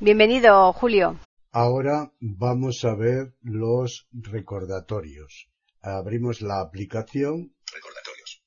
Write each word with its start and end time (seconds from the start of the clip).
Bienvenido, 0.00 0.72
Julio. 0.72 1.16
Ahora 1.52 2.10
vamos 2.20 2.84
a 2.84 2.94
ver 2.94 3.34
los 3.42 4.08
recordatorios. 4.12 5.48
Abrimos 5.86 6.40
la 6.40 6.62
aplicación. 6.62 7.54
Recordatorios. 7.70 8.42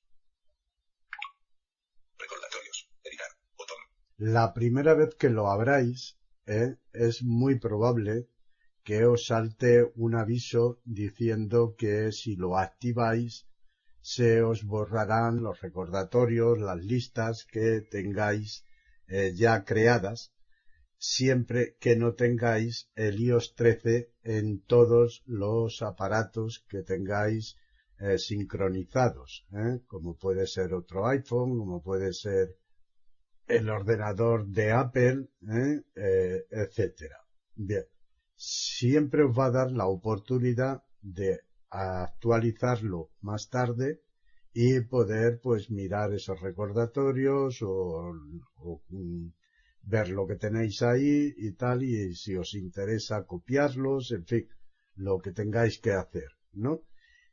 Recordatorios. 2.18 2.90
Editar. 3.04 3.28
Botón. 3.56 3.78
La 4.18 4.56
primera 4.56 4.96
vez 4.96 5.14
que 5.14 5.30
lo 5.30 5.52
abráis, 5.52 6.18
¿eh? 6.48 6.78
es 6.94 7.22
muy 7.22 7.60
probable 7.60 8.28
que 8.84 9.06
os 9.06 9.28
salte 9.28 9.86
un 9.94 10.16
aviso 10.16 10.82
diciendo 10.84 11.76
que 11.78 12.12
si 12.12 12.36
lo 12.36 12.58
activáis 12.58 13.46
se 14.02 14.42
os 14.42 14.64
borrarán 14.64 15.44
los 15.44 15.62
recordatorios, 15.62 16.58
las 16.58 16.84
listas 16.84 17.46
que 17.46 17.82
tengáis 17.82 18.66
eh, 19.10 19.34
ya 19.36 19.64
creadas, 19.64 20.34
siempre 20.98 21.76
que 21.80 21.96
no 21.96 22.14
tengáis 22.14 22.90
el 22.96 23.20
iOS 23.20 23.56
13 23.56 24.12
en 24.24 24.62
todos 24.62 25.24
los 25.26 25.82
aparatos 25.82 26.66
que 26.70 26.84
tengáis 26.84 27.58
eh, 28.00 28.18
sincronizados, 28.18 29.46
¿eh? 29.52 29.82
como 29.88 30.16
puede 30.18 30.48
ser 30.48 30.74
otro 30.74 31.08
iPhone, 31.08 31.58
como 31.58 31.82
puede 31.82 32.14
ser 32.14 32.56
el 33.48 33.70
ordenador 33.70 34.46
de 34.48 34.72
Apple, 34.72 35.30
etcétera. 36.52 37.16
Bien, 37.56 37.86
siempre 38.36 39.24
os 39.24 39.38
va 39.38 39.46
a 39.46 39.52
dar 39.52 39.72
la 39.72 39.88
oportunidad 39.88 40.84
de 41.02 41.40
actualizarlo 41.70 43.12
más 43.22 43.50
tarde 43.50 44.02
y 44.54 44.82
poder 44.82 45.40
pues 45.42 45.70
mirar 45.70 46.14
esos 46.14 46.40
recordatorios 46.42 47.62
o, 47.62 48.14
mm, 48.90 49.28
ver 49.88 50.10
lo 50.10 50.28
que 50.28 50.36
tenéis 50.36 50.82
ahí 50.82 51.34
y 51.38 51.52
tal 51.54 51.84
y 51.84 52.14
si 52.14 52.36
os 52.36 52.54
interesa 52.54 53.26
copiarlos, 53.26 54.12
en 54.12 54.26
fin, 54.26 54.48
lo 54.96 55.18
que 55.20 55.32
tengáis 55.32 55.80
que 55.80 55.92
hacer, 55.92 56.30
¿no? 56.54 56.84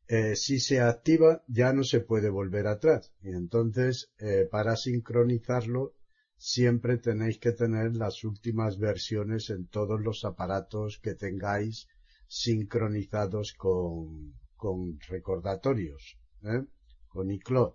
Eh, 0.06 0.36
si 0.36 0.60
se 0.60 0.80
activa 0.80 1.42
ya 1.48 1.72
no 1.72 1.82
se 1.82 2.00
puede 2.00 2.28
volver 2.28 2.66
atrás 2.66 3.12
y 3.22 3.30
entonces 3.30 4.12
eh, 4.18 4.46
para 4.50 4.76
sincronizarlo 4.76 5.94
siempre 6.36 6.98
tenéis 6.98 7.38
que 7.38 7.52
tener 7.52 7.96
las 7.96 8.22
últimas 8.22 8.78
versiones 8.78 9.48
en 9.48 9.66
todos 9.66 9.98
los 10.02 10.26
aparatos 10.26 11.00
que 11.02 11.14
tengáis 11.14 11.88
sincronizados 12.28 13.54
con, 13.54 14.34
con 14.56 15.00
recordatorios, 15.08 16.18
¿eh? 16.42 16.64
con 17.08 17.30
iCloud. 17.30 17.72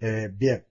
Eh, 0.00 0.30
bien, 0.32 0.64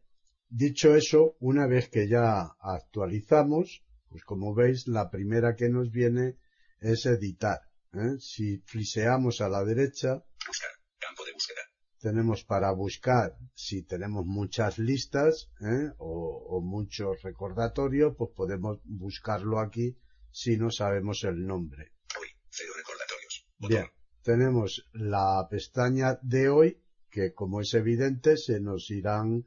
dicho 0.56 0.96
eso, 0.96 1.36
una 1.40 1.68
vez 1.68 1.90
que 1.90 2.08
ya 2.08 2.56
actualizamos, 2.60 3.84
pues 4.08 4.24
como 4.24 4.54
veis, 4.54 4.88
la 4.88 5.10
primera 5.10 5.56
que 5.56 5.68
nos 5.70 5.92
viene 5.92 6.38
es 6.80 7.06
editar. 7.06 7.60
¿eh? 7.94 8.18
Si 8.20 8.60
fliseamos 8.60 9.42
a 9.42 9.50
la 9.50 9.64
derecha, 9.66 10.24
Buscar. 10.48 10.70
Campo 11.00 11.26
de 11.26 11.34
búsqueda. 11.34 11.62
tenemos 12.00 12.44
para 12.46 12.72
buscar, 12.72 13.36
si 13.54 13.84
tenemos 13.84 14.26
muchas 14.26 14.78
listas 14.80 15.50
¿eh? 15.60 15.92
o, 15.98 16.46
o 16.50 16.62
muchos 16.62 17.22
recordatorios, 17.22 18.16
pues 18.18 18.32
podemos 18.34 18.80
buscarlo 18.86 19.60
aquí 19.60 19.98
si 20.32 20.58
no 20.58 20.72
sabemos 20.72 21.24
el 21.26 21.46
nombre. 21.46 21.92
Hoy. 22.20 22.28
Cero 22.50 22.72
recordatorios. 22.78 23.48
Botón. 23.58 23.70
Bien, 23.70 23.88
tenemos 24.22 24.88
la 24.94 25.46
pestaña 25.50 26.18
de 26.22 26.50
hoy, 26.50 26.82
que 27.10 27.34
como 27.34 27.60
es 27.60 27.74
evidente, 27.74 28.38
se 28.38 28.62
nos 28.62 28.90
irán 28.90 29.46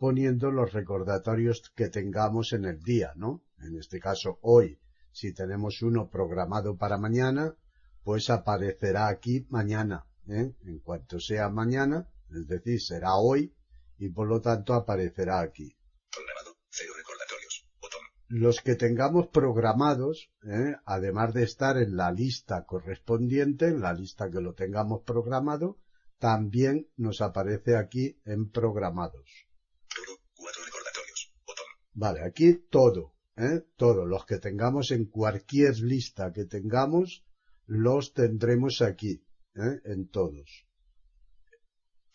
poniendo 0.00 0.50
los 0.50 0.72
recordatorios 0.72 1.70
que 1.76 1.90
tengamos 1.90 2.54
en 2.54 2.64
el 2.64 2.80
día, 2.80 3.12
¿no? 3.16 3.44
En 3.58 3.76
este 3.76 4.00
caso, 4.00 4.38
hoy, 4.40 4.80
si 5.12 5.34
tenemos 5.34 5.82
uno 5.82 6.08
programado 6.08 6.78
para 6.78 6.96
mañana, 6.96 7.54
pues 8.02 8.30
aparecerá 8.30 9.08
aquí 9.08 9.46
mañana, 9.50 10.06
¿eh? 10.26 10.54
En 10.64 10.78
cuanto 10.78 11.20
sea 11.20 11.50
mañana, 11.50 12.08
es 12.30 12.48
decir, 12.48 12.80
será 12.80 13.16
hoy, 13.16 13.54
y 13.98 14.08
por 14.08 14.26
lo 14.26 14.40
tanto 14.40 14.72
aparecerá 14.72 15.40
aquí. 15.40 15.76
Programado. 16.10 16.56
Cero 16.70 16.92
recordatorios. 16.96 17.66
Botón. 17.82 18.00
los 18.28 18.62
que 18.62 18.76
tengamos 18.76 19.28
programados, 19.28 20.30
¿eh? 20.44 20.76
además 20.86 21.34
de 21.34 21.42
estar 21.42 21.76
en 21.76 21.98
la 21.98 22.10
lista 22.10 22.64
correspondiente, 22.64 23.66
en 23.66 23.82
la 23.82 23.92
lista 23.92 24.30
que 24.30 24.40
lo 24.40 24.54
tengamos 24.54 25.02
programado, 25.04 25.78
también 26.18 26.88
nos 26.96 27.20
aparece 27.20 27.76
aquí 27.76 28.18
en 28.24 28.50
programados. 28.50 29.50
Todo. 29.94 30.18
Cuatro 30.34 30.64
recordatorios. 30.64 31.32
Botón. 31.46 31.66
Vale, 32.02 32.22
aquí 32.24 32.54
todo, 32.70 33.14
¿eh? 33.36 33.60
todo, 33.76 34.06
los 34.06 34.24
que 34.24 34.38
tengamos 34.38 34.90
en 34.90 35.04
cualquier 35.04 35.78
lista 35.80 36.32
que 36.32 36.46
tengamos, 36.46 37.26
los 37.66 38.14
tendremos 38.14 38.80
aquí, 38.80 39.22
¿eh? 39.54 39.80
en 39.84 40.08
todos. 40.08 40.66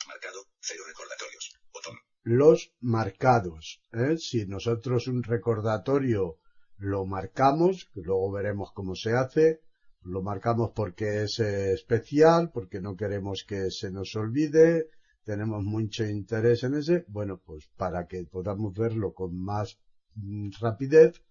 Marcado. 0.07 0.39
Cero 0.59 0.81
recordatorios. 0.87 1.59
Botón. 1.71 1.97
los 2.23 2.73
marcados. 2.79 3.83
¿eh? 3.93 4.17
Si 4.17 4.47
nosotros 4.47 5.07
un 5.07 5.21
recordatorio 5.21 6.39
lo 6.77 7.05
marcamos, 7.05 7.85
que 7.93 8.01
luego 8.01 8.31
veremos 8.31 8.71
cómo 8.73 8.95
se 8.95 9.11
hace, 9.13 9.61
lo 10.01 10.23
marcamos 10.23 10.71
porque 10.75 11.21
es 11.25 11.39
eh, 11.39 11.73
especial, 11.73 12.49
porque 12.51 12.81
no 12.81 12.95
queremos 12.95 13.45
que 13.47 13.69
se 13.69 13.91
nos 13.91 14.15
olvide, 14.15 14.89
tenemos 15.25 15.63
mucho 15.63 16.05
interés 16.05 16.63
en 16.63 16.75
ese, 16.75 17.03
bueno, 17.07 17.41
pues 17.43 17.67
para 17.75 18.07
que 18.07 18.23
podamos 18.25 18.73
verlo 18.73 19.13
con 19.13 19.35
más 19.35 19.79
mm, 20.15 20.51
rapidez, 20.61 21.21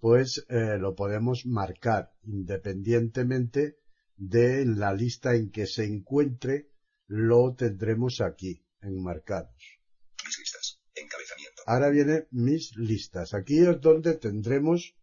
pues 0.00 0.44
eh, 0.48 0.76
lo 0.78 0.94
podemos 0.94 1.46
marcar 1.46 2.12
independientemente 2.24 3.78
de 4.16 4.66
la 4.66 4.92
lista 4.92 5.34
en 5.34 5.50
que 5.50 5.66
se 5.66 5.84
encuentre, 5.84 6.70
lo 7.06 7.54
tendremos 7.54 8.20
aquí, 8.20 8.64
en 8.82 9.02
marcados. 9.02 9.78
Mis 10.24 10.38
listas. 10.38 10.80
Encabezamiento. 10.94 11.62
Ahora 11.66 11.90
vienen 11.90 12.26
mis 12.30 12.76
listas. 12.76 13.34
Aquí 13.34 13.58
es 13.58 13.80
donde 13.80 14.14
tendremos 14.14 14.96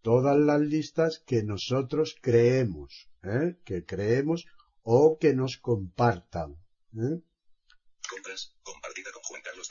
todas 0.00 0.38
las 0.38 0.60
listas 0.60 1.22
que 1.26 1.42
nosotros 1.42 2.16
creemos, 2.20 3.10
¿eh? 3.22 3.58
que 3.64 3.84
creemos 3.84 4.46
o 4.82 5.18
que 5.18 5.34
nos 5.34 5.58
compartan. 5.58 6.56
¿eh? 6.94 7.20
Compras. 8.10 8.56
Compartida 8.62 9.10
con 9.12 9.22
Juan 9.22 9.42
Carlos. 9.42 9.68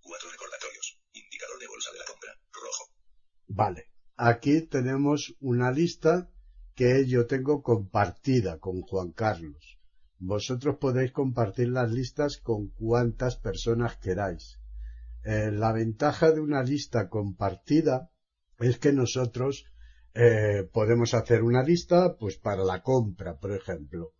Cuatro 0.00 0.30
recordatorios. 0.30 1.00
Indicador 1.12 1.58
de 1.58 1.66
bolsa 1.66 1.90
de 1.92 1.98
la 1.98 2.04
compra. 2.04 2.32
Rojo. 2.52 2.84
Vale. 3.48 3.90
Aquí 4.16 4.62
tenemos 4.62 5.34
una 5.40 5.72
lista 5.72 6.30
que 6.74 7.06
yo 7.06 7.26
tengo 7.26 7.62
compartida 7.62 8.58
con 8.58 8.82
Juan 8.82 9.12
Carlos. 9.12 9.78
Vosotros 10.18 10.76
podéis 10.78 11.12
compartir 11.12 11.68
las 11.68 11.90
listas 11.90 12.38
con 12.38 12.68
cuantas 12.68 13.36
personas 13.36 13.96
queráis. 13.98 14.60
Eh, 15.24 15.50
la 15.50 15.72
ventaja 15.72 16.30
de 16.30 16.40
una 16.40 16.62
lista 16.62 17.08
compartida 17.08 18.10
es 18.58 18.78
que 18.78 18.92
nosotros 18.92 19.64
eh, 20.14 20.68
podemos 20.72 21.12
hacer 21.14 21.42
una 21.42 21.62
lista 21.62 22.16
pues 22.16 22.38
para 22.38 22.64
la 22.64 22.82
compra, 22.82 23.36
por 23.36 23.52
ejemplo, 23.52 24.14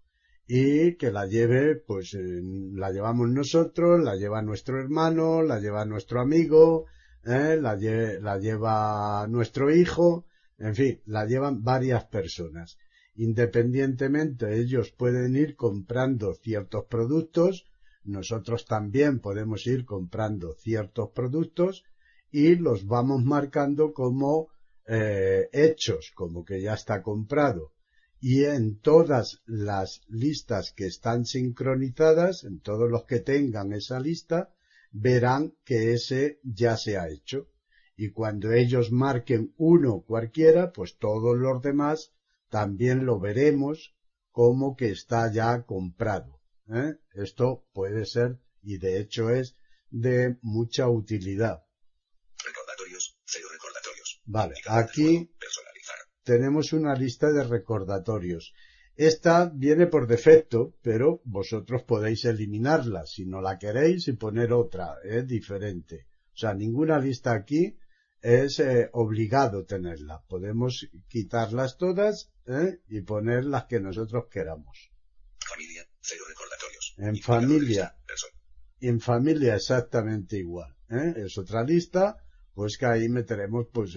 y 0.46 0.96
que 0.96 1.10
la 1.10 1.26
lleve, 1.26 1.76
pues 1.86 2.14
eh, 2.14 2.40
la 2.72 2.90
llevamos 2.90 3.28
nosotros, 3.28 4.00
la 4.02 4.14
lleva 4.16 4.42
nuestro 4.42 4.78
hermano, 4.80 5.42
la 5.42 5.58
lleva 5.58 5.84
nuestro 5.84 6.20
amigo, 6.20 6.84
eh, 7.24 7.56
la, 7.60 7.74
lle- 7.76 8.18
la 8.20 8.38
lleva 8.38 9.26
nuestro 9.28 9.70
hijo, 9.70 10.24
en 10.58 10.74
fin, 10.74 11.00
la 11.04 11.24
llevan 11.24 11.62
varias 11.62 12.04
personas. 12.06 12.76
Independientemente, 13.14 14.58
ellos 14.58 14.92
pueden 14.96 15.34
ir 15.36 15.54
comprando 15.56 16.34
ciertos 16.34 16.84
productos, 16.88 17.64
nosotros 18.04 18.64
también 18.64 19.18
podemos 19.20 19.66
ir 19.66 19.84
comprando 19.84 20.52
ciertos 20.52 21.08
productos 21.12 21.82
y 22.30 22.54
los 22.56 22.84
vamos 22.86 23.22
marcando 23.24 23.92
como 23.92 24.46
eh, 24.86 25.46
hechos, 25.52 26.10
como 26.14 26.44
que 26.44 26.60
ya 26.60 26.74
está 26.74 27.00
comprado. 27.02 27.72
Y 28.20 28.44
en 28.44 28.80
todas 28.80 29.42
las 29.44 30.00
listas 30.08 30.72
que 30.72 30.86
están 30.86 31.26
sincronizadas, 31.26 32.44
en 32.44 32.60
todos 32.60 32.90
los 32.90 33.04
que 33.04 33.20
tengan 33.20 33.72
esa 33.72 34.00
lista, 34.00 34.54
verán 34.90 35.54
que 35.64 35.92
ese 35.92 36.40
ya 36.42 36.76
se 36.76 36.96
ha 36.96 37.08
hecho. 37.08 37.48
Y 37.96 38.10
cuando 38.10 38.52
ellos 38.52 38.92
marquen 38.92 39.54
uno 39.56 40.02
cualquiera, 40.06 40.72
pues 40.72 40.96
todos 40.98 41.36
los 41.36 41.62
demás 41.62 42.12
también 42.48 43.06
lo 43.06 43.18
veremos 43.18 43.94
como 44.30 44.76
que 44.76 44.90
está 44.90 45.32
ya 45.32 45.64
comprado. 45.64 46.40
¿eh? 46.68 46.96
Esto 47.14 47.66
puede 47.72 48.04
ser, 48.04 48.38
y 48.62 48.78
de 48.78 49.00
hecho 49.00 49.30
es, 49.30 49.56
de 49.90 50.36
mucha 50.42 50.88
utilidad. 50.88 51.64
Recordatorios, 52.44 53.18
cero 53.24 53.48
recordatorios. 53.50 54.20
Vale, 54.26 54.54
aquí. 54.66 55.30
Tenemos 56.26 56.72
una 56.72 56.92
lista 56.94 57.30
de 57.30 57.44
recordatorios. 57.44 58.52
Esta 58.96 59.48
viene 59.48 59.86
por 59.86 60.08
defecto, 60.08 60.74
pero 60.82 61.22
vosotros 61.24 61.84
podéis 61.84 62.24
eliminarla 62.24 63.06
si 63.06 63.24
no 63.24 63.40
la 63.40 63.58
queréis 63.58 64.08
y 64.08 64.14
poner 64.14 64.52
otra, 64.52 64.96
es 65.04 65.24
diferente. 65.26 66.08
O 66.34 66.36
sea, 66.36 66.52
ninguna 66.52 66.98
lista 66.98 67.32
aquí 67.32 67.78
es 68.20 68.58
eh, 68.58 68.90
obligado 68.92 69.64
tenerla. 69.64 70.24
Podemos 70.26 70.88
quitarlas 71.06 71.78
todas 71.78 72.32
¿eh? 72.46 72.80
y 72.88 73.02
poner 73.02 73.44
las 73.44 73.66
que 73.66 73.78
nosotros 73.78 74.24
queramos. 74.28 74.90
Familia, 75.38 75.86
cero 76.00 76.24
recordatorios. 76.28 76.94
En 76.98 77.16
familia. 77.18 77.94
lista, 78.08 78.26
En 78.80 79.00
familia 79.00 79.54
exactamente 79.54 80.38
igual. 80.38 80.74
¿eh? 80.90 81.14
Es 81.24 81.38
otra 81.38 81.62
lista, 81.62 82.16
pues 82.52 82.76
que 82.78 82.86
ahí 82.86 83.08
meteremos 83.08 83.68
pues 83.72 83.96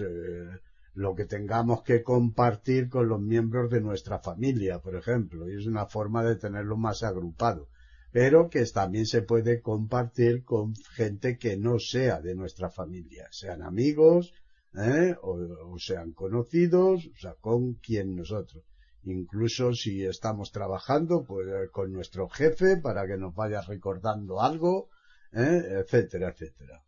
lo 0.94 1.14
que 1.14 1.24
tengamos 1.24 1.82
que 1.82 2.02
compartir 2.02 2.88
con 2.88 3.08
los 3.08 3.20
miembros 3.20 3.70
de 3.70 3.80
nuestra 3.80 4.18
familia, 4.18 4.80
por 4.80 4.96
ejemplo, 4.96 5.48
y 5.48 5.56
es 5.56 5.66
una 5.66 5.86
forma 5.86 6.24
de 6.24 6.36
tenerlo 6.36 6.76
más 6.76 7.02
agrupado. 7.02 7.68
Pero 8.12 8.50
que 8.50 8.64
también 8.66 9.06
se 9.06 9.22
puede 9.22 9.60
compartir 9.60 10.44
con 10.44 10.74
gente 10.96 11.38
que 11.38 11.56
no 11.56 11.78
sea 11.78 12.20
de 12.20 12.34
nuestra 12.34 12.68
familia, 12.68 13.28
sean 13.30 13.62
amigos, 13.62 14.34
¿eh? 14.74 15.14
o, 15.22 15.78
sean 15.78 16.12
conocidos, 16.12 17.06
o 17.06 17.18
sea, 17.18 17.34
con 17.34 17.74
quien 17.74 18.16
nosotros. 18.16 18.64
Incluso 19.04 19.72
si 19.74 20.04
estamos 20.04 20.52
trabajando, 20.52 21.24
pues 21.24 21.46
eh, 21.48 21.68
con 21.70 21.92
nuestro 21.92 22.28
jefe 22.28 22.76
para 22.76 23.06
que 23.06 23.16
nos 23.16 23.34
vaya 23.34 23.62
recordando 23.62 24.42
algo, 24.42 24.90
¿eh? 25.32 25.62
etcétera, 25.80 26.30
etcétera. 26.30 26.84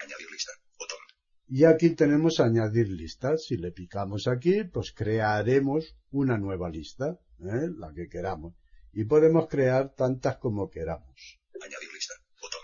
Añadir 0.00 0.30
lista. 0.30 0.52
Y 1.50 1.64
aquí 1.64 1.94
tenemos 1.94 2.40
añadir 2.40 2.90
listas. 2.90 3.44
Si 3.46 3.56
le 3.56 3.72
picamos 3.72 4.28
aquí, 4.28 4.64
pues 4.64 4.92
crearemos 4.92 5.96
una 6.10 6.36
nueva 6.36 6.68
lista, 6.68 7.18
¿eh? 7.40 7.70
la 7.76 7.92
que 7.94 8.06
queramos. 8.08 8.54
Y 8.92 9.04
podemos 9.04 9.48
crear 9.48 9.94
tantas 9.94 10.36
como 10.36 10.68
queramos. 10.68 11.40
Añadir 11.54 11.92
lista. 11.94 12.14
Botón. 12.42 12.60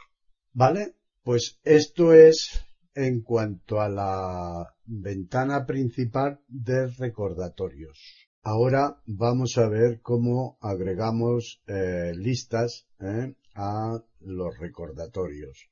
¿Vale? 0.52 0.96
Pues 1.22 1.58
esto 1.64 2.12
es 2.12 2.62
en 2.94 3.22
cuanto 3.22 3.80
a 3.80 3.88
la 3.88 4.76
ventana 4.84 5.64
principal 5.64 6.40
de 6.46 6.88
recordatorios. 6.88 8.28
Ahora 8.42 9.00
vamos 9.06 9.56
a 9.56 9.66
ver 9.66 10.02
cómo 10.02 10.58
agregamos 10.60 11.62
eh, 11.66 12.12
listas 12.14 12.86
¿eh? 13.00 13.34
a 13.54 13.98
los. 14.20 14.58
Recordatorios. 14.58 15.70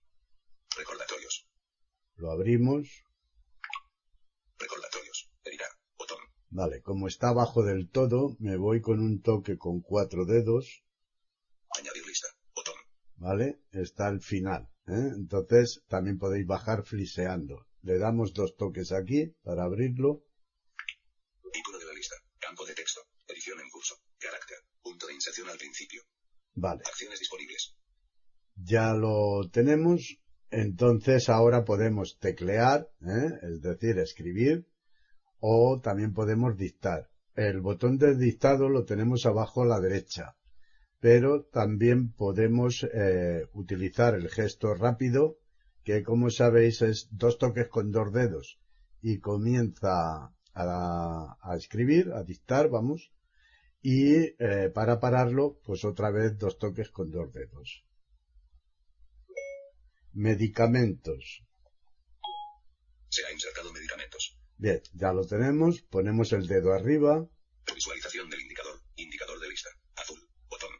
Lo 2.22 2.30
abrimos. 2.30 3.02
Recordatorios. 4.56 5.28
Editar. 5.42 5.70
Botón. 5.98 6.18
Vale, 6.50 6.80
como 6.80 7.08
está 7.08 7.30
abajo 7.30 7.64
del 7.64 7.90
todo, 7.90 8.36
me 8.38 8.56
voy 8.56 8.80
con 8.80 9.00
un 9.00 9.20
toque 9.22 9.58
con 9.58 9.80
cuatro 9.80 10.24
dedos. 10.24 10.84
Añadir 11.76 12.06
lista. 12.06 12.28
Botón. 12.54 12.76
¿Vale? 13.16 13.62
Está 13.72 14.06
al 14.06 14.20
final. 14.20 14.70
¿eh? 14.86 15.10
Entonces 15.16 15.82
también 15.88 16.16
podéis 16.16 16.46
bajar 16.46 16.84
fliseando. 16.84 17.66
Le 17.80 17.98
damos 17.98 18.32
dos 18.34 18.54
toques 18.56 18.92
aquí 18.92 19.34
para 19.42 19.64
abrirlo. 19.64 20.22
Título 21.52 21.80
de 21.80 21.86
la 21.86 21.92
lista. 21.92 22.14
Campo 22.38 22.64
de 22.64 22.74
texto. 22.74 23.00
Edición 23.26 23.58
en 23.58 23.68
curso. 23.68 23.96
Carácter. 24.20 24.58
Punto 24.80 25.08
de 25.08 25.14
inserción 25.14 25.50
al 25.50 25.58
principio. 25.58 26.04
Vale. 26.54 26.82
Acciones 26.86 27.18
disponibles. 27.18 27.74
ya 28.54 28.94
lo 28.94 29.50
tenemos, 29.50 30.21
entonces 30.52 31.28
ahora 31.28 31.64
podemos 31.64 32.18
teclear, 32.18 32.88
¿eh? 33.00 33.30
es 33.42 33.62
decir, 33.62 33.98
escribir, 33.98 34.66
o 35.40 35.80
también 35.80 36.12
podemos 36.12 36.56
dictar. 36.56 37.08
El 37.34 37.60
botón 37.60 37.96
de 37.96 38.16
dictado 38.16 38.68
lo 38.68 38.84
tenemos 38.84 39.24
abajo 39.26 39.62
a 39.62 39.66
la 39.66 39.80
derecha, 39.80 40.36
pero 41.00 41.44
también 41.44 42.12
podemos 42.12 42.86
eh, 42.92 43.46
utilizar 43.54 44.14
el 44.14 44.28
gesto 44.28 44.74
rápido, 44.74 45.38
que 45.82 46.02
como 46.02 46.30
sabéis 46.30 46.82
es 46.82 47.08
dos 47.10 47.38
toques 47.38 47.68
con 47.68 47.90
dos 47.90 48.12
dedos 48.12 48.60
y 49.00 49.18
comienza 49.18 50.32
a, 50.54 51.56
escribir, 51.56 52.12
a 52.12 52.22
dictar, 52.22 52.68
vamos, 52.68 53.10
y 53.80 54.14
eh, 54.38 54.70
para 54.72 55.00
pararlo, 55.00 55.58
pues 55.64 55.84
otra 55.84 56.10
vez 56.10 56.38
dos 56.38 56.58
toques 56.58 56.90
con 56.90 57.10
dos 57.10 57.32
dedos. 57.32 57.84
Medicamentos. 60.14 61.42
Se 63.08 63.24
ha 63.26 63.32
insertado 63.32 63.72
medicamentos. 63.72 64.38
Bien, 64.56 64.80
ya 64.94 65.12
lo 65.12 65.26
tenemos. 65.26 65.82
Ponemos 65.82 66.32
el 66.32 66.46
dedo 66.46 66.72
arriba. 66.72 67.26
Visualización 67.74 68.30
del 68.30 68.40
indicador. 68.40 68.80
Indicador 68.96 69.40
de 69.40 69.48
lista. 69.48 69.70
Azul. 69.96 70.20
Botón. 70.48 70.70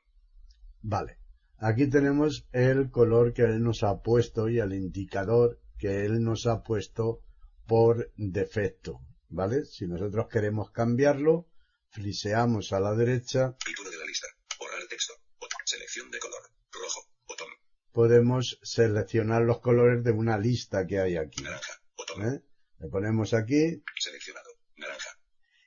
Vale. 0.82 1.18
Aquí 1.58 1.88
tenemos 1.88 2.46
el 2.52 2.90
color 2.90 3.32
que 3.32 3.42
él 3.42 3.62
nos 3.62 3.82
ha 3.82 4.02
puesto 4.02 4.48
y 4.48 4.58
el 4.58 4.72
indicador 4.72 5.60
que 5.78 6.04
él 6.04 6.22
nos 6.22 6.46
ha 6.46 6.62
puesto 6.62 7.22
por 7.66 8.12
defecto. 8.16 9.00
¿Vale? 9.28 9.64
Si 9.64 9.86
nosotros 9.86 10.26
queremos 10.30 10.70
cambiarlo, 10.70 11.48
fliseamos 11.90 12.72
a 12.72 12.80
la 12.80 12.94
derecha, 12.94 13.56
de 13.64 13.98
la 13.98 14.04
lista. 14.04 14.26
Borrar 14.58 14.86
texto. 14.88 15.14
Botón. 15.40 15.60
Selección 15.64 16.10
de 16.10 16.18
color. 16.18 16.42
Rojo. 16.70 17.08
Botón. 17.26 17.48
Podemos 17.92 18.58
seleccionar 18.62 19.42
los 19.42 19.60
colores 19.60 20.02
de 20.04 20.10
una 20.10 20.38
lista 20.38 20.86
que 20.86 20.98
hay 20.98 21.16
aquí. 21.16 21.42
Naranja. 21.42 21.82
Botón. 21.96 22.34
¿eh? 22.34 22.42
Le 22.78 22.88
ponemos 22.88 23.32
aquí 23.34 23.82
Seleccionado. 23.98 24.50
Naranja. 24.76 25.18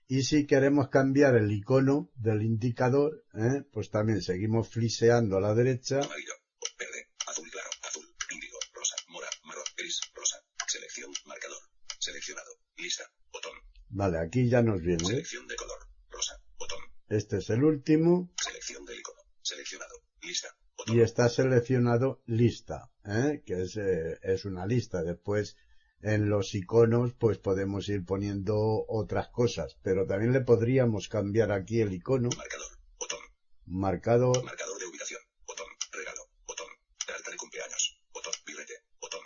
y 0.07 0.23
si 0.23 0.45
queremos 0.45 0.89
cambiar 0.89 1.35
el 1.35 1.51
icono 1.51 2.11
del 2.15 2.41
indicador, 2.43 3.25
¿eh? 3.33 3.63
pues 3.71 3.89
también 3.89 4.21
seguimos 4.21 4.69
fliseando 4.69 5.37
a 5.37 5.41
la 5.41 5.53
derecha 5.53 5.99
Amarillo. 5.99 6.33
Verde. 6.77 7.09
Azul 7.27 7.49
claro. 7.51 7.69
Azul. 7.87 8.05
Índigo. 8.31 8.57
Rosa. 8.73 8.95
Mora. 9.07 9.27
Marrón. 9.45 9.63
Gris. 9.77 10.01
Rosa. 10.13 10.37
Selección. 10.67 11.11
Marcador. 11.25 11.59
Seleccionado. 11.99 12.51
Lista. 12.77 13.03
Botón. 13.31 13.53
Vale, 13.89 14.17
aquí 14.19 14.49
ya 14.49 14.61
nos 14.61 14.81
viene. 14.81 15.03
¿eh? 15.03 15.07
Selección 15.07 15.47
de 15.47 15.55
color. 15.55 15.79
Rosa. 16.09 16.41
Botón. 16.57 16.79
Este 17.07 17.37
es 17.37 17.49
el 17.51 17.63
último 17.63 18.33
Selección 18.41 18.83
del 18.85 18.99
icono. 18.99 19.21
Seleccionado. 19.41 19.95
Lista. 20.21 20.49
Botón. 20.74 20.74
Y 20.87 21.01
está 21.01 21.29
seleccionado 21.29 22.21
lista, 22.25 22.91
¿eh? 23.05 23.43
que 23.45 23.63
es, 23.63 23.77
eh, 23.77 24.17
es 24.21 24.45
una 24.45 24.65
lista. 24.65 25.03
Después 25.03 25.57
en 26.01 26.29
los 26.29 26.53
iconos 26.53 27.13
pues 27.13 27.37
podemos 27.39 27.89
ir 27.89 28.05
poniendo 28.05 28.85
otras 28.87 29.29
cosas, 29.29 29.77
pero 29.81 30.05
también 30.05 30.33
le 30.33 30.41
podríamos 30.41 31.07
cambiar 31.09 31.51
aquí 31.51 31.81
el 31.81 31.93
icono, 31.93 32.29
Marcador. 32.35 32.67
Botón. 32.99 33.19
marcador, 33.65 34.43
Marcador 34.43 34.79
de 34.79 34.85
ubicación. 34.85 35.21
Botón. 35.47 35.67
Regalo. 35.91 36.21
Botón. 36.45 36.67
Carta 37.05 37.31
de 37.31 37.37
cumpleaños. 37.37 37.99
Botón. 38.13 38.33
Birrete. 38.45 38.73
Botón. 38.99 39.21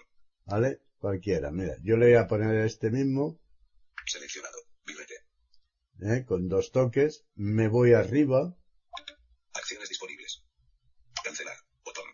¿vale? 0.46 0.82
Cualquiera. 0.98 1.52
Mira, 1.52 1.76
yo 1.84 1.98
le 1.98 2.08
voy 2.08 2.16
a 2.16 2.28
poner 2.28 2.66
este 2.66 2.92
mismo, 2.92 3.40
Seleccionado. 4.06 4.58
Birrete. 4.86 5.16
¿eh? 6.02 6.26
con 6.26 6.48
dos 6.48 6.72
toques, 6.72 7.26
me 7.36 7.68
voy 7.68 7.94
arriba, 7.94 8.56
Acciones 9.54 9.90
disponibles. 9.90 10.44
Cancelar. 11.24 11.58
Botón. 11.84 12.06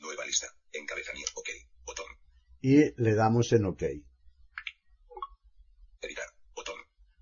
Nueva 0.00 0.24
lista. 0.24 0.46
Encabezamiento. 0.72 1.32
OK. 1.34 1.48
Botón. 1.84 2.06
Y 2.66 2.92
le 3.00 3.14
damos 3.14 3.52
en 3.52 3.64
OK. 3.64 3.82
Editar. 6.00 6.26
Botón. 6.52 6.74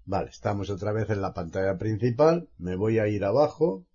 Vale, 0.06 0.30
estamos 0.30 0.70
otra 0.70 0.90
vez 0.92 1.10
en 1.10 1.20
la 1.20 1.34
pantalla 1.34 1.76
principal, 1.76 2.48
me 2.56 2.76
voy 2.76 2.98
a 2.98 3.08
ir 3.08 3.24
abajo 3.24 3.86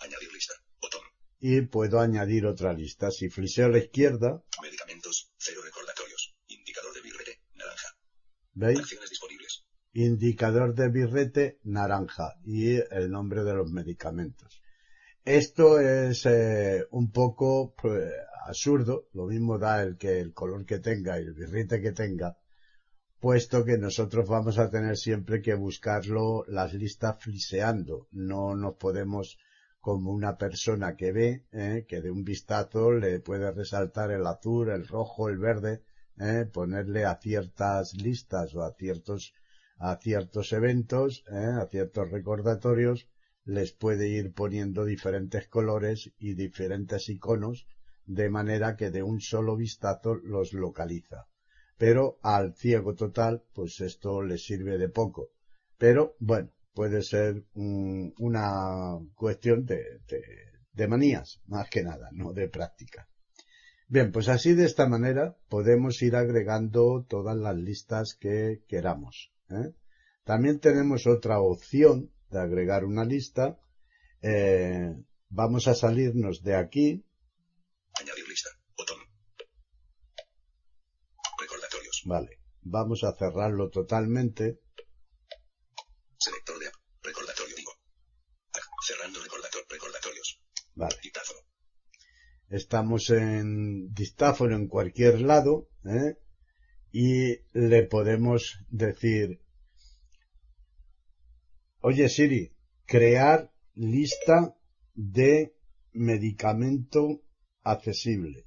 Añadir 0.00 0.32
lista. 0.32 0.54
Botón. 0.80 1.00
y 1.40 1.62
puedo 1.62 1.98
añadir 1.98 2.46
otra 2.46 2.72
lista. 2.72 3.10
Si 3.10 3.28
fliseo 3.28 3.66
a 3.66 3.70
la 3.70 3.78
izquierda, 3.78 4.44
Medicamentos. 4.62 5.32
Cero 5.36 5.60
recordatorios. 5.64 6.36
Indicador 6.46 6.94
de 6.94 7.00
birrete. 7.00 7.40
Naranja. 7.54 7.88
¿veis? 8.54 8.78
Acciones 8.78 9.10
disponibles. 9.10 9.64
indicador 9.92 10.72
de 10.72 10.88
birrete 10.88 11.58
naranja 11.64 12.36
y 12.44 12.76
el 12.76 13.10
nombre 13.10 13.42
de 13.42 13.54
los 13.54 13.72
medicamentos. 13.72 14.62
Esto 15.24 15.80
es 15.80 16.26
eh, 16.26 16.86
un 16.92 17.10
poco 17.10 17.74
pues, 17.74 18.12
absurdo, 18.46 19.06
lo 19.12 19.26
mismo 19.26 19.58
da 19.58 19.82
el 19.82 19.96
que 19.96 20.20
el 20.20 20.32
color 20.32 20.64
que 20.64 20.78
tenga 20.78 21.18
y 21.18 21.22
el 21.22 21.34
birrete 21.34 21.80
que 21.80 21.92
tenga, 21.92 22.36
puesto 23.20 23.64
que 23.64 23.78
nosotros 23.78 24.28
vamos 24.28 24.58
a 24.58 24.70
tener 24.70 24.96
siempre 24.96 25.40
que 25.40 25.54
buscarlo 25.54 26.44
las 26.46 26.72
listas 26.72 27.16
fliseando, 27.18 28.06
no 28.12 28.54
nos 28.54 28.74
podemos 28.76 29.36
como 29.80 30.10
una 30.10 30.36
persona 30.36 30.96
que 30.96 31.12
ve, 31.12 31.44
eh, 31.52 31.84
que 31.88 32.00
de 32.00 32.10
un 32.10 32.24
vistazo 32.24 32.92
le 32.92 33.20
puede 33.20 33.52
resaltar 33.52 34.10
el 34.10 34.26
azul, 34.26 34.70
el 34.70 34.86
rojo, 34.86 35.28
el 35.28 35.38
verde, 35.38 35.82
eh, 36.18 36.44
ponerle 36.52 37.04
a 37.04 37.16
ciertas 37.16 37.94
listas 37.94 38.54
o 38.54 38.62
a 38.62 38.72
ciertos 38.72 39.32
a 39.78 39.96
ciertos 39.96 40.52
eventos, 40.52 41.22
¿eh? 41.30 41.52
a 41.60 41.66
ciertos 41.66 42.10
recordatorios, 42.10 43.08
les 43.44 43.72
puede 43.72 44.08
ir 44.08 44.32
poniendo 44.32 44.84
diferentes 44.84 45.48
colores 45.48 46.10
y 46.18 46.34
diferentes 46.34 47.08
iconos, 47.08 47.66
de 48.06 48.30
manera 48.30 48.76
que 48.76 48.90
de 48.90 49.02
un 49.02 49.20
solo 49.20 49.56
vistazo 49.56 50.14
los 50.14 50.52
localiza. 50.52 51.26
Pero 51.76 52.18
al 52.22 52.54
ciego 52.54 52.94
total, 52.94 53.44
pues 53.52 53.80
esto 53.80 54.22
le 54.22 54.38
sirve 54.38 54.78
de 54.78 54.88
poco. 54.88 55.30
Pero 55.76 56.16
bueno, 56.18 56.50
puede 56.72 57.02
ser 57.02 57.44
una 57.54 58.98
cuestión 59.14 59.64
de, 59.64 60.00
de, 60.72 60.88
manías, 60.88 61.40
más 61.46 61.68
que 61.68 61.82
nada, 61.82 62.10
no 62.12 62.32
de 62.32 62.48
práctica. 62.48 63.08
Bien, 63.88 64.10
pues 64.12 64.28
así 64.28 64.52
de 64.54 64.66
esta 64.66 64.86
manera 64.86 65.36
podemos 65.48 66.02
ir 66.02 66.16
agregando 66.16 67.06
todas 67.08 67.36
las 67.36 67.56
listas 67.56 68.16
que 68.18 68.62
queramos. 68.68 69.32
¿eh? 69.50 69.72
También 70.24 70.58
tenemos 70.58 71.06
otra 71.06 71.40
opción 71.40 72.10
de 72.30 72.40
agregar 72.40 72.84
una 72.84 73.04
lista. 73.04 73.58
Eh, 74.20 74.92
vamos 75.28 75.68
a 75.68 75.74
salirnos 75.74 76.42
de 76.42 76.56
aquí. 76.56 77.04
Añadir 77.94 78.28
lista. 78.28 78.50
Botón. 78.76 78.98
Recordatorios. 81.40 81.95
Vale. 82.06 82.38
Vamos 82.62 83.02
a 83.02 83.12
cerrarlo 83.12 83.68
totalmente. 83.68 84.60
Selector 86.16 86.56
de 86.60 86.70
recordatorio 87.02 87.56
digo. 87.56 87.72
Cerrando 88.86 89.18
recordatorios. 89.68 90.40
Vale. 90.74 90.96
Dictáfono. 91.02 91.40
Estamos 92.48 93.10
en 93.10 93.92
dictáfono 93.92 94.54
en 94.54 94.68
cualquier 94.68 95.20
lado, 95.20 95.68
¿eh? 95.84 96.16
y 96.92 97.40
le 97.52 97.82
podemos 97.82 98.60
decir, 98.68 99.40
oye 101.80 102.08
Siri, 102.08 102.54
crear 102.84 103.52
lista 103.74 104.56
de 104.94 105.56
medicamento 105.92 107.20
accesible. 107.64 108.46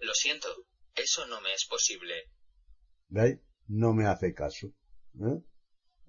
Lo 0.00 0.12
siento, 0.14 0.48
eso 0.94 1.26
no 1.26 1.40
me 1.40 1.52
es 1.52 1.64
posible. 1.66 2.30
¿Veis? 3.08 3.38
No 3.68 3.92
me 3.92 4.06
hace 4.06 4.34
caso. 4.34 4.68
¿eh? 5.20 5.40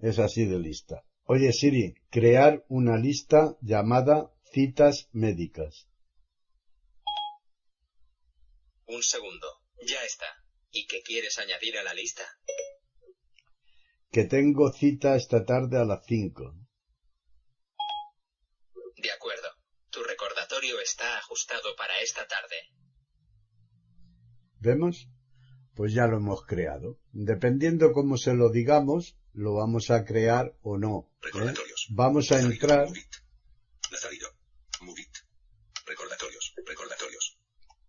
Es 0.00 0.18
así 0.18 0.44
de 0.44 0.58
lista. 0.58 1.04
Oye 1.24 1.52
Siri, 1.52 1.94
crear 2.10 2.64
una 2.68 2.98
lista 2.98 3.56
llamada 3.60 4.30
citas 4.52 5.08
médicas. 5.12 5.88
Un 8.86 9.02
segundo. 9.02 9.46
Ya 9.86 10.02
está. 10.04 10.26
¿Y 10.70 10.86
qué 10.86 11.02
quieres 11.02 11.38
añadir 11.38 11.78
a 11.78 11.82
la 11.82 11.94
lista? 11.94 12.24
Que 14.10 14.24
tengo 14.24 14.72
cita 14.72 15.16
esta 15.16 15.44
tarde 15.44 15.78
a 15.78 15.84
las 15.84 16.04
cinco. 16.06 16.54
De 18.96 19.10
acuerdo. 19.10 19.48
Tu 19.90 20.02
recordatorio 20.02 20.80
está 20.80 21.18
ajustado 21.18 21.74
para 21.76 21.98
esta 22.00 22.26
tarde. 22.26 22.56
¿Vemos? 24.64 25.10
Pues 25.74 25.92
ya 25.92 26.06
lo 26.06 26.16
hemos 26.16 26.46
creado. 26.46 26.98
Dependiendo 27.12 27.92
cómo 27.92 28.16
se 28.16 28.32
lo 28.32 28.50
digamos, 28.50 29.18
lo 29.34 29.54
vamos 29.54 29.90
a 29.90 30.06
crear 30.06 30.56
o 30.62 30.78
no. 30.78 31.10
¿eh? 31.10 31.26
Recordatorios. 31.26 31.88
Vamos 31.90 32.32
a 32.32 32.40
entrar. 32.40 32.86
Move 32.88 32.98
it. 32.98 33.14
Nazario. 33.92 34.28
Move 34.80 35.02
it. 35.02 35.16
Recordatorios. 35.86 36.54
Recordatorios. 36.64 37.38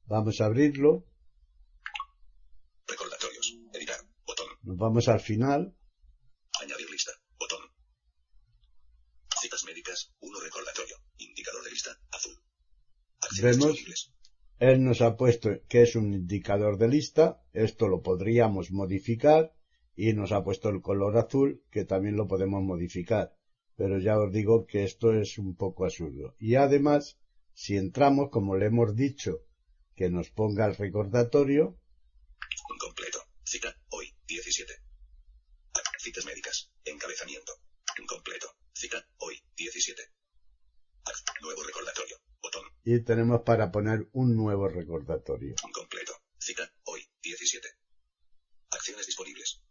Vamos 0.08 0.42
a 0.42 0.46
abrirlo. 0.46 1.06
Recordatorios. 2.88 3.58
Editar. 3.74 4.02
Botón. 4.26 4.48
Nos 4.64 4.78
vamos 4.78 5.08
al 5.08 5.22
final. 5.22 5.74
Añadir 6.62 6.90
lista. 6.90 7.12
Botón. 7.40 7.72
Citas 9.40 9.64
médicas. 9.64 10.12
1 10.20 10.40
recordatorio. 10.42 10.98
Indicador 11.20 11.64
de 11.64 11.72
lista. 11.72 11.98
Azul. 12.12 12.38
Acciones 13.22 13.60
Vemos. 13.60 14.15
Él 14.60 14.84
nos 14.84 15.02
ha 15.02 15.16
puesto 15.18 15.50
que 15.68 15.82
es 15.82 15.96
un 15.96 16.14
indicador 16.14 16.78
de 16.78 16.88
lista. 16.88 17.42
Esto 17.54 17.88
lo 17.88 18.02
podríamos 18.02 18.72
modificar. 18.72 19.54
Y 19.98 20.12
nos 20.14 20.32
ha 20.34 20.44
puesto 20.44 20.70
el 20.70 20.82
color 20.82 21.18
azul, 21.18 21.64
que 21.72 21.86
también 21.86 22.18
lo 22.18 22.28
podemos 22.28 22.62
modificar. 22.62 23.34
Pero 23.78 23.98
ya 24.00 24.18
os 24.20 24.32
digo 24.32 24.66
que 24.66 24.84
esto 24.84 25.14
es 25.14 25.38
un 25.38 25.56
poco 25.56 25.86
absurdo. 25.86 26.36
Y 26.38 26.56
además, 26.56 27.18
si 27.54 27.78
entramos, 27.78 28.30
como 28.30 28.56
le 28.58 28.66
hemos 28.68 28.94
dicho, 28.96 29.40
que 29.96 30.10
nos 30.10 30.30
ponga 30.32 30.66
el 30.66 30.76
recordatorio, 30.76 31.80
Incompleto. 32.74 33.20
Cita. 33.44 33.74
Hoy. 33.90 34.08
17. 34.28 34.74
Ac- 35.74 36.00
Citas 36.00 36.26
médicas. 36.26 36.72
Encabezamiento. 36.84 37.54
Incompleto. 38.02 38.48
Cita. 38.74 38.98
Hoy. 39.18 39.36
17. 39.56 40.02
Ac- 41.06 41.42
Nuevo 41.42 41.64
recordatorio. 41.64 42.18
Botón. 42.42 42.66
Y 42.86 43.04
tenemos 43.04 43.42
para 43.42 43.72
poner 43.72 44.08
un 44.14 44.36
nuevo 44.36 44.70
recordatorio. 44.70 45.56
Incompleto. 45.68 46.14
Cita. 46.38 46.72
Hoy. 46.84 47.02
17. 47.24 47.68
Acciones 48.70 49.08
disponibles. 49.08 49.64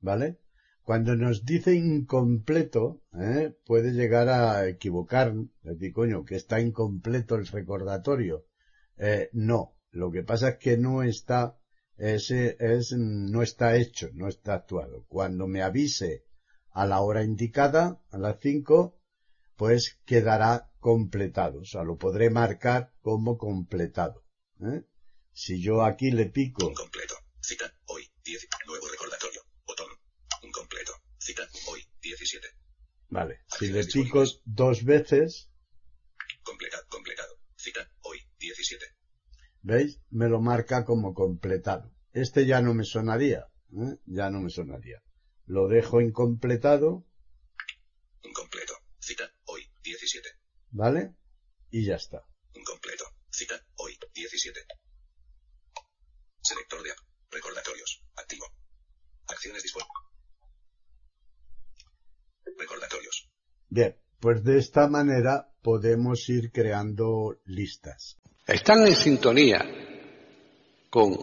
¿Vale? 0.00 0.40
Cuando 0.82 1.14
nos 1.14 1.44
dice 1.44 1.74
incompleto, 1.74 3.02
¿eh? 3.14 3.56
puede 3.64 3.92
llegar 3.92 4.28
a 4.28 4.68
equivocar, 4.68 5.34
decir, 5.62 5.92
coño, 5.92 6.24
que 6.24 6.34
está 6.34 6.60
incompleto 6.60 7.36
el 7.36 7.46
recordatorio. 7.46 8.46
Eh, 8.96 9.30
no, 9.32 9.76
lo 9.90 10.10
que 10.10 10.24
pasa 10.24 10.50
es 10.50 10.56
que 10.58 10.76
no 10.76 11.04
está, 11.04 11.58
ese 11.96 12.56
es, 12.58 12.92
no 12.92 13.42
está 13.42 13.76
hecho, 13.76 14.10
no 14.14 14.26
está 14.26 14.54
actuado. 14.54 15.04
Cuando 15.06 15.46
me 15.46 15.62
avise 15.62 16.24
a 16.70 16.84
la 16.86 17.00
hora 17.00 17.22
indicada, 17.22 18.00
a 18.10 18.18
las 18.18 18.40
5, 18.40 18.98
pues 19.56 19.98
quedará 20.04 20.70
completado, 20.78 21.60
o 21.60 21.64
sea, 21.64 21.82
lo 21.82 21.96
podré 21.96 22.30
marcar 22.30 22.92
como 23.00 23.36
completado. 23.38 24.24
¿eh? 24.60 24.84
Si 25.32 25.60
yo 25.60 25.84
aquí 25.84 26.10
le 26.10 26.26
pico 26.26 26.68
Incompleto. 26.68 27.14
Cita. 27.40 27.72
Hoy. 27.86 28.10
10. 28.24 28.48
Nuevo 28.66 28.88
recordatorio. 28.88 29.42
Botón. 29.66 29.88
Incompleto. 30.42 30.92
Cita. 31.18 31.48
Hoy. 31.68 31.80
17. 32.02 32.46
Vale, 33.08 33.40
si 33.46 33.68
le 33.68 33.84
pico 33.84 34.24
dos 34.44 34.84
veces, 34.84 35.50
Completa. 36.42 36.78
Completado. 36.88 37.38
Cita. 37.56 37.90
Hoy. 38.02 38.18
17. 38.38 38.84
¿veis? 39.62 40.00
Me 40.10 40.28
lo 40.28 40.40
marca 40.40 40.84
como 40.84 41.12
completado. 41.12 41.92
Este 42.12 42.46
ya 42.46 42.60
no 42.62 42.72
me 42.72 42.84
sonaría, 42.84 43.48
¿eh? 43.72 43.96
ya 44.06 44.30
no 44.30 44.40
me 44.40 44.50
sonaría. 44.50 45.02
Lo 45.44 45.68
dejo 45.68 46.00
incompletado, 46.00 47.04
Incompleto. 48.22 48.74
Cita. 48.98 49.32
Hoy. 49.44 49.62
17. 49.82 50.28
¿Vale? 50.76 51.16
Y 51.70 51.86
ya 51.86 51.94
está. 51.96 52.22
Incompleto. 52.54 53.04
Cita. 53.30 53.60
Hoy. 53.76 53.98
17. 54.14 54.60
Selector 56.42 56.82
de 56.82 56.90
app. 56.92 56.98
Recordatorios. 57.30 58.02
Activo. 58.14 58.44
Acciones 59.26 59.62
disponibles. 59.62 59.92
Recordatorios. 62.58 63.30
Bien, 63.68 63.98
pues 64.20 64.44
de 64.44 64.58
esta 64.58 64.86
manera 64.88 65.50
podemos 65.62 66.28
ir 66.28 66.52
creando 66.52 67.40
listas. 67.46 68.18
Están 68.46 68.86
en 68.86 68.94
sintonía 68.94 69.64
con 70.90 71.16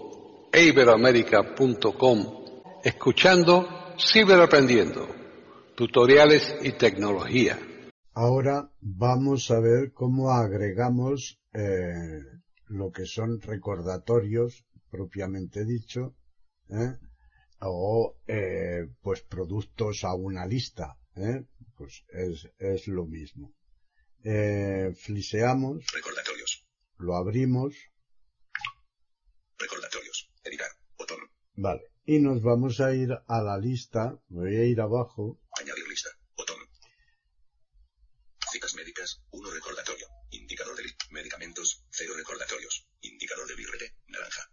iberoamerica.com 0.52 2.82
escuchando 2.84 3.96
Ciberaprendiendo, 3.98 5.08
tutoriales 5.76 6.56
y 6.64 6.74
tecnología. 6.74 7.73
Ahora 8.16 8.72
vamos 8.80 9.50
a 9.50 9.60
ver 9.60 9.92
cómo 9.94 10.32
agregamos 10.32 11.40
eh, 11.54 12.20
lo 12.68 12.92
que 12.92 13.06
son 13.06 13.42
recordatorios 13.42 14.66
propiamente 14.90 15.66
dicho, 15.66 16.16
¿eh? 16.70 16.96
o 17.62 18.16
eh, 18.28 18.86
pues 19.02 19.22
productos 19.24 20.04
a 20.04 20.14
una 20.14 20.46
lista, 20.46 20.96
¿eh? 21.16 21.46
pues 21.76 22.04
es, 22.10 22.48
es 22.60 22.88
lo 22.88 23.06
mismo. 23.06 23.56
Eh, 24.24 24.94
fliseamos, 24.96 25.86
Recordatorios. 25.92 26.68
lo 26.98 27.16
abrimos, 27.16 27.74
Recordatorios. 29.58 30.30
Editar. 30.44 30.68
Botón. 30.98 31.20
vale. 31.56 31.82
y 32.06 32.20
nos 32.20 32.42
vamos 32.44 32.80
a 32.80 32.94
ir 32.94 33.10
a 33.28 33.42
la 33.42 33.58
lista, 33.58 34.20
voy 34.28 34.56
a 34.56 34.66
ir 34.66 34.80
abajo, 34.82 35.40
Añadir 35.60 35.88
lista. 35.88 36.10
Botón. 36.38 36.58
Citas 38.52 38.76
médicas. 38.76 39.22
1 39.32 39.50
recordatorio. 39.52 40.06
Indicador 40.32 40.76
de 40.76 40.84
li- 40.84 40.96
0 42.04 42.16
recordatorios. 42.18 42.86
Indicador 43.02 43.48
de 43.48 43.56
birrete. 43.56 43.96
Naranja. 44.08 44.44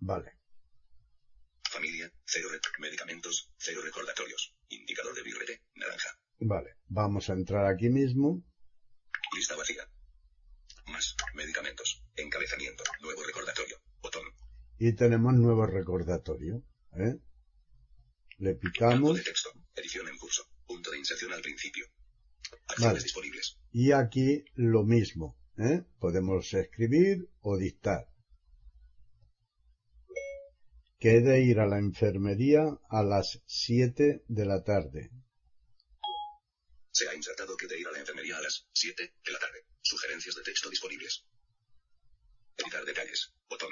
vale, 0.00 0.32
Familia. 1.70 2.10
0 2.26 2.48
medicamentos. 2.80 3.52
0 3.58 3.80
recordatorios. 3.82 4.54
Indicador 4.68 5.14
de 5.14 5.22
birrete. 5.22 5.62
Naranja. 5.76 6.10
vale, 6.40 6.70
vamos 6.88 7.28
a 7.30 7.34
entrar 7.34 7.66
aquí 7.66 7.88
mismo, 7.90 8.42
Lista 9.36 9.56
vacía. 9.56 9.88
Más. 10.86 11.14
Medicamentos. 11.34 12.02
Encabezamiento. 12.16 12.82
Nuevo 13.00 13.22
recordatorio. 13.24 13.76
Botón. 14.00 14.22
y 14.78 14.94
tenemos 14.94 15.32
nuevo 15.34 15.66
recordatorio, 15.66 16.62
¿eh? 16.96 17.16
Le 18.38 18.54
picamos 18.54 19.16
de 19.16 19.22
texto. 19.24 19.50
Edición 19.74 20.08
en 20.08 20.16
curso. 20.18 20.42
Punto 20.66 20.90
de 20.90 20.98
inserción 20.98 21.32
al 21.32 21.40
principio. 21.42 21.86
Acciones 22.68 22.92
Vale. 22.94 23.02
disponibles. 23.02 23.58
y 23.72 23.92
aquí 23.92 24.44
lo 24.54 24.84
mismo, 24.84 25.36
¿eh? 25.58 25.84
Podemos 25.98 26.52
escribir 26.54 27.28
o 27.40 27.56
dictar. 27.56 28.08
Que 30.98 31.16
he 31.16 31.20
de 31.20 31.42
ir 31.42 31.60
a 31.60 31.66
la 31.66 31.78
enfermería 31.78 32.62
a 32.88 33.02
las 33.02 33.42
7 33.46 34.24
de 34.26 34.44
la 34.46 34.62
tarde. 34.64 35.10
Se 36.90 37.08
ha 37.08 37.14
insertado 37.14 37.56
que 37.56 37.66
de 37.66 37.78
ir 37.78 37.86
a 37.86 37.92
la 37.92 38.00
enfermería 38.00 38.38
a 38.38 38.42
las 38.42 38.66
7 38.72 39.14
de 39.24 39.32
la 39.32 39.38
tarde. 39.38 39.66
Sugerencias 39.82 40.34
de 40.36 40.42
texto 40.42 40.70
disponibles. 40.70 41.26
Editar 42.56 42.84
detalles. 42.84 43.34
Botón. 43.48 43.70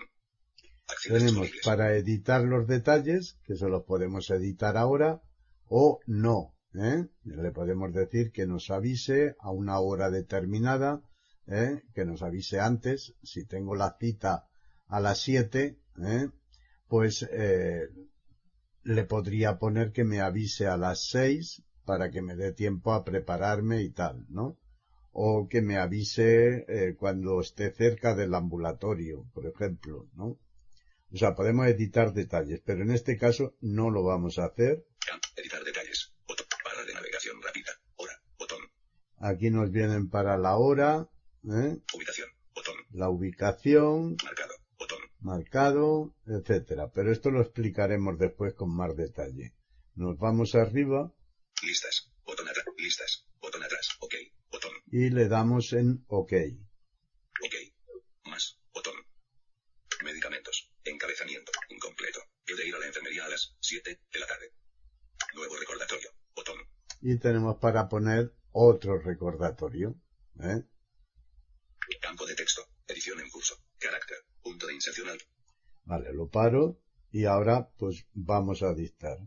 Acciones 0.86 1.22
Tenemos 1.22 1.50
para 1.64 1.96
editar 1.96 2.42
los 2.42 2.66
detalles, 2.66 3.38
que 3.44 3.56
se 3.56 3.68
los 3.68 3.84
podemos 3.84 4.28
editar 4.30 4.76
ahora, 4.76 5.22
o 5.66 6.00
no. 6.06 6.54
¿eh? 6.74 7.08
Le 7.24 7.50
podemos 7.52 7.92
decir 7.94 8.32
que 8.32 8.46
nos 8.46 8.70
avise 8.70 9.34
a 9.40 9.50
una 9.50 9.80
hora 9.80 10.10
determinada, 10.10 11.02
¿eh? 11.46 11.82
que 11.94 12.04
nos 12.04 12.22
avise 12.22 12.60
antes. 12.60 13.14
Si 13.22 13.44
tengo 13.44 13.74
la 13.74 13.96
cita 13.98 14.46
a 14.88 15.00
las 15.00 15.20
7, 15.20 15.78
¿eh? 16.02 16.28
pues 16.88 17.26
eh, 17.30 17.88
le 18.82 19.04
podría 19.04 19.58
poner 19.58 19.92
que 19.92 20.04
me 20.04 20.20
avise 20.20 20.66
a 20.66 20.76
las 20.76 21.08
6 21.08 21.62
para 21.84 22.10
que 22.10 22.22
me 22.22 22.36
dé 22.36 22.52
tiempo 22.52 22.92
a 22.92 23.04
prepararme 23.04 23.82
y 23.82 23.90
tal, 23.90 24.26
¿no? 24.28 24.58
O 25.12 25.48
que 25.48 25.62
me 25.62 25.78
avise 25.78 26.64
eh, 26.68 26.96
cuando 26.96 27.40
esté 27.40 27.72
cerca 27.72 28.14
del 28.14 28.34
ambulatorio, 28.34 29.26
por 29.32 29.46
ejemplo, 29.46 30.08
¿no? 30.14 30.38
O 31.12 31.16
sea, 31.16 31.34
podemos 31.34 31.66
editar 31.68 32.12
detalles, 32.12 32.60
pero 32.64 32.82
en 32.82 32.90
este 32.90 33.16
caso 33.16 33.54
no 33.60 33.90
lo 33.90 34.02
vamos 34.02 34.38
a 34.38 34.46
hacer. 34.46 34.84
Editar 35.36 35.62
detalles. 35.62 36.12
Botón. 36.26 36.46
Barra 36.64 36.84
de 36.84 36.94
navegación 36.94 37.40
rápida. 37.40 37.70
Hora. 37.96 38.20
Botón. 38.36 38.58
Aquí 39.18 39.50
nos 39.50 39.70
vienen 39.70 40.10
para 40.10 40.36
la 40.36 40.56
hora, 40.56 41.08
¿eh? 41.50 41.82
Ubicación. 41.94 42.28
Botón. 42.54 42.76
la 42.90 43.08
ubicación, 43.10 44.16
Marcado. 44.22 44.54
Botón. 44.78 44.98
marcado, 45.20 46.14
etcétera. 46.26 46.90
Pero 46.92 47.10
esto 47.12 47.30
lo 47.30 47.40
explicaremos 47.40 48.18
después 48.18 48.54
con 48.54 48.74
más 48.74 48.96
detalle. 48.96 49.54
Nos 49.96 50.18
vamos 50.18 50.54
arriba 50.54 51.12
Listas. 51.62 52.10
Botón 52.24 52.48
atrás. 52.48 52.64
Listas. 52.76 53.26
Botón 53.40 53.62
atrás. 53.62 53.88
Ok. 54.00 54.14
Botón. 54.50 54.72
y 54.90 55.10
le 55.10 55.28
damos 55.28 55.72
en 55.72 56.04
OK. 56.08 56.32
Ok. 57.42 57.54
Más. 58.24 58.58
Botón. 58.72 58.94
Medicamentos. 60.02 60.70
Encabezamiento. 60.84 61.52
Incompleto. 61.70 62.20
He 62.46 62.54
de 62.54 62.68
ir 62.68 62.74
a 62.74 62.78
la 62.78 62.86
enfermería 62.86 63.24
a 63.24 63.28
las 63.28 63.56
7 63.60 64.00
de 64.12 64.18
la 64.18 64.26
tarde. 64.26 64.52
Nuevo 65.34 65.56
recordatorio. 65.56 66.10
Botón. 66.34 66.58
Y 67.00 67.18
tenemos 67.18 67.56
para 67.58 67.88
poner 67.88 68.34
otro 68.52 68.98
recordatorio. 68.98 69.94
¿eh? 70.40 70.62
Campo 72.00 72.26
de 72.26 72.34
texto. 72.34 72.66
Edición 72.86 73.20
en 73.20 73.30
curso. 73.30 73.56
Carácter. 73.78 74.18
Punto 74.42 74.66
de 74.66 74.74
inserción 74.74 75.08
al. 75.08 75.18
Vale, 75.84 76.12
lo 76.12 76.28
paro 76.28 76.78
y 77.10 77.26
ahora 77.26 77.68
pues 77.78 78.06
vamos 78.12 78.62
a 78.62 78.74
dictar. 78.74 79.18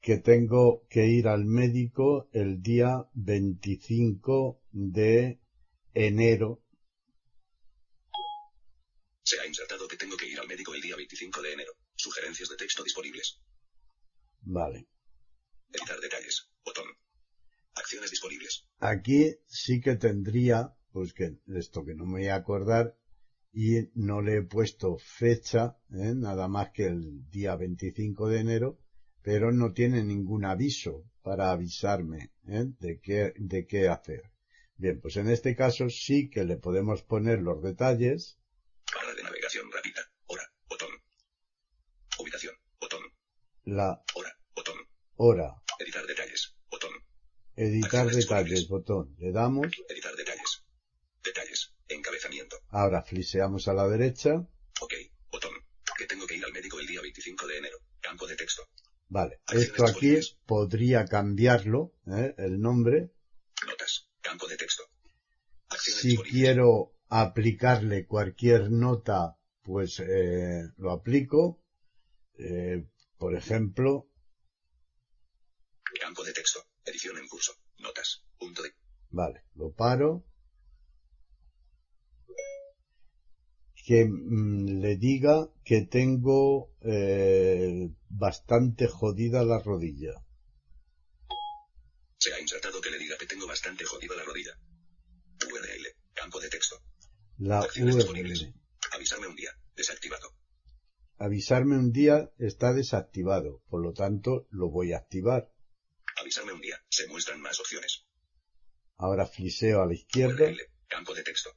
Que 0.00 0.18
tengo 0.18 0.86
que 0.88 1.06
ir 1.06 1.28
al 1.28 1.44
médico 1.44 2.28
el 2.32 2.60
día 2.60 3.06
25 3.14 4.60
de 4.72 5.40
enero. 5.94 6.62
Se 9.22 9.40
ha 9.40 9.46
insertado 9.46 9.86
que 9.86 9.96
tengo 9.96 10.16
que 10.16 10.26
ir 10.26 10.40
al 10.40 10.48
médico 10.48 10.74
el 10.74 10.80
día 10.80 10.96
25 10.96 11.42
de 11.42 11.52
enero. 11.52 11.72
Sugerencias 11.94 12.48
de 12.48 12.56
texto 12.56 12.82
disponibles. 12.82 13.40
Vale. 14.40 14.88
Editar 15.72 16.00
detalles. 16.00 16.50
Botón. 16.64 16.86
Acciones 17.74 18.10
disponibles. 18.10 18.66
Aquí 18.78 19.36
sí 19.46 19.80
que 19.80 19.94
tendría, 19.94 20.74
pues 20.92 21.12
que 21.12 21.38
esto 21.54 21.84
que 21.84 21.94
no 21.94 22.04
me 22.04 22.20
voy 22.20 22.28
a 22.28 22.36
acordar 22.36 22.94
y 23.52 23.88
no 23.94 24.22
le 24.22 24.38
he 24.38 24.42
puesto 24.42 24.96
fecha, 24.98 25.76
¿eh? 25.90 26.14
nada 26.14 26.48
más 26.48 26.70
que 26.70 26.86
el 26.86 27.28
día 27.28 27.54
25 27.56 28.28
de 28.28 28.40
enero, 28.40 28.78
pero 29.22 29.52
no 29.52 29.72
tiene 29.72 30.02
ningún 30.02 30.44
aviso 30.44 31.04
para 31.22 31.50
avisarme 31.50 32.32
¿eh? 32.48 32.64
de 32.80 33.00
qué 33.00 33.32
de 33.36 33.66
qué 33.66 33.88
hacer. 33.88 34.22
Bien, 34.76 35.00
pues 35.00 35.16
en 35.16 35.28
este 35.28 35.54
caso 35.54 35.88
sí 35.88 36.28
que 36.30 36.44
le 36.44 36.56
podemos 36.56 37.02
poner 37.02 37.40
los 37.40 37.62
detalles, 37.62 38.38
Barra 38.94 39.14
de 39.14 39.22
navegación 39.22 39.70
rápida. 39.70 40.00
Hora. 40.26 40.42
Botón. 40.68 40.90
Ubicación. 42.18 42.54
Botón. 42.80 43.00
la 43.64 44.02
Hora. 44.14 44.36
Botón. 44.54 44.76
hora, 45.16 45.54
Editar 45.78 46.06
detalles. 46.06 46.54
Botón. 46.70 46.90
editar 47.56 48.06
Acciones 48.06 48.28
detalles, 48.28 48.68
botón, 48.68 49.14
le 49.18 49.32
damos, 49.32 49.66
Editar. 49.88 50.11
Ahora 52.72 53.02
fliseamos 53.02 53.68
a 53.68 53.72
la 53.74 53.86
derecha, 53.88 54.30
Ok. 54.80 54.94
Botón. 55.30 55.52
Que 55.96 56.06
tengo 56.06 56.26
que 56.26 56.34
ir 56.36 56.44
al 56.44 56.52
médico 56.52 56.80
el 56.80 56.86
día 56.86 57.00
25 57.00 57.46
de 57.46 57.58
enero. 57.58 57.78
Campo 58.00 58.26
de 58.26 58.34
texto. 58.34 58.62
vale, 59.08 59.36
Acciones 59.46 59.68
esto 59.68 59.84
aquí 59.84 60.16
disponibles. 60.16 60.38
podría 60.46 61.04
cambiarlo, 61.04 61.92
¿eh? 62.06 62.34
el 62.38 62.60
nombre, 62.60 63.12
Notas. 63.66 64.08
Campo 64.20 64.48
de 64.48 64.56
texto. 64.56 64.82
Acciones 65.68 66.00
si 66.02 66.16
quiero 66.16 66.94
aplicarle 67.08 68.06
cualquier 68.06 68.70
nota, 68.72 69.36
pues 69.62 70.00
eh, 70.00 70.62
lo 70.78 70.90
aplico. 70.90 71.62
Eh, 72.38 72.84
por 73.18 73.36
ejemplo, 73.36 74.08
Campo 76.00 76.24
de 76.24 76.32
texto. 76.32 76.60
Edición 76.84 77.18
en 77.18 77.28
curso. 77.28 77.52
Notas. 77.78 78.24
Punto 78.38 78.62
de. 78.62 78.72
vale, 79.10 79.44
lo 79.54 79.72
paro. 79.72 80.24
Que 83.84 84.04
mm, 84.04 84.80
le 84.80 84.96
diga 84.96 85.48
que 85.64 85.82
tengo 85.82 86.72
eh, 86.82 87.90
bastante 88.08 88.86
jodida 88.86 89.44
la 89.44 89.58
rodilla. 89.58 90.24
Se 92.18 92.32
ha 92.32 92.40
insertado 92.40 92.80
que 92.80 92.90
le 92.90 92.98
diga 92.98 93.16
que 93.18 93.26
tengo 93.26 93.46
bastante 93.46 93.84
jodida 93.84 94.14
la 94.14 94.22
rodilla. 94.22 94.56
URL. 95.50 95.86
Campo 96.14 96.38
de 96.40 96.48
texto. 96.48 96.80
La 97.38 97.60
Acciones 97.60 97.96
URL. 97.96 98.54
Avisarme 98.92 99.26
un 99.26 99.34
día. 99.34 99.50
Desactivado. 99.74 100.36
Avisarme 101.18 101.76
un 101.76 101.92
día 101.92 102.30
está 102.38 102.72
desactivado, 102.72 103.62
por 103.68 103.82
lo 103.82 103.92
tanto 103.92 104.46
lo 104.50 104.70
voy 104.70 104.92
a 104.92 104.98
activar. 104.98 105.52
Avisarme 106.20 106.52
un 106.52 106.60
día. 106.60 106.80
Se 106.88 107.08
muestran 107.08 107.40
más 107.40 107.58
opciones. 107.58 108.04
Ahora 108.96 109.26
fliseo 109.26 109.82
a 109.82 109.86
la 109.86 109.94
izquierda. 109.94 110.44
URL. 110.44 110.60
Campo 110.88 111.14
de 111.14 111.22
texto. 111.22 111.50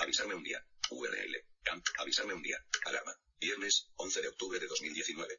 Avisarme 0.00 0.34
un 0.34 0.42
día. 0.42 0.64
URL. 0.94 1.34
Camp. 1.62 1.84
Avisarme 1.98 2.34
un 2.34 2.42
día. 2.42 2.56
Alarma. 2.86 3.12
Viernes, 3.40 3.90
11 3.96 4.22
de 4.22 4.28
octubre 4.28 4.58
de 4.58 4.66
2019. 4.66 5.38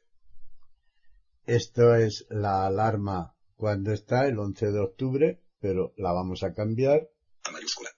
Esto 1.46 1.94
es 1.94 2.26
la 2.28 2.66
alarma 2.66 3.34
cuando 3.54 3.92
está 3.92 4.26
el 4.26 4.38
11 4.38 4.66
de 4.72 4.80
octubre, 4.80 5.42
pero 5.60 5.94
la 5.96 6.12
vamos 6.12 6.42
a 6.42 6.52
cambiar. 6.54 7.08
A 7.44 7.50
mayúscula. 7.52 7.90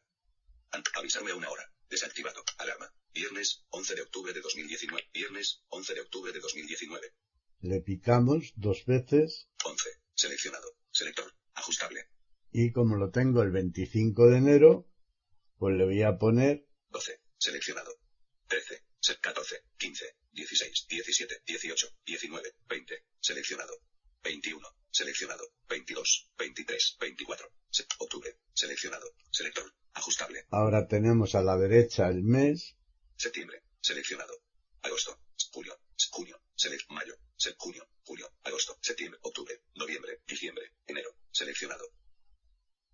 Ant- 0.72 0.90
avisarme 0.98 1.30
a 1.32 1.36
una 1.36 1.50
hora. 1.50 1.64
Desactivado. 1.88 2.42
Alarma. 2.58 2.92
Viernes, 3.14 3.64
11 3.70 3.94
de 3.94 4.02
octubre 4.02 4.32
de 4.32 4.40
2019. 4.40 5.02
Viernes, 5.12 5.64
11 5.68 5.94
de 5.94 6.00
octubre 6.02 6.32
de 6.32 6.40
2019. 6.40 7.06
Le 7.60 7.80
picamos 7.80 8.52
dos 8.56 8.84
veces 8.86 9.48
11. 9.64 9.88
Seleccionado. 10.14 10.68
Selector. 10.90 11.32
Ajustable. 11.54 12.04
y 12.52 12.70
como 12.72 12.96
lo 12.96 13.10
tengo 13.10 13.42
el 13.42 13.50
25 13.50 14.28
de 14.30 14.38
enero, 14.38 14.88
pues 15.58 15.76
le 15.76 15.84
voy 15.84 16.02
a 16.02 16.18
poner 16.18 16.66
12. 16.90 17.20
Seleccionado. 17.38 17.92
13. 18.48 18.82
se- 19.00 19.18
14. 19.20 19.62
15. 19.78 20.16
16. 20.32 20.86
17. 20.88 21.42
18. 21.46 21.88
19. 22.04 22.54
20. 22.68 23.04
Seleccionado. 23.20 23.80
21. 24.22 24.68
Seleccionado. 24.90 25.44
22. 25.68 26.30
23. 26.38 26.96
24. 27.00 27.52
Se- 27.70 27.86
octubre. 27.98 28.36
Seleccionado. 28.54 29.06
Selector. 29.30 29.72
Ajustable. 29.94 30.46
Ahora 30.50 30.86
tenemos 30.88 31.34
a 31.34 31.42
la 31.42 31.56
derecha 31.56 32.08
el 32.08 32.22
mes, 32.22 32.76
Septiembre. 33.16 33.62
Seleccionado. 33.80 34.32
Agosto. 34.82 35.20
Julio. 35.52 35.78
Junio. 36.10 36.40
Select. 36.54 36.88
Mayo. 36.90 37.16
Se 37.36 37.54
junio. 37.58 37.88
Julio. 38.04 38.32
Agosto. 38.44 38.78
Septiembre. 38.80 39.18
Octubre. 39.22 39.60
Noviembre. 39.74 40.20
Diciembre. 40.26 40.72
Enero. 40.86 41.10
Seleccionado. 41.32 41.84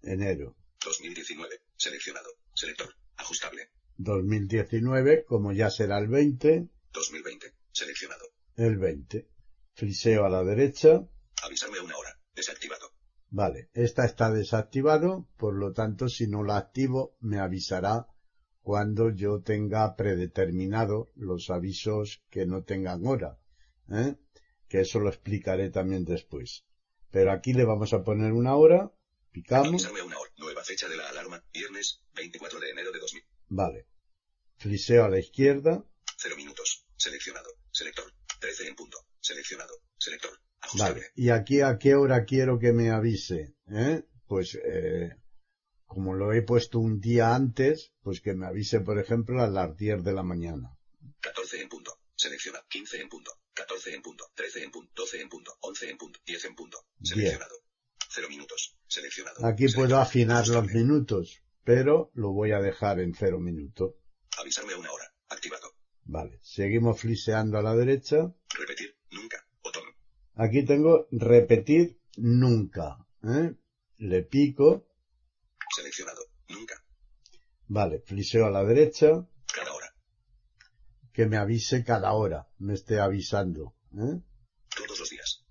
Enero. 0.02 0.56
2019. 0.84 1.60
Seleccionado. 1.76 2.30
Selector. 2.54 2.94
Ajustable. 3.16 3.70
2019, 3.96 5.24
como 5.24 5.52
ya 5.52 5.70
será 5.70 5.98
el 5.98 6.08
20, 6.08 6.68
2020. 6.92 7.54
Seleccionado. 7.72 8.24
el 8.56 8.78
20. 8.78 9.28
Friseo 9.72 10.24
a 10.24 10.28
la 10.28 10.44
derecha. 10.44 11.06
Avisarme 11.42 11.78
a 11.78 11.82
una 11.82 11.96
hora. 11.96 12.18
Desactivado. 12.34 12.90
Vale, 13.30 13.68
esta 13.74 14.04
está 14.04 14.30
desactivado, 14.30 15.28
por 15.36 15.54
lo 15.54 15.72
tanto, 15.72 16.08
si 16.08 16.28
no 16.28 16.44
la 16.44 16.56
activo, 16.56 17.16
me 17.20 17.40
avisará 17.40 18.06
cuando 18.62 19.10
yo 19.10 19.42
tenga 19.42 19.94
predeterminado 19.96 21.10
los 21.16 21.50
avisos 21.50 22.22
que 22.30 22.46
no 22.46 22.62
tengan 22.62 23.04
hora. 23.06 23.38
¿eh? 23.90 24.16
Que 24.68 24.80
eso 24.80 25.00
lo 25.00 25.08
explicaré 25.08 25.70
también 25.70 26.04
después. 26.04 26.64
Pero 27.10 27.32
aquí 27.32 27.52
le 27.52 27.64
vamos 27.64 27.92
a 27.92 28.02
poner 28.02 28.32
una 28.32 28.56
hora, 28.56 28.92
picamos, 29.32 29.68
Avisarme 29.68 30.02
una 30.02 30.18
hora. 30.18 30.30
Nueva 30.38 30.62
fecha 30.62 30.88
de 30.88 30.96
la 30.96 31.08
alarma. 31.08 31.44
Viernes, 31.52 32.02
24 32.14 32.60
de 32.60 32.70
enero 32.70 32.92
de 32.92 33.00
2000. 33.00 33.22
Vale. 33.48 33.86
Friseo 34.56 35.04
a 35.04 35.08
la 35.08 35.18
izquierda, 35.18 35.84
0 36.18 36.36
minutos. 36.36 36.86
Seleccionado. 36.96 37.50
Selector. 37.70 38.12
13 38.40 38.68
en 38.68 38.76
punto. 38.76 38.98
Seleccionado. 39.20 39.74
Selector. 39.98 40.30
Ajustable. 40.60 41.00
Vale. 41.00 41.12
¿Y 41.16 41.28
aquí 41.30 41.60
a 41.60 41.76
qué 41.78 41.94
hora 41.94 42.24
quiero 42.24 42.58
que 42.58 42.72
me 42.72 42.90
avise? 42.90 43.54
¿Eh? 43.70 44.04
Pues, 44.26 44.54
eh, 44.64 45.10
como 45.86 46.14
lo 46.14 46.32
he 46.32 46.42
puesto 46.42 46.78
un 46.78 47.00
día 47.00 47.34
antes, 47.34 47.92
pues 48.02 48.20
que 48.20 48.32
me 48.34 48.46
avise, 48.46 48.80
por 48.80 48.98
ejemplo, 48.98 49.42
a 49.42 49.48
las 49.48 49.76
10 49.76 50.02
de 50.02 50.12
la 50.12 50.22
mañana. 50.22 50.76
14 51.20 51.60
en 51.60 51.68
punto. 51.68 51.98
Selecciona. 52.16 52.60
15 52.68 53.00
en 53.02 53.08
punto. 53.08 53.32
14 53.52 53.94
en 53.94 54.02
punto. 54.02 54.30
13 54.34 54.64
en 54.64 54.70
punto. 54.70 54.92
12 54.94 55.20
en 55.20 55.28
punto. 55.28 55.56
11 55.60 55.90
en 55.90 55.98
punto. 55.98 56.20
10 56.24 56.44
en 56.46 56.54
punto. 56.54 56.86
Seleccionado. 57.02 57.54
0 58.08 58.28
minutos. 58.30 58.76
Seleccionado. 58.86 59.44
Aquí 59.46 59.64
Selector. 59.64 59.82
puedo 59.82 60.00
afinar 60.00 60.46
los 60.46 60.56
Ajustable. 60.56 60.80
minutos, 60.80 61.42
pero 61.64 62.10
lo 62.14 62.32
voy 62.32 62.52
a 62.52 62.60
dejar 62.60 63.00
en 63.00 63.14
cero 63.14 63.40
minutos. 63.40 63.94
Avisarme 64.38 64.74
a 64.74 64.78
una 64.78 64.92
hora. 64.92 65.04
Activado. 65.28 65.72
Vale. 66.04 66.38
Seguimos 66.42 67.00
fliseando 67.00 67.58
a 67.58 67.62
la 67.62 67.74
derecha. 67.74 68.34
Repetir. 68.58 68.96
Nunca. 69.10 69.46
Botón. 69.62 69.84
Aquí 70.34 70.64
tengo 70.64 71.06
repetir 71.10 71.98
nunca. 72.16 72.98
¿eh? 73.22 73.54
Le 73.98 74.22
pico. 74.22 74.86
Seleccionado. 75.74 76.20
Nunca. 76.48 76.84
Vale. 77.68 78.00
Fliseo 78.00 78.46
a 78.46 78.50
la 78.50 78.64
derecha. 78.64 79.26
Cada 79.52 79.72
hora. 79.72 79.94
Que 81.12 81.26
me 81.26 81.38
avise 81.38 81.84
cada 81.84 82.12
hora. 82.12 82.48
Me 82.58 82.74
esté 82.74 83.00
avisando. 83.00 83.74
¿eh? 83.92 84.20
Todos 84.76 84.98
los 85.00 85.10
días. 85.10 85.44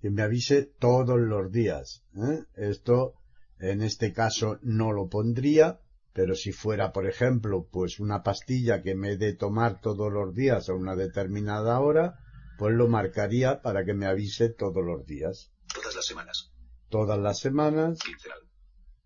que 0.00 0.10
me 0.10 0.22
avise 0.22 0.64
todos 0.64 1.20
los 1.20 1.52
días. 1.52 2.02
¿eh? 2.16 2.44
Esto, 2.54 3.21
en 3.62 3.82
este 3.82 4.12
caso, 4.12 4.58
no 4.62 4.92
lo 4.92 5.08
pondría, 5.08 5.80
pero 6.12 6.34
si 6.34 6.52
fuera, 6.52 6.92
por 6.92 7.08
ejemplo, 7.08 7.68
pues 7.70 7.98
una 8.00 8.22
pastilla 8.22 8.82
que 8.82 8.94
me 8.94 9.12
he 9.12 9.16
de 9.16 9.32
tomar 9.34 9.80
todos 9.80 10.12
los 10.12 10.34
días 10.34 10.68
a 10.68 10.74
una 10.74 10.94
determinada 10.96 11.80
hora, 11.80 12.18
pues 12.58 12.74
lo 12.74 12.88
marcaría 12.88 13.62
para 13.62 13.84
que 13.84 13.94
me 13.94 14.06
avise 14.06 14.50
todos 14.50 14.84
los 14.84 15.06
días. 15.06 15.52
Todas 15.74 15.94
las 15.96 16.04
semanas. 16.06 16.52
Todas 16.90 17.18
las 17.18 17.38
semanas, 17.38 17.98
Quincenal. 18.00 18.38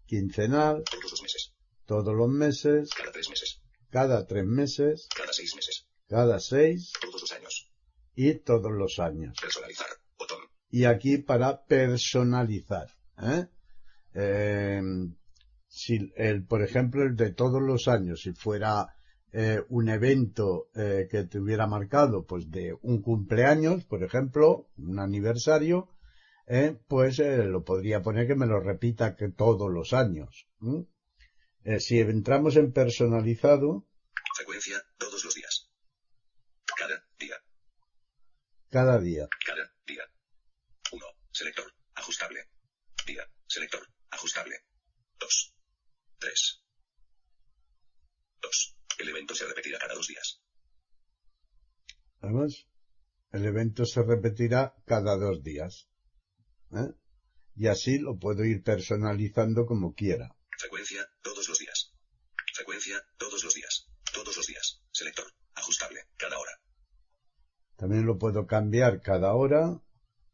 quincenal, 0.07 0.83
Todos 0.91 1.11
los 1.13 1.23
meses. 1.23 1.53
todos 1.87 2.15
los 2.15 2.29
meses, 2.29 2.91
Cada 2.91 3.13
tres 3.13 3.29
meses. 3.31 3.63
cada 3.91 4.27
tres 4.27 4.47
meses, 4.47 5.09
Cada 5.17 5.33
seis 5.33 5.55
meses. 5.55 5.87
cada 6.09 6.41
seis 6.41 6.93
Todos 7.01 7.21
los 7.23 7.33
años. 7.33 7.71
y 8.17 8.35
todos 8.35 8.73
los 8.73 8.99
años. 8.99 9.37
Personalizar. 9.41 9.87
Botón. 10.19 10.39
y 10.71 10.85
aquí 10.87 11.19
para 11.19 11.65
personalizar. 11.67 12.89
¿eh? 13.23 13.47
Eh, 14.17 14.81
si 15.69 16.13
el, 16.17 16.45
por 16.47 16.63
ejemplo, 16.63 17.03
el 17.03 17.17
de 17.17 17.33
todos 17.33 17.61
los 17.61 17.87
años, 17.87 18.23
si 18.23 18.33
fuera 18.33 18.97
eh, 19.33 19.61
un 19.69 19.91
evento 19.91 20.71
eh, 20.75 21.09
que 21.11 21.25
te 21.25 21.39
hubiera 21.39 21.67
marcado, 21.67 22.25
pues 22.25 22.51
de 22.51 22.75
un 22.81 23.03
cumpleaños, 23.03 23.85
por 23.85 24.03
ejemplo, 24.03 24.71
un 24.79 24.99
aniversario, 24.99 25.91
eh, 26.47 26.79
pues 26.89 27.19
lo 27.19 27.63
podría 27.63 28.01
poner 28.01 28.27
que 28.27 28.37
me 28.37 28.47
lo 28.47 28.61
repita 28.61 29.17
que 29.17 29.29
todos 29.29 29.71
los 29.71 29.93
años. 29.93 30.49
si 31.79 31.99
entramos 31.99 32.57
en 32.57 32.73
personalizado, 32.73 33.87
Frecuencia. 34.37 34.83
Todos 34.99 35.25
los 35.25 35.35
días. 35.35 35.71
Cada 36.77 37.03
día. 37.19 37.37
cada 38.71 38.99
día. 38.99 39.29
Cada 39.47 39.73
día. 39.87 40.05
1. 40.93 41.07
Selector. 41.33 41.73
Ajustable. 41.95 42.49
Día. 43.07 43.27
Selector. 43.47 43.96
Ajustable. 44.17 44.57
2. 45.19 45.55
3. 46.19 46.63
2. 48.41 48.77
El 48.99 49.09
evento 49.11 49.35
se 49.35 49.47
repetirá 49.47 49.79
cada 49.79 49.95
dos 49.95 50.09
días. 50.09 50.41
¿Vemos? 52.23 52.67
El 53.31 53.45
evento 53.45 53.85
se 53.85 54.03
repetirá 54.03 54.75
cada 54.87 55.17
dos 55.19 55.43
días. 55.43 55.89
¿eh? 56.73 56.95
Y 57.57 57.67
así 57.67 57.99
lo 57.99 58.19
puedo 58.19 58.43
ir 58.45 58.63
personalizando 58.63 59.67
como 59.67 59.95
quiera. 59.95 60.35
Frecuencia. 60.59 61.07
Todos 61.21 61.47
los 61.51 61.59
días. 61.59 61.93
Frecuencia. 62.55 62.97
Todos 63.19 63.45
los 63.45 63.53
días. 63.53 63.91
Todos 64.15 64.35
los 64.35 64.47
días. 64.47 64.83
Selector. 64.93 65.27
Ajustable. 65.55 66.09
Cada 66.17 66.39
hora. 66.39 66.53
También 67.77 68.07
lo 68.07 68.17
puedo 68.17 68.47
cambiar 68.47 69.03
cada 69.03 69.35
hora. 69.35 69.79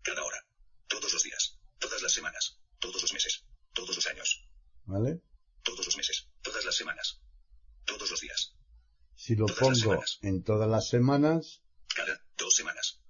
Cada 0.02 0.22
hora. 0.22 0.46
Todos 0.86 1.12
los 1.12 1.22
días. 1.24 1.58
Todas 1.80 2.00
las 2.00 2.12
semanas. 2.12 2.60
Todos 2.78 3.02
los 3.02 3.12
meses. 3.12 3.44
Todos 3.72 3.96
los 3.96 4.06
años. 4.06 4.46
¿Vale? 4.92 5.22
Todos 5.62 5.86
los 5.86 5.96
meses. 5.96 6.28
Todas 6.42 6.64
las 6.66 6.76
semanas. 6.76 7.22
Todos 7.86 8.10
los 8.10 8.20
días. 8.20 8.54
Si 9.14 9.34
lo 9.34 9.46
pongo 9.46 10.02
en 10.20 10.42
todas 10.42 10.68
las 10.68 10.88
semanas 10.88 11.62
Cada 11.94 12.20
dos 12.36 12.54
semanas. 12.54 13.00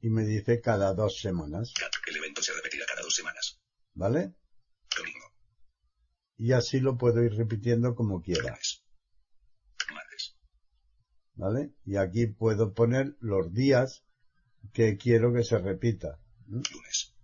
y 0.00 0.08
me 0.08 0.24
dice 0.24 0.60
cada 0.62 0.94
dos 0.94 1.20
semanas. 1.20 1.74
El 2.06 2.16
evento 2.16 2.42
se 2.42 2.54
repetirá 2.54 2.86
cada 2.86 3.02
dos 3.02 3.14
semanas. 3.14 3.60
¿Vale? 3.92 4.34
Domingo. 4.96 5.34
Y 6.38 6.52
así 6.52 6.80
lo 6.80 6.96
puedo 6.96 7.22
ir 7.22 7.34
repitiendo 7.34 7.94
como 7.94 8.22
quiera. 8.22 8.58
Martes. 9.92 10.36
¿Vale? 11.34 11.74
Y 11.84 11.96
aquí 11.96 12.26
puedo 12.28 12.72
poner 12.72 13.14
los 13.20 13.52
días 13.52 14.04
que 14.72 14.96
quiero 14.96 15.34
que 15.34 15.44
se 15.44 15.58
repita. 15.58 16.18
¿eh? 16.48 16.62
Lunes. 16.72 17.14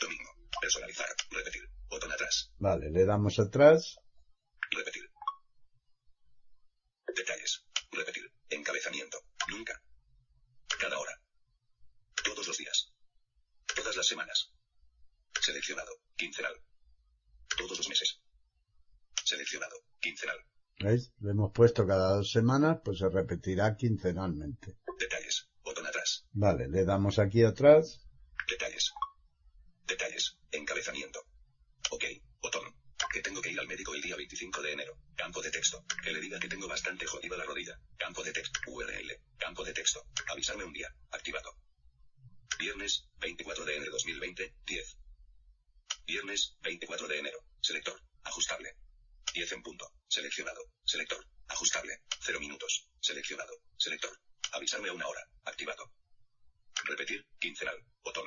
Domingo. 0.00 0.30
Personalizar. 0.60 1.06
Repetir. 1.30 1.62
Botón 1.88 2.10
atrás. 2.10 2.52
Vale, 2.64 2.90
le 2.90 3.04
damos 3.04 3.38
atrás. 3.38 3.98
Repetir. 4.70 5.04
Detalles. 7.14 7.62
Repetir. 7.92 8.32
Encabezamiento. 8.48 9.18
Nunca. 9.50 9.74
Cada 10.80 10.98
hora. 10.98 11.12
Todos 12.24 12.46
los 12.48 12.56
días. 12.56 12.90
Todas 13.76 13.94
las 13.96 14.06
semanas. 14.06 14.50
Seleccionado. 15.38 15.92
Quincenal. 16.16 16.54
Todos 17.58 17.76
los 17.76 17.88
meses. 17.90 18.18
Seleccionado. 19.22 19.76
Quincenal. 20.00 20.38
¿Veis? 20.78 21.12
Le 21.20 21.32
hemos 21.32 21.52
puesto 21.52 21.86
cada 21.86 22.16
dos 22.16 22.30
semanas, 22.30 22.78
pues 22.82 22.96
se 22.96 23.10
repetirá 23.10 23.76
quincenalmente. 23.76 24.78
Detalles. 24.98 25.50
Botón 25.62 25.86
atrás. 25.86 26.24
Vale, 26.32 26.68
le 26.68 26.86
damos 26.86 27.18
aquí 27.18 27.42
atrás. 27.42 28.00
Detalles. 28.48 28.90
Detalles. 29.86 30.38
Encabezamiento. 30.50 31.20
Ok. 31.90 32.04
Botón. 32.44 32.74
Que 33.10 33.22
tengo 33.22 33.40
que 33.40 33.50
ir 33.50 33.58
al 33.58 33.66
médico 33.66 33.94
el 33.94 34.02
día 34.02 34.16
25 34.16 34.60
de 34.60 34.72
enero. 34.72 34.98
Campo 35.16 35.40
de 35.40 35.50
texto. 35.50 35.82
Que 36.02 36.12
le 36.12 36.20
diga 36.20 36.38
que 36.38 36.48
tengo 36.48 36.68
bastante 36.68 37.06
jodida 37.06 37.38
la 37.38 37.44
rodilla. 37.44 37.80
Campo 37.96 38.22
de 38.22 38.32
texto. 38.32 38.60
URL. 38.66 39.18
Campo 39.38 39.64
de 39.64 39.72
texto. 39.72 40.04
Avisarme 40.30 40.64
un 40.64 40.72
día. 40.74 40.88
Activado. 41.10 41.56
Viernes, 42.58 43.08
24 43.24 43.64
de 43.64 43.76
enero 43.76 43.92
2020, 43.92 44.54
10. 44.66 44.98
Viernes, 46.06 46.58
24 46.62 47.08
de 47.08 47.18
enero. 47.20 47.38
Selector. 47.58 47.98
Ajustable. 48.22 48.76
10 49.32 49.52
en 49.52 49.62
punto. 49.62 49.90
Seleccionado. 50.06 50.60
Selector. 50.84 51.24
Ajustable. 51.48 52.02
0 52.20 52.40
minutos. 52.40 52.86
Seleccionado. 53.00 53.54
Selector. 53.78 54.10
Avisarme 54.52 54.90
a 54.90 54.92
una 54.92 55.08
hora. 55.08 55.26
Activado. 55.44 55.90
Repetir. 56.84 57.24
Quincenal. 57.38 57.78
Botón. 58.02 58.26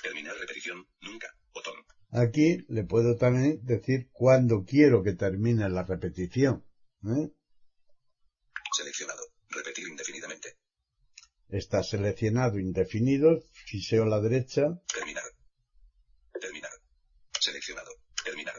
Terminar 0.00 0.36
repetición. 0.36 0.86
Nunca. 1.00 1.34
Botón. 1.52 1.84
Aquí 2.12 2.64
le 2.68 2.84
puedo 2.84 3.16
también 3.16 3.58
decir 3.64 4.08
cuándo 4.12 4.64
quiero 4.64 5.02
que 5.02 5.14
termine 5.14 5.68
la 5.68 5.82
repetición. 5.82 6.64
¿eh? 7.06 7.28
Seleccionado. 8.72 9.24
Repetir 9.48 9.88
indefinidamente. 9.88 10.62
Está 11.52 11.82
seleccionado 11.82 12.58
indefinido, 12.58 13.44
fiseo 13.72 14.02
a 14.02 14.06
la 14.06 14.20
derecha. 14.20 14.62
Terminar. 14.92 15.24
Terminar. 16.38 16.70
Seleccionado. 17.40 17.90
Terminar. 18.22 18.54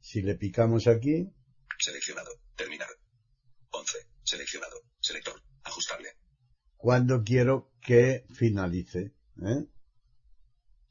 Si 0.00 0.22
le 0.22 0.36
picamos 0.36 0.86
aquí, 0.86 1.28
Seleccionado. 1.80 2.30
Terminar. 2.54 2.88
11. 3.70 3.98
Seleccionado. 4.22 4.76
Selector. 5.00 5.42
Ajustable. 5.64 6.10
cuando 6.76 7.22
quiero 7.24 7.72
que 7.80 8.24
finalice. 8.32 9.00
¿eh? 9.52 9.66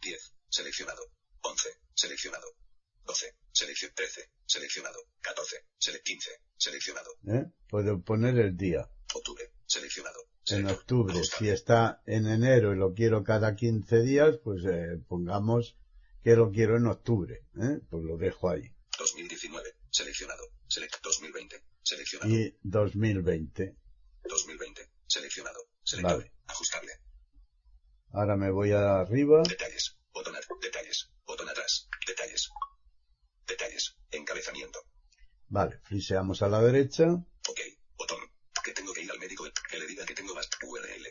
10. 0.01 0.33
Seleccionado. 0.49 1.03
11. 1.41 1.69
Seleccionado. 1.93 2.47
12. 3.05 3.35
Selección 3.53 3.91
13. 3.95 4.29
Seleccionado. 4.45 4.99
14. 5.21 5.55
Sele 5.77 6.01
15. 6.03 6.29
Seleccionado. 6.57 7.11
¿eh? 7.27 7.45
Puedo 7.69 8.01
poner 8.03 8.37
el 8.37 8.57
día. 8.57 8.89
En 10.51 10.67
octubre, 10.67 11.23
si 11.23 11.49
está 11.49 12.01
en 12.05 12.27
enero 12.27 12.73
y 12.73 12.77
lo 12.77 12.93
quiero 12.93 13.23
cada 13.23 13.55
15 13.55 14.01
días, 14.01 14.37
pues 14.43 14.63
eh, 14.65 14.97
pongamos 15.07 15.77
que 16.23 16.35
lo 16.35 16.51
quiero 16.51 16.77
en 16.77 16.87
octubre. 16.87 17.45
¿eh? 17.61 17.79
Pues 17.89 18.03
lo 18.03 18.17
dejo 18.17 18.49
ahí. 18.49 18.73
2019. 18.99 19.69
Seleccionado. 19.89 20.43
Select 20.67 20.95
2020. 21.03 21.63
Seleccionado. 21.83 22.31
Y 22.31 22.55
2020. 22.63 23.75
2020. 24.23 24.89
Seleccionado. 25.07 25.59
Vale. 26.03 26.31
Ajustable. 26.47 26.91
Ahora 28.13 28.35
me 28.35 28.51
voy 28.51 28.71
arriba. 28.71 29.41
Detalles. 29.43 29.97
Botón 30.13 30.35
Detalles. 30.61 31.09
Botón 31.25 31.49
atrás. 31.49 31.87
Detalles. 32.05 32.49
Detalles. 33.47 33.95
Encabezamiento. 34.11 34.79
Vale, 35.47 35.79
friseamos 35.83 36.41
a 36.41 36.47
la 36.49 36.61
derecha. 36.61 37.05
Ok. 37.11 37.59
Botón. 37.97 38.19
Que 38.63 38.73
tengo 38.73 38.93
que 38.93 39.01
ir 39.03 39.11
al 39.11 39.19
médico. 39.19 39.45
Que 39.69 39.79
le 39.79 39.87
diga 39.87 40.05
que 40.05 40.13
tengo 40.13 40.33
más 40.35 40.49
URL. 40.65 41.07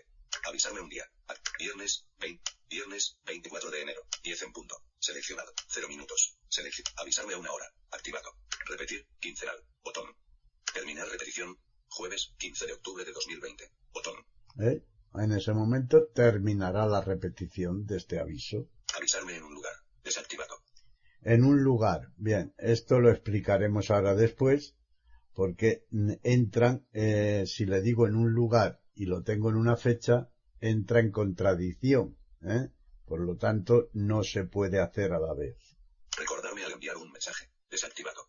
Avisarme 0.48 0.80
un 0.80 0.88
día. 0.88 1.04
A- 1.28 1.34
Viernes 1.58 2.06
20. 2.18 2.42
Viernes 2.68 3.18
24 3.26 3.70
de 3.70 3.82
enero. 3.82 4.02
10 4.22 4.42
en 4.42 4.52
punto. 4.52 4.76
Seleccionado. 4.98 5.52
0 5.68 5.88
minutos. 5.88 6.38
Selección. 6.48 6.86
Avisarme 6.96 7.34
a 7.34 7.38
una 7.38 7.52
hora. 7.52 7.66
Activado. 7.90 8.30
Repetir. 8.66 9.06
Quincenal. 9.18 9.56
Botón. 9.82 10.06
Terminar 10.72 11.08
repetición. 11.08 11.56
Jueves 11.88 12.34
15 12.38 12.66
de 12.66 12.72
octubre 12.74 13.04
de 13.04 13.12
2020. 13.12 13.72
Botón. 13.92 14.14
¿eh? 14.62 14.84
En 15.14 15.32
ese 15.32 15.52
momento 15.52 16.06
terminará 16.30 16.86
la 16.86 17.00
repetición 17.00 17.86
de 17.86 17.96
este 17.96 18.20
aviso. 18.20 18.68
Avisarme 18.96 19.36
en 19.36 19.42
un 19.42 19.54
lugar. 19.54 19.72
Desactivado. 20.04 20.54
En 21.22 21.44
un 21.44 21.62
lugar. 21.62 22.12
Bien, 22.16 22.54
esto 22.56 23.00
lo 23.00 23.10
explicaremos 23.10 23.90
ahora 23.90 24.14
después, 24.14 24.76
porque 25.34 25.86
entran, 26.22 26.86
eh, 26.92 27.44
si 27.46 27.66
le 27.66 27.80
digo 27.82 28.06
en 28.06 28.14
un 28.14 28.32
lugar 28.32 28.80
y 28.94 29.06
lo 29.06 29.22
tengo 29.22 29.50
en 29.50 29.56
una 29.56 29.76
fecha, 29.76 30.28
entra 30.60 31.00
en 31.00 31.10
contradicción. 31.10 32.16
¿eh? 32.42 32.68
Por 33.06 33.20
lo 33.20 33.36
tanto, 33.36 33.90
no 33.92 34.22
se 34.22 34.44
puede 34.44 34.78
hacer 34.80 35.12
a 35.12 35.18
la 35.18 35.34
vez. 35.34 35.56
Recordarme 36.16 36.64
al 36.64 36.72
enviar 36.72 36.96
un 36.96 37.10
mensaje. 37.10 37.50
Desactivado. 37.68 38.22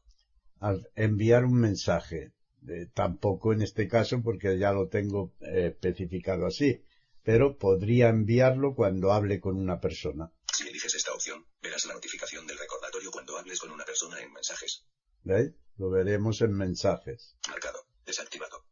Al 0.60 0.90
enviar 0.96 1.46
un 1.46 1.60
mensaje, 1.60 2.34
eh, 2.68 2.88
tampoco 2.94 3.54
en 3.54 3.62
este 3.62 3.88
caso 3.88 4.22
porque 4.24 4.58
ya 4.58 4.72
lo 4.72 4.88
tengo 4.88 5.34
eh, 5.42 5.68
especificado 5.68 6.48
así, 6.48 6.84
pero 7.24 7.58
podría 7.58 8.10
enviarlo 8.10 8.74
cuando 8.76 9.12
hable 9.12 9.40
con 9.40 9.58
una 9.58 9.80
persona. 9.80 10.32
Si 10.52 10.68
eliges 10.68 10.96
esta 10.96 11.14
opción, 11.14 11.46
verás 11.62 11.86
la 11.86 11.94
notificación 11.94 12.46
del 12.48 12.58
recordatorio 12.58 13.12
cuando 13.12 13.38
hables 13.38 13.60
con 13.60 13.72
una 13.72 13.86
persona 13.86 14.20
en 14.20 14.34
mensajes. 14.34 14.86
¿Veis? 15.24 15.52
Lo 15.78 15.90
veremos 15.90 16.42
en 16.42 16.54
mensajes. 16.54 17.36
Marcado. 17.48 17.80
Desactivado. 18.06 18.66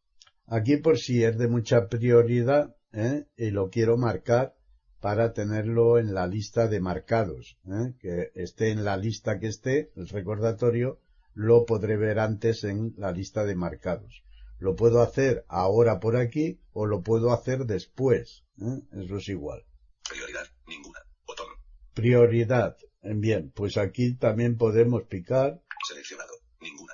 Aquí 0.47 0.77
por 0.77 0.97
si 0.97 1.23
es 1.23 1.37
de 1.37 1.47
mucha 1.47 1.87
prioridad 1.87 2.75
¿eh? 2.91 3.27
y 3.37 3.51
lo 3.51 3.69
quiero 3.69 3.97
marcar 3.97 4.55
para 4.99 5.33
tenerlo 5.33 5.97
en 5.97 6.13
la 6.13 6.27
lista 6.27 6.67
de 6.67 6.79
marcados, 6.81 7.57
¿eh? 7.65 7.93
que 7.99 8.31
esté 8.35 8.71
en 8.71 8.83
la 8.83 8.97
lista 8.97 9.39
que 9.39 9.47
esté, 9.47 9.91
el 9.95 10.09
recordatorio, 10.09 10.99
lo 11.33 11.65
podré 11.65 11.95
ver 11.97 12.19
antes 12.19 12.63
en 12.63 12.93
la 12.97 13.11
lista 13.11 13.45
de 13.45 13.55
marcados. 13.55 14.23
Lo 14.59 14.75
puedo 14.75 15.01
hacer 15.01 15.45
ahora 15.47 15.99
por 15.99 16.17
aquí 16.17 16.61
o 16.73 16.85
lo 16.85 17.01
puedo 17.01 17.33
hacer 17.33 17.65
después, 17.65 18.45
¿eh? 18.61 18.81
eso 18.91 19.17
es 19.17 19.29
igual. 19.29 19.65
Prioridad. 20.07 20.47
Ninguna. 20.67 20.99
Botón. 21.25 21.47
Prioridad, 21.93 22.77
bien, 23.01 23.51
pues 23.51 23.77
aquí 23.77 24.15
también 24.15 24.57
podemos 24.57 25.03
picar, 25.03 25.61
Seleccionado. 25.87 26.33
Ninguna. 26.59 26.93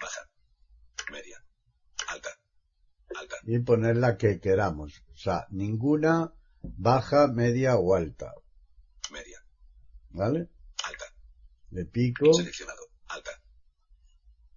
Baja. 0.00 0.28
Media. 1.10 1.44
Alta. 2.08 2.30
Alta. 3.16 3.36
y 3.44 3.58
poner 3.60 3.96
la 3.96 4.16
que 4.16 4.40
queramos, 4.40 5.02
o 5.12 5.16
sea, 5.16 5.46
ninguna, 5.50 6.34
baja, 6.62 7.28
media 7.28 7.76
o 7.76 7.94
alta, 7.94 8.34
Media. 9.10 9.44
¿vale? 10.10 10.48
Alta. 10.84 11.04
Le 11.70 11.84
pico. 11.86 12.32
Seleccionado. 12.34 12.82
Alta. 13.06 13.30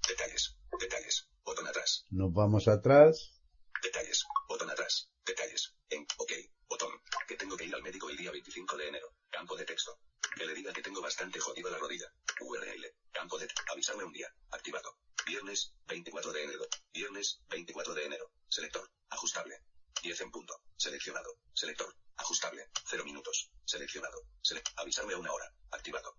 Detalles. 0.08 0.58
Detalles. 0.80 1.30
Botón 1.44 1.68
atrás. 1.68 2.03
Nos 2.16 2.32
vamos 2.32 2.68
atrás. 2.68 3.42
Detalles. 3.82 4.24
Botón 4.48 4.70
atrás. 4.70 5.10
Detalles. 5.26 5.74
En 5.90 6.06
OK. 6.18 6.32
Botón. 6.70 7.02
Que 7.28 7.36
tengo 7.36 7.58
que 7.58 7.66
ir 7.66 7.74
al 7.74 7.82
médico 7.82 8.08
el 8.08 8.16
día 8.16 8.30
25 8.30 8.78
de 8.78 8.88
enero. 8.88 9.16
Campo 9.32 9.56
de 9.56 9.66
texto. 9.66 9.98
Que 10.38 10.46
le 10.46 10.54
diga 10.54 10.72
que 10.72 10.84
tengo 10.84 11.02
bastante 11.02 11.40
jodido 11.40 11.72
la 11.72 11.80
rodilla. 11.80 12.06
URL. 12.42 12.86
Campo 13.12 13.40
de 13.40 13.48
avisarme 13.72 14.04
un 14.04 14.14
día. 14.14 14.32
Activado. 14.52 14.96
Viernes 15.26 15.74
24 15.88 16.32
de 16.34 16.44
enero. 16.44 16.68
Viernes 16.94 17.42
24 17.50 17.96
de 17.96 18.06
enero. 18.06 18.32
Selector. 18.48 18.88
Ajustable. 19.10 19.64
10 20.04 20.22
en 20.22 20.30
punto. 20.30 20.62
Seleccionado. 20.78 21.40
Selector. 21.52 21.96
Ajustable. 22.18 22.70
0 22.92 23.06
minutos. 23.06 23.50
Seleccionado. 23.66 24.22
Select. 24.44 24.70
Avisarme 24.76 25.16
una 25.16 25.32
hora. 25.32 25.52
Activado. 25.72 26.16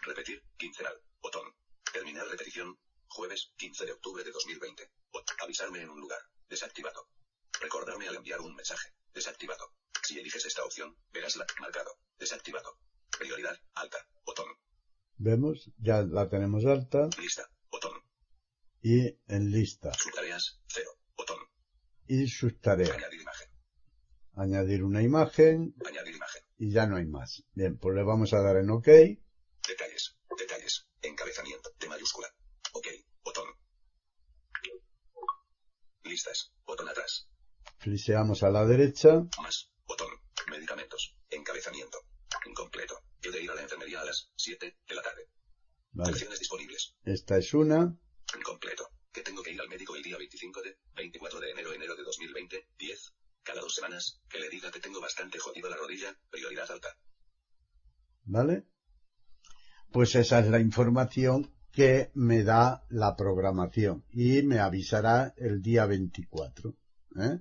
Repetir. 0.00 0.42
Quincenal. 0.56 0.98
Botón. 1.20 1.54
Terminar 1.92 2.26
repetición. 2.26 2.78
Jueves 3.06 3.52
15 3.58 3.84
de 3.84 3.92
octubre 3.92 4.24
de 4.24 4.30
2020. 4.30 4.90
Avisarme 5.42 5.80
en 5.82 5.90
un 5.90 6.00
lugar. 6.00 6.20
Desactivado. 6.48 7.08
Recordarme 7.60 8.08
al 8.08 8.16
enviar 8.16 8.40
un 8.40 8.54
mensaje. 8.54 8.90
Desactivado. 9.12 9.74
Si 10.02 10.18
eliges 10.18 10.44
esta 10.46 10.64
opción, 10.64 10.96
verás 11.12 11.36
la 11.36 11.46
marcado. 11.60 11.98
Desactivado. 12.18 12.78
Prioridad. 13.18 13.56
Alta. 13.74 13.98
Botón. 14.24 14.46
Vemos, 15.16 15.70
ya 15.78 16.02
la 16.02 16.28
tenemos 16.28 16.64
alta. 16.64 17.08
Lista. 17.18 17.50
Botón. 17.70 17.92
Y 18.82 19.06
en 19.28 19.50
lista. 19.50 19.92
Subtareas. 19.94 20.60
0. 20.68 20.90
Botón. 21.16 21.38
Y 22.06 22.26
sus 22.28 22.60
tareas. 22.60 22.90
Añadir 22.90 23.20
imagen. 23.20 23.48
Añadir 24.36 24.84
una 24.84 25.02
imagen 25.02 25.74
Añadir 25.84 26.14
imagen. 26.14 26.42
y 26.56 26.72
ya 26.72 26.86
no 26.86 26.96
hay 26.96 27.04
más. 27.06 27.44
Bien, 27.52 27.78
pues 27.78 27.94
le 27.94 28.02
vamos 28.02 28.32
a 28.32 28.40
dar 28.40 28.56
en 28.56 28.70
OK. 28.70 28.86
Detalles. 28.86 30.16
Detalles. 30.38 30.86
Encabezamiento. 31.02 31.70
De 31.78 31.88
mayúscula. 31.88 32.28
OK. 32.72 32.86
Botón. 33.22 33.48
Listas. 36.04 36.52
Botón 36.64 36.88
atrás. 36.88 37.28
Friseamos 37.90 38.44
a 38.44 38.50
la 38.50 38.64
derecha. 38.64 39.26
Más. 39.42 39.68
Botón. 39.84 40.06
Medicamentos. 40.48 41.16
Encabezamiento. 41.28 41.98
Incompleto. 42.46 43.02
He 43.20 43.32
de 43.32 43.42
ir 43.42 43.50
a 43.50 43.56
la 43.56 43.62
enfermería 43.62 44.00
a 44.00 44.04
las 44.04 44.30
7 44.36 44.76
de 44.86 44.94
la 44.94 45.02
tarde. 45.02 45.28
Vale. 45.90 46.12
Acciones 46.12 46.38
disponibles. 46.38 46.94
Esta 47.02 47.38
es 47.38 47.52
una. 47.52 47.92
Incompleto. 48.36 48.90
Que 49.10 49.22
tengo 49.22 49.42
que 49.42 49.50
ir 49.50 49.60
al 49.60 49.68
médico 49.68 49.96
el 49.96 50.04
día 50.04 50.16
25 50.16 50.62
de 50.62 50.78
24 50.94 51.40
de 51.40 51.50
enero 51.50 51.72
enero 51.72 51.96
de 51.96 52.04
2020. 52.04 52.68
10. 52.78 53.12
Cada 53.42 53.60
dos 53.60 53.74
semanas. 53.74 54.20
Que 54.28 54.38
le 54.38 54.48
diga 54.48 54.70
que 54.70 54.78
tengo 54.78 55.00
bastante 55.00 55.40
jodido 55.40 55.68
la 55.68 55.76
rodilla. 55.76 56.16
Prioridad 56.30 56.70
alta. 56.70 56.96
¿Vale? 58.22 58.68
Pues 59.90 60.14
esa 60.14 60.38
es 60.38 60.46
la 60.46 60.60
información 60.60 61.52
que 61.72 62.12
me 62.14 62.44
da 62.44 62.84
la 62.88 63.16
programación 63.16 64.04
y 64.12 64.42
me 64.42 64.60
avisará 64.60 65.34
el 65.36 65.60
día 65.60 65.86
24. 65.86 66.70
¿eh? 67.16 67.40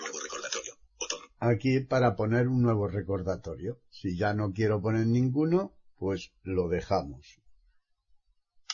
Nuevo 0.00 0.20
recordatorio. 0.20 0.74
Botón. 0.96 1.20
Aquí 1.40 1.80
para 1.80 2.16
poner 2.16 2.48
un 2.48 2.62
nuevo 2.62 2.88
recordatorio. 2.88 3.80
Si 3.90 4.16
ya 4.18 4.34
no 4.34 4.52
quiero 4.52 4.80
poner 4.82 5.06
ninguno, 5.06 5.76
pues 5.96 6.32
lo 6.42 6.68
dejamos 6.68 7.38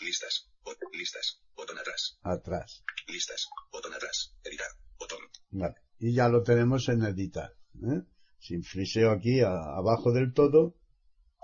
Listas. 0.00 0.50
Bot- 0.64 0.78
listas. 0.92 1.40
Botón 1.54 1.78
atrás. 1.78 2.18
atrás. 2.22 2.84
Listas. 3.06 3.46
Botón 3.70 3.94
atrás. 3.94 4.34
Editar. 4.42 4.66
Botón. 4.98 5.20
Vale. 5.50 5.74
Y 5.98 6.14
ya 6.14 6.28
lo 6.28 6.42
tenemos 6.42 6.88
en 6.88 7.02
editar. 7.04 7.52
¿eh? 7.76 8.02
Sin 8.40 8.62
friseo 8.64 9.10
aquí 9.12 9.40
a- 9.40 9.76
abajo 9.78 10.12
del 10.12 10.32
todo. 10.34 10.76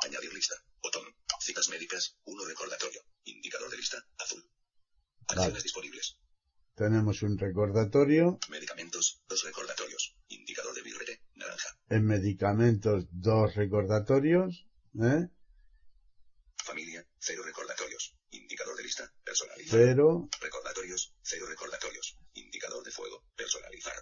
Añadir 0.05 0.33
lista. 0.35 0.57
Botón. 0.83 1.05
Citas 1.41 1.69
médicas. 1.69 2.19
1 2.25 2.45
recordatorio. 2.45 3.01
Indicador 3.25 3.71
de 3.71 3.77
lista. 3.77 3.99
Azul. 4.19 4.43
Acciones 5.29 5.53
Vale. 5.53 5.63
disponibles. 5.63 6.19
Tenemos 6.75 7.23
un 7.23 7.39
recordatorio. 7.39 8.39
Medicamentos. 8.51 9.23
2 9.29 9.45
recordatorios. 9.45 10.17
Indicador 10.29 10.75
de 10.75 10.83
birrete. 10.83 11.23
Naranja. 11.35 11.69
En 11.91 12.07
medicamentos, 12.07 13.07
dos 13.11 13.55
recordatorios. 13.57 14.67
¿eh? 15.03 15.29
Familia. 16.65 17.05
0 17.19 17.43
recordatorios. 17.45 18.17
Indicador 18.31 18.77
de 18.77 18.85
lista. 18.85 19.13
Personalizado. 19.25 19.79
Cero. 19.79 20.29
Recordatorios, 20.41 21.13
cero 21.23 21.47
recordatorios. 21.49 22.17
Indicador 22.35 22.85
de 22.85 22.93
fuego, 22.93 23.25
personalizar. 23.35 23.95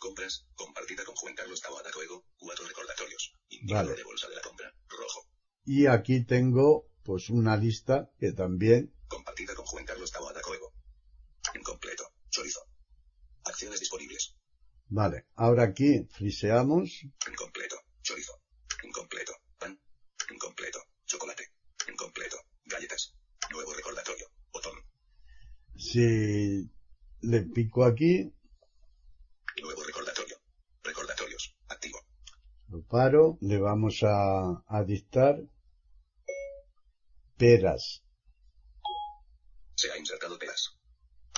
Compras, 0.00 0.46
compartida 0.54 1.04
con 1.04 1.14
Juan 1.14 1.34
Carlos 1.34 1.60
Taboada 1.60 1.90
Coego, 1.92 2.24
cuatro 2.38 2.66
recordatorios. 2.66 3.34
Indicador 3.48 3.86
Vale. 3.86 3.98
de 3.98 4.04
bolsa 4.04 4.28
de 4.28 4.34
la 4.36 4.42
compra, 4.42 4.74
rojo. 4.88 5.28
Y 5.64 5.86
aquí 5.86 6.24
tengo 6.24 6.88
pues 7.04 7.30
una 7.30 7.56
lista 7.56 8.10
que 8.18 8.32
también 8.32 8.92
Compartida 9.06 9.54
con 9.54 9.64
Juan 9.64 9.84
Carlos 9.84 10.10
Taboada 10.10 10.40
Coego. 10.42 10.72
Incompleto, 11.54 12.04
chorizo. 12.30 12.60
disponibles. 13.80 14.34
Vale, 14.90 15.26
ahora 15.36 15.64
aquí 15.64 16.06
friseamos. 16.10 17.02
Incompleto. 17.28 17.76
Chorizo. 18.02 18.40
Incompleto. 18.84 19.32
Pan. 19.58 19.78
Incompleto. 20.30 20.80
Chocolate. 21.04 21.44
Incompleto. 21.88 22.38
Galletas. 22.64 23.14
Nuevo 23.50 23.72
recordatorio. 23.74 24.30
Botón. 24.52 24.74
Si 25.90 26.70
le 27.22 27.40
pico 27.54 27.82
aquí, 27.82 28.30
Nuevo 29.62 29.82
recordatorio. 29.82 30.36
Recordatorios. 30.84 31.56
Activo. 31.66 31.98
lo 32.68 32.82
paro, 32.82 33.38
le 33.40 33.58
vamos 33.58 34.02
a, 34.02 34.62
a 34.66 34.84
dictar 34.84 35.40
peras. 37.38 38.04
Se 39.76 39.90
ha 39.90 39.96
insertado 39.96 40.38
peras. 40.38 40.76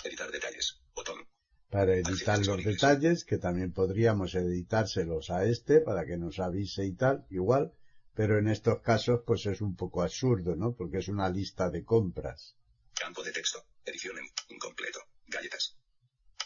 Editar 0.03 0.33
detalles. 0.33 0.81
Botón. 0.97 1.29
para 1.69 1.95
editar 1.95 2.45
los 2.45 2.65
detalles, 2.65 3.25
que 3.25 3.39
también 3.39 3.73
podríamos 3.73 4.35
editárselos 4.35 5.31
a 5.31 5.45
este 5.45 5.81
para 5.81 6.05
que 6.05 6.17
nos 6.17 6.41
avise 6.41 6.85
y 6.85 6.97
tal, 6.97 7.25
igual, 7.31 7.73
pero 8.15 8.37
en 8.37 8.49
estos 8.49 8.81
casos 8.81 9.21
pues 9.25 9.47
es 9.47 9.61
un 9.61 9.77
poco 9.77 10.03
absurdo, 10.03 10.57
¿no? 10.57 10.75
Porque 10.75 10.99
es 10.99 11.07
una 11.07 11.29
lista 11.29 11.71
de 11.71 11.85
compras. 11.85 12.57
Campo 12.95 13.23
de 13.23 13.31
texto. 13.31 13.65
Edición 13.85 14.19
en. 14.19 14.27
Incompleto. 14.51 15.01
Galletas. 15.27 15.77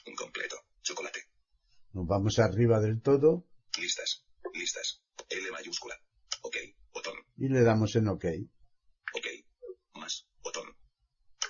Incompleto. 0.07 0.57
Chocolate. 0.83 1.21
Nos 1.95 2.07
vamos 2.09 2.41
arriba 2.41 2.81
del 2.81 3.01
todo 3.01 3.47
Listas. 3.79 4.25
Listas. 4.53 5.01
L 5.29 5.51
mayúscula. 5.53 5.95
Ok. 6.43 6.57
Botón. 6.93 7.15
y 7.37 7.49
le 7.49 7.63
damos 7.63 7.95
en 7.97 8.09
OK. 8.09 8.25
Ok. 9.15 9.27
Más. 9.95 10.27
Botón. 10.43 10.77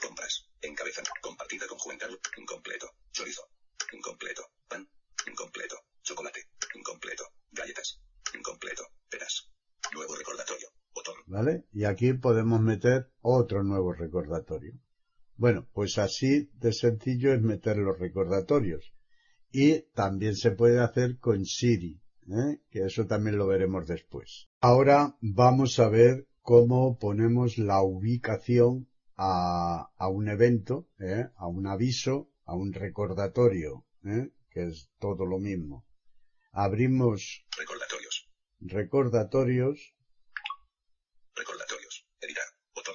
Compras. 0.00 0.48
Encabezan. 0.60 1.04
Compartida 1.22 1.66
con 1.66 1.78
Juan 1.78 1.98
Carlos. 1.98 2.20
Incompleto. 2.36 2.90
Chorizo. 3.10 3.48
Incompleto. 3.92 4.42
Pan. 4.68 4.86
Incompleto. 5.26 5.76
Chocolate. 6.02 6.48
Incompleto. 6.74 7.24
Galletas. 7.50 8.00
Incompleto. 8.34 8.84
Peras. 9.08 9.50
Nuevo 9.94 10.14
recordatorio. 10.14 10.68
Botón. 10.94 11.14
¿Vale? 11.26 11.64
Y 11.72 11.84
aquí 11.84 12.12
podemos 12.14 12.60
meter 12.60 13.10
otro 13.22 13.62
nuevo 13.62 13.92
recordatorio. 13.92 14.74
Bueno, 15.36 15.66
pues 15.72 15.98
así 15.98 16.50
de 16.54 16.72
sencillo 16.72 17.32
es 17.34 17.40
meter 17.40 17.76
los 17.78 17.98
recordatorios. 17.98 18.93
Y 19.56 19.82
también 19.94 20.34
se 20.34 20.50
puede 20.50 20.80
hacer 20.80 21.20
con 21.20 21.44
Siri, 21.44 22.00
¿eh? 22.26 22.58
que 22.70 22.86
eso 22.86 23.06
también 23.06 23.38
lo 23.38 23.46
veremos 23.46 23.86
después. 23.86 24.48
Ahora 24.60 25.16
vamos 25.20 25.78
a 25.78 25.88
ver 25.88 26.26
cómo 26.42 26.98
ponemos 26.98 27.56
la 27.56 27.80
ubicación 27.80 28.88
a, 29.16 29.92
a 29.96 30.08
un 30.08 30.28
evento, 30.28 30.88
¿eh? 30.98 31.28
a 31.36 31.46
un 31.46 31.68
aviso, 31.68 32.28
a 32.44 32.56
un 32.56 32.72
recordatorio, 32.72 33.86
¿eh? 34.04 34.32
que 34.50 34.64
es 34.64 34.90
todo 34.98 35.24
lo 35.24 35.38
mismo. 35.38 35.86
Abrimos 36.50 37.46
Recordatorios. 37.56 38.28
recordatorios 38.58 39.94
Recordatorios. 41.36 42.08
Editar. 42.20 42.44
Botón. 42.74 42.94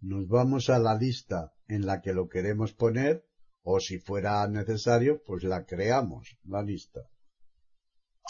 nos 0.00 0.28
vamos 0.28 0.70
a 0.70 0.78
la 0.78 0.94
lista 0.94 1.52
en 1.68 1.84
la 1.84 2.00
que 2.00 2.14
lo 2.14 2.30
queremos 2.30 2.72
poner 2.72 3.26
o 3.64 3.80
si 3.80 3.98
fuera 3.98 4.46
necesario 4.48 5.22
pues 5.24 5.42
la 5.44 5.64
creamos 5.66 6.36
la 6.44 6.62
lista 6.62 7.00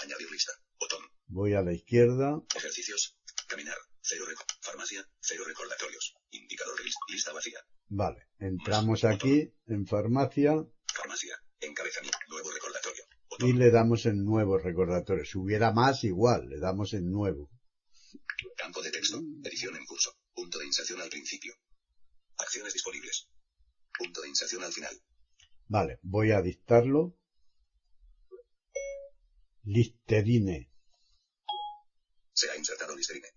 Añadir 0.02 0.30
lista. 0.30 0.52
Botón. 0.80 1.04
voy 1.26 1.54
a 1.54 1.62
la 1.62 1.72
izquierda 1.72 2.40
Ejercicios. 2.56 3.16
Caminar. 3.48 3.76
Cero 4.00 4.24
Farmacia. 4.60 5.06
Cero 5.20 5.44
recordatorios. 5.46 6.14
Indicador 6.30 6.74
lis- 6.84 6.94
lista 7.12 7.32
vacía. 7.32 7.58
vale 7.88 8.28
entramos 8.38 9.04
aquí 9.04 9.52
en 9.66 9.86
farmacia 9.86 10.52
Farmacia. 10.92 11.36
Encabezamiento. 11.60 12.18
Nuevo 12.28 12.50
recordatorio. 12.50 13.04
y 13.40 13.52
le 13.52 13.70
damos 13.70 14.06
en 14.06 14.24
nuevo 14.24 14.58
recordatorio 14.58 15.24
si 15.24 15.38
hubiera 15.38 15.72
más 15.72 16.04
igual 16.04 16.48
le 16.48 16.58
damos 16.58 16.92
en 16.94 17.10
nuevo 17.10 17.50
Campo 18.56 18.82
de 18.82 18.90
texto. 18.90 19.20
Edición 19.42 19.74
en 19.76 19.84
curso. 19.84 20.10
Punto 20.34 20.58
de 20.58 20.66
inserción 20.66 21.00
al 21.00 21.08
principio. 21.08 21.54
Acciones 22.38 22.72
disponibles. 22.72 23.28
Punto 23.98 24.20
de 24.22 24.28
inserción 24.28 24.62
al 24.62 24.72
final. 24.72 24.94
Vale 25.68 25.98
voy 26.02 26.32
a 26.32 26.40
dictarlo 26.42 27.16
Listerine 29.64 30.70
Se 32.32 32.50
ha 32.50 32.56
insertado 32.56 32.94
Listerine. 32.96 33.28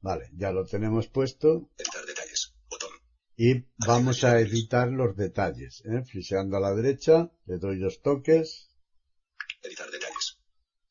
vale 0.00 0.30
ya 0.34 0.52
lo 0.52 0.64
tenemos 0.64 1.08
puesto 1.08 1.70
Editar 1.78 2.04
detalles. 2.06 2.54
Botón. 2.68 2.90
y 3.36 3.64
vamos 3.86 4.24
a 4.24 4.38
editar 4.40 4.88
los 4.88 5.16
detalles 5.16 5.82
¿eh? 5.84 6.02
friseando 6.04 6.56
a 6.56 6.60
la 6.60 6.74
derecha 6.74 7.30
le 7.46 7.58
doy 7.58 7.78
dos 7.78 8.00
toques 8.02 8.68
Editar 9.62 9.90
detalles. 9.90 10.38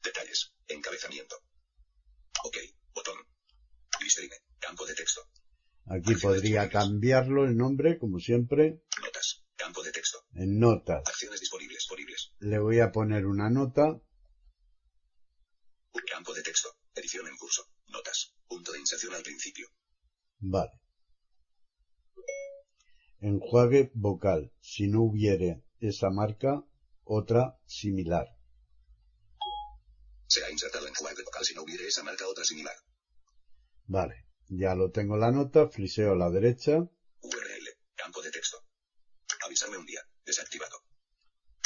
Detalles. 0.03 0.51
Encabezamiento. 0.67 1.35
Ok. 2.43 2.57
Botón. 2.93 3.15
Listerine. 4.01 4.35
Campo 4.59 4.85
de 4.85 4.93
texto. 4.95 5.21
Aquí 5.85 6.15
podría 6.15 6.69
cambiarlo 6.69 7.45
el 7.45 7.55
nombre, 7.55 7.97
como 7.97 8.19
siempre, 8.19 8.81
Notas. 9.01 9.45
Campo 9.55 9.81
de 9.81 9.91
texto. 9.93 10.24
En 10.35 10.59
notas. 10.59 11.01
Acciones 11.05 11.39
disponibles. 11.39 11.77
Disponibles. 11.77 12.33
Le 12.39 12.59
voy 12.59 12.79
a 12.79 12.91
poner 12.91 13.25
una 13.25 13.49
nota. 13.49 13.99
Campo 16.11 16.33
de 16.33 16.43
texto. 16.43 16.69
Edición 16.93 17.27
en 17.27 17.35
curso. 17.37 17.63
Notas. 17.87 18.35
Punto 18.47 18.71
de 18.71 18.79
inserción 18.79 19.13
al 19.13 19.23
principio. 19.23 19.67
Vale. 20.39 20.71
Enjuague 23.19 23.91
vocal. 23.95 24.53
Si 24.61 24.87
no 24.87 25.01
hubiere 25.01 25.63
esa 25.79 26.09
marca, 26.09 26.63
otra 27.03 27.57
similar. 27.65 28.27
Se 30.27 30.43
ha 30.43 30.51
insertado 30.51 30.87
enjuague 30.87 31.23
vocal 31.23 31.45
si 31.45 31.53
no 31.53 31.63
hubiere 31.63 31.87
esa 31.87 32.03
marca 32.03 32.27
otra 32.27 32.43
similar. 32.43 32.75
Vale. 33.85 34.25
Ya 34.47 34.75
lo 34.75 34.91
tengo 34.91 35.17
la 35.17 35.31
nota. 35.31 35.69
Friseo 35.69 36.11
a 36.11 36.15
la 36.15 36.29
derecha. 36.29 36.77
URL. 36.77 37.67
Campo 37.95 38.21
de 38.21 38.31
texto. 38.31 38.57
Avisarme 39.45 39.77
un 39.77 39.85
día. 39.85 40.01
Desactivado. 40.25 40.77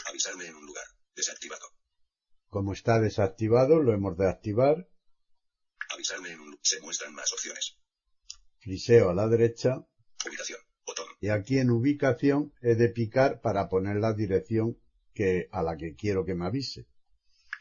Avisarme 0.07 0.45
en 0.45 0.55
un 0.55 0.65
lugar. 0.65 0.85
Desactivado. 1.15 1.65
Como 2.49 2.73
está 2.73 2.99
desactivado, 2.99 3.79
lo 3.81 3.93
hemos 3.93 4.17
de 4.17 4.27
activar. 4.27 4.87
Avisarme 5.93 6.31
en 6.31 6.39
un 6.39 6.51
lu- 6.51 6.59
Se 6.61 6.79
muestran 6.81 7.13
más 7.13 7.31
opciones. 7.33 7.77
Friseo 8.59 9.09
a 9.09 9.13
la 9.13 9.27
derecha. 9.27 9.85
Ubicación. 10.27 10.59
Botón. 10.85 11.05
Y 11.21 11.29
aquí 11.29 11.59
en 11.59 11.69
ubicación 11.69 12.53
he 12.61 12.75
de 12.75 12.89
picar 12.89 13.41
para 13.41 13.69
poner 13.69 13.97
la 13.97 14.13
dirección 14.13 14.79
que, 15.13 15.47
a 15.51 15.61
la 15.63 15.77
que 15.77 15.95
quiero 15.95 16.25
que 16.25 16.33
me 16.35 16.45
avise. 16.47 16.87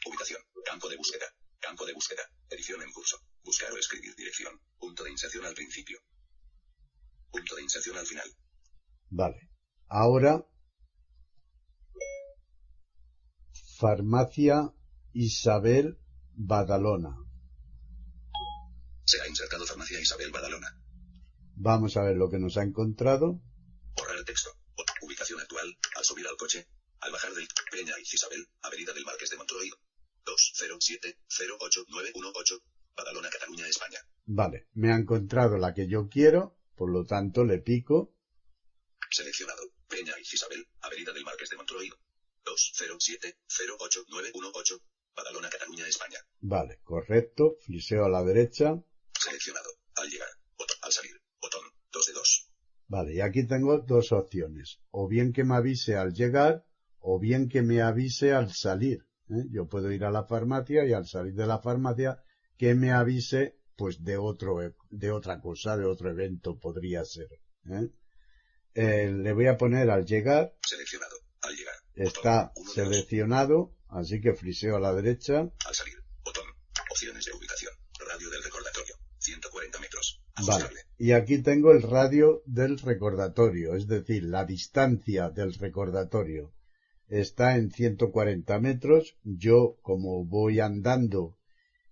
Ubicación. 0.07 0.41
Campo 0.65 0.89
de 0.89 0.97
búsqueda. 0.97 1.25
Campo 1.59 1.85
de 1.85 1.93
búsqueda. 1.93 2.23
Edición 2.49 2.81
en 2.81 2.91
curso. 2.91 3.17
Buscar 3.43 3.71
o 3.71 3.77
escribir 3.77 4.15
dirección. 4.15 4.59
Punto 4.77 5.03
de 5.03 5.11
inserción 5.11 5.45
al 5.45 5.53
principio. 5.53 5.99
Punto 7.31 7.55
de 7.55 7.61
inserción 7.61 7.97
al 7.97 8.05
final. 8.07 8.27
Vale. 9.09 9.49
Ahora, 9.87 10.45
Farmacia 13.77 14.73
Isabel 15.13 15.97
Badalona. 16.35 17.15
Se 19.05 19.19
ha 19.21 19.27
insertado 19.27 19.65
farmacia 19.65 19.99
Isabel 19.99 20.29
Badalona. 20.31 20.67
Vamos 21.55 21.97
a 21.97 22.03
ver 22.03 22.15
lo 22.15 22.29
que 22.29 22.37
nos 22.37 22.57
ha 22.57 22.63
encontrado. 22.63 23.41
Borrar 23.95 24.17
el 24.17 24.25
texto. 24.25 24.51
Ubicación 25.01 25.39
actual. 25.39 25.75
Al 25.95 26.05
subir 26.05 26.27
al 26.27 26.37
coche. 26.37 26.67
Al 27.01 27.11
bajar 27.11 27.33
del 27.33 27.47
Peña 27.71 27.93
y 27.97 28.03
Isabel. 28.03 28.47
Avenida 28.61 28.93
del 28.93 29.03
Marqués 29.03 29.31
de 29.31 29.37
Montroy. 29.37 29.71
207-08918. 30.25 32.61
Badalona, 32.95 33.29
Cataluña, 33.29 33.67
España. 33.67 33.99
Vale, 34.25 34.67
me 34.73 34.93
ha 34.93 34.95
encontrado 34.95 35.57
la 35.57 35.73
que 35.73 35.87
yo 35.87 36.07
quiero, 36.07 36.55
por 36.75 36.91
lo 36.91 37.03
tanto 37.05 37.43
le 37.43 37.57
pico. 37.59 38.13
Seleccionado. 39.09 39.63
Peña 39.87 40.13
y 40.19 40.21
Isabel. 40.21 40.67
Avenida 40.81 41.11
del 41.13 41.25
Marqués 41.25 41.49
de 41.49 41.57
Montroy. 41.57 41.91
207-08918. 42.45 44.79
Badalona, 45.19 45.49
Cataluña, 45.49 45.85
España. 45.87 46.17
Vale, 46.41 46.79
correcto. 46.83 47.55
Friseo 47.65 48.05
a 48.05 48.09
la 48.09 48.23
derecha. 48.23 48.73
Seleccionado. 49.19 49.69
Al 49.95 50.09
llegar. 50.09 50.29
Botón. 50.57 50.77
Al 50.81 50.91
salir. 50.91 51.11
Botón. 51.41 51.61
2 51.91 52.05
de 52.07 52.13
2. 52.13 52.45
Vale, 52.87 53.13
y 53.13 53.21
aquí 53.21 53.45
tengo 53.45 53.79
dos 53.79 54.11
opciones. 54.11 54.79
O 54.91 55.07
bien 55.07 55.31
que 55.33 55.43
me 55.43 55.55
avise 55.55 55.95
al 55.95 56.13
llegar, 56.13 56.63
o 56.99 57.19
bien 57.19 57.47
que 57.49 57.61
me 57.61 57.81
avise 57.81 58.31
al 58.33 58.51
salir. 58.53 58.99
¿eh? 59.29 59.45
Yo 59.51 59.67
puedo 59.67 59.91
ir 59.91 60.03
a 60.05 60.11
la 60.11 60.25
farmacia 60.25 60.85
y 60.85 60.93
al 60.93 61.05
salir 61.05 61.33
de 61.33 61.45
la 61.47 61.59
farmacia 61.59 62.17
que 62.57 62.73
me 62.75 62.91
avise 62.91 63.55
pues 63.75 64.03
de 64.03 64.17
otro 64.17 64.61
e- 64.63 64.73
de 64.89 65.11
otra 65.11 65.39
cosa, 65.39 65.77
de 65.77 65.85
otro 65.85 66.09
evento 66.09 66.57
podría 66.57 67.03
ser. 67.05 67.27
¿eh? 67.71 67.89
Eh, 68.73 69.11
le 69.11 69.33
voy 69.33 69.47
a 69.47 69.57
poner 69.57 69.89
al 69.89 70.05
llegar, 70.05 70.53
Seleccionado. 70.61 71.15
Al 71.41 71.55
llegar. 71.55 71.75
está 71.95 72.51
Botón. 72.55 72.63
1 72.63 72.73
de 72.73 72.81
2. 72.83 72.91
seleccionado, 72.93 73.75
así 73.89 74.21
que 74.21 74.33
friseo 74.33 74.77
a 74.77 74.79
la 74.79 74.93
derecha. 74.93 75.39
Al 75.65 75.75
salir. 75.75 76.03
Botón. 76.23 76.45
Opciones 76.89 77.25
de 77.25 77.31
ubicación. 77.33 77.73
Radio 78.07 78.29
del 78.29 78.43
recordatorio. 78.43 78.95
140 79.19 79.79
metros. 79.79 80.21
Vale. 80.47 80.65
Y 80.97 81.11
aquí 81.11 81.41
tengo 81.41 81.71
el 81.71 81.81
radio 81.81 82.41
del 82.45 82.79
recordatorio, 82.79 83.75
es 83.75 83.87
decir, 83.87 84.23
la 84.23 84.45
distancia 84.45 85.29
del 85.29 85.53
recordatorio. 85.53 86.53
está 87.07 87.55
en 87.55 87.71
140 87.71 88.59
metros. 88.59 89.17
Yo, 89.23 89.77
como 89.81 90.25
voy 90.25 90.59
andando 90.59 91.39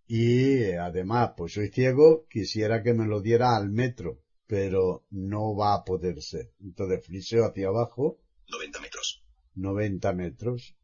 y 0.08 0.64
eh, 0.64 0.78
además 0.78 1.34
pues 1.36 1.54
soy 1.54 1.68
ciego, 1.68 2.26
quisiera 2.30 2.82
que 2.82 2.94
me 2.94 3.06
lo 3.06 3.22
diera 3.22 3.58
al 3.58 3.70
metro, 3.70 4.24
pero 4.48 5.06
no 5.10 5.54
va 5.54 5.74
a 5.74 5.84
poder 5.84 6.22
ser. 6.22 6.54
Entonces 6.62 7.06
friseo 7.06 7.46
hacia 7.46 7.68
abajo. 7.68 8.22
90 8.50 8.80
metros. 8.80 9.26
90 9.56 10.14
metros. 10.14 10.14
90 10.14 10.14
metros. 10.14 10.76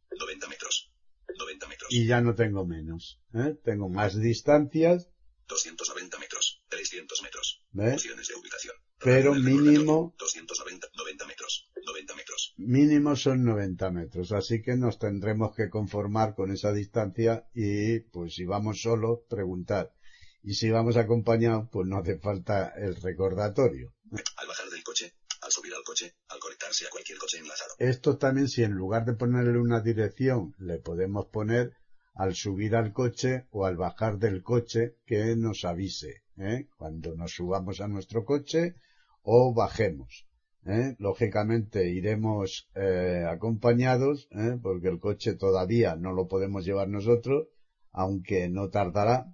90 1.83 1.89
metros. 1.89 1.91
Y 1.91 2.07
ya 2.07 2.21
no 2.21 2.35
tengo 2.35 2.65
menos. 2.65 3.21
¿eh? 3.33 3.55
Tengo 3.63 3.89
más 3.89 4.19
distancias. 4.19 5.09
290 5.47 6.19
metros. 6.19 6.63
300 6.69 7.21
metros. 7.23 7.65
¿Ves? 7.71 7.95
Opciones 7.95 8.27
de 8.27 8.35
ubicación. 8.35 8.75
Pero 9.03 9.35
mínimo, 9.35 10.15
290, 10.17 10.87
90 10.95 11.25
metros. 11.27 11.69
90 11.85 12.15
metros. 12.15 12.53
mínimo 12.57 13.15
son 13.15 13.43
90 13.43 13.91
metros. 13.91 14.31
Así 14.31 14.61
que 14.61 14.77
nos 14.77 14.97
tendremos 14.97 15.53
que 15.55 15.69
conformar 15.69 16.35
con 16.35 16.51
esa 16.51 16.71
distancia 16.71 17.45
y 17.53 17.99
pues 17.99 18.35
si 18.35 18.45
vamos 18.45 18.81
solos, 18.81 19.19
preguntar. 19.29 19.93
Y 20.41 20.53
si 20.53 20.69
vamos 20.69 20.97
acompañados, 20.97 21.67
pues 21.71 21.87
no 21.87 21.97
hace 21.97 22.17
falta 22.17 22.73
el 22.77 22.95
recordatorio. 22.95 23.93
Al 24.37 24.47
bajar 24.47 24.69
del 24.69 24.83
coche, 24.83 25.13
al 25.43 25.51
subir 25.51 25.73
al 25.73 25.83
coche, 25.83 26.15
al 26.29 26.39
conectarse 26.39 26.85
a 26.85 26.89
cualquier 26.89 27.17
coche 27.17 27.37
enlazado. 27.39 27.73
Esto 27.77 28.17
también 28.17 28.47
si 28.47 28.63
en 28.63 28.73
lugar 28.73 29.05
de 29.05 29.13
ponerle 29.13 29.59
una 29.59 29.81
dirección 29.81 30.55
le 30.57 30.79
podemos 30.79 31.27
poner 31.27 31.75
al 32.15 32.35
subir 32.35 32.75
al 32.75 32.93
coche 32.93 33.47
o 33.51 33.65
al 33.65 33.75
bajar 33.75 34.17
del 34.19 34.43
coche 34.43 34.97
que 35.05 35.35
nos 35.35 35.65
avise 35.65 36.23
¿eh? 36.37 36.67
cuando 36.77 37.15
nos 37.15 37.33
subamos 37.33 37.81
a 37.81 37.87
nuestro 37.87 38.23
coche 38.23 38.75
o 39.21 39.53
bajemos. 39.53 40.27
¿eh? 40.65 40.95
Lógicamente 40.99 41.89
iremos 41.89 42.69
eh, 42.75 43.25
acompañados 43.27 44.29
porque 44.61 44.89
el 44.89 44.99
coche 44.99 45.33
todavía 45.35 45.95
no 45.95 46.13
lo 46.13 46.27
podemos 46.27 46.65
llevar 46.65 46.87
nosotros 46.87 47.47
aunque 47.91 48.49
no 48.49 48.69
tardará. 48.69 49.25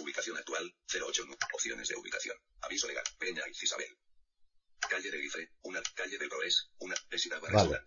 Ubicación 0.00 0.36
actual, 0.36 0.64
08. 0.88 1.22
Opciones 1.54 1.88
de 1.88 1.96
ubicación. 1.96 2.36
Aviso 2.62 2.88
legal. 2.88 3.04
Peña 3.18 3.42
y 3.46 3.50
Isabel. 3.50 3.99
Calle 4.90 5.08
de 5.08 5.18
Guifre, 5.18 5.52
una. 5.62 5.80
Calle 5.94 6.18
del 6.18 6.28
Proes, 6.28 6.72
una. 6.80 6.96
Vale. 7.52 7.78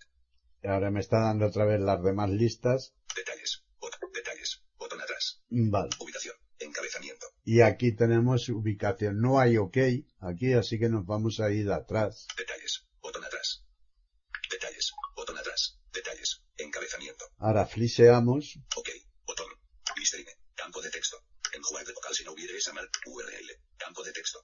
Ahora 0.63 0.89
me 0.89 1.01
está 1.01 1.19
dando 1.19 1.47
otra 1.47 1.65
vez 1.65 1.81
las 1.81 2.01
demás 2.01 2.29
listas. 2.29 2.93
Detalles. 3.13 3.65
Botón. 3.77 4.09
Detalles. 4.13 4.63
Botón 4.77 5.01
atrás. 5.01 5.43
Vale. 5.49 5.89
Ubicación. 5.99 6.35
Encabezamiento. 6.59 7.27
Y 7.43 7.59
aquí 7.59 7.93
tenemos 7.93 8.47
ubicación. 8.47 9.19
No 9.19 9.37
hay 9.37 9.57
OK 9.57 9.77
aquí, 10.21 10.53
así 10.53 10.79
que 10.79 10.87
nos 10.87 11.05
vamos 11.05 11.41
a 11.41 11.51
ir 11.51 11.69
atrás. 11.71 12.25
Detalles. 12.37 12.87
Botón 13.01 13.25
atrás. 13.25 13.65
Detalles. 14.49 14.93
Botón 15.13 15.37
atrás. 15.37 15.77
Detalles. 15.91 16.41
Encabezamiento. 16.55 17.25
Ahora 17.39 17.65
fliseamos. 17.65 18.59
OK. 18.77 18.89
Botón. 19.25 19.47
Listerine. 19.97 20.31
Campo 20.55 20.81
de 20.81 20.89
texto. 20.89 21.17
Enjuague 21.51 21.85
de 21.85 21.93
vocal 21.93 22.15
si 22.15 22.23
no 22.23 22.31
hubiere 22.31 22.55
esa 22.55 22.71
mal. 22.71 22.89
URL. 23.07 23.59
Campo 23.75 24.03
de 24.03 24.13
texto. 24.13 24.39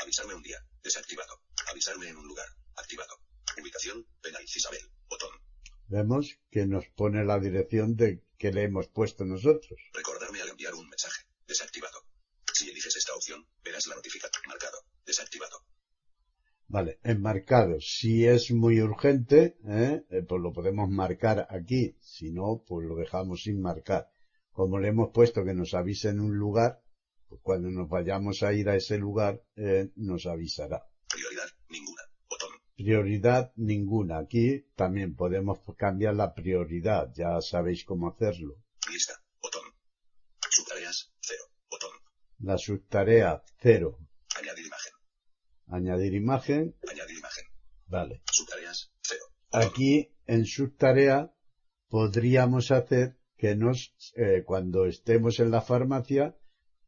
Avisarme 0.00 0.34
un 0.34 0.42
día. 0.42 0.58
Desactivado. 0.82 1.42
Avisarme 1.70 2.08
en 2.08 2.16
un 2.16 2.26
lugar. 2.26 2.46
Activado. 2.76 3.14
Ubicación. 3.60 4.06
Penaliz 4.22 4.56
Isabel. 4.56 4.80
Botón. 5.08 5.30
Vemos 5.86 6.38
que 6.50 6.66
nos 6.66 6.86
pone 6.96 7.24
la 7.24 7.38
dirección 7.38 7.96
de 7.96 8.24
que 8.38 8.52
le 8.52 8.64
hemos 8.64 8.88
puesto 8.88 9.24
nosotros. 9.24 9.78
Recordarme 9.92 10.40
al 10.40 10.48
enviar 10.50 10.74
un 10.74 10.88
mensaje. 10.88 11.24
Desactivado. 11.46 12.04
Si 12.52 12.68
eliges 12.68 12.96
esta 12.96 13.14
opción, 13.14 13.46
verás 13.62 13.86
la 13.86 13.94
notificación. 13.96 14.42
Marcado. 14.46 14.78
Desactivado. 15.04 15.64
Vale, 16.68 17.00
enmarcado. 17.02 17.80
Si 17.80 18.26
es 18.26 18.50
muy 18.50 18.80
urgente, 18.82 19.56
¿eh? 19.66 20.04
Eh, 20.10 20.22
pues 20.28 20.42
lo 20.42 20.52
podemos 20.52 20.90
marcar 20.90 21.46
aquí. 21.50 21.96
Si 22.00 22.30
no, 22.30 22.62
pues 22.66 22.86
lo 22.86 22.94
dejamos 22.94 23.42
sin 23.42 23.60
marcar. 23.60 24.10
Como 24.52 24.78
le 24.78 24.88
hemos 24.88 25.10
puesto 25.10 25.44
que 25.44 25.54
nos 25.54 25.72
avise 25.72 26.10
en 26.10 26.20
un 26.20 26.36
lugar, 26.36 26.82
pues 27.28 27.40
cuando 27.42 27.70
nos 27.70 27.88
vayamos 27.88 28.42
a 28.42 28.52
ir 28.52 28.68
a 28.68 28.76
ese 28.76 28.98
lugar, 28.98 29.42
eh, 29.56 29.90
nos 29.96 30.26
avisará. 30.26 30.86
Prioridad. 31.08 31.48
Prioridad 32.78 33.52
ninguna. 33.56 34.18
Aquí 34.18 34.64
también 34.76 35.16
podemos 35.16 35.58
cambiar 35.76 36.14
la 36.14 36.32
prioridad. 36.32 37.12
Ya 37.12 37.40
sabéis 37.40 37.84
cómo 37.84 38.08
hacerlo. 38.08 38.54
Lista. 38.92 39.14
Botón. 39.42 39.64
Subtareas. 40.48 41.12
Cero. 41.18 41.42
Botón. 41.68 41.90
La 42.38 42.56
subtarea 42.56 43.42
cero. 43.58 43.98
Añadir 44.36 44.66
imagen. 44.66 44.92
Añadir 45.66 46.14
imagen. 46.14 46.76
Añadir 46.88 47.18
imagen. 47.18 47.44
Vale. 47.88 48.22
Subtareas. 48.30 48.92
Cero. 49.02 49.24
Aquí 49.50 50.14
en 50.26 50.46
subtarea 50.46 51.34
podríamos 51.88 52.70
hacer 52.70 53.18
que 53.36 53.56
nos, 53.56 53.92
eh, 54.14 54.44
cuando 54.46 54.86
estemos 54.86 55.40
en 55.40 55.50
la 55.50 55.62
farmacia, 55.62 56.38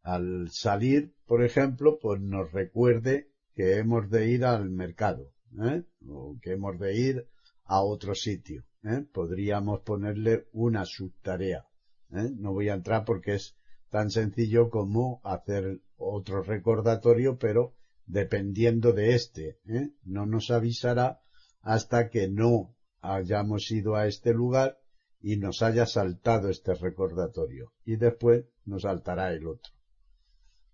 al 0.02 0.52
salir, 0.52 1.16
por 1.26 1.42
ejemplo, 1.42 1.98
pues 1.98 2.20
nos 2.20 2.52
recuerde 2.52 3.32
que 3.56 3.78
hemos 3.78 4.08
de 4.08 4.28
ir 4.28 4.44
al 4.44 4.70
mercado, 4.70 5.32
¿eh? 5.58 5.84
o 6.06 6.38
que 6.40 6.52
hemos 6.52 6.78
de 6.78 6.96
ir 6.96 7.28
a 7.64 7.82
otro 7.82 8.14
sitio. 8.14 8.64
¿eh? 8.84 9.04
Podríamos 9.12 9.80
ponerle 9.80 10.48
una 10.52 10.84
subtarea. 10.84 11.66
¿eh? 12.12 12.30
No 12.36 12.52
voy 12.52 12.68
a 12.68 12.74
entrar 12.74 13.04
porque 13.04 13.34
es 13.34 13.56
tan 13.88 14.10
sencillo 14.10 14.70
como 14.70 15.20
hacer 15.24 15.80
otro 15.96 16.42
recordatorio, 16.42 17.38
pero 17.38 17.74
dependiendo 18.06 18.92
de 18.92 19.14
este, 19.14 19.58
¿eh? 19.66 19.92
no 20.04 20.26
nos 20.26 20.50
avisará 20.50 21.20
hasta 21.62 22.08
que 22.08 22.28
no 22.28 22.76
hayamos 23.00 23.70
ido 23.70 23.96
a 23.96 24.06
este 24.06 24.32
lugar 24.32 24.78
y 25.20 25.36
nos 25.36 25.62
haya 25.62 25.86
saltado 25.86 26.48
este 26.48 26.74
recordatorio 26.74 27.72
y 27.84 27.96
después 27.96 28.46
nos 28.64 28.82
saltará 28.82 29.32
el 29.32 29.46
otro. 29.46 29.72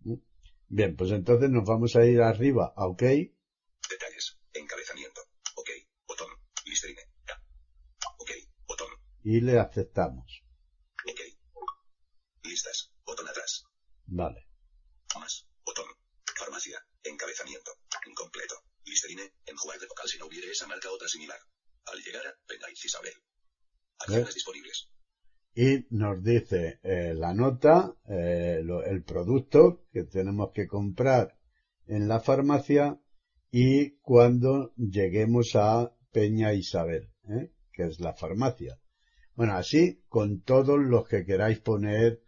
¿Mm? 0.00 0.14
Bien, 0.68 0.96
pues 0.96 1.10
entonces 1.10 1.50
nos 1.50 1.64
vamos 1.64 1.96
a 1.96 2.04
ir 2.04 2.20
arriba 2.20 2.72
a 2.76 2.86
OK 2.86 3.02
Detalles. 3.88 4.36
Encabezamiento. 4.52 5.20
OK. 5.54 5.70
Botón. 6.08 6.28
Listerine. 6.64 7.02
K. 7.24 7.40
OK. 8.18 8.30
Botón. 8.66 8.88
Y 9.26 9.40
le 9.40 9.58
aceptamos. 9.58 10.44
OK. 11.10 11.20
Listas. 12.44 12.92
Botón 13.04 13.26
atrás. 13.28 13.64
Vale. 14.06 14.46
Más. 15.18 15.46
Botón. 15.64 15.86
Farmacia. 16.38 16.78
Encabezamiento. 17.02 17.72
Incompleto. 18.06 18.54
Listerine. 18.84 19.32
Enjuague 19.46 19.80
de 19.80 19.86
vocal 19.88 20.06
si 20.08 20.18
no 20.18 20.26
hubiere 20.26 20.48
esa 20.50 20.68
marca 20.68 20.90
otra 20.90 21.08
similar. 21.08 21.38
Al 21.86 21.98
llegar 21.98 22.24
a 22.24 22.34
Penaiz 22.46 22.84
Isabel. 22.84 23.14
Acciones 23.98 24.30
¿Eh? 24.30 24.34
disponibles. 24.34 24.88
Y 25.54 25.86
nos 25.90 26.22
dice 26.22 26.78
eh, 26.84 27.14
la 27.14 27.34
nota, 27.34 27.96
eh, 28.08 28.60
lo- 28.62 28.84
el 28.84 29.02
producto 29.02 29.86
que 29.90 30.04
tenemos 30.04 30.50
que 30.54 30.68
comprar 30.68 31.36
en 31.86 32.06
la 32.06 32.20
farmacia 32.20 33.00
y 33.50 33.96
cuando 34.00 34.72
lleguemos 34.76 35.52
a 35.56 35.92
Peña 36.12 36.52
Isabel, 36.52 37.10
¿eh? 37.30 37.50
que 37.72 37.84
es 37.84 37.98
la 38.00 38.14
farmacia. 38.14 38.78
Bueno, 39.36 39.52
así 39.52 40.00
con 40.08 40.40
todos 40.40 40.78
los 40.80 41.06
que 41.06 41.26
queráis 41.26 41.58
poner 41.60 42.22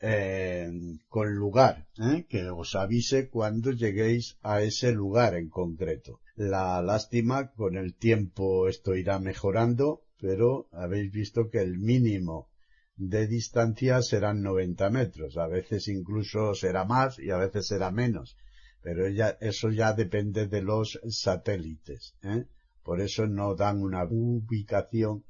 eh, 0.00 0.70
con 1.08 1.34
lugar, 1.34 1.86
¿eh? 1.98 2.24
que 2.26 2.48
os 2.48 2.74
avise 2.74 3.28
cuando 3.28 3.70
lleguéis 3.70 4.38
a 4.42 4.62
ese 4.62 4.90
lugar 4.92 5.34
en 5.34 5.50
concreto. 5.50 6.20
La 6.36 6.80
lástima, 6.80 7.52
con 7.52 7.76
el 7.76 7.94
tiempo 7.94 8.66
esto 8.66 8.94
irá 8.94 9.18
mejorando, 9.18 10.04
pero 10.18 10.68
habéis 10.72 11.12
visto 11.12 11.50
que 11.50 11.60
el 11.60 11.78
mínimo 11.78 12.48
de 12.96 13.26
distancia 13.26 14.00
serán 14.00 14.42
90 14.42 14.88
metros. 14.88 15.36
A 15.36 15.46
veces 15.46 15.86
incluso 15.88 16.54
será 16.54 16.86
más 16.86 17.18
y 17.18 17.30
a 17.30 17.36
veces 17.36 17.66
será 17.66 17.90
menos. 17.90 18.38
Pero 18.80 19.06
ya, 19.10 19.36
eso 19.40 19.68
ya 19.70 19.92
depende 19.92 20.46
de 20.46 20.62
los 20.62 20.98
satélites. 21.08 22.14
¿eh? 22.22 22.46
Por 22.82 23.02
eso 23.02 23.26
no 23.26 23.54
dan 23.54 23.82
una 23.82 24.04
ubicación 24.04 25.24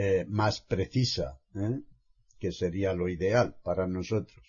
eh, 0.00 0.24
más 0.28 0.60
precisa, 0.60 1.40
¿eh? 1.56 1.82
que 2.38 2.52
sería 2.52 2.94
lo 2.94 3.08
ideal 3.08 3.56
para 3.64 3.88
nosotros. 3.88 4.46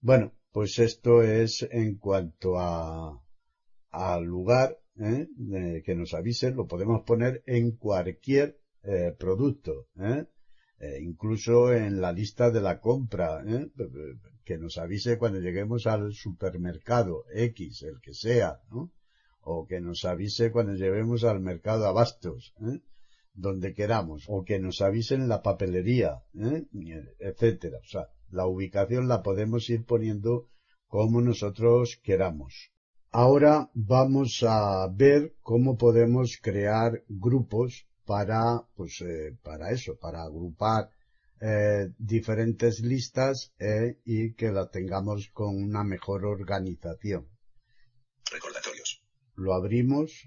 Bueno, 0.00 0.32
pues 0.50 0.80
esto 0.80 1.22
es 1.22 1.62
en 1.70 1.96
cuanto 1.96 2.58
a 2.58 3.22
al 3.90 4.24
lugar 4.24 4.76
¿eh? 4.96 5.28
que 5.84 5.94
nos 5.94 6.12
avise, 6.12 6.50
lo 6.50 6.66
podemos 6.66 7.04
poner 7.04 7.44
en 7.46 7.76
cualquier 7.76 8.58
eh, 8.82 9.14
producto, 9.16 9.86
incluso 11.00 11.72
en 11.72 12.00
la 12.00 12.10
lista 12.10 12.50
de 12.50 12.60
la 12.60 12.80
compra, 12.80 13.44
que 14.44 14.58
nos 14.58 14.76
avise 14.76 15.18
cuando 15.18 15.38
lleguemos 15.38 15.86
al 15.86 16.12
supermercado 16.12 17.26
X, 17.32 17.84
el 17.84 18.00
que 18.00 18.12
sea, 18.12 18.60
¿no? 18.72 18.92
o 19.42 19.68
que 19.68 19.80
nos 19.80 20.04
avise 20.04 20.50
cuando 20.50 20.74
lleguemos 20.74 21.22
al 21.22 21.38
mercado 21.38 21.86
Abastos, 21.86 22.54
¿eh? 22.60 22.80
Donde 23.38 23.74
queramos, 23.74 24.24
o 24.28 24.44
que 24.44 24.58
nos 24.58 24.80
avisen 24.80 25.22
en 25.22 25.28
la 25.28 25.42
papelería, 25.42 26.22
¿eh? 26.34 26.64
etcétera. 27.18 27.78
O 27.78 27.88
sea, 27.88 28.08
la 28.30 28.46
ubicación 28.46 29.08
la 29.08 29.22
podemos 29.22 29.68
ir 29.70 29.84
poniendo 29.84 30.48
como 30.86 31.20
nosotros 31.20 32.00
queramos. 32.02 32.72
Ahora 33.10 33.70
vamos 33.74 34.42
a 34.46 34.86
ver 34.92 35.34
cómo 35.40 35.78
podemos 35.78 36.38
crear 36.42 37.04
grupos 37.08 37.86
para, 38.04 38.66
pues, 38.74 39.00
eh, 39.00 39.36
para 39.42 39.70
eso, 39.70 39.98
para 39.98 40.22
agrupar 40.22 40.90
eh, 41.40 41.88
diferentes 41.98 42.80
listas 42.80 43.52
eh, 43.58 44.00
y 44.04 44.34
que 44.34 44.50
la 44.50 44.68
tengamos 44.68 45.28
con 45.32 45.62
una 45.62 45.84
mejor 45.84 46.24
organización. 46.26 47.28
Recordatorios. 48.30 49.02
Lo 49.36 49.54
abrimos. 49.54 50.26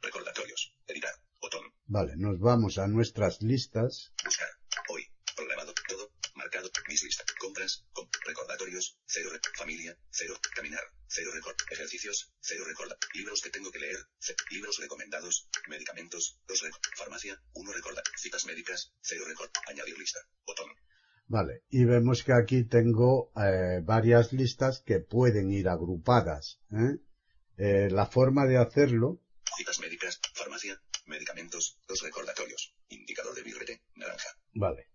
Recordatorios. 0.00 0.74
Editar. 0.86 1.12
Botón. 1.40 1.62
Vale, 1.90 2.12
nos 2.16 2.38
vamos 2.38 2.76
a 2.78 2.86
nuestras 2.86 3.40
listas. 3.40 4.12
Buscar. 4.24 4.48
Hoy. 4.90 5.02
Programado. 5.34 5.72
Todo. 5.88 6.10
Marcado. 6.34 6.68
Mis 6.88 7.02
listas. 7.02 7.26
Compras. 7.40 7.84
Com- 7.92 8.08
recordatorios. 8.26 8.98
Cero. 9.06 9.30
familia. 9.56 9.96
Cero. 10.10 10.34
Caminar. 10.54 10.82
Cero. 11.08 11.30
Record. 11.34 11.56
Ejercicios. 11.70 12.30
Cero. 12.40 12.64
Recorda. 12.66 12.96
Libros 13.14 13.40
que 13.40 13.50
tengo 13.50 13.70
que 13.72 13.78
leer. 13.78 13.96
libros 14.50 14.76
recomendados. 14.78 15.48
Medicamentos. 15.68 16.38
Dos. 16.46 16.62
Rec- 16.62 16.78
farmacia. 16.96 17.40
Uno. 17.54 17.72
Recorda. 17.72 18.02
Citas 18.16 18.44
médicas. 18.44 18.92
Cero. 19.00 19.24
Record. 19.26 19.50
Añadir 19.68 19.98
lista. 19.98 20.20
Botón. 20.46 20.68
Vale, 21.30 21.62
y 21.68 21.84
vemos 21.84 22.22
que 22.24 22.32
aquí 22.32 22.64
tengo 22.64 23.32
eh, 23.36 23.80
varias 23.82 24.32
listas 24.32 24.82
que 24.84 24.98
pueden 25.00 25.50
ir 25.52 25.68
agrupadas. 25.68 26.58
¿eh? 26.72 26.96
Eh, 27.58 27.88
la 27.90 28.06
forma 28.06 28.46
de 28.46 28.56
hacerlo, 28.56 29.20
Citas 29.56 29.78
médicas. 29.80 30.20
Farmacia. 30.34 30.80
Medicamentos. 31.08 31.80
Dos 31.88 32.02
recordatorios. 32.02 32.74
Indicador 32.88 33.34
de 33.34 33.42
birrete. 33.42 33.82
Naranja. 33.96 34.28
vale. 34.54 34.86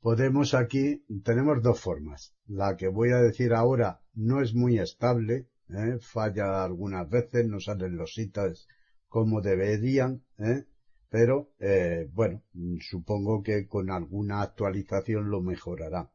Podemos 0.00 0.54
aquí, 0.54 1.04
tenemos 1.24 1.60
dos 1.60 1.80
formas. 1.80 2.34
La 2.46 2.76
que 2.76 2.86
voy 2.88 3.10
a 3.10 3.16
decir 3.16 3.52
ahora 3.52 4.00
no 4.14 4.40
es 4.40 4.54
muy 4.54 4.78
estable, 4.78 5.48
¿eh? 5.70 5.98
falla 6.00 6.62
algunas 6.64 7.08
veces, 7.10 7.46
no 7.46 7.58
salen 7.58 7.96
los 7.96 8.12
citas 8.14 8.68
como 9.08 9.40
deberían, 9.40 10.24
¿eh? 10.38 10.66
pero 11.08 11.52
eh, 11.58 12.08
bueno, 12.12 12.44
supongo 12.80 13.42
que 13.42 13.66
con 13.66 13.90
alguna 13.90 14.40
actualización 14.42 15.30
lo 15.30 15.40
mejorará. 15.40 16.12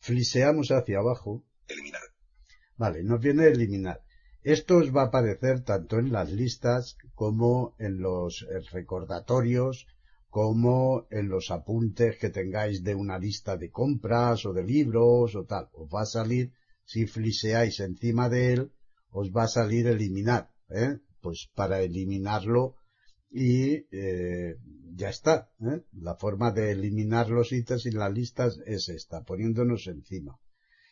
Fliseamos 0.00 0.68
hacia 0.68 0.98
abajo 0.98 1.44
Eliminar. 1.66 2.02
Vale, 2.76 3.02
nos 3.02 3.20
viene 3.20 3.44
a 3.44 3.48
eliminar. 3.48 4.02
Esto 4.44 4.76
os 4.76 4.94
va 4.94 5.04
a 5.04 5.06
aparecer 5.06 5.64
tanto 5.64 5.98
en 5.98 6.12
las 6.12 6.30
listas 6.30 6.98
como 7.14 7.74
en 7.78 8.00
los 8.00 8.42
eh, 8.42 8.60
recordatorios, 8.72 9.86
como 10.28 11.06
en 11.10 11.30
los 11.30 11.50
apuntes 11.50 12.18
que 12.18 12.28
tengáis 12.28 12.84
de 12.84 12.94
una 12.94 13.18
lista 13.18 13.56
de 13.56 13.70
compras 13.70 14.44
o 14.44 14.52
de 14.52 14.62
libros 14.62 15.34
o 15.34 15.46
tal. 15.46 15.70
Os 15.72 15.88
va 15.88 16.02
a 16.02 16.06
salir, 16.06 16.52
si 16.84 17.06
fliseáis 17.06 17.80
encima 17.80 18.28
de 18.28 18.52
él, 18.52 18.72
os 19.10 19.32
va 19.32 19.44
a 19.44 19.48
salir 19.48 19.86
eliminar, 19.86 20.50
¿eh? 20.68 20.98
Pues 21.22 21.48
para 21.54 21.80
eliminarlo 21.80 22.76
y 23.30 23.86
eh, 23.96 24.58
ya 24.94 25.08
está. 25.08 25.50
¿eh? 25.62 25.84
La 25.92 26.16
forma 26.16 26.52
de 26.52 26.72
eliminar 26.72 27.30
los 27.30 27.50
ítems 27.50 27.86
y 27.86 27.92
las 27.92 28.12
listas 28.12 28.60
es 28.66 28.90
esta, 28.90 29.24
poniéndonos 29.24 29.86
encima. 29.86 30.38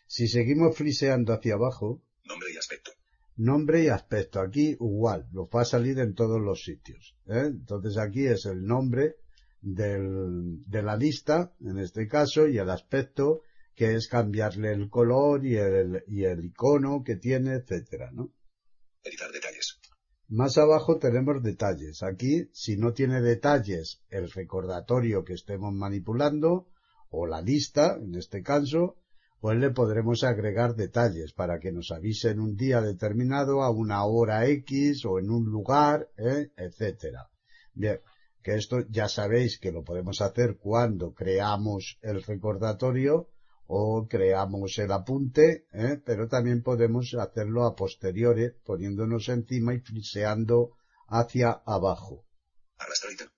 Si 0.07 0.27
seguimos 0.27 0.75
friseando 0.75 1.35
hacia 1.35 1.55
abajo, 1.55 2.03
Nombre 2.25 2.49
y 2.55 2.57
aspecto. 2.57 2.93
Nombre 3.37 3.85
y 3.85 3.89
aspecto. 3.89 4.41
Aquí 4.41 4.71
igual, 4.71 5.29
nos 5.33 5.49
va 5.49 5.63
a 5.63 5.65
salir 5.65 5.99
en 5.99 6.15
todos 6.15 6.41
los 6.41 6.63
sitios. 6.63 7.17
¿eh? 7.27 7.47
Entonces 7.47 7.99
aquí 7.99 8.27
es 8.27 8.47
el 8.47 8.65
nombre 8.65 9.17
del, 9.61 10.63
de 10.67 10.83
la 10.83 10.97
lista, 10.97 11.55
en 11.61 11.79
este 11.79 12.07
caso, 12.07 12.49
y 12.49 12.59
el 12.59 12.71
aspecto, 12.71 13.43
que 13.75 13.95
es 13.95 14.09
cambiarle 14.09 14.73
el 14.73 14.91
color 14.91 15.47
y 15.47 15.57
el, 15.57 16.03
y 16.07 16.25
el 16.25 16.45
icono 16.45 17.03
que 17.05 17.17
tiene, 17.17 17.55
etcétera, 17.55 18.11
¿no? 18.13 18.33
Editar 19.03 19.31
detalles. 19.33 19.79
Más 20.29 20.57
abajo 20.57 20.99
tenemos 20.99 21.43
detalles. 21.43 22.03
Aquí, 22.03 22.49
si 22.53 22.77
no 22.77 22.93
tiene 22.93 23.21
detalles 23.21 24.03
el 24.09 24.31
recordatorio 24.31 25.25
que 25.25 25.35
estemos 25.35 25.73
manipulando, 25.73 26.69
o 27.11 27.27
la 27.27 27.43
lista, 27.43 27.99
en 28.01 28.15
este 28.15 28.43
caso, 28.43 28.97
pues 29.43 29.59
le 29.59 29.71
podremos 29.71 30.23
agregar 30.23 30.77
detalles 30.77 31.33
para 31.33 31.59
que 31.59 31.73
nos 31.73 31.91
avisen 31.91 32.39
un 32.39 32.55
día 32.55 32.81
determinado 32.81 33.65
a 33.65 33.71
una 33.71 34.05
hora 34.05 34.47
X 34.47 35.05
o 35.05 35.19
en 35.19 35.31
un 35.31 35.47
lugar, 35.47 36.09
¿eh? 36.17 36.53
etcétera. 36.57 37.29
Bien, 37.75 38.01
que 38.41 38.55
esto 38.55 38.87
ya 38.89 39.09
sabéis 39.09 39.59
que 39.59 39.73
lo 39.73 39.83
podemos 39.83 40.21
hacer 40.21 40.59
cuando 40.59 41.13
creamos 41.13 41.99
el 42.03 42.23
recordatorio 42.23 43.31
o 43.67 44.07
creamos 44.09 44.79
el 44.79 44.93
apunte, 44.93 45.67
¿eh? 45.73 46.01
pero 46.07 46.29
también 46.29 46.63
podemos 46.63 47.13
hacerlo 47.19 47.65
a 47.65 47.75
posteriores 47.75 48.55
poniéndonos 48.65 49.29
encima 49.29 49.75
y 49.75 49.81
friseando 49.81 50.77
hacia 51.09 51.51
abajo. 51.67 52.29
Arrastrar 52.79 53.13
ítem. 53.13 53.29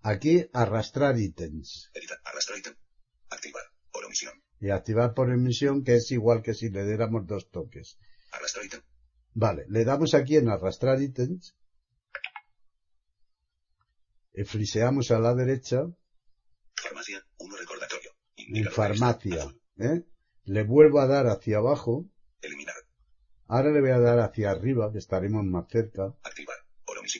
Aquí 0.00 0.48
arrastrar 0.54 1.18
ítems 1.18 1.90
Editar. 1.92 2.18
Arrastrar 2.24 2.58
ítem. 2.58 2.74
Activar. 3.28 3.64
Por 3.92 4.06
omisión. 4.06 4.41
Y 4.62 4.70
activar 4.70 5.12
por 5.12 5.30
emisión 5.30 5.82
que 5.84 5.96
es 5.96 6.10
igual 6.12 6.40
que 6.42 6.54
si 6.54 6.70
le 6.70 6.84
diéramos 6.86 7.26
dos 7.26 7.50
toques. 7.50 7.98
Arrastrar 8.30 8.64
ítem. 8.64 8.80
Vale, 9.34 9.64
le 9.68 9.84
damos 9.84 10.14
aquí 10.14 10.36
en 10.36 10.48
arrastrar 10.48 11.00
ítems 11.02 11.54
y 14.34 14.44
friseamos 14.44 15.10
a 15.10 15.18
la 15.18 15.34
derecha 15.34 15.82
Farmacia. 16.76 17.24
Uno 17.38 17.56
recordatorio. 17.56 18.10
en 18.36 18.70
farmacia. 18.70 19.54
¿eh? 19.78 20.04
Le 20.44 20.62
vuelvo 20.64 21.00
a 21.00 21.06
dar 21.06 21.26
hacia 21.26 21.58
abajo, 21.58 22.06
Eliminar. 22.40 22.74
ahora 23.46 23.70
le 23.70 23.80
voy 23.80 23.90
a 23.90 23.98
dar 24.00 24.18
hacia 24.20 24.50
arriba, 24.50 24.90
que 24.92 24.98
estaremos 24.98 25.44
más 25.44 25.66
cerca, 25.68 26.14
Activar. 26.22 26.56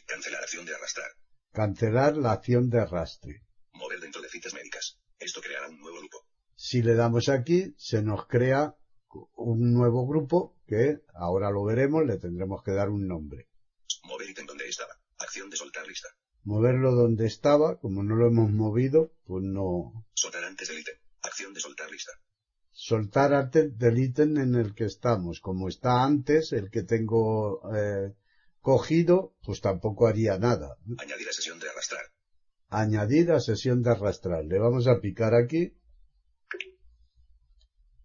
Cancelar 0.07 0.43
acción 0.43 0.65
de 0.67 0.75
arrastrar. 0.75 1.11
cancelar 1.53 2.17
la 2.17 2.33
acción 2.33 2.71
de 2.71 2.81
arrastre. 2.81 3.43
Mover 3.73 4.01
dentro 4.01 4.21
de 4.23 4.29
citas 4.29 4.55
médicas. 4.55 4.99
Esto 5.19 5.41
creará 5.41 5.69
un 5.69 5.79
nuevo 5.81 5.99
grupo. 5.99 6.27
Si 6.73 6.81
le 6.81 6.95
damos 6.95 7.29
aquí, 7.29 7.75
se 7.77 8.01
nos 8.01 8.27
crea 8.27 8.75
un 9.37 9.75
nuevo 9.75 10.07
grupo 10.07 10.57
que 10.67 11.01
ahora 11.13 11.51
lo 11.51 11.65
veremos, 11.65 12.03
le 12.07 12.17
tendremos 12.17 12.63
que 12.63 12.73
dar 12.73 12.89
un 12.89 13.07
nombre. 13.07 13.51
Mover 14.05 14.31
ítem 14.31 14.47
donde 14.47 14.67
estaba. 14.67 14.95
Acción 15.19 15.51
de 15.51 15.59
soltar 15.59 15.87
lista. 15.87 16.09
Moverlo 16.45 16.93
donde 16.93 17.27
estaba, 17.27 17.79
como 17.79 18.03
no 18.03 18.17
lo 18.17 18.27
hemos 18.27 18.51
movido, 18.51 19.13
pues 19.27 19.45
no. 19.45 20.07
Soltar 20.15 20.45
antes 20.45 20.69
del 20.69 20.79
ítem. 20.79 20.95
Acción 21.21 21.53
de 21.53 21.61
soltar 21.61 21.91
lista. 21.91 22.13
Soltar 22.71 23.35
antes 23.35 23.77
del 23.77 23.99
ítem 23.99 24.39
en 24.39 24.55
el 24.55 24.75
que 24.75 24.87
estamos. 24.87 25.41
Como 25.41 25.69
está 25.69 26.03
antes, 26.03 26.55
el 26.55 26.71
que 26.71 26.85
tengo 26.85 27.61
eh, 27.77 28.15
cogido, 28.63 29.37
pues 29.45 29.61
tampoco 29.61 30.07
haría 30.07 30.39
nada. 30.39 30.79
Añadir 30.97 31.29
a 31.29 31.33
sesión 31.35 31.59
de 31.59 31.69
arrastrar. 31.69 32.07
Añadir 32.71 33.31
a 33.31 33.41
sesión 33.41 33.83
de 33.83 33.91
arrastrar. 33.91 34.47
Le 34.47 34.59
vamos 34.59 34.87
a 34.87 35.01
picar 35.03 35.35
aquí. 35.35 35.77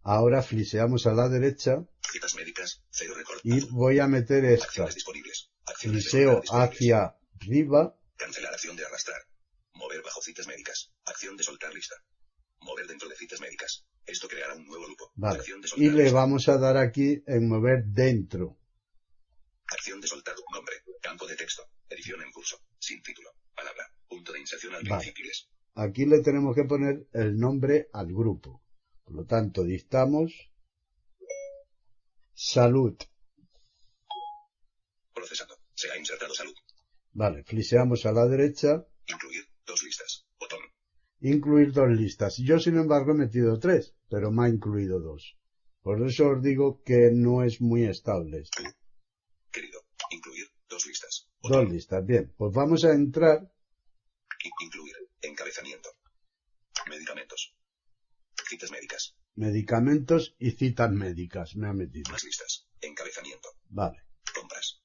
Ahora 0.10 0.42
fliseamos 0.42 1.06
a 1.06 1.12
la 1.14 1.28
derecha 1.28 1.86
Citas 2.10 2.34
médicas. 2.36 2.82
Cero 2.90 3.14
record. 3.14 3.40
y 3.44 3.60
voy 3.72 4.00
a 4.00 4.08
meter 4.08 4.46
esta. 4.46 4.88
Fliseo 5.80 6.42
hacia 6.50 7.18
arriba 7.42 7.94
Cancelar 8.16 8.54
acción 8.54 8.78
de 8.78 8.86
arrastrar. 8.86 9.22
Mover 9.74 10.02
bajo 10.02 10.22
citas 10.22 10.48
médicas. 10.48 10.94
Acción 11.04 11.36
de 11.36 11.44
soltar 11.44 11.74
lista. 11.74 11.96
Mover 12.62 12.88
dentro 12.88 13.10
de 13.10 13.18
citas 13.18 13.42
médicas. 13.42 13.86
Esto 14.06 14.30
creará 14.30 14.56
un 14.56 14.66
nuevo 14.66 14.86
grupo. 14.86 15.12
Vale. 15.16 15.40
Acción 15.40 15.60
de 15.60 15.68
Y 15.76 15.90
le 15.90 16.04
lista. 16.04 16.16
vamos 16.18 16.48
a 16.48 16.58
dar 16.58 16.78
aquí 16.78 17.22
en 17.28 17.50
mover 17.50 17.84
dentro. 17.88 18.58
Acción 19.68 20.00
de 20.00 20.08
soltar 20.08 20.36
nombre. 20.54 20.76
Campo 21.02 21.28
de 21.28 21.36
texto. 21.36 21.64
Edición 21.90 22.22
en 22.22 22.32
curso. 22.32 22.62
Sin 22.80 23.02
título. 23.02 23.30
Palabra. 23.54 23.92
Punto 24.08 24.32
de 24.32 24.40
inserción 24.40 24.74
al 24.74 24.84
Vale. 24.84 25.14
Aquí 25.76 26.06
le 26.06 26.22
tenemos 26.22 26.56
que 26.56 26.64
poner 26.64 27.08
el 27.12 27.38
nombre 27.38 27.90
al 27.92 28.08
grupo. 28.08 28.64
Por 29.08 29.16
lo 29.16 29.26
tanto, 29.26 29.64
dictamos 29.64 30.52
salud. 32.34 32.96
Procesando. 35.14 35.56
Se 35.74 35.90
ha 35.90 35.98
insertado 35.98 36.34
salud. 36.34 36.54
Vale, 37.14 37.44
fliseamos 37.46 38.06
a 38.06 38.12
la 38.12 38.28
derecha, 38.28 38.86
Incluir. 39.08 39.46
Dos 39.66 39.82
listas. 39.84 40.26
Botón. 40.40 40.60
incluir 41.22 41.72
dos 41.72 41.90
listas. 41.90 42.36
Yo, 42.38 42.60
sin 42.60 42.76
embargo, 42.78 43.12
he 43.12 43.16
metido 43.16 43.58
tres, 43.58 43.96
pero 44.10 44.30
me 44.30 44.46
ha 44.46 44.50
incluido 44.50 45.00
dos. 45.00 45.38
Por 45.82 46.06
eso 46.06 46.28
os 46.32 46.42
digo 46.44 46.82
que 46.84 47.10
no 47.14 47.44
es 47.44 47.62
muy 47.62 47.86
estable 47.86 48.40
esto. 48.40 48.62
Querido. 49.52 49.80
Incluir. 50.12 50.48
Dos 50.68 50.86
listas. 50.86 51.30
Dos 51.42 51.70
listas. 51.70 52.06
Bien, 52.06 52.34
pues 52.38 52.52
vamos 52.54 52.84
a 52.84 52.92
entrar. 52.92 53.40
In- 54.44 54.52
incluir. 54.68 54.96
Encabezamiento. 55.22 55.90
Medicamentos. 56.90 57.56
Citas 58.50 58.72
médicas. 58.72 59.16
Medicamentos 59.36 60.36
y 60.40 60.52
citas 60.52 60.92
médicas. 60.92 61.56
Me 61.56 61.68
ha 61.68 61.74
metido. 61.74 62.12
Más 62.12 62.24
listas. 62.24 62.68
Encabezamiento. 62.82 63.50
Vale. 63.70 63.98
Compras. 64.34 64.82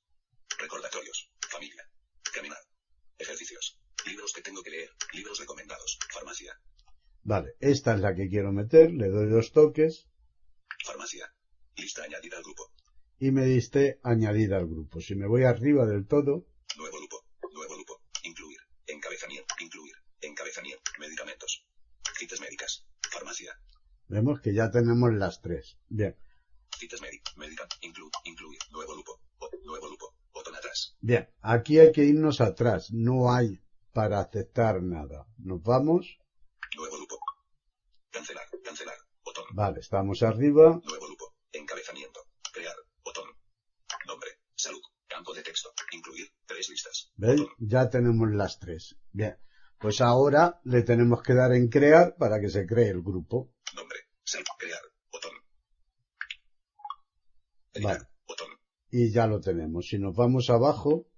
Recordatorios. 0.58 1.30
Familia. 1.48 1.88
Caminar. 2.34 2.58
Ejercicios. 3.18 3.78
Libros 4.06 4.32
que 4.32 4.42
tengo 4.42 4.62
que 4.62 4.70
leer. 4.70 4.90
Libros 5.12 5.38
recomendados. 5.38 5.98
Farmacia. 6.12 6.58
Vale, 7.22 7.54
esta 7.60 7.94
es 7.94 8.00
la 8.00 8.14
que 8.16 8.28
quiero 8.28 8.52
meter. 8.52 8.90
Le 8.92 9.08
doy 9.08 9.28
dos 9.28 9.52
toques 9.52 10.08
Farmacia. 10.84 11.32
Lista 11.76 12.02
añadida 12.02 12.36
al 12.38 12.42
grupo. 12.42 12.72
y 13.18 13.30
me 13.30 13.44
diste 13.44 14.00
añadir 14.02 14.52
al 14.54 14.66
grupo. 14.66 15.00
Si 15.00 15.14
me 15.14 15.28
voy 15.28 15.44
arriba 15.44 15.86
del 15.86 16.06
todo, 16.08 16.48
Nuevo 16.76 16.98
grupo. 16.98 17.24
Nuevo 17.52 17.74
grupo. 17.74 18.02
Incluir. 18.24 18.58
Encabezamiento. 18.86 19.54
Vemos 24.12 24.40
que 24.42 24.52
ya 24.52 24.70
tenemos 24.70 25.10
las 25.14 25.40
tres. 25.40 25.78
Bien. 25.88 26.14
Citas. 26.78 27.00
Médica. 27.36 27.66
Incluir. 27.80 28.10
Incluir. 28.24 28.58
Nuevo 28.70 28.92
grupo. 28.92 29.20
O- 29.38 29.50
nuevo 29.64 29.86
grupo. 29.86 30.14
Botón 30.34 30.54
atrás. 30.54 30.94
Bien. 31.00 31.30
Aquí 31.40 31.78
hay 31.78 31.92
que 31.92 32.04
irnos 32.04 32.42
atrás. 32.42 32.90
No 32.92 33.32
hay 33.32 33.58
para 33.94 34.20
aceptar 34.20 34.82
nada. 34.82 35.26
Nos 35.38 35.62
vamos. 35.62 36.18
Nuevo 36.76 36.96
grupo. 36.96 37.18
Cancelar. 38.10 38.44
Cancelar. 38.62 38.96
Botón. 39.24 39.44
Vale, 39.54 39.80
estamos 39.80 40.22
arriba. 40.22 40.78
Nuevo 40.84 41.06
grupo. 41.06 41.34
Encabezamiento. 41.50 42.20
Crear. 42.52 42.76
Botón. 43.02 43.30
Nombre. 44.06 44.28
Salud. 44.54 44.82
Campo 45.08 45.32
de 45.32 45.42
texto. 45.42 45.72
Incluir. 45.92 46.28
Tres 46.44 46.68
listas. 46.68 47.10
¿Veis? 47.16 47.40
Botón. 47.40 47.54
Ya 47.60 47.88
tenemos 47.88 48.28
las 48.30 48.58
tres. 48.58 48.94
Bien. 49.10 49.38
Pues 49.78 50.02
ahora 50.02 50.60
le 50.64 50.82
tenemos 50.82 51.22
que 51.22 51.32
dar 51.32 51.52
en 51.52 51.68
crear 51.70 52.14
para 52.18 52.38
que 52.42 52.50
se 52.50 52.66
cree 52.66 52.90
el 52.90 53.00
grupo. 53.02 53.50
Nombre. 53.74 53.98
Salud. 54.22 54.44
Crear. 54.58 54.80
Botón. 55.10 55.32
Editar. 57.82 57.98
Vale. 57.98 58.08
Botón. 58.26 58.48
Y 58.90 59.12
ya 59.12 59.26
lo 59.26 59.40
tenemos. 59.40 59.86
Si 59.86 59.98
nos 59.98 60.14
vamos 60.14 60.50
abajo, 60.50 61.12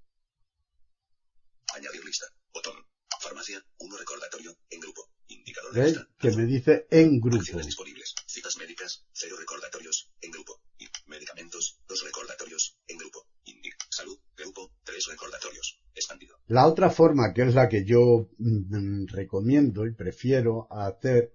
Añadir 1.75 2.05
lista. 2.05 2.27
Botón. 2.53 2.77
Farmacia. 3.21 3.61
Uno 3.79 3.97
recordatorio. 3.97 4.57
En 4.71 4.79
grupo. 4.79 5.11
Indicador 5.27 5.73
de 5.73 5.85
lista. 5.87 6.09
Que 6.21 6.31
me 6.31 6.45
dice 6.47 6.87
en 6.91 7.21
grupo. 7.21 7.39
Acciones 7.39 7.67
disponibles. 7.67 8.15
Citas 8.27 8.57
médicas. 8.59 9.05
Cero 9.12 9.37
recordatorios. 9.37 10.12
En 10.21 10.31
grupo. 10.31 10.62
Y 10.79 10.87
medicamentos. 11.07 11.81
Dos 11.89 12.05
recordatorios. 12.05 12.79
En 12.87 12.97
grupo. 12.97 13.27
Indic. 13.45 13.75
Salud. 13.91 14.17
Grupo. 14.37 14.73
Tres 14.85 15.07
recordatorios. 15.09 15.81
Expandido. 15.95 16.39
La 16.47 16.69
otra 16.69 16.91
forma, 16.91 17.33
que 17.35 17.43
es 17.43 17.55
la 17.55 17.69
que 17.69 17.85
yo 17.85 18.31
mm, 18.39 19.07
recomiendo 19.09 19.85
y 19.87 19.95
prefiero 19.95 20.69
hacer, 20.71 21.35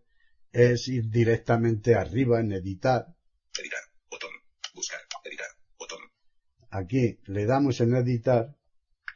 es 0.54 0.88
ir 0.88 1.10
directamente 1.10 1.96
arriba 1.96 2.40
en. 2.40 2.54
Editar. 2.54 3.08
Botón. 4.10 4.32
Buscar. 4.74 5.02
Editar. 5.26 5.50
Botón. 5.78 6.00
Aquí 6.72 7.20
le 7.26 7.46
damos 7.46 7.80
en 7.82 7.96
editar, 7.96 8.56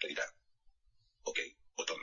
Editar. 0.02 0.26
Ok. 1.24 1.40
Botón. 1.78 1.98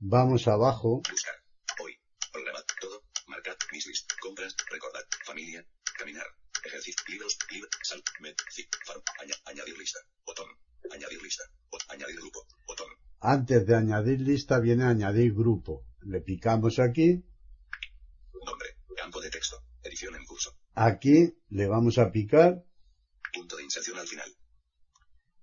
vamos 0.00 0.48
abajo, 0.48 1.02
Buscar. 1.08 1.34
Hoy. 1.80 1.96
Programa. 2.32 2.58
Todo. 2.80 3.04
Marcar. 3.28 3.56
Mis 3.72 3.86
list. 3.86 4.10
Compras. 4.20 4.54
Recordar. 4.70 5.04
Familia. 5.24 5.64
Caminar. 5.98 6.26
Ejercicio. 6.64 7.02
Libros. 7.08 7.38
Libro. 7.50 7.68
Sal. 7.82 8.02
Med. 8.20 8.34
Zip. 8.52 8.68
Farm. 8.84 9.02
Aña- 9.20 9.40
añadir 9.46 9.78
lista. 9.78 10.00
Botón. 10.26 10.48
Añadir 10.90 11.22
lista. 11.22 11.44
Añadir 11.88 12.16
grupo. 12.16 12.46
Botón. 12.66 12.88
antes 13.20 13.64
de 13.66 13.76
añadir 13.76 14.20
lista 14.20 14.58
viene 14.58 14.84
añadir 14.84 15.32
grupo. 15.32 15.86
Le 16.00 16.20
picamos 16.20 16.78
aquí, 16.80 17.24
Nombre. 18.44 18.68
Campo 18.96 19.20
de 19.20 19.30
texto. 19.30 19.62
Edición 19.84 20.16
en 20.16 20.24
curso. 20.24 20.50
aquí 20.74 21.32
le 21.50 21.66
vamos 21.68 21.98
a 21.98 22.10
picar 22.10 22.64
Punto 23.32 23.56
de 23.56 23.62
inserción 23.64 23.98
al 23.98 24.06
final. 24.08 24.30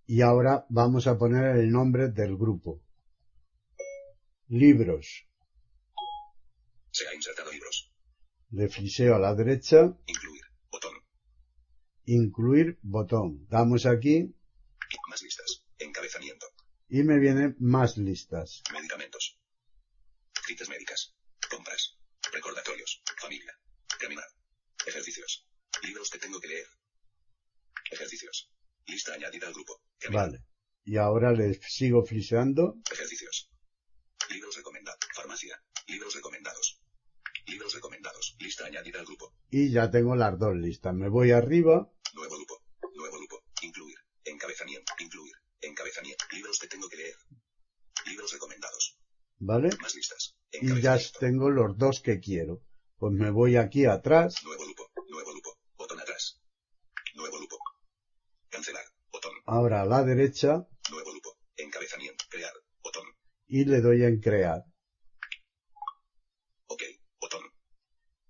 Y 0.09 0.21
ahora 0.21 0.65
vamos 0.69 1.05
a 1.05 1.19
poner 1.19 1.55
el 1.57 1.69
nombre 1.69 2.07
del 2.09 2.35
grupo. 2.35 2.81
Libros. 4.47 5.27
Se 6.91 7.07
ha 7.07 7.13
insertado 7.13 7.51
libros. 7.51 7.91
Le 8.49 8.67
friseo 8.67 9.13
a 9.15 9.19
la 9.19 9.35
derecha, 9.35 9.95
Incluir. 10.07 10.41
Botón. 10.71 10.95
incluir 12.05 12.79
botón. 12.81 13.45
Damos 13.47 13.85
aquí 13.85 14.33
Más 15.11 15.21
listas. 15.21 15.63
Encabezamiento. 15.77 16.47
y 16.89 17.03
me 17.03 17.19
vienen 17.19 17.55
más 17.59 17.95
listas. 17.97 18.63
Medicamentos. 18.73 19.37
Citas 20.47 20.69
médicas. 20.69 21.13
Compras. 21.51 21.99
Recordatorios. 22.33 23.03
Familia. 23.21 23.53
Caminar. 23.99 24.25
Ejercicios. 24.87 25.45
Libros 25.83 26.09
que 26.09 26.17
tengo 26.17 26.39
que 26.39 26.47
leer. 26.47 26.65
Ejercicios. 27.91 28.49
Lista 28.87 29.13
añadida 29.13 29.45
al 29.47 29.53
grupo. 29.53 29.73
Caminar. 29.98 29.98
Vale. 30.11 30.43
Y 30.83 30.97
ahora 30.97 31.31
le 31.31 31.53
sigo 31.61 32.03
friseando. 32.03 32.75
Ejercicios. 32.91 33.49
Libros 34.29 34.55
recomendados. 34.55 34.99
Farmacia. 35.13 35.61
Libros 35.87 36.15
recomendados. 36.15 36.79
Libros 37.47 37.73
recomendados. 37.73 38.35
Lista 38.39 38.65
añadida 38.65 38.99
al 38.99 39.05
grupo. 39.05 39.33
Y 39.49 39.71
ya 39.71 39.89
tengo 39.89 40.15
las 40.15 40.37
dos 40.37 40.55
listas. 40.55 40.93
Me 40.93 41.09
voy 41.09 41.31
arriba. 41.31 41.91
Nuevo 42.13 42.35
grupo. 42.35 42.63
Nuevo 42.95 43.17
grupo. 43.17 43.43
Incluir. 43.61 43.97
Encabezamiento. 44.23 44.93
Incluir. 44.99 45.33
Encabezamiento. 45.61 46.25
Libros 46.31 46.59
que 46.59 46.67
tengo 46.67 46.87
que 46.89 46.97
leer. 46.97 47.15
Libros 48.05 48.31
recomendados. 48.33 48.97
¿Vale? 49.39 49.69
Más 49.81 49.95
listas. 49.95 50.35
Y 50.51 50.81
ya 50.81 50.97
tengo 51.19 51.49
los 51.49 51.77
dos 51.77 52.01
que 52.01 52.19
quiero. 52.19 52.61
Pues 52.97 53.13
me 53.13 53.31
voy 53.31 53.55
aquí 53.55 53.85
atrás. 53.85 54.35
Nuevo 54.43 54.63
grupo. 54.63 54.89
Botón 55.77 55.99
atrás. 55.99 56.39
Nuevo 57.15 57.37
grupo. 57.37 57.57
Cancelar. 58.49 58.83
Botón. 59.11 59.31
Ahora 59.51 59.81
a 59.81 59.85
la 59.85 60.03
derecha. 60.03 60.63
Nuevo 60.91 61.09
grupo. 61.09 61.35
Encabezamiento. 61.57 62.23
Crear. 62.29 62.53
Botón. 62.83 63.05
Y 63.47 63.65
le 63.65 63.81
doy 63.81 64.03
en 64.03 64.19
crear. 64.19 64.63
Ok. 66.67 66.83
Botón. 67.19 67.41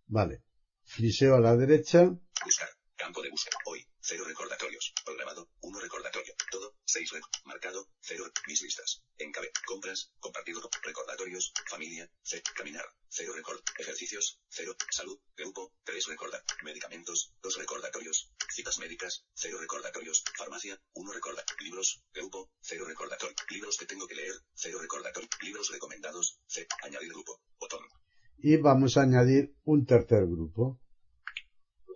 Vale. 0.08 0.44
Friseo 0.86 1.36
a 1.36 1.42
la 1.42 1.58
derecha. 1.58 2.10
Buscar. 2.46 2.70
Campo 2.96 3.22
de 3.22 3.30
búsqueda. 3.30 3.58
Hoy. 3.66 3.86
Cero 4.02 4.24
recordatorios. 4.26 4.94
Programado. 5.06 5.50
Uno 5.62 5.80
recordatorio. 5.80 6.34
Todo. 6.52 6.74
Seis 6.86 7.12
rec. 7.12 7.24
Marcado. 7.44 7.88
Cero. 8.00 8.24
Mis 8.48 8.62
listas. 8.62 9.04
Encabe. 9.18 9.52
Compras. 9.68 10.12
Compartido. 10.20 10.62
Recordatorios. 10.84 11.52
Familia. 11.70 12.10
C. 12.24 12.42
Caminar. 12.56 12.86
Cero 13.10 13.34
record. 13.36 13.60
Ejercicios. 13.78 14.40
Cero. 14.50 14.74
Salud. 14.90 15.20
Grupo. 15.38 15.74
Tres 15.84 16.08
recorda. 16.08 16.42
Medicamentos. 16.64 17.34
Dos 17.42 17.58
recordatorios. 17.58 18.32
Citas 18.50 18.80
médicas. 18.80 19.26
Cero 19.34 19.60
recordatorios. 19.60 20.24
Farmacia. 20.36 20.82
Uno 20.94 21.12
recorda. 21.14 21.44
Libros. 21.60 22.02
Grupo. 22.14 22.50
Cero 22.62 22.86
recordatorio. 22.86 23.36
Libros 23.50 23.78
que 23.78 23.86
tengo 23.86 24.08
que 24.08 24.16
leer. 24.16 24.34
Cero 24.56 24.80
recordatorio. 24.82 25.30
Libros 25.42 25.70
recomendados. 25.70 26.40
C. 26.48 26.66
Añadir 26.84 27.10
grupo. 27.10 27.40
Botón. 27.60 27.86
Y 28.42 28.49
vamos 28.62 28.97
a 28.97 29.01
añadir 29.01 29.55
un 29.64 29.86
tercer 29.86 30.26
grupo. 30.26 30.80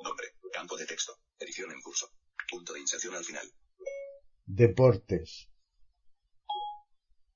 Nombre. 0.03 0.27
Campo 0.51 0.77
de 0.77 0.85
texto. 0.85 1.17
Edición 1.39 1.71
en 1.71 1.81
curso. 1.81 2.11
Punto 2.49 2.73
de 2.73 2.79
inserción 2.79 3.15
al 3.15 3.23
final. 3.23 3.51
Deportes. 4.45 5.49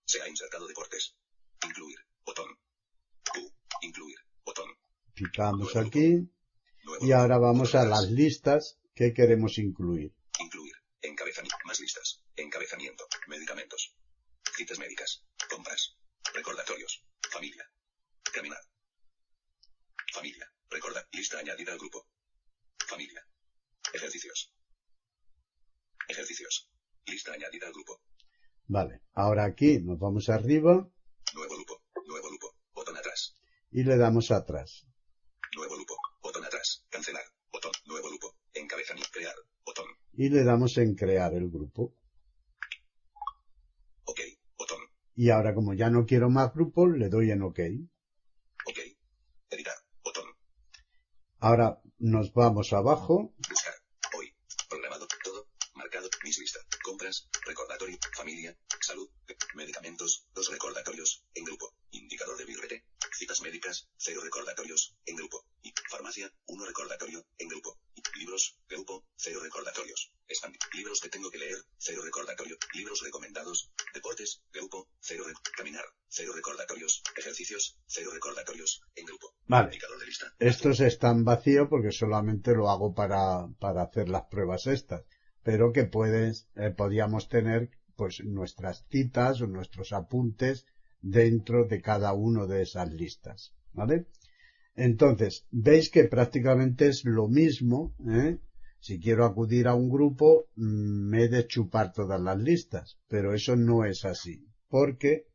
Se 0.05 0.21
ha 0.21 0.27
insertado 0.27 0.67
deportes. 0.67 1.15
Incluir. 1.65 1.97
Botón. 2.25 2.47
Q. 3.33 3.51
Incluir. 3.81 4.17
Botón. 4.45 4.69
Picamos 5.13 5.75
aquí. 5.75 6.29
Nuevo. 6.83 7.05
Y 7.05 7.11
ahora 7.11 7.37
vamos 7.37 7.75
a 7.75 7.85
las 7.85 8.09
listas 8.09 8.79
que 8.93 9.13
queremos 9.13 9.57
incluir. 9.57 10.13
Incluir. 10.39 10.75
Encabezamiento. 11.01 11.57
Más 11.65 11.79
listas. 11.79 12.23
Encabezamiento. 12.35 13.05
Medicamentos. 13.27 13.95
Citas 14.55 14.79
médicas. 14.79 15.23
Compras. 15.49 15.97
Recordatorios. 16.33 17.03
Familia. 17.29 17.69
Caminar. 18.33 18.61
Familia. 20.13 20.51
Recorda. 20.69 21.07
Lista 21.37 21.51
añadida 21.51 21.73
al 21.73 21.77
grupo. 21.77 22.07
Familia. 22.87 23.21
Ejercicios. 23.93 24.51
Ejercicios. 26.07 26.71
Lista 27.05 27.33
añadida 27.33 27.67
al 27.67 27.73
grupo. 27.73 28.01
Vale. 28.65 29.03
Ahora 29.13 29.45
aquí 29.45 29.77
nos 29.79 29.99
vamos 29.99 30.29
arriba 30.29 30.89
Nuevo 31.35 31.55
grupo. 31.55 31.83
Nuevo 32.07 32.27
grupo. 32.29 32.55
Botón 32.73 32.97
atrás. 32.97 33.37
y 33.69 33.83
le 33.83 33.97
damos 33.97 34.31
atrás. 34.31 34.87
Nuevo 35.55 35.75
grupo. 35.75 35.95
Botón 36.23 36.43
atrás. 36.43 36.83
Cancelar. 36.89 37.25
Botón. 37.51 37.71
Nuevo 37.85 38.07
grupo. 38.07 38.35
Encabezamiento. 38.53 39.11
Crear. 39.13 39.35
Botón. 39.63 39.85
Y 40.13 40.29
le 40.29 40.43
damos 40.43 40.75
en 40.79 40.95
crear 40.95 41.35
el 41.35 41.51
grupo. 41.51 41.93
Ok. 44.05 44.21
Botón. 44.57 44.79
Y 45.15 45.29
ahora 45.29 45.53
como 45.53 45.75
ya 45.75 45.91
no 45.91 46.03
quiero 46.07 46.31
más 46.31 46.51
grupos, 46.51 46.97
le 46.97 47.09
doy 47.09 47.29
en 47.29 47.43
OK. 47.43 47.59
Ok. 48.65 48.79
Editar. 49.51 49.75
Botón. 50.03 50.25
Ahora 51.47 51.67
nos 51.99 52.33
vamos 52.33 52.73
abajo. 52.73 53.33
Buscar. 53.49 53.75
Hoy. 54.17 54.27
Programado. 54.67 55.07
Todo. 55.23 55.47
Marcado. 55.75 56.09
Mis 56.25 56.37
lista. 56.39 56.59
Compras. 56.83 57.29
Recordatorio. 57.45 57.97
Familia. 58.19 58.51
Salud. 58.81 59.09
Medicamentos. 59.55 60.25
Dos 60.33 60.49
recordatorios. 60.51 61.23
En 61.35 61.45
grupo. 61.45 61.73
Indicador 61.91 62.35
de 62.37 62.43
birrete. 62.45 62.83
Citas 63.17 63.39
médicas. 63.41 63.87
Cero 63.97 64.19
recordatorios. 64.21 64.93
En 65.05 65.15
grupo. 65.15 65.45
Y 65.63 65.71
farmacia. 65.89 66.29
Uno 66.47 66.65
recordatorio. 66.65 67.25
En 67.37 67.47
grupo. 67.47 67.79
Y 67.95 68.01
libros. 68.19 68.57
Grupo. 68.67 69.05
Cero 69.15 69.39
recordatorios. 69.41 70.11
Expandir. 70.27 70.59
Libros 70.73 70.99
que 70.99 71.07
tengo 71.09 71.31
que 71.31 71.37
leer. 71.37 71.57
Cero 71.77 72.01
recordatorio. 72.03 72.57
Libros 72.73 72.99
recomendados. 73.01 73.71
Deportes. 73.93 74.41
Grupo. 74.51 74.89
Cero. 74.99 75.23
rec- 75.25 75.51
caminar. 75.55 75.85
Cero 76.09 76.33
recordatorios. 76.33 77.01
Ejercicios. 77.15 77.77
Cero 77.87 78.11
recordatorios. 78.13 78.81
En 78.95 79.05
grupo. 79.05 79.33
Vale. 79.45 79.67
Indicador 79.67 79.97
de 79.99 80.05
lista. 80.07 80.35
Estos 80.67 80.85
están 80.85 81.23
vacíos 81.23 81.69
porque 81.69 81.93
solamente 81.93 82.53
lo 82.53 82.69
hago 82.69 82.93
para, 82.93 83.47
para 83.57 83.83
hacer 83.83 84.09
las 84.09 84.23
pruebas 84.23 84.67
estas. 84.67 85.05
Pero 85.41 85.71
que 85.71 85.85
puedes, 85.85 86.49
eh, 86.55 86.75
tener 87.29 87.69
pues 87.95 88.21
nuestras 88.25 88.85
citas 88.89 89.39
o 89.39 89.47
nuestros 89.47 89.93
apuntes 89.93 90.65
dentro 90.99 91.63
de 91.63 91.81
cada 91.81 92.11
uno 92.11 92.47
de 92.47 92.63
esas 92.63 92.91
listas. 92.91 93.53
¿Vale? 93.71 94.07
Entonces, 94.75 95.45
veis 95.51 95.89
que 95.89 96.03
prácticamente 96.03 96.89
es 96.89 97.05
lo 97.05 97.29
mismo, 97.29 97.95
¿eh? 98.05 98.37
Si 98.81 98.99
quiero 98.99 99.23
acudir 99.23 99.69
a 99.69 99.73
un 99.73 99.89
grupo, 99.89 100.49
mm, 100.55 101.09
me 101.09 101.23
he 101.23 101.27
de 101.29 101.47
chupar 101.47 101.93
todas 101.93 102.19
las 102.19 102.37
listas, 102.37 102.97
pero 103.07 103.33
eso 103.33 103.55
no 103.55 103.85
es 103.85 104.03
así, 104.03 104.45
porque. 104.67 105.27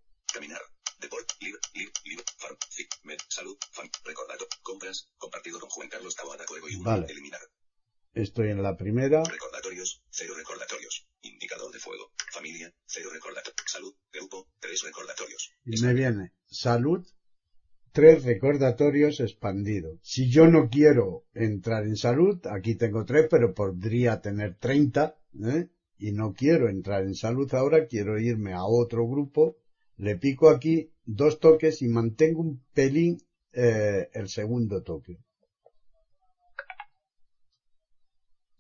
Deporte. 1.03 1.35
Libre. 1.41 1.61
Libre. 1.75 1.93
Libre. 2.05 2.25
Farm. 2.39 2.57
Fit. 2.71 2.91
Med. 3.03 3.19
Salud. 3.29 3.57
Fan. 3.73 3.91
Recordado. 4.05 4.47
Compras. 4.63 5.09
Compartido 5.19 5.59
con 5.59 5.69
Juan 5.83 5.91
Carlos 5.91 6.15
Taboada 6.15 6.45
Coego 6.45 6.69
y 6.69 6.77
uno. 6.77 6.85
Vale. 6.85 7.07
Eliminar. 7.11 7.41
estoy 8.15 8.51
en 8.51 8.63
la 8.63 8.77
primera, 8.77 9.25
Recordatorios. 9.25 10.01
Cero 10.11 10.35
recordatorios. 10.37 11.09
Indicador 11.23 11.73
de 11.73 11.81
fuego. 11.81 12.13
Familia. 12.31 12.73
Cero 12.87 13.11
recordatorios. 13.13 13.57
Salud. 13.67 13.93
Grupo. 14.13 14.49
Tres 14.61 14.83
recordatorios. 14.83 15.51
y 15.65 15.83
me 15.83 15.93
viene 15.93 16.35
salud, 16.47 17.05
tres 17.91 18.23
recordatorios 18.23 19.19
expandido. 19.19 19.99
Si 20.03 20.31
yo 20.31 20.47
no 20.47 20.69
quiero 20.69 21.25
entrar 21.35 21.83
en 21.83 21.97
salud, 21.97 22.39
aquí 22.47 22.77
tengo 22.77 23.05
tres, 23.05 23.27
pero 23.29 23.53
podría 23.53 24.21
tener 24.21 24.59
30, 24.59 25.17
¿eh? 25.45 25.69
y 25.99 26.13
no 26.13 26.33
quiero 26.33 26.69
entrar 26.69 27.03
en 27.03 27.17
salud 27.17 27.53
ahora, 27.55 27.89
quiero 27.89 28.21
irme 28.21 28.53
a 28.53 28.63
otro 28.65 29.09
grupo, 29.09 29.57
le 29.97 30.17
pico 30.17 30.49
aquí 30.49 30.93
dos 31.05 31.41
toques 31.41 31.83
y 31.83 31.89
mantengo 31.89 32.41
un 32.41 32.65
pelín 32.73 33.19
eh, 33.53 34.11
el 34.13 34.29
segundo 34.29 34.85
toque. 34.85 35.19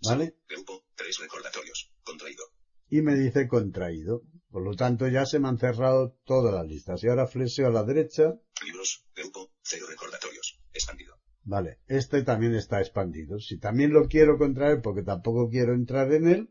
¿Vale? 0.04 0.36
Grupo. 0.48 0.84
Tres 0.94 1.18
recordatorios. 1.18 1.92
Contraído. 2.02 2.44
Y 2.88 3.02
me 3.02 3.14
dice 3.14 3.46
contraído. 3.48 4.22
Por 4.50 4.62
lo 4.62 4.74
tanto, 4.74 5.08
ya 5.08 5.24
se 5.24 5.38
me 5.38 5.48
han 5.48 5.58
cerrado 5.58 6.18
todas 6.24 6.52
las 6.52 6.66
listas. 6.66 7.02
Y 7.02 7.08
ahora 7.08 7.26
flexeo 7.26 7.68
a 7.68 7.70
la 7.70 7.84
derecha. 7.84 8.34
Libros. 8.64 9.06
Grupo. 9.14 9.52
Cero 9.62 9.86
recordatorios. 9.88 10.60
Expandido. 10.72 11.18
Vale, 11.44 11.80
este 11.86 12.22
también 12.22 12.54
está 12.54 12.80
expandido. 12.80 13.38
Si 13.38 13.58
también 13.58 13.92
lo 13.92 14.06
quiero 14.06 14.38
contraer 14.38 14.80
porque 14.80 15.02
tampoco 15.02 15.48
quiero 15.48 15.74
entrar 15.74 16.12
en 16.12 16.28
él, 16.28 16.50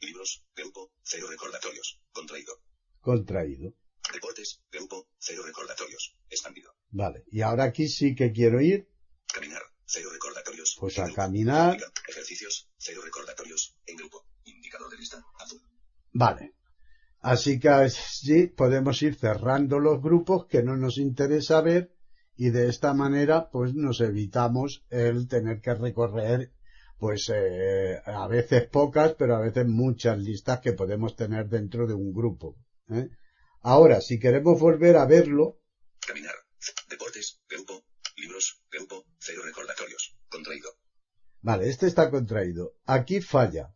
Libros. 0.00 0.44
Grupo. 0.56 0.92
Cero 1.02 1.26
recordatorios. 1.28 2.00
Contraído. 2.12 2.54
contraído. 3.00 3.74
Deportes. 4.12 4.62
Grupo. 4.72 5.08
Cero 5.18 5.42
recordatorios. 5.44 6.16
Expandido. 6.30 6.74
Vale, 6.90 7.24
y 7.30 7.42
ahora 7.42 7.64
aquí 7.64 7.86
sí 7.86 8.14
que 8.14 8.32
quiero 8.32 8.60
ir, 8.60 8.88
Caminar. 9.32 9.62
Cero 9.92 10.08
recordatorios. 10.12 10.76
pues 10.78 11.00
a 11.00 11.12
caminar. 11.12 11.76
Ejercicios. 12.08 12.68
Cero 12.78 13.00
recordatorios. 13.04 13.76
En 13.86 13.96
grupo. 13.96 14.24
Indicador 14.44 14.88
de 14.88 14.98
lista. 14.98 15.20
Azul. 15.40 15.60
Vale. 16.12 16.54
Así 17.18 17.58
que 17.58 17.68
así 17.68 18.46
podemos 18.46 19.02
ir 19.02 19.16
cerrando 19.16 19.80
los 19.80 20.00
grupos 20.00 20.46
que 20.46 20.62
no 20.62 20.76
nos 20.76 20.96
interesa 20.98 21.60
ver 21.60 21.92
y 22.36 22.50
de 22.50 22.68
esta 22.68 22.94
manera 22.94 23.50
pues 23.50 23.74
nos 23.74 24.00
evitamos 24.00 24.84
el 24.90 25.26
tener 25.26 25.60
que 25.60 25.74
recorrer 25.74 26.52
pues 26.96 27.28
eh, 27.34 28.00
a 28.04 28.28
veces 28.28 28.68
pocas 28.68 29.14
pero 29.18 29.34
a 29.34 29.40
veces 29.40 29.66
muchas 29.66 30.18
listas 30.18 30.60
que 30.60 30.72
podemos 30.72 31.16
tener 31.16 31.48
dentro 31.48 31.88
de 31.88 31.94
un 31.94 32.12
grupo. 32.12 32.56
¿eh? 32.90 33.08
Ahora, 33.62 34.00
si 34.00 34.20
queremos 34.20 34.58
volver 34.60 34.96
a 34.96 35.04
verlo, 35.04 35.58
Caminar. 36.06 36.34
Deportes. 36.88 37.40
Grupo. 37.48 37.89
Libros. 38.30 38.62
Grupo. 38.70 39.06
Cero 39.18 39.42
recordatorios. 39.44 40.16
Contraído. 40.28 40.70
vale, 41.42 41.68
este 41.68 41.88
está 41.88 42.10
contraído. 42.10 42.76
Aquí 42.84 43.20
falla. 43.20 43.74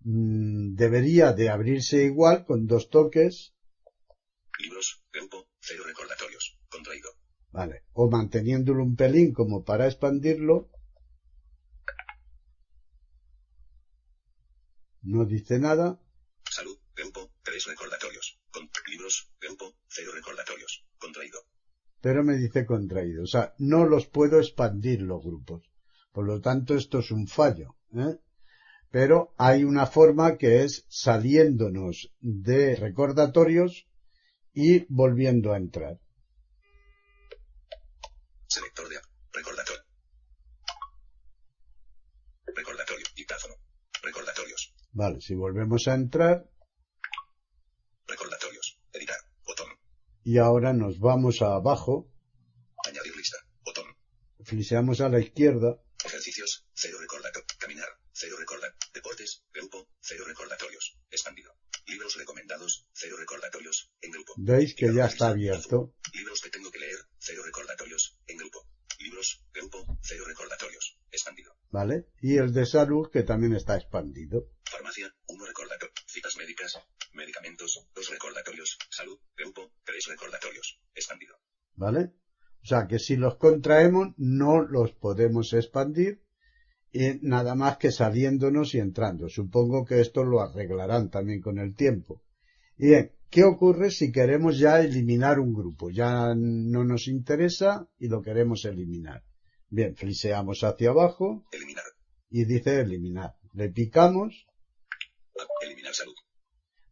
Mm, 0.00 0.74
debería 0.74 1.32
de 1.32 1.48
abrirse 1.48 2.04
igual 2.04 2.44
con 2.44 2.66
dos 2.66 2.90
toques 2.90 3.54
Libros. 4.58 5.02
Grupo. 5.10 5.48
Cero 5.60 5.82
recordatorios. 5.86 6.58
Contraído. 6.68 7.10
Vale. 7.52 7.84
O 7.94 8.10
manteniéndolo 8.10 8.82
un 8.84 8.96
pelín 8.96 9.32
como 9.32 9.64
para 9.64 9.86
expandirlo. 9.86 10.70
No 15.00 15.24
dice 15.24 15.58
nada. 15.58 15.98
Salud. 16.50 16.78
Grupo. 16.94 17.32
Tres 17.42 17.64
recordatorios. 17.64 18.38
Con 18.50 18.68
libros. 18.88 19.32
Grupo. 19.40 19.74
Cero 19.88 20.10
recordatorios. 20.12 20.84
Contraído. 20.98 21.39
Pero 22.00 22.24
me 22.24 22.36
dice 22.36 22.64
contraído. 22.64 23.24
O 23.24 23.26
sea, 23.26 23.54
no 23.58 23.84
los 23.84 24.06
puedo 24.06 24.38
expandir 24.38 25.02
los 25.02 25.22
grupos. 25.22 25.62
Por 26.12 26.26
lo 26.26 26.40
tanto, 26.40 26.74
esto 26.74 27.00
es 27.00 27.10
un 27.10 27.26
fallo. 27.26 27.76
¿eh? 27.94 28.16
Pero 28.90 29.34
hay 29.36 29.64
una 29.64 29.86
forma 29.86 30.36
que 30.36 30.64
es 30.64 30.86
saliéndonos 30.88 32.12
de 32.20 32.76
recordatorios 32.76 33.86
y 34.52 34.86
volviendo 34.88 35.52
a 35.52 35.58
entrar. 35.58 36.00
Selector 38.48 38.88
de 38.88 38.96
recordatorio. 39.32 39.82
Recordatorio. 42.46 43.06
Dictáfono. 43.14 43.54
Recordatorios. 44.02 44.74
Vale, 44.92 45.20
si 45.20 45.34
volvemos 45.34 45.86
a 45.86 45.94
entrar 45.94 46.50
Recordatorios. 48.10 48.76
Editar. 48.92 49.16
Botón. 49.46 49.68
Y 50.24 50.38
ahora 50.38 50.72
nos 50.72 50.98
vamos 50.98 51.42
a 51.42 51.54
abajo, 51.54 52.10
Añadir 52.86 53.16
lista. 53.16 53.38
Botón. 53.64 53.86
fliseamos 54.44 55.00
a 55.00 55.08
la 55.08 55.20
izquierda 55.20 55.80
Ejercicios. 56.04 56.64
Cero 56.72 56.96
recordatorio. 56.98 57.46
Caminar. 57.58 57.88
Cero 58.12 58.36
recordar. 58.38 58.74
Deportes. 58.94 59.42
Grupo. 59.52 59.86
Cero 60.00 60.24
recordatorios. 60.26 60.98
Expandido. 61.10 61.54
Libros 61.86 62.16
recomendados. 62.16 62.86
Cero 62.92 63.16
recordatorios. 63.18 63.90
En 64.00 64.10
grupo. 64.12 64.32
Veis 64.38 64.74
que 64.74 64.94
ya 64.94 65.06
está 65.06 65.28
abierto. 65.28 65.92
Libros 66.14 66.40
que 66.40 66.48
tengo 66.48 66.70
que 66.70 66.78
leer. 66.78 66.98
Cero 67.18 67.42
recordatorios. 67.44 68.16
En 68.26 68.38
grupo. 68.38 68.66
Libros. 68.98 69.44
Grupo. 69.52 69.98
Cero 70.00 70.24
recordatorios. 70.26 70.98
Expandido. 71.10 71.54
¿Vale? 71.70 72.06
Y 72.22 72.38
el 72.38 72.52
de 72.54 72.64
salud 72.64 73.10
que 73.12 73.22
también 73.24 73.54
está 73.54 73.76
expandido. 73.76 74.48
Farmacia. 74.64 75.14
Uno 75.26 75.44
recordatorio. 75.44 75.92
Citas 76.06 76.36
médicas. 76.38 76.78
Medicamentos. 77.12 77.86
Dos 77.94 78.08
recordatorios. 78.08 78.78
Salud. 78.88 79.20
Grupo. 79.36 79.70
Tres 79.84 80.06
recordatorios. 80.06 80.80
Expandido. 80.94 81.36
¿Vale? 81.80 82.12
O 82.62 82.66
sea 82.66 82.86
que 82.86 82.98
si 82.98 83.16
los 83.16 83.36
contraemos 83.36 84.08
no 84.18 84.60
los 84.60 84.92
podemos 84.92 85.54
expandir 85.54 86.20
y 86.92 87.18
nada 87.22 87.54
más 87.54 87.78
que 87.78 87.90
saliéndonos 87.90 88.74
y 88.74 88.80
entrando. 88.80 89.30
Supongo 89.30 89.86
que 89.86 90.00
esto 90.02 90.22
lo 90.22 90.42
arreglarán 90.42 91.08
también 91.08 91.40
con 91.40 91.58
el 91.58 91.74
tiempo. 91.74 92.22
Bien, 92.76 93.12
¿qué 93.30 93.44
ocurre 93.44 93.90
si 93.90 94.12
queremos 94.12 94.58
ya 94.58 94.82
eliminar 94.82 95.40
un 95.40 95.54
grupo? 95.54 95.88
Ya 95.90 96.34
no 96.36 96.84
nos 96.84 97.08
interesa 97.08 97.88
y 97.98 98.08
lo 98.08 98.20
queremos 98.20 98.66
eliminar. 98.66 99.22
Bien, 99.70 99.96
fliseamos 99.96 100.62
hacia 100.62 100.90
abajo 100.90 101.46
Eliminar. 101.52 101.84
y 102.28 102.44
dice 102.44 102.80
eliminar. 102.80 103.36
Le 103.54 103.70
picamos, 103.70 104.46
Eliminar 105.62 105.94
salud. 105.94 106.14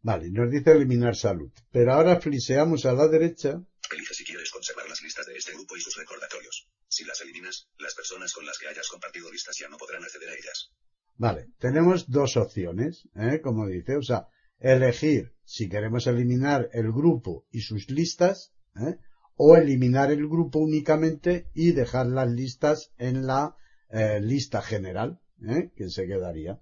vale, 0.00 0.30
nos 0.30 0.50
dice 0.50 0.70
eliminar 0.72 1.14
salud. 1.14 1.50
Pero 1.70 1.92
ahora 1.92 2.18
fliseamos 2.20 2.86
a 2.86 2.94
la 2.94 3.06
derecha 3.06 3.60
Elige 3.90 4.12
si 4.12 4.22
quieres 4.24 4.50
conservar 4.50 4.86
las 4.86 5.00
listas 5.02 5.24
de 5.26 5.34
este 5.34 5.52
grupo 5.54 5.67
y 5.78 5.80
sus 5.80 5.96
recordatorios. 5.96 6.68
Si 6.88 7.04
las 7.04 7.20
eliminas, 7.20 7.68
las 7.78 7.94
personas 7.94 8.32
con 8.32 8.44
las 8.46 8.58
que 8.58 8.68
hayas 8.68 8.88
compartido 8.88 9.30
listas 9.30 9.56
ya 9.58 9.68
no 9.68 9.76
podrán 9.76 10.02
acceder 10.02 10.30
a 10.30 10.34
ellas. 10.34 10.72
Vale, 11.16 11.48
tenemos 11.58 12.10
dos 12.10 12.36
opciones, 12.36 13.08
¿eh? 13.16 13.40
como 13.42 13.66
dice, 13.66 13.96
o 13.96 14.02
sea, 14.02 14.28
elegir 14.60 15.34
si 15.44 15.68
queremos 15.68 16.06
eliminar 16.06 16.68
el 16.72 16.92
grupo 16.92 17.46
y 17.50 17.62
sus 17.62 17.88
listas, 17.90 18.52
¿eh? 18.76 18.98
o 19.36 19.56
eliminar 19.56 20.10
el 20.10 20.28
grupo 20.28 20.58
únicamente 20.58 21.48
y 21.54 21.72
dejar 21.72 22.06
las 22.06 22.28
listas 22.28 22.92
en 22.98 23.26
la 23.26 23.56
eh, 23.90 24.20
lista 24.20 24.60
general, 24.60 25.20
¿eh? 25.42 25.70
que 25.76 25.88
se 25.88 26.06
quedaría. 26.06 26.60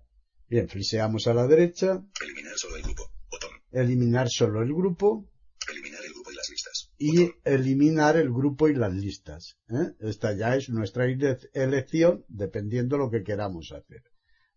Bien, 0.49 0.69
fliseamos 0.69 1.27
a 1.27 1.35
la 1.35 1.47
derecha, 1.47 2.05
Eliminar 2.23 2.57
solo 2.57 2.77
el 2.77 2.83
grupo. 2.83 3.11
Botón. 3.29 3.51
eliminar 3.73 4.29
solo 4.29 4.63
el 4.63 4.73
grupo 4.73 5.29
Eliminar 5.69 6.05
el 6.05 6.13
grupo 6.13 6.31
y 6.31 6.37
las 6.37 6.49
listas. 6.49 6.86
Y 6.99 7.31
eliminar 7.45 8.17
el 8.17 8.31
grupo 8.33 8.69
y 8.69 8.75
las 8.75 8.93
listas. 8.95 9.59
¿eh? 9.69 9.93
Esta 10.01 10.33
ya 10.35 10.57
es 10.57 10.69
nuestra 10.71 11.05
ele- 11.07 11.39
elección 11.53 12.25
dependiendo 12.29 12.97
lo 12.99 13.11
que 13.11 13.23
queramos 13.23 13.73
hacer. 13.73 14.03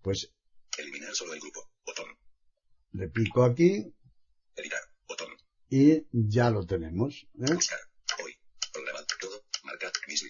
Pues 0.01 0.33
Eliminar 0.77 1.13
solo 1.13 1.33
el 1.33 1.39
grupo. 1.41 1.69
Botón. 1.85 2.05
le 2.93 3.09
pico 3.09 3.43
aquí 3.43 3.93
Editar. 4.55 4.79
Botón. 5.07 5.29
y 5.69 6.05
ya 6.11 6.49
lo 6.49 6.65
tenemos. 6.65 7.27
¿eh? 7.35 7.53
Buscar. 7.53 7.79
Hoy. 8.23 8.33
Todo. 9.19 9.43
Mis. 10.07 10.23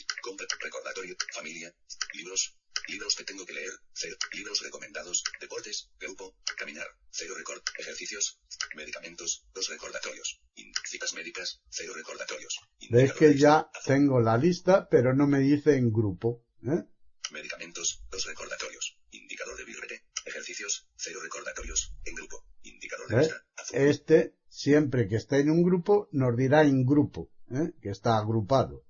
Recordatorio. 0.61 1.15
Familia. 1.33 1.73
Libros. 2.13 2.58
Libros 2.89 3.15
que 3.15 3.23
tengo 3.23 3.45
que 3.45 3.53
leer. 3.53 3.71
Cero. 3.93 4.15
Libros 4.33 4.61
recomendados. 4.61 5.23
Deportes. 5.39 5.89
Grupo. 5.99 6.35
Caminar. 6.57 6.87
Cero 7.11 7.35
record. 7.35 7.61
Ejercicios. 7.77 8.39
Medicamentos. 8.75 9.45
Dos 9.53 9.69
recordatorios. 9.69 10.41
Citas 10.85 11.13
médicas. 11.13 11.61
Cero 11.69 11.93
recordatorios. 11.95 12.59
Indicador 12.79 13.17
que 13.17 13.37
ya 13.37 13.69
tengo 13.85 14.19
la 14.19 14.37
lista, 14.37 14.87
pero 14.89 15.13
no 15.13 15.27
me 15.27 15.39
dice 15.39 15.75
en 15.75 15.91
grupo. 15.91 16.45
¿eh? 16.63 16.83
Medicamentos. 17.31 18.03
Dos 18.09 18.25
recordatorios. 18.25 18.97
Indicador 19.11 19.57
de 19.57 19.65
birrete. 19.65 20.05
Ejercicios. 20.25 20.87
Cero 20.97 21.19
recordatorios. 21.21 21.93
En 22.05 22.15
grupo. 22.15 22.45
Indicador 22.63 23.07
de 23.07 23.15
¿Eh? 23.15 23.19
lista. 23.19 23.45
Azul. 23.55 23.77
Este, 23.77 24.35
siempre 24.49 25.07
que 25.07 25.15
esté 25.17 25.39
en 25.39 25.51
un 25.51 25.63
grupo, 25.63 26.09
nos 26.11 26.35
dirá 26.35 26.63
en 26.63 26.85
grupo. 26.85 27.31
¿eh? 27.51 27.73
que 27.81 27.89
está 27.89 28.17
agrupado. 28.17 28.85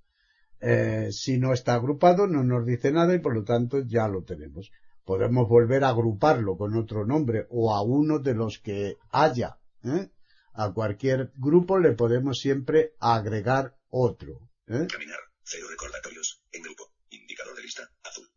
Eh, 0.60 1.08
si 1.10 1.38
no 1.38 1.54
está 1.54 1.74
agrupado 1.74 2.26
no 2.26 2.44
nos 2.44 2.66
dice 2.66 2.92
nada 2.92 3.14
y 3.14 3.18
por 3.18 3.34
lo 3.34 3.44
tanto 3.44 3.80
ya 3.80 4.08
lo 4.08 4.22
tenemos. 4.24 4.70
Podemos 5.04 5.48
volver 5.48 5.84
a 5.84 5.88
agruparlo 5.88 6.56
con 6.56 6.76
otro 6.76 7.06
nombre 7.06 7.46
o 7.50 7.74
a 7.74 7.82
uno 7.82 8.18
de 8.18 8.34
los 8.34 8.58
que 8.58 8.98
haya. 9.10 9.58
¿eh? 9.82 10.10
A 10.52 10.72
cualquier 10.72 11.32
grupo 11.34 11.78
le 11.78 11.92
podemos 11.92 12.38
siempre 12.38 12.94
agregar 13.00 13.76
otro. 13.88 14.50
¿eh? 14.66 14.86
Caminar. 14.86 15.18
Cero 15.42 15.66
recordatorios. 15.70 16.42
En 16.52 16.62
grupo. 16.62 16.92
Indicador 17.08 17.56
de 17.56 17.62
lista. 17.62 17.90
Azul. 18.04 18.28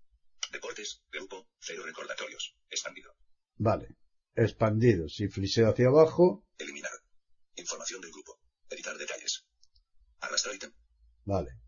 Deportes. 0.52 1.04
Grupo. 1.12 1.48
Cero 1.60 1.84
recordatorios. 1.86 2.56
Expandido. 2.70 3.12
Vale. 3.58 3.98
Expandido. 4.34 5.10
Si 5.10 5.28
fliseo 5.28 5.70
hacia 5.70 5.88
abajo. 5.90 6.46
Eliminar. 6.58 6.92
Información 7.56 8.02
del 8.02 8.12
grupo. 8.12 8.40
Editar 8.70 8.98
detalles. 8.98 9.46
Arrastrar 10.22 10.56
ítem. 10.56 10.72
Vale. 11.26 11.63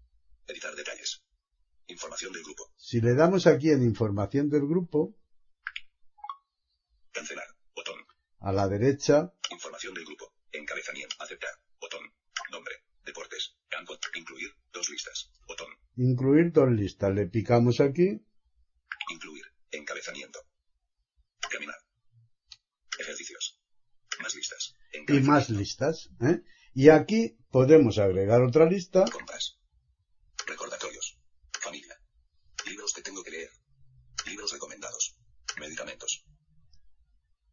Editar 0.47 0.75
detalles. 0.75 1.23
Información 1.87 2.33
del 2.33 2.43
grupo. 2.43 2.71
Si 2.77 3.01
le 3.01 3.13
damos 3.13 3.47
aquí 3.47 3.69
en 3.71 3.83
información 3.83 4.49
del 4.49 4.67
grupo, 4.67 5.15
Cancelar. 7.11 7.47
Botón. 7.75 7.99
a 8.39 8.51
la 8.51 8.67
derecha, 8.67 9.31
Información 9.51 9.93
del 9.93 10.05
grupo. 10.05 10.33
Encabezamiento. 10.51 11.15
Aceptar. 11.19 11.51
Botón. 11.79 12.01
Nombre. 12.51 12.73
Deportes. 13.05 13.55
Campo. 13.69 13.95
Incluir. 14.15 14.51
Dos 14.73 14.89
listas. 14.89 15.31
Botón. 15.47 15.67
incluir 15.97 16.51
dos 16.51 16.69
listas. 16.71 17.13
Le 17.13 17.27
picamos 17.27 17.79
aquí. 17.79 18.25
Incluir. 19.11 19.45
Encabezamiento. 19.71 20.39
Caminar. 21.49 21.75
Ejercicios. 22.99 23.59
Más 24.21 24.33
listas. 24.35 24.73
y 25.07 25.19
más 25.21 25.49
listas. 25.49 26.09
¿eh? 26.21 26.41
Y 26.73 26.89
aquí 26.89 27.37
podemos 27.51 27.97
agregar 27.99 28.41
otra 28.41 28.65
lista. 28.65 29.05
Recordatorios. 30.47 31.17
Familia. 31.61 31.95
Libros 32.65 32.93
que 32.93 33.01
tengo 33.01 33.23
que 33.23 33.31
leer. 33.31 33.49
Libros 34.25 34.51
recomendados. 34.51 35.17
Medicamentos. 35.59 36.25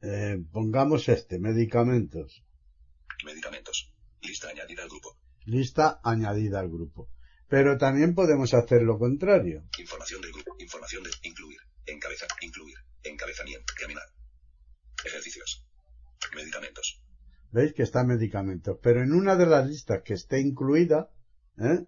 Eh, 0.02 0.36
pongamos 0.72 1.06
este, 1.10 1.38
medicamentos. 1.38 2.42
Medicamentos. 3.26 3.92
Lista 4.22 4.48
añadida 4.48 4.82
al 4.84 4.88
grupo. 4.88 5.18
Lista 5.44 6.00
añadida 6.02 6.60
al 6.60 6.70
grupo. 6.70 7.10
Pero 7.46 7.76
también 7.76 8.14
podemos 8.14 8.54
hacer 8.54 8.82
lo 8.82 8.98
contrario. 8.98 9.64
Información 9.78 10.22
del 10.22 10.32
grupo. 10.32 10.56
Información 10.58 11.02
de 11.02 11.10
incluir. 11.24 11.58
Encabeza. 11.84 12.26
Incluir. 12.40 12.76
Encabezamiento. 13.02 13.74
Caminar. 13.78 14.04
Ejercicios. 15.04 15.66
Medicamentos. 16.34 17.02
¿Veis 17.50 17.74
que 17.74 17.82
está 17.82 18.02
medicamentos? 18.04 18.78
Pero 18.82 19.02
en 19.02 19.12
una 19.12 19.36
de 19.36 19.44
las 19.44 19.66
listas 19.66 20.00
que 20.02 20.14
esté 20.14 20.40
incluida, 20.40 21.10
¿eh? 21.58 21.84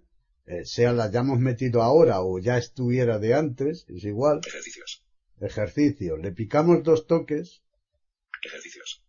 Eh, 0.47 0.67
sea 0.67 0.93
la 0.93 1.05
hayamos 1.05 1.39
metido 1.39 1.83
ahora 1.83 2.21
o 2.21 2.39
ya 2.39 2.59
estuviera 2.59 3.19
de 3.19 3.33
antes, 3.33 3.87
es 3.89 4.05
igual, 4.05 4.41
Ejercicios. 4.47 5.03
ejercicio. 5.41 6.19
Le 6.19 6.33
picamos 6.33 6.83
dos 6.83 7.07
toques, 7.07 7.63
Ejercicios. 8.47 9.03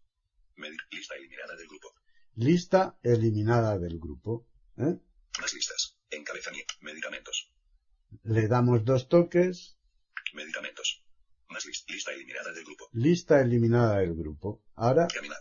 Medi- 0.55 0.77
lista 0.91 1.13
eliminada 1.15 1.57
del 1.57 1.67
grupo. 1.67 1.89
Lista 2.35 2.97
eliminada 3.01 3.77
del 3.77 3.99
grupo. 3.99 4.45
¿eh? 4.77 4.95
Más 5.39 5.53
listas. 5.53 5.97
Encabezamiento. 6.09 6.73
Medicamentos. 6.81 7.51
Le 8.23 8.47
damos 8.47 8.83
dos 8.85 9.07
toques, 9.09 9.77
Medicamentos. 10.33 11.01
Más 11.49 11.65
lis- 11.65 11.85
lista 11.87 12.11
eliminada 12.11 12.51
del 12.51 12.63
grupo. 12.63 12.89
lista 12.93 13.39
eliminada 13.41 13.99
del 13.99 14.13
grupo. 14.15 14.63
Ahora, 14.75 15.07
Caminar. 15.07 15.37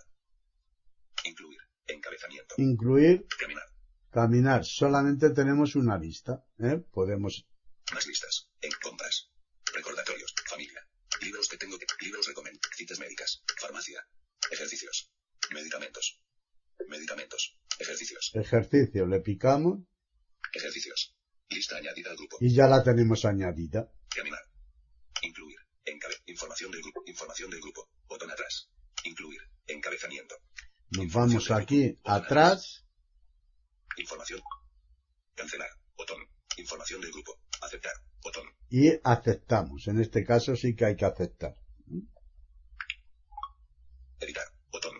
Incluir. 1.25 1.59
Encabezamiento. 1.87 2.55
incluir, 2.59 3.27
Caminar. 3.39 3.65
caminar. 4.11 4.65
Solamente 4.65 5.31
tenemos 5.31 5.75
una 5.75 5.99
lista. 5.99 6.43
¿eh? 6.59 6.79
Podemos, 6.91 7.47
Más 7.93 8.07
listas. 8.07 8.49
En 8.61 8.71
compras. 8.83 9.31
Recordatorios. 9.73 10.33
Familia. 10.49 10.81
Libros 11.21 11.49
que 11.49 11.57
tengo 11.57 11.79
que. 11.79 11.87
Libros 12.05 12.27
recomiendo. 12.27 12.61
Citas 12.77 12.99
médicas. 12.99 13.43
Farmacia. 13.61 14.01
Ejercicios. 14.51 15.11
Medicamentos. 15.53 16.21
Medicamentos. 16.89 17.57
Ejercicios. 17.79 18.31
Ejercicio, 18.45 19.07
le 19.07 19.21
picamos 19.21 19.81
Ejercicios. 20.53 21.15
Lista 21.49 21.77
añadida 21.77 22.11
al 22.11 22.17
grupo. 22.17 22.37
y 22.41 22.55
ya 22.55 22.67
la 22.69 22.83
tenemos 22.83 23.25
añadida. 23.25 23.91
Caminar. 24.15 24.41
Incluir. 25.23 25.59
Encabe. 25.85 26.15
Información 26.27 26.71
del 26.71 26.81
grupo. 26.83 27.03
Información 27.07 27.51
del 27.51 27.61
grupo. 27.61 27.89
Botón 28.07 28.31
atrás. 28.31 28.71
Incluir. 29.05 29.41
Encabezamiento. 29.67 30.37
Nos 30.91 31.13
vamos 31.13 31.51
aquí 31.51 31.99
atrás, 32.05 32.85
Información. 33.97 34.41
Cancelar. 35.35 35.69
Botón. 35.97 36.19
Información 36.57 37.01
del 37.01 37.11
grupo. 37.13 37.39
Aceptar. 37.63 37.93
Botón. 38.23 38.45
y 38.71 38.91
aceptamos. 39.05 39.87
En 39.89 40.01
este 40.01 40.25
caso 40.25 40.57
sí 40.57 40.75
que 40.75 40.85
hay 40.87 40.97
que 40.97 41.05
aceptar. 41.05 41.55
Editar. 44.21 44.47
Botón. 44.71 44.95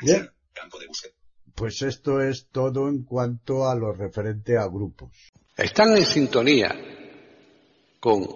Bien. 0.00 0.18
Buscar. 0.20 0.36
Campo 0.52 0.78
de 0.80 0.86
búsqueda. 0.86 1.12
Pues 1.62 1.80
esto 1.82 2.20
es 2.20 2.48
todo 2.50 2.88
en 2.88 3.04
cuanto 3.04 3.68
a 3.68 3.76
lo 3.76 3.92
referente 3.92 4.58
a 4.58 4.66
grupos. 4.66 5.30
Están 5.56 5.96
en 5.96 6.04
sintonía 6.04 6.74
con 8.00 8.26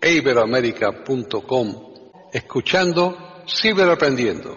iberoamerica.com 0.00 2.28
escuchando 2.32 3.42
Ciberaprendiendo, 3.48 4.56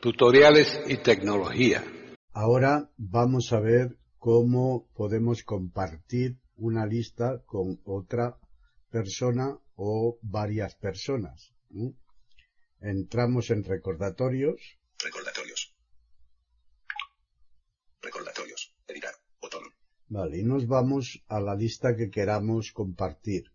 tutoriales 0.00 0.80
y 0.88 0.96
tecnología. 0.96 1.84
Ahora 2.32 2.90
vamos 2.96 3.52
a 3.52 3.60
ver 3.60 3.98
cómo 4.18 4.88
podemos 4.92 5.44
compartir 5.44 6.38
una 6.56 6.86
lista 6.86 7.40
con 7.46 7.80
otra 7.84 8.36
persona 8.90 9.56
o 9.76 10.18
varias 10.22 10.74
personas. 10.74 11.52
Entramos 12.80 13.50
en 13.50 13.62
Recordatorios. 13.62 14.76
Recordatorios. 14.98 15.74
Editar. 18.86 19.14
Botón. 19.40 19.62
Vale, 20.08 20.38
y 20.38 20.42
nos 20.44 20.66
vamos 20.66 21.22
a 21.28 21.40
la 21.40 21.54
lista 21.54 21.96
que 21.96 22.10
queramos 22.10 22.72
compartir. 22.72 23.52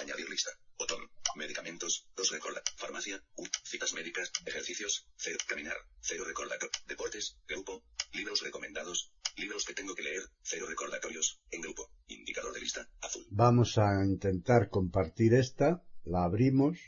Añadir 0.00 0.28
lista. 0.28 0.50
Botón. 0.78 1.10
Medicamentos. 1.36 2.06
Dos 2.16 2.30
recorda. 2.30 2.62
Farmacia. 2.76 3.22
U. 3.36 3.44
Citas 3.64 3.92
médicas. 3.94 4.30
Ejercicios. 4.46 5.06
Cero. 5.16 5.38
Caminar. 5.48 5.76
Cero 6.00 6.24
recordatorio. 6.26 6.70
Deportes. 6.86 7.36
Grupo. 7.48 7.84
Libros 8.12 8.42
recomendados. 8.42 9.12
Libros 9.36 9.64
que 9.64 9.74
tengo 9.74 9.94
que 9.94 10.02
leer. 10.02 10.22
Cero 10.42 10.66
recordatorios. 10.68 11.40
En 11.50 11.60
grupo. 11.60 11.90
Indicador 12.08 12.52
de 12.54 12.60
lista. 12.60 12.88
Azul. 13.00 13.26
Vamos 13.30 13.78
a 13.78 14.04
intentar 14.04 14.70
compartir 14.70 15.34
esta, 15.34 15.82
la 16.04 16.24
abrimos, 16.24 16.78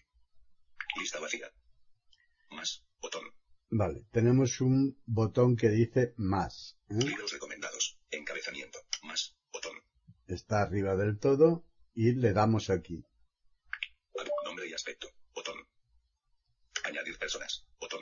Lista 0.98 1.20
vacía. 1.20 1.48
Más. 2.50 2.84
Botón. 3.00 3.24
vale, 3.70 4.04
tenemos 4.10 4.60
un 4.60 5.00
botón 5.06 5.56
que 5.56 5.68
dice 5.68 6.14
más, 6.16 6.76
¿eh? 6.88 7.04
Libros 7.10 7.32
recomendados. 7.32 7.79
Encabezamiento. 8.10 8.78
Más. 9.02 9.36
Botón. 9.52 9.76
está 10.26 10.62
arriba 10.62 10.96
del 10.96 11.18
todo 11.18 11.64
y 11.94 12.12
le 12.12 12.32
damos 12.32 12.70
aquí. 12.70 13.04
Nombre 14.44 14.68
y 14.68 14.72
aspecto. 14.74 15.08
Botón. 15.34 15.56
Añadir 16.84 17.18
personas. 17.18 17.66
Botón. 17.80 18.00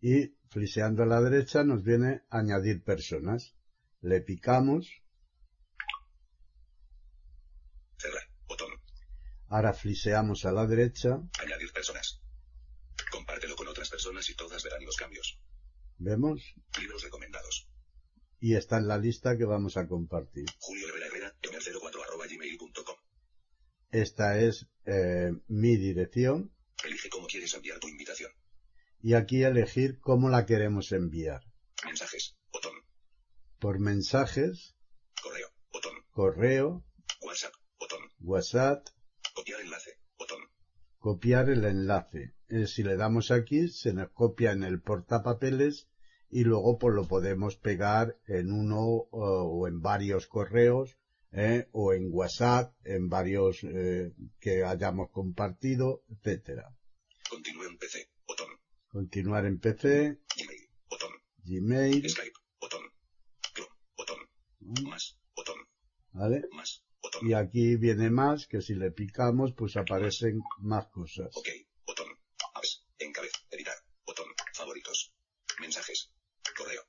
y 0.00 0.36
fliseando 0.50 1.02
a 1.02 1.06
la 1.06 1.20
derecha 1.20 1.64
nos 1.64 1.82
viene 1.82 2.22
añadir 2.30 2.82
personas. 2.84 3.54
Le 4.00 4.20
picamos, 4.20 5.02
Cerrar. 7.98 8.22
Botón. 8.46 8.70
ahora 9.48 9.72
fliseamos 9.74 10.44
a 10.44 10.52
la 10.52 10.66
derecha, 10.66 11.18
Añadir 11.40 11.72
personas. 11.72 12.20
Compártelo 13.10 13.56
con 13.56 13.66
otras 13.68 13.90
personas 13.90 14.28
y 14.30 14.34
todas 14.36 14.62
verán 14.62 14.84
los 14.84 14.96
cambios. 14.96 15.40
vemos, 15.98 16.54
Libros 16.80 17.02
recomendados. 17.02 17.68
Y 18.40 18.54
está 18.54 18.78
en 18.78 18.88
la 18.88 18.98
lista 18.98 19.36
que 19.36 19.44
vamos 19.44 19.76
a 19.76 19.86
compartir. 19.88 20.44
Julio 20.60 20.86
Rivera 20.88 21.06
Herrera, 21.06 21.34
emer04 21.42 22.02
arroba 22.04 22.26
gmail.com. 22.26 22.96
Esta 23.90 24.38
es 24.38 24.66
eh, 24.84 25.32
mi 25.48 25.76
dirección 25.76 26.52
Elige 26.84 27.08
cómo 27.08 27.26
quieres 27.26 27.52
enviar 27.54 27.78
tu 27.80 27.88
invitación. 27.88 28.30
y 29.02 29.14
aquí 29.14 29.42
elegir 29.42 29.98
cómo 30.00 30.28
la 30.28 30.46
queremos 30.46 30.92
enviar. 30.92 31.42
Mensajes. 31.84 32.36
Botón. 32.52 32.72
Por 33.58 33.78
mensajes, 33.80 34.76
Correo. 35.22 35.48
Botón. 35.72 35.94
correo, 36.12 36.84
WhatsApp. 37.22 37.52
Botón. 37.80 38.00
WhatsApp, 38.20 38.86
Copiar 39.34 39.60
enlace. 39.60 39.98
Botón. 40.18 40.38
copiar 40.98 41.50
el 41.50 41.64
enlace. 41.64 42.34
Eh, 42.48 42.66
si 42.66 42.82
le 42.82 42.96
damos 42.96 43.30
aquí, 43.30 43.68
se 43.68 43.92
nos 43.92 44.10
copia 44.10 44.52
en 44.52 44.62
el 44.64 44.80
portapapeles 44.80 45.88
y 46.30 46.44
luego 46.44 46.78
pues 46.78 46.94
lo 46.94 47.06
podemos 47.06 47.56
pegar 47.56 48.16
en 48.26 48.52
uno 48.52 48.80
o, 48.80 49.08
o 49.10 49.68
en 49.68 49.80
varios 49.80 50.26
correos 50.26 50.98
eh, 51.32 51.68
o 51.72 51.92
en 51.92 52.08
WhatsApp, 52.10 52.74
en 52.84 53.08
varios 53.08 53.62
eh, 53.64 54.14
que 54.40 54.64
hayamos 54.64 55.10
compartido, 55.10 56.04
etcétera. 56.08 56.74
Continúe 57.28 57.64
en 57.64 57.76
PC. 57.76 58.10
Botón. 58.26 58.48
Continuar 58.88 59.44
en 59.44 59.60
PC, 59.60 60.20
Gmail. 60.36 60.70
Botón. 60.88 61.12
Gmail, 61.44 62.08
Skype. 62.08 62.38
Botón. 62.60 62.82
Chrome. 63.54 63.74
Botón. 63.96 64.18
Más. 64.88 65.18
Botón. 65.36 65.56
¿vale? 66.12 66.42
Más. 66.52 66.82
Botón. 67.02 67.28
Y 67.28 67.34
aquí 67.34 67.76
viene 67.76 68.10
más, 68.10 68.46
que 68.46 68.62
si 68.62 68.74
le 68.74 68.90
picamos, 68.90 69.52
pues 69.52 69.76
aparecen 69.76 70.40
más 70.60 70.88
cosas. 70.88 71.28
Ok. 71.36 71.48
Botón. 71.86 72.08
Apps. 72.54 72.86
Encabez. 72.98 73.32
Editar. 73.50 73.76
Botón. 74.06 74.26
Favoritos. 74.54 75.12
Mensajes. 75.60 76.10
Correo. 76.56 76.82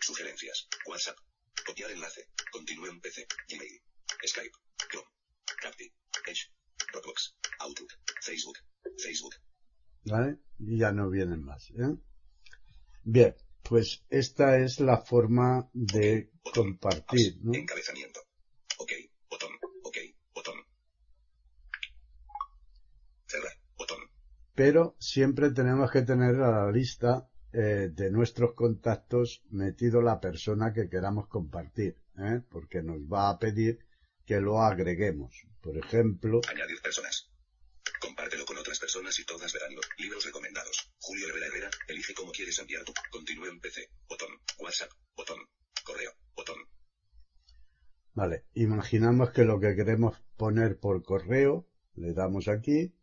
Sugerencias. 0.00 0.68
WhatsApp. 0.86 1.18
Copiar 1.66 1.90
enlace. 1.90 2.28
Continúe 2.52 2.86
en 2.86 3.00
PC. 3.00 3.11
Gmail. 3.48 3.82
Skype. 4.26 4.56
Chrome. 4.90 5.08
Capti. 5.62 5.92
Edge. 6.28 6.50
Dropbox. 6.92 7.36
Outlook. 7.60 7.90
Facebook. 8.20 8.58
Facebook. 8.98 9.34
¿vale? 10.04 10.38
Y 10.58 10.78
ya 10.78 10.92
no 10.92 11.10
vienen 11.10 11.42
más, 11.42 11.70
¿eh? 11.70 11.96
Bien, 13.04 13.34
pues 13.62 14.04
esta 14.10 14.58
es 14.58 14.80
la 14.80 14.98
forma 14.98 15.68
de 15.72 16.30
compartir. 16.54 17.38
¿no? 17.42 17.52
Encabezamiento. 17.54 18.20
Ok. 18.78 18.92
Botón. 19.28 19.50
Ok. 19.84 19.96
Botón. 20.34 20.54
Cerrar. 23.26 23.52
Botón. 23.76 23.98
Pero 24.54 24.96
siempre 24.98 25.50
tenemos 25.50 25.90
que 25.90 26.02
tener 26.02 26.36
a 26.36 26.66
la 26.66 26.72
lista 26.72 27.28
eh, 27.52 27.90
de 27.92 28.10
nuestros 28.10 28.54
contactos 28.54 29.42
metido 29.50 30.00
la 30.00 30.20
persona 30.20 30.72
que 30.72 30.88
queramos 30.88 31.28
compartir, 31.28 31.98
¿eh? 32.18 32.40
porque 32.50 32.82
nos 32.82 33.00
va 33.00 33.30
a 33.30 33.38
pedir 33.38 33.78
que 34.26 34.40
lo 34.40 34.62
agreguemos. 34.62 35.46
Por 35.60 35.76
ejemplo, 35.76 36.40
Añadir 36.48 36.80
personas. 36.80 37.30
Compártelo 38.00 38.44
con 38.44 38.58
otras 38.58 38.78
personas 38.78 39.18
y 39.18 39.24
todas 39.24 39.52
verán 39.52 39.74
los 39.74 39.88
libros 39.98 40.24
recomendados. 40.24 40.92
Julio 40.98 41.26
Rivera 41.28 41.46
Herrera, 41.46 41.70
elige 41.88 42.14
cómo 42.14 42.32
quieres 42.32 42.58
enviar 42.58 42.84
tu. 42.84 42.92
Continúe 43.10 43.46
en 43.46 43.60
PC. 43.60 43.88
Botón. 44.08 44.30
WhatsApp. 44.58 44.90
Botón. 45.16 45.38
Correo. 45.84 46.12
Botón. 46.34 46.56
vale, 48.14 48.44
imaginamos 48.54 49.30
que 49.30 49.44
lo 49.44 49.60
que 49.60 49.74
queremos 49.74 50.20
poner 50.36 50.78
por 50.78 51.02
correo, 51.02 51.68
le 51.94 52.12
damos 52.12 52.48
aquí, 52.48 52.94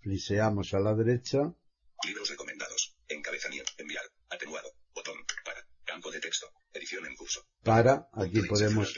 fliseamos 0.00 0.74
a 0.74 0.80
la 0.80 0.94
derecha, 0.94 1.54
Libros 2.04 2.28
recomendados. 2.30 2.94
Encabezamiento. 3.08 3.72
Enviar. 3.78 4.04
Atenuado. 4.28 4.70
Botón. 4.94 5.16
Para. 5.44 5.66
Campo 5.84 6.10
de 6.10 6.20
texto. 6.20 6.52
Edición 6.72 7.06
en 7.06 7.16
curso. 7.16 7.44
Para, 7.66 8.08
aquí 8.12 8.42
podemos. 8.42 8.94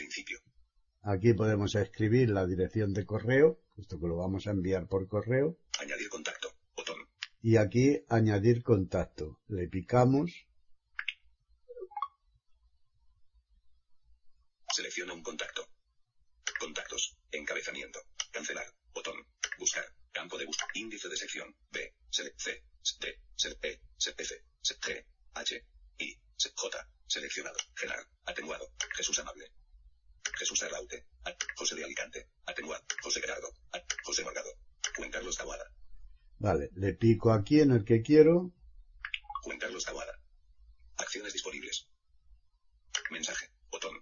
Aquí 1.03 1.33
podemos 1.33 1.75
escribir 1.75 2.31
la 2.31 2.47
dirección 2.47 2.93
de 2.93 3.07
correo, 3.07 3.61
puesto 3.75 3.99
que 3.99 4.07
lo 4.07 4.17
vamos 4.17 4.47
a 4.47 4.51
enviar 4.51 4.87
por 4.87 5.07
correo, 5.09 5.57
Añadir 5.81 6.09
contacto. 6.09 6.53
Botón. 6.77 6.97
y 7.41 7.57
aquí 7.57 7.99
añadir 8.09 8.63
contacto. 8.63 9.41
Le 9.49 9.69
picamos, 9.69 10.47
Selecciona 14.75 15.13
un 15.15 15.23
contacto. 15.23 15.67
Contactos. 16.61 17.17
Encabezamiento. 17.33 18.01
Cancelar. 18.31 18.67
Botón. 18.93 19.17
Buscar. 19.59 19.85
Campo 20.13 20.37
de 20.39 20.45
búsqueda. 20.47 20.69
Índice 20.75 21.09
de 21.09 21.17
sección. 21.17 21.55
B. 21.71 21.95
Sele 22.11 22.33
C. 22.37 22.63
D. 23.01 23.19
Sele 23.35 23.57
E. 23.63 23.81
Se 23.97 24.11
F. 24.11 24.35
Se 24.61 24.75
G. 24.79 25.05
H. 25.35 25.65
I. 25.99 26.15
Se 26.37 26.51
J. 26.55 26.89
Seleccionado. 27.07 27.57
Genar. 27.77 27.99
Atenuado. 28.27 28.71
Jesús 28.97 29.19
Amable. 29.19 29.51
Jesús 30.39 30.63
Arraute. 30.63 31.07
A- 31.25 31.35
José 31.57 31.75
de 31.77 31.85
Alicante. 31.85 32.29
Atenuado. 32.47 32.85
José 33.03 33.21
Gerardo. 33.21 33.49
A- 33.73 33.83
José 34.05 34.23
Morgado. 34.23 34.51
Juan 34.97 35.11
Carlos 35.11 35.37
Taboada. 35.37 35.65
vale, 36.41 36.71
le 36.75 36.88
pico 36.99 37.33
aquí 37.33 37.61
en 37.61 37.71
el 37.71 37.85
que 37.85 38.03
quiero, 38.03 38.53
Juan 39.43 39.59
Carlos 39.59 39.85
Taboada. 39.85 40.13
Acciones 40.97 41.33
disponibles. 41.33 41.89
Mensaje. 43.11 43.47
Botón. 43.71 43.95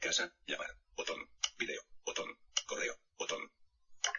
Casa. 0.00 0.34
Llamar. 0.46 0.68
Botón. 0.96 1.18
Video. 1.58 1.80
Botón. 2.04 2.26
Correo. 2.66 2.94
Botón. 3.18 3.40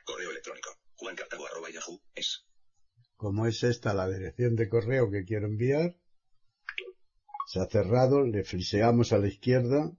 Correo 0.05 0.31
electrónico. 0.31 0.69
Juan 0.95 1.15
Cartago 1.15 1.45
arroba 1.45 1.69
Yahoo. 1.69 2.01
Es. 2.15 2.45
como 3.17 3.45
es 3.47 3.63
esta 3.63 3.93
la 3.93 4.07
dirección 4.09 4.55
de 4.55 4.67
correo 4.67 5.09
que 5.11 5.23
quiero 5.23 5.45
enviar, 5.47 5.95
se 7.47 7.59
ha 7.59 7.67
cerrado, 7.67 8.25
le 8.25 8.43
fliseamos 8.43 9.13
a 9.13 9.17
la 9.17 9.27
izquierda, 9.27 9.91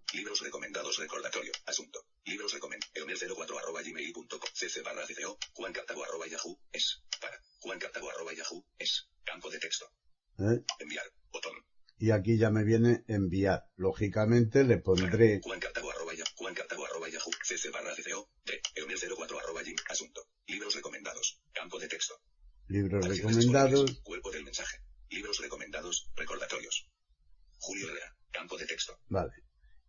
recomendados 0.42 0.98
recordatorio. 0.98 1.52
Asunto. 1.66 2.00
Libros 2.24 2.52
recomendados. 2.52 2.92
Eomer04 2.94 3.58
arroba 3.58 3.82
gmail.com. 3.82 4.40
cc 4.52 4.82
barra 4.82 5.06
cco. 5.06 5.38
Juan 5.54 5.72
Cartago 5.72 6.04
arroba 6.04 6.26
Yahoo. 6.26 6.58
Es. 6.72 7.02
Para. 7.20 7.38
Juan 7.60 7.78
Cartago 7.78 8.10
arroba 8.10 8.32
Yahoo. 8.34 8.64
Es. 8.78 9.08
Campo 9.24 9.50
de 9.50 9.58
texto. 9.58 9.86
¿eh? 10.38 10.62
Enviar. 10.80 11.06
Botón. 11.32 11.52
y 11.98 12.03
aquí 12.14 12.38
ya 12.38 12.50
me 12.50 12.64
viene 12.64 13.04
enviar. 13.08 13.64
Lógicamente 13.76 14.64
le 14.64 14.78
pondré 14.78 15.40
Juan 15.42 15.60
Cartago 15.60 15.90
arroba 15.90 16.14
Yahoo. 16.14 16.32
Juan 16.36 16.54
Cartago 16.54 16.84
arroba 16.86 17.08
Yahoo. 17.08 17.30
cc 17.42 17.70
barra 17.70 17.94
cco. 17.94 18.30
D. 18.44 18.60
Eomer04 18.76 19.38
arroba 19.42 19.62
gmail. 19.62 19.76
Asunto. 19.88 20.26
Libros 20.46 20.74
recomendados. 20.74 21.40
Campo 21.52 21.78
de 21.78 21.88
texto. 21.88 22.14
libros 22.68 23.06
recomendados. 23.06 24.00
Cuerpo 24.02 24.30
del 24.30 24.44
mensaje. 24.44 24.78
Libros 25.10 25.38
recomendados. 25.40 26.10
Recordatorios. 26.16 26.88
Julio 27.58 27.88
Herrera. 27.88 28.16
Campo 28.30 28.56
de 28.56 28.66
texto. 28.66 28.98
vale. 29.08 29.32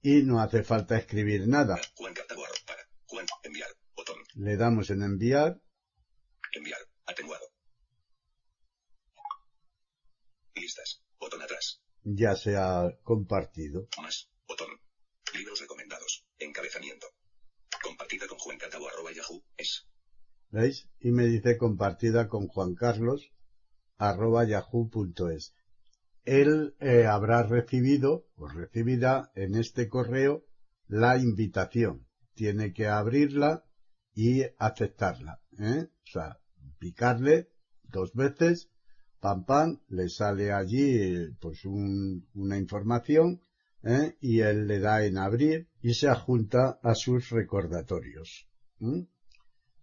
Y 0.02 0.22
no 0.22 0.40
hace 0.40 0.64
falta 0.64 0.98
escribir 0.98 1.48
nada. 1.48 1.80
Juan 1.96 2.14
Cartago 2.14 2.44
arroba 2.44 2.60
para. 2.68 2.88
Juan. 3.08 3.26
Enviar. 3.44 3.70
Botón. 3.96 4.18
Le 4.36 4.56
damos 4.58 4.90
en 4.90 5.02
Enviar. 6.54 6.80
Atenuado. 7.06 7.46
Listas. 10.56 11.02
Botón 11.20 11.42
atrás. 11.42 11.82
Ya 12.06 12.36
se 12.36 12.56
ha 12.56 12.98
compartido. 13.04 13.88
Más. 14.02 14.30
Botón. 14.48 14.70
Libros 15.34 15.60
recomendados. 15.60 16.26
Encabezamiento. 16.40 17.08
Compartida 17.84 18.28
con 18.28 18.38
Juan 18.38 18.58
arroba 18.62 19.12
Yahoo. 19.12 19.44
Es. 19.58 19.86
¿Veis? 20.50 20.88
Y 21.00 21.12
me 21.12 21.26
dice 21.26 21.58
compartida 21.58 22.30
con 22.30 22.48
Juan 22.48 22.76
Carlos 22.76 23.32
arroba 23.98 24.46
yahoo.es. 24.46 25.54
Él 26.24 26.76
eh, 26.80 27.06
habrá 27.06 27.44
recibido 27.44 28.28
o 28.36 28.48
recibirá 28.48 29.32
en 29.36 29.56
este 29.56 29.90
correo 29.90 30.46
la 30.88 31.18
invitación. 31.18 32.08
Tiene 32.34 32.74
que 32.74 32.88
abrirla 32.88 33.64
y 34.14 34.44
aceptarla. 34.58 35.42
¿eh? 35.60 35.88
O 35.88 36.12
sea, 36.12 36.40
picarle 36.80 37.50
dos 37.84 38.14
veces, 38.14 38.70
pam 39.26 39.44
pam, 39.44 39.70
le 39.88 40.08
sale 40.08 40.52
allí 40.52 41.32
pues 41.42 41.66
un- 41.66 42.28
una 42.36 42.58
información 42.58 43.42
¿eh? 43.82 44.14
y 44.22 44.42
él 44.42 44.68
le 44.68 44.78
da 44.80 45.04
en 45.04 45.18
abrir 45.18 45.68
y 45.82 45.96
se 45.96 46.08
adjunta 46.08 46.78
a 46.84 46.94
sus 46.94 47.30
recordatorios. 47.32 48.48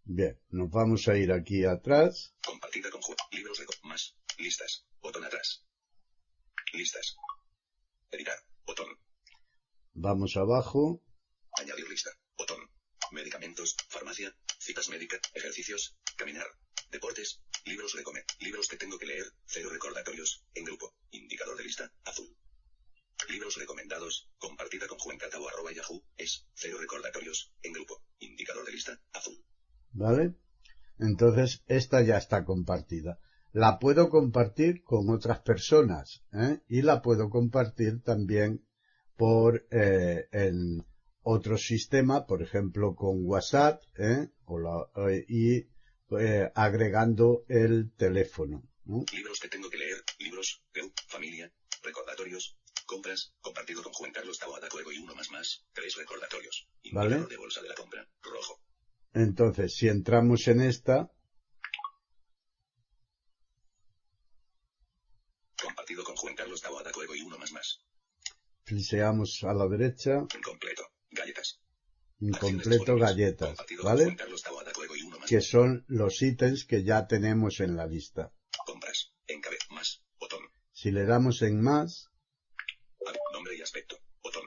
Bien, 0.04 0.38
nos 0.50 0.70
vamos 0.70 1.08
a 1.08 1.16
ir 1.16 1.32
aquí 1.32 1.64
atrás. 1.64 2.32
Compartida 2.46 2.88
con 2.90 3.00
Juan. 3.00 3.16
Libros 3.32 3.58
reco 3.58 3.72
Más. 3.82 4.14
Listas. 4.38 4.84
Botón 5.00 5.24
atrás. 5.24 5.64
Listas. 6.72 7.16
Editar. 8.12 8.38
Botón. 8.64 8.86
Vamos 9.94 10.36
abajo. 10.36 11.02
Añadir 11.58 11.88
lista. 11.88 12.10
Botón. 12.38 12.60
Medicamentos. 13.10 13.74
Farmacia. 13.88 14.32
Citas 14.60 14.88
médicas. 14.88 15.20
Ejercicios. 15.34 15.96
Caminar. 16.16 16.46
Deportes. 16.92 17.40
Libros 17.64 17.92
recome. 17.94 18.20
Libros 18.40 18.66
que 18.68 18.76
tengo 18.76 18.98
que 18.98 19.06
leer. 19.06 19.26
Cero 19.46 19.68
recordatorios. 19.70 20.42
En 20.54 20.64
grupo. 20.64 20.92
Indicador 21.10 21.56
de 21.56 21.64
lista. 21.64 21.90
Azul. 22.04 22.28
Libros 23.28 23.56
recomendados. 23.56 24.28
Compartida 24.38 24.86
con 24.88 25.16
Catabo 25.18 25.48
arroba 25.48 25.72
Yahoo. 25.72 26.02
Es. 26.16 26.44
Cero 26.54 26.76
recordatorios. 26.80 27.52
En 27.62 27.72
grupo. 27.72 28.02
Indicador 28.18 28.64
de 28.66 28.72
lista. 28.72 29.00
Azul. 29.12 29.36
¿Vale? 29.92 30.34
Entonces, 30.98 31.62
esta 31.66 32.02
ya 32.02 32.16
está 32.16 32.44
compartida. 32.44 33.18
La 33.52 33.78
puedo 33.78 34.08
compartir 34.08 34.82
con 34.82 35.10
otras 35.10 35.40
personas 35.42 36.22
¿eh? 36.32 36.60
y 36.68 36.82
la 36.82 37.02
puedo 37.02 37.28
compartir 37.28 38.02
también 38.02 38.64
por 39.16 39.66
eh, 39.70 40.24
en 40.32 40.84
otro 41.20 41.58
sistema, 41.58 42.24
por 42.26 42.42
ejemplo 42.42 42.94
con 42.94 43.18
WhatsApp 43.24 43.82
¿eh? 43.98 44.28
o 44.46 44.58
la- 44.58 44.86
eh, 45.10 45.68
eh, 46.18 46.50
agregando 46.54 47.44
el 47.48 47.92
teléfono. 47.96 48.62
¿no? 48.84 49.04
Libros 49.12 49.38
que 49.40 49.48
tengo 49.48 49.68
que 49.70 49.78
leer. 49.78 50.02
Libros. 50.18 50.62
Geu, 50.74 50.92
familia. 51.08 51.52
Recordatorios. 51.82 52.56
Compras. 52.86 53.32
Compartido 53.40 53.82
con 53.82 53.92
Juan 53.92 54.12
Carlos 54.12 54.38
Taboada 54.38 54.68
Cuego 54.68 54.92
y 54.92 54.98
uno 54.98 55.14
más 55.14 55.30
más. 55.30 55.64
Tres 55.72 55.96
recordatorios. 55.96 56.68
Vale. 56.92 57.24
De 57.26 57.36
bolsa 57.36 57.62
de 57.62 57.68
la 57.68 57.74
compra. 57.74 58.06
Rojo. 58.22 58.60
Entonces, 59.14 59.74
si 59.74 59.88
entramos 59.88 60.46
en 60.48 60.60
esta, 60.62 61.10
Compartido 65.60 66.02
con 66.04 66.16
Juan 66.16 66.34
Carlos 66.34 66.60
Taboada 66.60 66.90
Cuego 66.92 67.14
y 67.14 67.20
uno 67.22 67.38
más 67.38 67.52
más. 67.52 67.80
fliseamos 68.64 69.40
a 69.44 69.52
la 69.52 69.66
derecha, 69.68 70.24
Incompleto. 70.34 70.82
Galletas. 71.10 71.60
incompleto 72.20 72.96
galletas, 72.96 73.56
¿vale? 73.82 74.04
Juan 74.04 74.16
Carlos 74.16 74.42
Taboada 74.42 74.72
Que 75.26 75.40
son 75.40 75.84
los 75.88 76.20
ítems 76.22 76.64
que 76.66 76.82
ya 76.84 77.06
tenemos 77.06 77.60
en 77.60 77.76
la 77.76 77.86
lista. 77.86 78.32
Compras. 78.66 79.12
Encabe. 79.26 79.56
Más. 79.70 80.02
Botón. 80.18 80.40
Si 80.72 80.90
le 80.90 81.04
damos 81.04 81.42
en 81.42 81.60
más, 81.62 82.08
Nombre 83.32 83.56
y 83.56 83.62
aspecto. 83.62 83.98
Botón. 84.22 84.44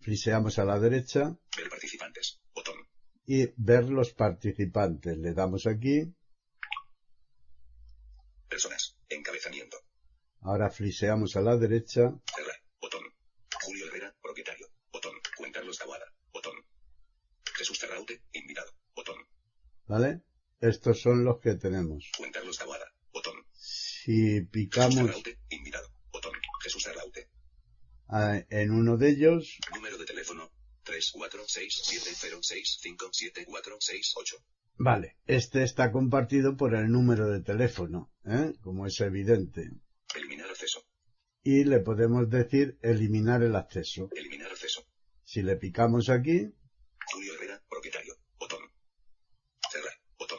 friseamos 0.00 0.58
a 0.58 0.64
la 0.64 0.78
derecha 0.78 1.36
Ver 1.56 1.68
participantes. 1.68 2.40
Botón. 2.54 2.76
y 3.26 3.46
ver 3.56 3.84
los 3.88 4.12
participantes. 4.12 5.16
Le 5.18 5.32
damos 5.32 5.66
aquí, 5.66 6.14
Personas. 8.48 8.96
Encabezamiento. 9.08 9.78
ahora 10.42 10.68
friseamos 10.70 11.36
a 11.36 11.40
la 11.40 11.56
derecha 11.56 12.02
Cerrar. 12.34 12.60
Botón. 12.80 13.02
Julio 13.64 13.86
Herrera, 13.86 14.14
propietario. 14.20 14.68
Botón. 14.92 15.14
Juan 15.36 15.52
Carlos 15.52 15.78
Taboada. 15.78 16.04
Botón. 16.32 16.54
Jesús 17.56 17.78
Terraute, 17.78 18.22
invitado. 18.32 18.72
Botón. 18.94 19.16
¿Vale? 19.92 20.22
Estos 20.60 21.02
son 21.02 21.22
los 21.24 21.38
que 21.40 21.54
tenemos. 21.56 22.10
Juan 22.16 22.30
Carlos 22.32 22.56
Taboada. 22.56 22.86
Botón. 23.12 23.34
Si 23.52 24.40
picamos 24.42 24.94
Terraute, 25.04 25.38
invitado. 25.50 25.88
Botón. 26.10 26.32
Jesús 26.62 26.82
Terraute. 26.84 27.28
ah, 28.08 28.40
en 28.48 28.70
uno 28.70 28.96
de 28.96 29.10
ellos, 29.10 29.58
Número 29.74 29.98
de 29.98 30.06
teléfono. 30.06 30.50
34670657468. 33.24 34.42
vale, 34.78 35.16
este 35.26 35.62
está 35.62 35.92
compartido 35.92 36.56
por 36.56 36.74
el 36.74 36.90
número 36.90 37.28
de 37.30 37.42
teléfono, 37.42 38.10
¿eh? 38.24 38.52
como 38.62 38.86
es 38.86 38.98
evidente. 39.00 39.68
Eliminar 40.14 40.48
acceso. 40.50 40.84
Y 41.42 41.64
le 41.64 41.80
podemos 41.80 42.28
decir 42.30 42.78
eliminar 42.82 43.42
el 43.42 43.56
acceso. 43.56 44.08
Eliminar 44.16 44.50
acceso. 44.50 44.86
Si 45.24 45.42
le 45.42 45.56
picamos 45.56 46.08
aquí, 46.08 46.52
Julio 47.12 47.34
Herrera, 47.34 47.62
propietario. 47.68 48.14
Botón. 48.38 48.60
Cerrar. 49.70 49.94
Botón. 50.18 50.38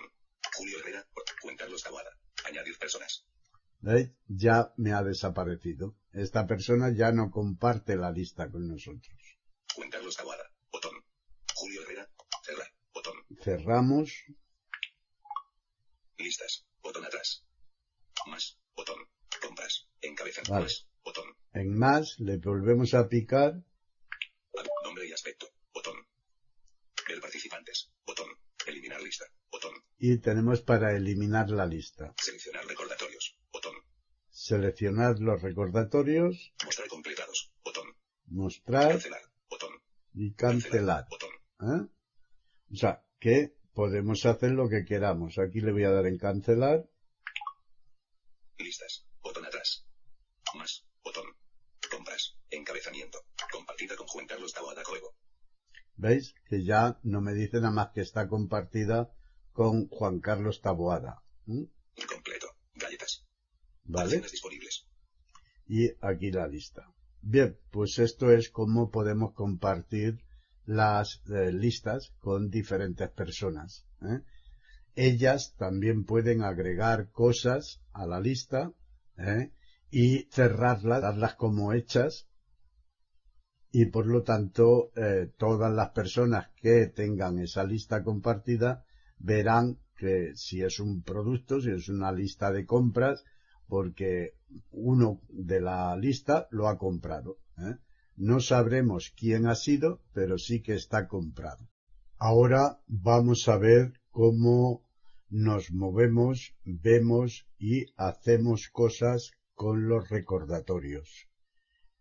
Julio 0.56 0.80
Herrera, 0.80 1.06
pro- 1.14 1.24
Juan 1.42 1.56
Carlos 1.58 1.84
Taboada. 1.84 2.12
Añadir 2.46 2.78
personas. 2.78 3.26
¿Veis? 3.84 4.12
ya 4.28 4.74
me 4.78 4.94
ha 4.94 5.04
desaparecido. 5.04 5.96
Esta 6.12 6.48
persona 6.48 6.92
ya 6.94 7.12
no 7.12 7.30
comparte 7.30 7.96
la 7.96 8.12
lista 8.12 8.50
con 8.50 8.68
nosotros. 8.68 9.18
Juan 9.76 9.90
Carlos 9.90 10.16
Taboada. 10.16 10.44
Botón. 10.72 10.94
Julio 11.54 11.82
Herrera. 11.84 12.10
Cerrar. 12.44 12.68
Botón. 12.94 13.14
Cerramos, 13.42 14.26
Listas. 16.18 16.66
Botón 16.82 17.06
atrás. 17.06 17.46
Más. 18.28 18.58
Botón. 18.76 19.00
Compras. 19.42 19.88
Encabezan. 20.02 20.46
Vale. 20.50 20.66
Más. 20.66 20.88
Botón. 21.04 21.36
en 21.54 21.78
más, 21.78 22.20
le 22.20 22.38
volvemos 22.38 22.94
a 22.94 23.10
picar 23.10 23.62
Nombre 24.86 25.08
y 25.08 25.12
aspecto. 25.12 25.48
Botón. 25.74 25.96
Ver 27.08 27.20
participantes. 27.20 27.92
Botón. 28.06 28.30
Eliminar 28.68 29.02
lista. 29.02 29.26
Botón. 29.52 29.74
y 29.98 30.18
tenemos 30.20 30.62
para 30.62 30.96
eliminar 30.96 31.50
la 31.50 31.66
lista. 31.66 32.06
Botón. 32.06 32.33
Seleccionar 34.44 35.20
los 35.20 35.42
recordatorios, 35.42 36.54
Mostrar 36.66 36.90
completados. 36.90 37.54
Botón. 37.64 37.88
mostrar 38.26 38.90
Cancelar. 38.92 39.22
Botón. 39.50 39.72
y 40.14 40.34
cancelar. 40.34 41.06
Botón. 41.10 41.30
¿eh? 41.62 41.88
O 42.74 42.76
sea, 42.76 43.06
que 43.22 43.56
podemos 43.74 44.26
hacer 44.26 44.52
lo 44.52 44.68
que 44.68 44.84
queramos. 44.84 45.40
Aquí 45.40 45.62
le 45.62 45.72
voy 45.72 45.86
a 45.86 45.92
dar 45.92 46.08
en 46.08 46.18
cancelar. 46.18 46.90
Listas. 48.58 49.06
Botón 49.22 49.46
atrás. 49.46 49.88
Más. 50.56 50.86
Botón. 51.06 51.24
Compras. 51.90 52.36
Encabezamiento. 52.50 53.20
Compartida 53.50 53.96
con 53.96 54.08
Juan 54.08 54.28
Carlos 54.28 54.52
Taboada 54.52 54.84
Coego. 54.84 55.16
¿Veis? 55.96 56.36
Que 56.50 56.66
ya 56.66 57.00
no 57.04 57.22
me 57.22 57.34
dice 57.34 57.62
nada 57.62 57.72
más 57.72 57.92
que 57.94 58.02
está 58.02 58.28
compartida 58.28 59.10
con 59.54 59.88
Juan 59.88 60.20
Carlos 60.20 60.60
Taboada. 60.60 61.24
¿m? 61.48 61.70
¿Vale? 63.86 64.20
Disponibles. 64.20 64.88
Y 65.68 65.90
aquí 66.02 66.32
la 66.32 66.48
lista. 66.48 66.94
Bien, 67.22 67.58
pues 67.72 68.00
esto 68.00 68.32
es 68.32 68.50
cómo 68.50 68.90
podemos 68.92 69.34
compartir 69.34 70.24
las 70.66 71.22
eh, 71.30 71.52
listas 71.52 72.14
con 72.20 72.50
diferentes 72.50 73.10
personas. 73.10 73.86
¿eh? 74.02 74.22
Ellas 74.96 75.56
también 75.58 76.06
pueden 76.06 76.42
agregar 76.42 77.10
cosas 77.12 77.82
a 77.92 78.06
la 78.06 78.20
lista 78.20 78.72
¿eh? 79.18 79.52
y 79.90 80.28
cerrarlas, 80.32 81.02
darlas 81.02 81.36
como 81.36 81.74
hechas 81.74 82.28
y 83.72 83.86
por 83.86 84.06
lo 84.06 84.22
tanto 84.22 84.92
todas 85.38 85.74
las 85.74 85.90
personas 85.90 86.52
que 86.58 86.86
tengan 86.86 87.40
esa 87.40 87.64
lista 87.64 88.04
compartida 88.04 88.86
verán 89.18 89.80
que 89.96 90.34
si 90.36 90.62
es 90.62 90.80
un 90.80 91.02
producto, 91.02 91.60
si 91.60 91.72
es 91.72 91.90
una 91.90 92.12
lista 92.12 92.52
de 92.52 92.68
compras, 92.68 93.24
porque 93.68 94.36
uno 94.72 95.22
de 95.30 95.62
la 95.62 95.96
lista 95.96 96.48
lo 96.52 96.68
ha 96.68 96.78
comprado. 96.78 97.40
¿eh? 97.58 97.78
No 98.16 98.40
sabremos 98.40 99.14
quién 99.16 99.48
ha 99.48 99.56
sido, 99.56 100.02
pero 100.14 100.38
sí 100.38 100.62
que 100.62 100.74
está 100.74 101.08
comprado. 101.08 101.70
Ahora 102.18 102.82
vamos 102.88 103.48
a 103.48 103.58
ver 103.58 104.00
cómo 104.12 104.86
nos 105.30 105.72
movemos, 105.72 106.56
vemos 106.64 107.48
y 107.58 107.86
hacemos 107.98 108.70
cosas 108.70 109.32
con 109.56 109.88
los 109.88 110.10
recordatorios. 110.10 111.28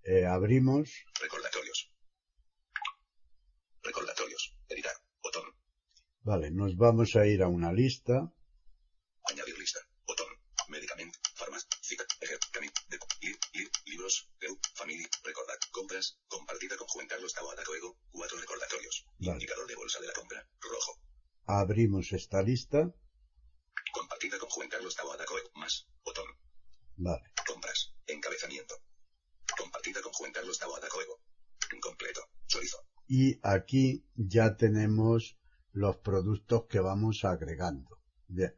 Eh, 0.05 0.27
abrimos, 0.27 1.05
Recordatorios. 1.21 1.93
Recordatorios. 3.83 4.57
Editar. 4.69 4.93
Botón. 5.23 5.45
vale, 6.23 6.51
nos 6.51 6.77
vamos 6.77 7.17
a 7.17 7.27
ir 7.27 7.43
a 7.43 7.49
una 7.49 7.73
lista, 7.73 8.33
Añadir 9.31 9.57
lista. 9.59 9.81
Botón. 10.07 10.27
Medicamento. 10.69 11.19
Farmacia. 11.37 11.69
Cita. 11.81 12.05
Ejer. 12.21 12.39
Cami. 12.53 12.69
De. 12.91 12.99
Li. 13.23 13.33
Li. 13.55 13.71
Libros. 13.87 14.29
EU. 14.41 14.59
Familia. 14.75 15.09
Recordar. 15.25 15.59
Compras. 16.03 16.19
Compartida 16.29 16.77
con 16.77 16.87
Juan 16.89 17.07
Carlos 17.07 17.33
Taboada 17.33 17.63
Coego. 17.65 17.97
Cuatro 18.11 18.39
recordatorios. 18.39 19.05
Vale. 19.19 19.33
Indicador 19.33 19.67
de 19.69 19.77
bolsa 19.77 20.01
de 20.01 20.07
la 20.09 20.13
compra. 20.13 20.47
Rojo. 20.61 20.99
abrimos 21.47 22.13
esta 22.13 22.43
lista, 22.43 22.91
Compartida 23.93 24.39
con 24.39 24.49
Juan 24.49 24.69
Carlos 24.69 24.95
Taboada 24.97 25.25
Coego. 25.25 25.51
Más. 25.55 25.87
Botón. 26.05 26.25
vale, 26.97 27.23
Compras. 27.47 27.93
Encabezamiento. 28.07 28.75
Compartida 29.57 30.01
con 30.03 30.13
Juan 30.13 30.33
Carlos 30.33 30.59
Taboada 30.59 30.89
Coego. 30.89 31.21
Incompleto. 31.73 32.23
Chorizo. 32.47 32.79
y 33.07 33.39
aquí 33.43 34.05
ya 34.15 34.57
tenemos 34.57 35.37
los 35.73 35.97
productos 35.99 36.67
que 36.69 36.81
vamos 36.81 37.25
agregando. 37.25 37.99
Bien. 38.27 38.55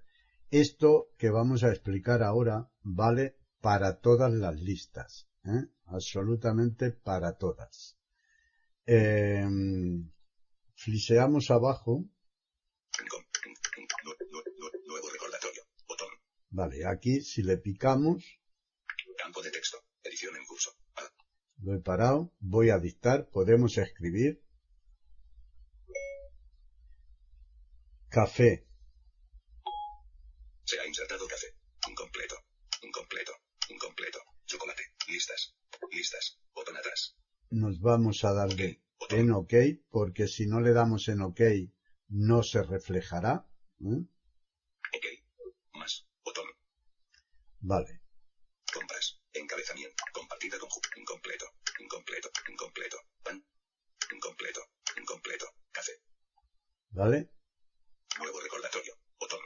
Esto 0.51 1.09
que 1.19 1.31
vamos 1.31 1.63
a 1.65 1.71
explicar 1.71 2.23
ahora 2.23 2.69
vale 2.83 3.37
para 3.61 3.99
todas 4.01 4.33
las 4.33 4.55
listas, 4.61 5.27
¿eh? 5.45 5.69
absolutamente 5.87 6.91
para 6.91 7.37
todas. 7.37 7.97
Eh, 8.87 9.47
fliseamos 10.75 11.51
abajo, 11.51 12.05
nuevo 14.87 15.09
recordatorio. 15.11 15.63
Botón. 15.89 16.09
vale, 16.51 16.87
aquí 16.87 17.21
si 17.21 17.43
le 17.43 17.57
picamos, 17.59 18.41
Campo 19.17 19.43
de 19.43 19.51
texto. 19.51 19.79
Edición 20.03 20.37
en 20.37 20.45
curso. 20.45 20.71
A. 20.97 21.03
lo 21.63 21.75
he 21.75 21.81
parado, 21.81 22.33
voy 22.41 22.71
a 22.71 22.79
dictar, 22.79 23.31
podemos 23.31 23.79
escribir 23.79 24.43
café, 28.11 28.67
Se 30.65 30.81
ha 30.81 30.87
insertado 30.87 31.27
café. 31.29 31.49
Incompleto. 31.89 32.37
Incompleto. 32.83 33.33
Incompleto. 33.69 34.19
Chocolate. 34.47 34.95
Listas. 35.09 35.55
Listas. 35.91 36.39
Botón 36.55 36.77
atrás. 36.77 37.17
Nos 37.55 37.81
vamos 37.81 38.25
a 38.25 38.33
darle 38.33 38.83
Botón. 38.99 39.19
en 39.19 39.31
OK, 39.33 39.55
porque 39.91 40.27
si 40.27 40.47
no 40.47 40.61
le 40.61 40.73
damos 40.73 41.09
en 41.09 41.23
OK 41.23 41.41
no 42.09 42.43
se 42.43 42.63
reflejará. 42.63 43.47
¿eh? 43.81 44.05
Ok. 44.97 45.07
Más. 45.75 46.07
Botón. 46.25 46.47
Vale, 47.61 48.01
Compras. 48.73 49.21
Encabezamiento. 49.33 50.05
Compartida 50.13 50.59
con 50.59 50.69
Incompleto. 50.97 51.47
Incompleto. 51.81 52.29
Incompleto. 52.51 52.97
Pan. 53.23 53.45
Incompleto. 54.13 54.61
Incompleto. 54.99 55.47
Café. 55.71 55.93
¿vale? 56.91 57.31
Nuevo 58.19 58.41
recordatorio. 58.41 58.95
Botón. 59.19 59.41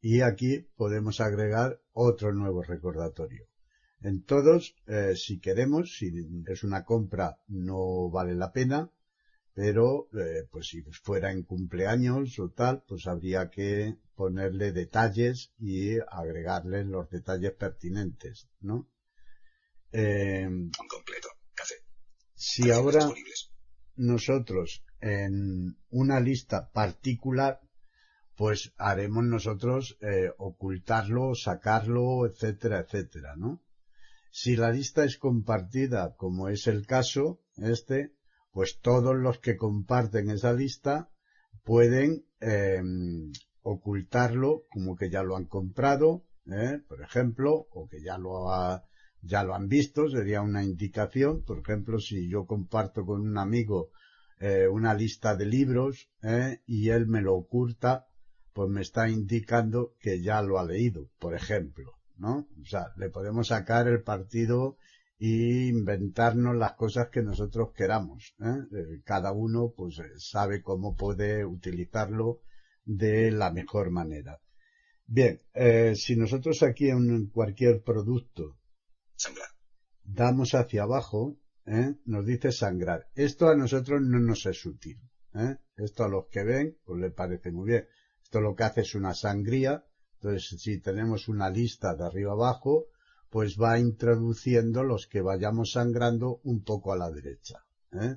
Y 0.00 0.20
aquí 0.20 0.60
podemos 0.76 1.20
agregar 1.20 1.80
otro 1.92 2.32
nuevo 2.32 2.62
recordatorio. 2.62 3.46
En 4.04 4.22
todos, 4.22 4.76
eh, 4.86 5.16
si 5.16 5.40
queremos, 5.40 5.96
si 5.96 6.12
es 6.46 6.62
una 6.62 6.84
compra 6.84 7.38
no 7.48 8.10
vale 8.10 8.34
la 8.34 8.52
pena, 8.52 8.90
pero 9.54 10.08
eh, 10.12 10.46
pues 10.50 10.66
si 10.68 10.82
fuera 10.82 11.32
en 11.32 11.42
cumpleaños 11.42 12.38
o 12.38 12.50
tal, 12.50 12.84
pues 12.86 13.06
habría 13.06 13.48
que 13.48 13.96
ponerle 14.14 14.72
detalles 14.72 15.52
y 15.58 15.98
agregarle 16.00 16.84
los 16.84 17.08
detalles 17.08 17.52
pertinentes, 17.52 18.46
¿no? 18.60 18.90
Eh, 19.90 20.42
Incompleto. 20.50 21.28
Café. 21.54 21.76
si 22.34 22.70
ahora 22.70 23.08
nosotros 23.96 24.84
en 25.00 25.78
una 25.88 26.20
lista 26.20 26.70
particular, 26.72 27.58
pues 28.36 28.74
haremos 28.76 29.24
nosotros 29.24 29.96
eh, 30.02 30.30
ocultarlo, 30.36 31.34
sacarlo, 31.34 32.26
etcétera, 32.26 32.80
etcétera, 32.80 33.34
¿no? 33.36 33.62
Si 34.36 34.56
la 34.56 34.72
lista 34.72 35.04
es 35.04 35.16
compartida, 35.16 36.16
como 36.16 36.48
es 36.48 36.66
el 36.66 36.86
caso 36.86 37.40
este, 37.56 38.14
pues 38.50 38.80
todos 38.80 39.14
los 39.14 39.38
que 39.38 39.56
comparten 39.56 40.28
esa 40.28 40.52
lista 40.52 41.08
pueden 41.62 42.26
eh, 42.40 42.82
ocultarlo 43.62 44.64
como 44.72 44.96
que 44.96 45.08
ya 45.08 45.22
lo 45.22 45.36
han 45.36 45.44
comprado, 45.44 46.24
¿eh? 46.46 46.80
por 46.88 47.00
ejemplo, 47.00 47.68
o 47.70 47.86
que 47.86 48.02
ya 48.02 48.18
lo 48.18 48.50
ha, 48.50 48.82
ya 49.22 49.44
lo 49.44 49.54
han 49.54 49.68
visto, 49.68 50.08
sería 50.08 50.42
una 50.42 50.64
indicación. 50.64 51.44
Por 51.44 51.60
ejemplo, 51.60 52.00
si 52.00 52.28
yo 52.28 52.44
comparto 52.44 53.06
con 53.06 53.20
un 53.20 53.38
amigo 53.38 53.90
eh, 54.40 54.66
una 54.66 54.94
lista 54.94 55.36
de 55.36 55.46
libros 55.46 56.10
¿eh? 56.24 56.60
y 56.66 56.88
él 56.88 57.06
me 57.06 57.22
lo 57.22 57.36
oculta, 57.36 58.08
pues 58.52 58.68
me 58.68 58.80
está 58.80 59.08
indicando 59.08 59.94
que 60.00 60.20
ya 60.20 60.42
lo 60.42 60.58
ha 60.58 60.64
leído, 60.64 61.08
por 61.20 61.36
ejemplo, 61.36 61.93
¿no? 62.16 62.48
O 62.60 62.64
sea, 62.64 62.92
le 62.96 63.10
podemos 63.10 63.48
sacar 63.48 63.88
el 63.88 64.02
partido 64.02 64.76
e 65.18 65.68
inventarnos 65.68 66.56
las 66.56 66.74
cosas 66.74 67.08
que 67.10 67.22
nosotros 67.22 67.72
queramos. 67.74 68.34
¿eh? 68.40 69.00
Cada 69.04 69.32
uno, 69.32 69.72
pues, 69.76 70.00
sabe 70.18 70.62
cómo 70.62 70.94
puede 70.96 71.44
utilizarlo 71.44 72.40
de 72.84 73.30
la 73.30 73.50
mejor 73.50 73.90
manera. 73.90 74.40
Bien, 75.06 75.40
eh, 75.52 75.94
si 75.96 76.16
nosotros 76.16 76.62
aquí 76.62 76.88
en 76.88 77.26
cualquier 77.28 77.82
producto 77.82 78.58
Sangrar. 79.16 79.48
damos 80.02 80.54
hacia 80.54 80.82
abajo, 80.84 81.38
¿eh? 81.66 81.94
nos 82.06 82.24
dice 82.24 82.52
sangrar. 82.52 83.08
Esto 83.14 83.48
a 83.48 83.56
nosotros 83.56 84.00
no 84.02 84.18
nos 84.18 84.46
es 84.46 84.64
útil. 84.64 84.98
¿eh? 85.34 85.56
Esto 85.76 86.04
a 86.04 86.08
los 86.08 86.26
que 86.28 86.44
ven, 86.44 86.78
pues 86.84 87.00
le 87.00 87.10
parece 87.10 87.52
muy 87.52 87.68
bien. 87.68 87.86
Esto 88.22 88.40
lo 88.40 88.54
que 88.54 88.64
hace 88.64 88.80
es 88.80 88.94
una 88.94 89.14
sangría. 89.14 89.84
Entonces, 90.24 90.58
si 90.58 90.80
tenemos 90.80 91.28
una 91.28 91.50
lista 91.50 91.94
de 91.94 92.02
arriba 92.02 92.32
abajo, 92.32 92.86
pues 93.28 93.58
va 93.60 93.78
introduciendo 93.78 94.82
los 94.82 95.06
que 95.06 95.20
vayamos 95.20 95.72
sangrando 95.72 96.40
un 96.44 96.64
poco 96.64 96.94
a 96.94 96.96
la 96.96 97.10
derecha. 97.10 97.58
¿eh? 97.92 98.16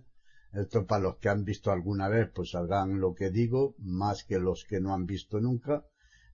Esto 0.53 0.85
para 0.85 1.03
los 1.03 1.17
que 1.17 1.27
han 1.27 1.43
visto 1.43 1.69
alguna 1.69 2.07
vez, 2.07 2.29
pues 2.33 2.51
sabrán 2.51 3.01
lo 3.01 3.13
que 3.13 3.29
digo, 3.29 3.75
más 3.79 4.23
que 4.23 4.39
los 4.39 4.63
que 4.63 4.79
no 4.79 4.93
han 4.93 5.05
visto 5.05 5.41
nunca, 5.41 5.83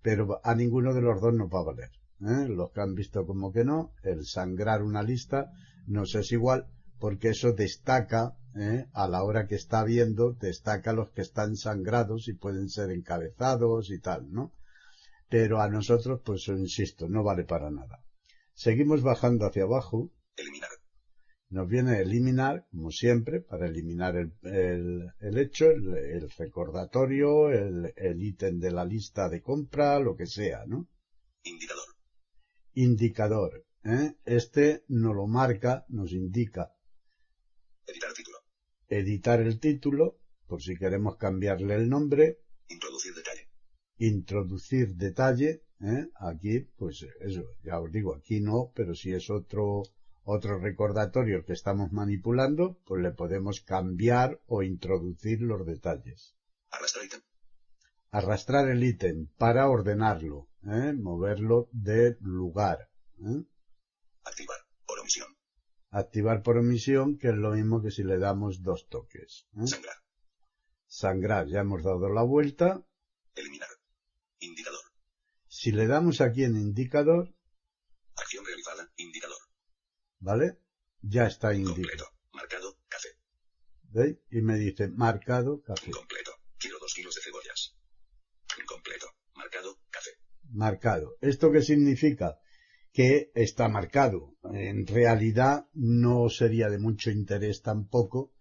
pero 0.04 0.40
a 0.44 0.54
ninguno 0.54 0.94
de 0.94 1.02
los 1.02 1.20
dos 1.20 1.34
nos 1.34 1.50
va 1.50 1.62
a 1.62 1.64
valer. 1.64 1.90
¿eh? 2.22 2.48
Los 2.50 2.70
que 2.72 2.82
han 2.82 2.94
visto 2.94 3.26
como 3.26 3.52
que 3.52 3.66
no, 3.66 3.94
el 4.04 4.28
sangrar 4.28 4.84
una 4.84 5.02
lista 5.02 5.50
nos 5.88 6.14
es 6.14 6.32
igual, 6.34 6.68
porque 7.00 7.30
eso 7.30 7.54
destaca, 7.54 8.38
¿eh? 8.56 8.86
a 8.94 9.08
la 9.08 9.24
hora 9.24 9.48
que 9.48 9.56
está 9.56 9.84
viendo, 9.84 10.34
destaca 10.34 10.94
los 10.94 11.10
que 11.10 11.24
están 11.24 11.56
sangrados 11.56 12.28
y 12.28 12.34
pueden 12.34 12.70
ser 12.70 12.92
encabezados 12.92 13.90
y 13.90 13.98
tal, 13.98 14.32
¿no? 14.32 14.54
Pero 15.34 15.60
a 15.60 15.68
nosotros, 15.68 16.22
pues 16.24 16.48
insisto, 16.50 17.10
no 17.10 17.24
vale 17.24 17.44
para 17.44 17.72
nada. 17.72 17.98
Seguimos 18.54 19.02
bajando 19.02 19.48
hacia 19.48 19.64
abajo. 19.64 20.12
Eliminar. 20.36 20.70
Nos 21.50 21.68
viene 21.68 22.02
eliminar, 22.02 22.68
como 22.70 22.92
siempre, 22.92 23.40
para 23.40 23.66
eliminar 23.66 24.16
el, 24.16 24.32
el, 24.44 25.08
el 25.20 25.38
hecho, 25.40 25.72
el, 25.72 25.98
el 25.98 26.30
recordatorio, 26.38 27.50
el, 27.50 27.92
el 27.96 28.22
ítem 28.22 28.60
de 28.60 28.70
la 28.70 28.86
lista 28.86 29.28
de 29.28 29.42
compra, 29.42 30.00
lo 30.00 30.16
que 30.16 30.28
sea, 30.28 30.66
¿no? 30.68 30.88
Indicador. 31.44 31.88
Indicador. 32.76 33.66
¿eh? 33.86 34.14
Este 34.26 34.84
nos 34.88 35.16
lo 35.16 35.26
marca, 35.26 35.84
nos 35.88 36.12
indica 36.12 36.70
Editar 37.88 38.14
título. 38.14 38.38
editar 38.88 39.42
el 39.42 39.60
título, 39.60 40.20
por 40.46 40.62
si 40.62 40.78
queremos 40.78 41.18
cambiarle 41.18 41.74
el 41.74 41.90
nombre, 41.90 42.38
Introducir. 42.70 43.23
Introducir 43.98 44.96
detalle, 44.96 45.64
¿eh? 45.82 46.08
aquí, 46.20 46.62
pues 46.78 47.06
eso, 47.22 47.44
ya 47.64 47.80
os 47.80 47.92
digo, 47.92 48.16
aquí 48.16 48.40
no, 48.40 48.72
pero 48.74 48.96
si 48.96 49.14
es 49.14 49.30
otro, 49.30 49.84
otro 50.24 50.58
recordatorio 50.58 51.46
que 51.46 51.54
estamos 51.54 51.92
manipulando, 51.92 52.80
pues 52.86 53.02
le 53.02 53.12
podemos 53.12 53.62
cambiar 53.62 54.40
o 54.48 54.64
introducir 54.64 55.42
los 55.42 55.66
detalles. 55.66 56.36
Arrastrar 56.70 57.06
ítem. 57.06 57.22
Arrastrar 58.12 58.70
el 58.70 58.84
ítem 58.84 59.28
para 59.38 59.70
ordenarlo, 59.70 60.50
¿eh? 60.64 60.94
moverlo 60.94 61.70
de 61.72 62.18
lugar. 62.22 62.90
¿eh? 63.20 63.44
Activar. 64.24 64.58
Por 64.86 65.00
omisión. 65.00 65.28
Activar 65.90 66.42
por 66.42 66.58
omisión, 66.58 67.18
que 67.18 67.30
es 67.30 67.36
lo 67.36 67.52
mismo 67.52 67.82
que 67.82 67.92
si 67.92 68.04
le 68.04 68.18
damos 68.18 68.62
dos 68.64 68.88
toques. 68.88 69.48
¿eh? 69.58 69.68
Sangrar. 69.68 69.98
Sangrar, 70.88 71.48
ya 71.48 71.60
hemos 71.62 71.84
dado 71.84 72.10
la 72.10 72.24
vuelta. 72.24 72.86
Eliminar. 73.36 73.73
Indicador. 74.46 74.86
Si 75.48 75.72
le 75.72 75.88
damos 75.88 76.22
aquí 76.22 76.44
en 76.44 76.56
indicador, 76.58 77.34
Acción 78.16 78.46
realizada. 78.46 78.92
Indicador. 78.98 79.38
¿vale? 80.20 80.60
Ya 81.02 81.26
está 81.28 81.54
indicado. 81.54 81.76
Completo. 81.76 82.06
Marcado. 82.32 82.78
Café. 82.88 83.10
¿Veis? 83.90 84.18
Y 84.32 84.42
me 84.42 84.58
dice 84.58 84.88
marcado 84.88 85.62
café. 85.62 85.88
Incompleto. 85.88 86.32
Quiero 86.58 86.80
dos 86.80 86.94
kilos 86.94 87.16
de 87.16 87.22
cebollas. 87.22 87.76
Incompleto. 88.60 89.08
Marcado. 89.36 89.80
Café. 89.90 90.12
Marcado. 90.52 91.18
¿Esto 91.22 91.52
qué 91.52 91.62
significa? 91.62 92.40
Que 92.92 93.32
está 93.34 93.68
marcado. 93.68 94.36
En 94.54 94.86
realidad 94.86 95.68
no 95.74 96.30
sería 96.30 96.70
de 96.70 96.78
mucho 96.78 97.10
interés 97.10 97.62
tampoco, 97.62 98.34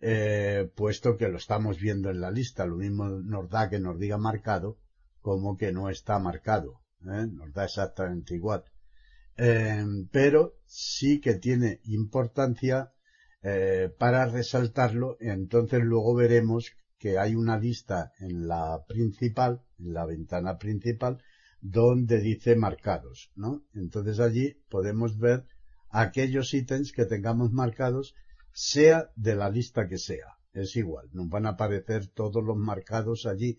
eh, 0.00 0.70
puesto 0.76 1.16
que 1.16 1.28
lo 1.28 1.38
estamos 1.38 1.78
viendo 1.78 2.10
en 2.10 2.20
la 2.20 2.30
lista. 2.30 2.66
Lo 2.66 2.76
mismo 2.76 3.08
nos 3.08 3.48
da 3.48 3.70
que 3.70 3.80
nos 3.80 3.98
diga 3.98 4.18
marcado 4.18 4.78
como 5.24 5.56
que 5.56 5.72
no 5.72 5.88
está 5.88 6.18
marcado. 6.18 6.82
¿eh? 7.00 7.26
Nos 7.32 7.50
da 7.54 7.64
exactamente 7.64 8.34
igual. 8.34 8.62
Eh, 9.38 9.82
pero 10.12 10.58
sí 10.66 11.18
que 11.18 11.36
tiene 11.36 11.80
importancia 11.84 12.92
eh, 13.42 13.88
para 13.98 14.26
resaltarlo. 14.26 15.16
Entonces 15.20 15.80
luego 15.82 16.14
veremos 16.14 16.72
que 16.98 17.18
hay 17.18 17.34
una 17.36 17.58
lista 17.58 18.12
en 18.18 18.46
la 18.46 18.84
principal, 18.86 19.62
en 19.78 19.94
la 19.94 20.04
ventana 20.04 20.58
principal, 20.58 21.22
donde 21.62 22.20
dice 22.20 22.54
marcados, 22.54 23.30
¿no? 23.34 23.64
Entonces 23.72 24.20
allí 24.20 24.60
podemos 24.68 25.16
ver 25.16 25.46
aquellos 25.88 26.52
ítems 26.52 26.92
que 26.92 27.06
tengamos 27.06 27.50
marcados, 27.50 28.14
sea 28.52 29.10
de 29.16 29.36
la 29.36 29.48
lista 29.48 29.88
que 29.88 29.96
sea. 29.96 30.36
Es 30.52 30.76
igual, 30.76 31.08
nos 31.14 31.30
van 31.30 31.46
a 31.46 31.52
aparecer 31.56 32.08
todos 32.08 32.44
los 32.44 32.58
marcados 32.58 33.24
allí 33.24 33.58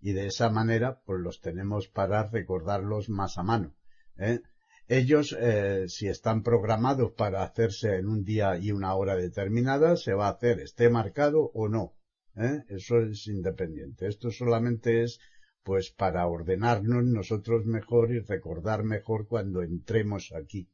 y 0.00 0.12
de 0.12 0.26
esa 0.26 0.50
manera 0.50 1.00
pues 1.04 1.20
los 1.20 1.40
tenemos 1.40 1.88
para 1.88 2.28
recordarlos 2.28 3.08
más 3.08 3.38
a 3.38 3.42
mano. 3.42 3.74
¿eh? 4.18 4.40
Ellos, 4.88 5.36
eh, 5.38 5.88
si 5.88 6.06
están 6.06 6.42
programados 6.42 7.12
para 7.12 7.42
hacerse 7.42 7.96
en 7.96 8.08
un 8.08 8.24
día 8.24 8.56
y 8.56 8.70
una 8.70 8.94
hora 8.94 9.16
determinada, 9.16 9.96
se 9.96 10.14
va 10.14 10.28
a 10.28 10.32
hacer, 10.32 10.60
esté 10.60 10.90
marcado 10.90 11.50
o 11.54 11.68
no. 11.68 11.96
¿eh? 12.36 12.62
Eso 12.68 12.98
es 13.00 13.26
independiente. 13.26 14.06
Esto 14.06 14.30
solamente 14.30 15.02
es 15.02 15.18
pues 15.64 15.90
para 15.90 16.28
ordenarnos 16.28 17.04
nosotros 17.04 17.66
mejor 17.66 18.12
y 18.12 18.20
recordar 18.20 18.84
mejor 18.84 19.26
cuando 19.26 19.62
entremos 19.62 20.32
aquí. 20.32 20.70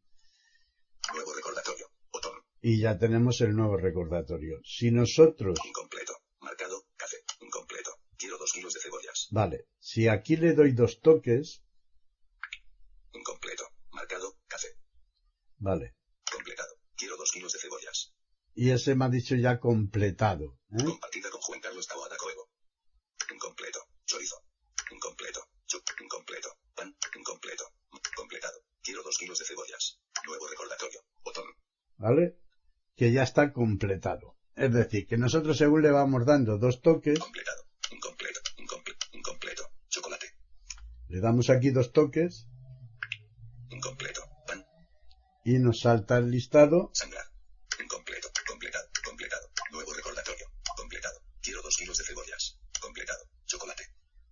Nuevo 1.15 1.32
recordatorio. 1.35 1.86
Botón. 2.12 2.32
Y 2.61 2.78
ya 2.78 2.99
tenemos 2.99 3.40
el 3.40 3.57
nuevo 3.57 3.78
recordatorio. 3.78 4.61
Si 4.62 4.90
nosotros, 4.90 5.59
Incompleto. 5.65 6.12
Marcado. 6.40 6.85
Café. 6.97 7.16
Incompleto. 7.40 7.93
Quiero 8.19 8.36
dos 8.36 8.53
kilos 8.53 8.74
de 8.74 8.81
cebollas. 8.81 9.22
Vale, 9.39 9.59
si 9.89 10.09
aquí 10.09 10.37
le 10.37 10.53
doy 10.59 10.73
dos 10.73 11.01
toques, 11.01 11.63
Incompleto. 13.13 13.65
Marcado. 13.91 14.29
Café. 14.47 14.69
vale, 15.59 15.95
Completado. 16.31 16.75
Quiero 16.97 17.17
dos 17.17 17.31
kilos 17.33 17.53
de 17.53 17.59
cebollas. 17.59 18.13
y 18.55 18.71
ese 18.71 18.95
me 18.95 19.05
ha 19.05 19.09
dicho 19.09 19.35
ya 19.35 19.59
completado. 19.59 20.47
¿eh? 20.79 20.85
Compartida 20.85 21.29
con 21.31 21.41
Juan 21.41 21.61
Carlos 21.61 21.87
Taboada 21.87 22.17
Coego. 22.17 22.49
Incompleto. 23.35 23.81
Chorizo. 24.07 24.37
Incompleto. 24.91 25.41
Chup. 25.67 25.83
Incompleto. 26.01 26.51
Pan. 26.75 26.95
Incompleto. 27.19 27.65
Completado. 28.17 28.59
Quiero 28.83 29.03
dos 29.03 29.17
kilos 29.19 29.39
de 29.39 29.45
cebollas. 29.45 29.99
Nuevo 30.27 30.47
recordatorio. 30.49 31.01
Botón. 31.25 31.45
¿Vale? 31.99 32.39
Que 32.97 33.13
ya 33.13 33.23
está 33.23 33.53
completado. 33.53 34.37
Es 34.55 34.73
decir, 34.73 35.07
que 35.07 35.17
nosotros 35.17 35.57
según 35.57 35.83
le 35.83 35.91
vamos 35.91 36.25
dando 36.27 36.59
dos 36.59 36.81
toques, 36.83 37.19
Completado. 37.19 37.63
Incompleto. 37.91 38.41
Incompleto. 38.59 39.07
Incompleto. 39.13 39.65
Chocolate. 39.89 40.27
Le 41.12 41.20
damos 41.20 41.51
aquí 41.51 41.70
dos 41.70 41.93
toques 41.93 42.48
Incompleto. 43.70 44.22
Pan. 44.47 44.64
y 45.44 45.59
nos 45.59 45.80
salta 45.80 46.16
el 46.18 46.30
listado 46.30 46.90
Sangrar. 46.94 47.24
Incompleto. 47.82 48.28
Completado. 48.47 48.86
Completado. 49.05 49.47
Nuevo 49.72 49.93
recordatorio. 49.93 50.47
Completado. 50.76 51.18
Quiero 51.43 51.60
dos 51.62 51.76
kilos 51.76 51.97
de 51.98 52.05
cebollas. 52.05 52.59
Completado. 52.80 53.22
Chocolate. 53.47 53.82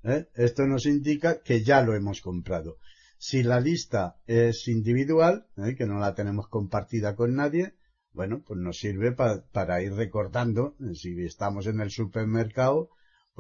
¿eh? 0.05 0.24
Esto 0.35 0.66
nos 0.66 0.86
indica 0.86 1.40
que 1.43 1.62
ya 1.62 1.81
lo 1.82 1.94
hemos 1.94 2.20
comprado. 2.20 2.78
Si 3.19 3.43
la 3.43 3.61
lista 3.61 4.16
es 4.27 4.66
individual, 4.69 5.47
¿eh? 5.59 5.74
que 5.77 5.86
no 5.86 5.98
la 5.98 6.15
tenemos 6.15 6.48
compartida 6.48 7.15
con 7.15 7.35
nadie, 7.35 7.74
bueno, 8.12 8.43
pues 8.47 8.59
nos 8.59 8.78
sirve 8.78 9.12
pa- 9.12 9.43
para 9.52 9.82
ir 9.82 9.93
recordando, 9.93 10.74
eh, 10.81 10.94
si 10.94 11.11
estamos 11.24 11.66
en 11.66 11.81
el 11.81 11.90
supermercado, 11.90 12.89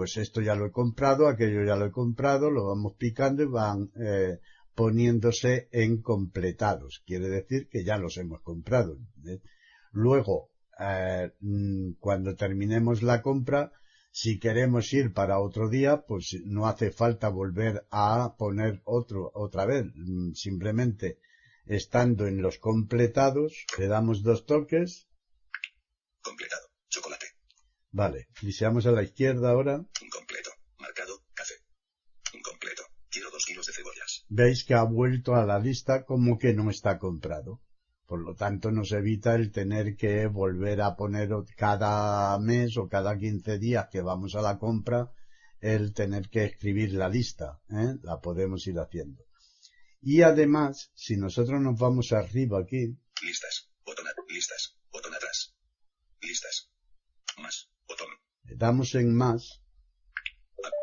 pues 0.00 0.16
esto 0.16 0.40
ya 0.40 0.54
lo 0.54 0.64
he 0.64 0.72
comprado, 0.72 1.28
aquello 1.28 1.62
ya 1.62 1.76
lo 1.76 1.84
he 1.84 1.90
comprado, 1.90 2.50
lo 2.50 2.68
vamos 2.68 2.94
picando 2.96 3.42
y 3.42 3.46
van 3.48 3.90
eh, 3.96 4.38
poniéndose 4.74 5.68
en 5.72 6.00
completados. 6.00 7.02
Quiere 7.04 7.28
decir 7.28 7.68
que 7.68 7.84
ya 7.84 7.98
los 7.98 8.16
hemos 8.16 8.40
comprado. 8.40 8.96
¿eh? 9.26 9.42
Luego, 9.92 10.52
eh, 10.78 11.32
mm, 11.40 11.96
cuando 11.98 12.34
terminemos 12.34 13.02
la 13.02 13.20
compra, 13.20 13.72
si 14.10 14.38
queremos 14.38 14.90
ir 14.94 15.12
para 15.12 15.38
otro 15.38 15.68
día, 15.68 16.00
pues 16.08 16.34
no 16.46 16.66
hace 16.66 16.92
falta 16.92 17.28
volver 17.28 17.86
a 17.90 18.36
poner 18.38 18.80
otro 18.86 19.30
otra 19.34 19.66
vez. 19.66 19.84
Mm, 19.94 20.32
Simplemente 20.32 21.18
estando 21.66 22.26
en 22.26 22.40
los 22.40 22.56
completados, 22.56 23.66
le 23.76 23.86
damos 23.86 24.22
dos 24.22 24.46
toques. 24.46 25.10
Completado. 26.22 26.68
Chocolate. 26.88 27.29
Vale, 27.92 28.28
fliseamos 28.34 28.86
a 28.86 28.92
la 28.92 29.02
izquierda 29.02 29.50
ahora. 29.50 29.84
Incompleto. 30.00 30.50
Marcado. 30.78 31.24
Café. 31.34 31.54
Incompleto. 32.34 32.82
Quiero 33.08 33.30
dos 33.30 33.44
kilos 33.44 33.66
de 33.66 33.72
cebollas. 33.72 34.24
Veis 34.28 34.64
que 34.64 34.74
ha 34.74 34.84
vuelto 34.84 35.34
a 35.34 35.44
la 35.44 35.58
lista 35.58 36.04
como 36.04 36.38
que 36.38 36.54
no 36.54 36.70
está 36.70 36.98
comprado. 36.98 37.60
Por 38.06 38.20
lo 38.20 38.34
tanto, 38.34 38.70
nos 38.70 38.92
evita 38.92 39.34
el 39.34 39.50
tener 39.52 39.96
que 39.96 40.26
volver 40.26 40.82
a 40.82 40.96
poner 40.96 41.30
cada 41.56 42.38
mes 42.38 42.76
o 42.76 42.88
cada 42.88 43.16
15 43.16 43.58
días 43.58 43.88
que 43.90 44.00
vamos 44.00 44.34
a 44.34 44.42
la 44.42 44.58
compra 44.58 45.12
el 45.60 45.92
tener 45.92 46.28
que 46.28 46.44
escribir 46.44 46.94
la 46.94 47.08
lista. 47.08 47.60
¿eh? 47.70 47.96
La 48.02 48.20
podemos 48.20 48.66
ir 48.66 48.78
haciendo. 48.78 49.24
Y 50.00 50.22
además, 50.22 50.90
si 50.94 51.16
nosotros 51.16 51.60
nos 51.60 51.78
vamos 51.78 52.12
arriba 52.12 52.60
aquí, 52.60 52.96
Listas. 53.22 53.70
Botón. 53.84 54.06
Listas. 54.28 54.78
Botón 54.90 55.14
atrás. 55.14 55.54
Listas. 56.22 56.70
Más. 57.36 57.69
Botón. 57.90 58.08
le 58.44 58.54
damos 58.56 58.94
en 58.94 59.08
más, 59.22 59.42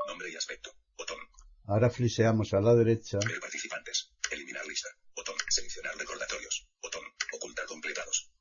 Nombre 0.07 0.29
y 0.31 0.35
aspecto. 0.35 0.71
Botón. 0.97 1.17
ahora 1.65 1.89
fliseamos 1.89 2.53
a 2.53 2.61
la 2.61 2.73
derecha, 2.75 3.17
Ver 3.25 3.39
participantes. 3.39 4.11
Eliminar 4.31 4.65
lista. 4.67 4.89
Botón. 5.15 5.35
Seleccionar 5.49 5.95
recordatorios. 5.97 6.67
Botón. 6.81 7.03
Ocultar 7.35 7.65
completados. 7.65 8.31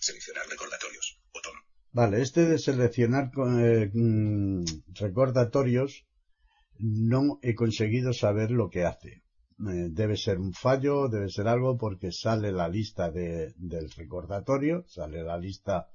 Seleccionar 0.00 0.46
recordatorios. 0.48 1.20
Botón. 1.32 1.52
Vale, 1.92 2.22
este 2.22 2.46
de 2.46 2.58
seleccionar 2.58 3.30
eh, 3.60 3.90
mm, 3.92 4.64
recordatorios 4.94 6.06
no 6.78 7.38
he 7.42 7.54
conseguido 7.54 8.12
saber 8.12 8.50
lo 8.50 8.70
que 8.70 8.84
hace. 8.84 9.22
Eh, 9.68 9.88
debe 9.90 10.16
ser 10.16 10.38
un 10.38 10.52
fallo, 10.54 11.08
debe 11.08 11.28
ser 11.28 11.46
algo 11.48 11.76
porque 11.76 12.10
sale 12.12 12.50
la 12.52 12.68
lista 12.68 13.10
de- 13.10 13.52
del 13.56 13.90
recordatorio, 13.90 14.84
sale 14.88 15.22
la 15.22 15.36
lista 15.36 15.88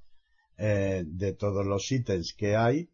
eh, 0.57 1.03
de 1.06 1.34
todos 1.34 1.65
los 1.65 1.91
ítems 1.91 2.34
que 2.38 2.56
hay, 2.56 2.90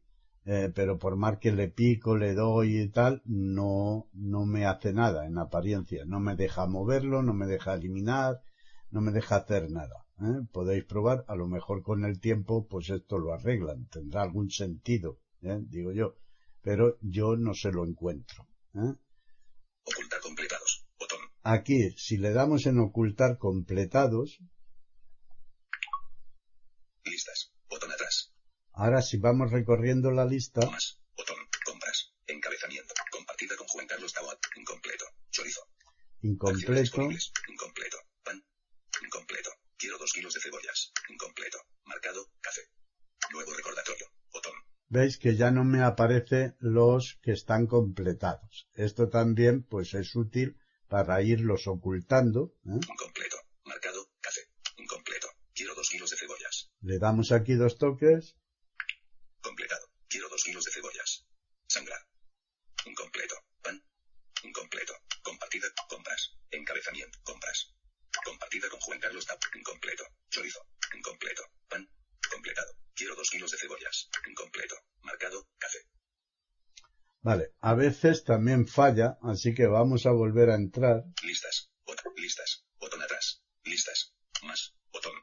eh, 0.45 0.71
pero 0.73 0.97
por 0.97 1.15
más 1.17 1.38
que 1.39 1.51
le 1.51 1.67
pico, 1.67 2.17
le 2.17 2.33
doy 2.33 2.79
y 2.79 2.89
tal, 2.89 3.21
no, 3.25 4.09
no 4.13 4.45
me 4.45 4.65
hace 4.65 4.93
nada 4.93 5.27
en 5.27 5.38
apariencia. 5.38 6.03
No 6.05 6.19
me 6.19 6.35
deja 6.35 6.65
moverlo, 6.65 7.21
no 7.21 7.33
me 7.33 7.45
deja 7.45 7.73
eliminar, 7.73 8.41
no 8.89 9.01
me 9.01 9.11
deja 9.11 9.38
hacer 9.38 9.69
nada. 9.69 10.05
¿eh? 10.19 10.45
Podéis 10.51 10.85
probar, 10.85 11.23
a 11.27 11.35
lo 11.35 11.47
mejor 11.47 11.83
con 11.83 12.03
el 12.05 12.19
tiempo, 12.19 12.67
pues 12.67 12.89
esto 12.89 13.19
lo 13.19 13.33
arreglan, 13.33 13.88
tendrá 13.88 14.23
algún 14.23 14.49
sentido, 14.49 15.19
¿eh? 15.41 15.59
digo 15.61 15.91
yo, 15.91 16.15
pero 16.61 16.97
yo 17.01 17.35
no 17.35 17.53
se 17.53 17.71
lo 17.71 17.85
encuentro. 17.85 18.47
Ocultar 18.73 20.21
completados. 20.21 20.85
Botón. 20.99 21.19
Aquí, 21.43 21.91
si 21.97 22.17
le 22.17 22.31
damos 22.31 22.65
en 22.65 22.79
ocultar 22.79 23.38
completados, 23.38 24.39
Listas. 27.03 27.51
Botón 27.69 27.91
atrás. 27.91 28.31
Ahora 28.73 29.02
si 29.02 29.18
vamos 29.18 29.52
recorriendo 29.52 30.11
la 30.11 30.26
lista, 30.26 30.61
Más. 30.69 30.99
Botón. 31.15 31.38
Compras. 31.65 32.14
Encabezamiento. 32.27 32.93
Compartida 33.11 33.56
con 33.56 33.68
Juan 33.68 33.88
Carlos 33.88 34.14
Tawat. 34.14 34.39
Incompleto. 34.56 35.06
Chorizo. 35.30 35.61
Incompleto. 36.22 37.02
Incompleto. 37.48 37.98
Pan. 38.23 38.43
Incompleto. 39.03 39.52
Quiero 39.77 39.98
dos 39.98 40.11
kilos 40.14 40.34
de 40.34 40.39
cebollas. 40.41 40.91
Incompleto. 41.10 41.60
Marcado. 41.85 42.30
Café. 42.41 42.61
Nuevo 43.31 43.53
recordatorio. 43.53 44.07
Botón. 44.31 44.53
veis 44.88 45.18
que 45.18 45.35
ya 45.35 45.52
no 45.52 45.64
me 45.64 45.81
aparece 45.84 46.56
los 46.60 47.19
que 47.22 47.31
están 47.31 47.68
completados. 47.68 48.68
Esto 48.73 49.10
también 49.10 49.64
pues 49.64 49.93
es 49.93 50.15
útil 50.15 50.57
para 50.88 51.22
irlos 51.22 51.68
ocultando. 51.68 52.53
¿eh? 52.65 52.80
Incompleto. 52.93 53.38
Marcado. 53.65 54.10
Café. 54.19 54.41
Incompleto. 54.77 55.27
Quiero 55.53 55.76
dos 55.76 55.89
kilos 55.89 56.10
de 56.10 56.18
cebollas. 56.18 56.72
Le 56.81 56.99
damos 56.99 57.31
aquí 57.31 57.53
dos 57.53 57.77
toques, 57.77 58.35
Completado. 59.41 59.85
Quiero 60.07 60.30
dos 60.30 60.43
kilos 60.43 60.64
de 60.65 60.72
cebollas. 60.72 61.26
Sangrar. 61.68 62.02
Incompleto. 62.85 63.35
Pan. 63.64 63.84
Incompleto. 64.43 64.93
Compartida. 65.23 65.68
Compras. 65.89 66.38
Encabezamiento. 66.52 67.19
Compras. 67.23 67.73
Compartida 68.23 68.69
con 68.69 68.80
Juan 68.81 68.99
Carlos 68.99 69.26
Tap. 69.26 69.41
Incompleto. 69.56 70.03
Chorizo. 70.30 70.60
Incompleto. 70.95 71.43
Pan. 71.69 71.89
Completado. 72.31 72.72
Quiero 72.93 73.15
dos 73.15 73.30
kilos 73.30 73.52
de 73.52 73.57
cebollas. 73.57 74.10
Incompleto. 74.27 74.76
Marcado. 75.02 75.48
Café. 75.57 75.80
Vale, 77.23 77.53
a 77.61 77.69
veces 77.81 78.23
también 78.23 78.67
falla, 78.67 79.17
así 79.23 79.53
que 79.53 79.65
vamos 79.65 80.05
a 80.05 80.11
volver 80.11 80.49
a 80.51 80.55
entrar. 80.55 81.03
Listas. 81.23 81.71
Botón. 81.85 82.13
Listas. 82.15 82.65
Botón 82.79 83.01
atrás. 83.01 83.43
Listas. 83.63 84.13
Más. 84.43 84.75
Botón. 84.93 85.13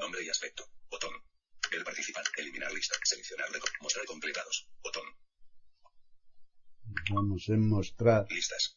Nombre 0.00 0.24
y 0.24 0.28
aspecto. 0.28 0.64
Botón. 0.90 1.12
Ver 1.70 1.84
participante. 1.84 2.30
Eliminar 2.38 2.72
lista. 2.72 2.96
Seleccionar. 3.04 3.48
Mostrar 3.80 4.04
completados. 4.06 4.68
Botón. 4.82 5.04
Vamos 7.14 7.48
en 7.48 7.68
mostrar. 7.68 8.26
Listas. 8.30 8.75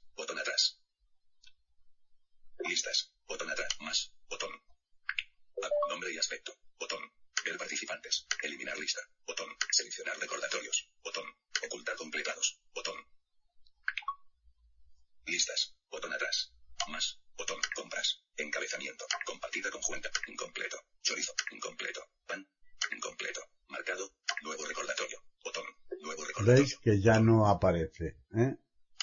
que 26.81 27.01
ya 27.01 27.19
no 27.19 27.47
aparece. 27.47 28.17
¿eh? 28.35 28.55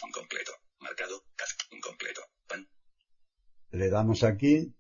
Incompleto. 0.07 0.53
Marcado. 0.81 1.25
Task 1.37 1.73
incompleto. 1.73 2.23
Pan. 2.47 2.69
Le 3.71 3.89
damos 3.89 4.23
aquí. 4.23 4.75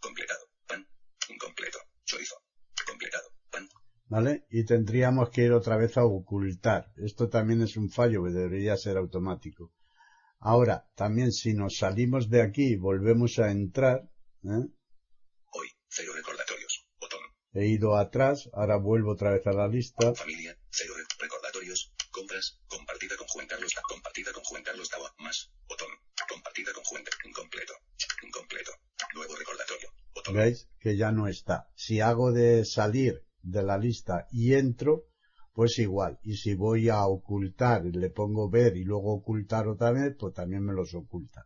Completado. 0.00 0.46
Pan. 0.66 0.86
Incompleto. 1.28 1.78
Chorizo. 2.04 2.36
Completado. 2.86 3.28
Pan. 3.50 3.68
¿Vale? 4.06 4.46
Y 4.50 4.64
tendríamos 4.64 5.30
que 5.30 5.42
ir 5.42 5.52
otra 5.52 5.76
vez 5.76 5.96
a 5.96 6.04
ocultar. 6.04 6.92
Esto 6.96 7.28
también 7.28 7.62
es 7.62 7.76
un 7.76 7.90
fallo 7.90 8.22
debería 8.22 8.76
ser 8.76 8.96
automático. 8.96 9.72
Ahora, 10.40 10.86
también 10.94 11.32
si 11.32 11.52
nos 11.52 11.78
salimos 11.78 12.30
de 12.30 12.42
aquí 12.42 12.72
y 12.72 12.76
volvemos 12.76 13.38
a 13.38 13.50
entrar. 13.50 14.08
¿eh? 14.44 14.68
Hoy, 15.52 15.68
cero 15.88 16.12
recordatorios. 16.14 16.86
Botón. 17.00 17.20
He 17.52 17.66
ido 17.66 17.96
atrás, 17.96 18.48
ahora 18.52 18.76
vuelvo 18.76 19.12
otra 19.12 19.32
vez 19.32 19.46
a 19.46 19.52
la 19.52 19.66
lista. 19.66 20.12
¿Veis? 30.38 30.68
Que 30.78 30.96
ya 30.96 31.10
no 31.10 31.26
está. 31.26 31.68
Si 31.74 32.00
hago 32.00 32.32
de 32.32 32.64
salir 32.64 33.24
de 33.42 33.62
la 33.62 33.76
lista 33.76 34.26
y 34.30 34.54
entro, 34.54 35.04
pues 35.52 35.78
igual. 35.78 36.20
Y 36.22 36.36
si 36.36 36.54
voy 36.54 36.88
a 36.88 37.04
ocultar 37.06 37.84
le 37.84 38.10
pongo 38.10 38.48
ver 38.48 38.76
y 38.76 38.84
luego 38.84 39.12
ocultar 39.14 39.66
otra 39.66 39.90
vez, 39.90 40.14
pues 40.18 40.32
también 40.34 40.62
me 40.64 40.72
los 40.72 40.94
oculta. 40.94 41.44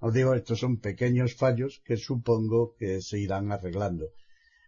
Os 0.00 0.12
digo, 0.12 0.34
estos 0.34 0.58
son 0.58 0.78
pequeños 0.78 1.36
fallos 1.36 1.80
que 1.84 1.96
supongo 1.96 2.74
que 2.76 3.00
se 3.00 3.20
irán 3.20 3.52
arreglando. 3.52 4.06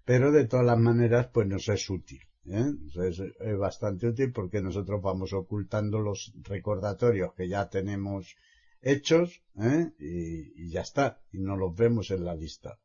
Pero 0.04 0.30
de 0.30 0.46
todas 0.46 0.66
las 0.66 0.78
maneras, 0.78 1.30
pues 1.32 1.48
nos 1.48 1.68
es 1.68 1.90
útil. 1.90 2.20
¿eh? 2.46 2.70
Es, 3.08 3.58
bastante 3.58 4.06
útil 4.06 4.30
porque 4.32 4.62
nosotros 4.62 5.02
vamos 5.02 5.32
ocultando 5.32 5.98
los 5.98 6.32
recordatorios 6.42 7.34
que 7.34 7.48
ya 7.48 7.68
tenemos 7.68 8.36
hechos 8.80 9.42
¿eh? 9.60 9.90
y 9.98 10.70
ya 10.70 10.82
está. 10.82 11.20
Y 11.32 11.38
no 11.40 11.56
los 11.56 11.74
vemos 11.74 12.12
en 12.12 12.24
la 12.24 12.36
lista. 12.36 12.78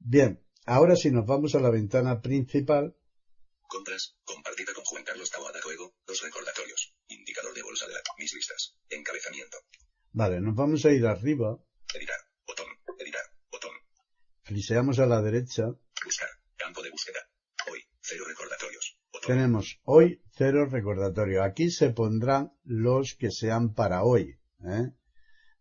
Bien, 0.00 0.42
ahora 0.66 0.96
si 0.96 1.10
nos 1.10 1.26
vamos 1.26 1.54
a 1.54 1.60
la 1.60 1.70
ventana 1.70 2.20
principal, 2.20 2.96
Compras. 3.70 4.16
Compartida 4.24 4.72
con 4.74 4.82
Juan 4.84 5.04
Carlos 5.04 5.30
Tawa. 5.30 5.52
Da 5.52 5.62
juego. 5.62 5.94
Dos 6.04 6.20
recordatorios. 6.22 6.92
Indicador 7.06 7.54
de 7.54 7.62
bolsa 7.62 7.86
de 7.86 7.92
la. 7.92 8.00
Mis 8.18 8.34
listas. 8.34 8.74
Encabezamiento. 8.88 9.58
vale, 10.12 10.40
nos 10.40 10.56
vamos 10.56 10.84
a 10.84 10.90
ir 10.90 11.06
arriba, 11.06 11.56
Editar. 11.94 12.18
Botón. 12.44 12.66
Editar. 12.98 13.22
Botón. 13.48 13.70
fliseamos 14.42 14.98
a 14.98 15.06
la 15.06 15.22
derecha, 15.22 15.68
Buscar. 16.04 16.30
Campo 16.56 16.82
de 16.82 16.90
búsqueda. 16.90 17.20
Hoy. 17.70 17.80
Cero 18.00 18.24
recordatorios. 18.26 18.98
Botón. 19.12 19.28
tenemos 19.28 19.80
hoy 19.84 20.20
cero 20.34 20.66
recordatorio. 20.66 21.44
Aquí 21.44 21.70
se 21.70 21.90
pondrán 21.90 22.52
los 22.64 23.14
que 23.14 23.30
sean 23.30 23.74
para 23.74 24.02
hoy. 24.02 24.40
¿eh? 24.64 24.90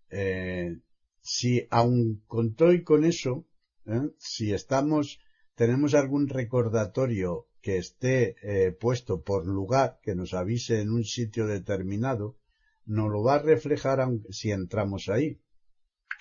Eh, 0.10 0.82
si 1.22 1.68
aun 1.70 2.24
con 2.26 2.56
todo 2.56 2.74
y 2.74 2.84
con 2.84 3.06
eso, 3.06 3.46
¿eh? 3.90 4.12
si 4.18 4.54
estamos, 4.54 5.20
tenemos 5.56 5.94
algún 5.94 6.28
recordatorio 6.28 7.48
que 7.62 7.78
esté 7.78 8.36
eh, 8.42 8.72
puesto 8.72 9.24
por 9.24 9.46
lugar, 9.46 10.00
que 10.02 10.16
nos 10.16 10.34
avise 10.34 10.82
en 10.82 10.92
un 10.92 11.04
sitio 11.04 11.48
determinado, 11.48 12.38
nos 12.86 13.12
lo 13.12 13.24
va 13.24 13.36
a 13.36 13.40
reflejar 13.40 14.00
aunque, 14.00 14.32
si 14.32 14.52
entramos 14.52 15.10
ahí. 15.10 15.42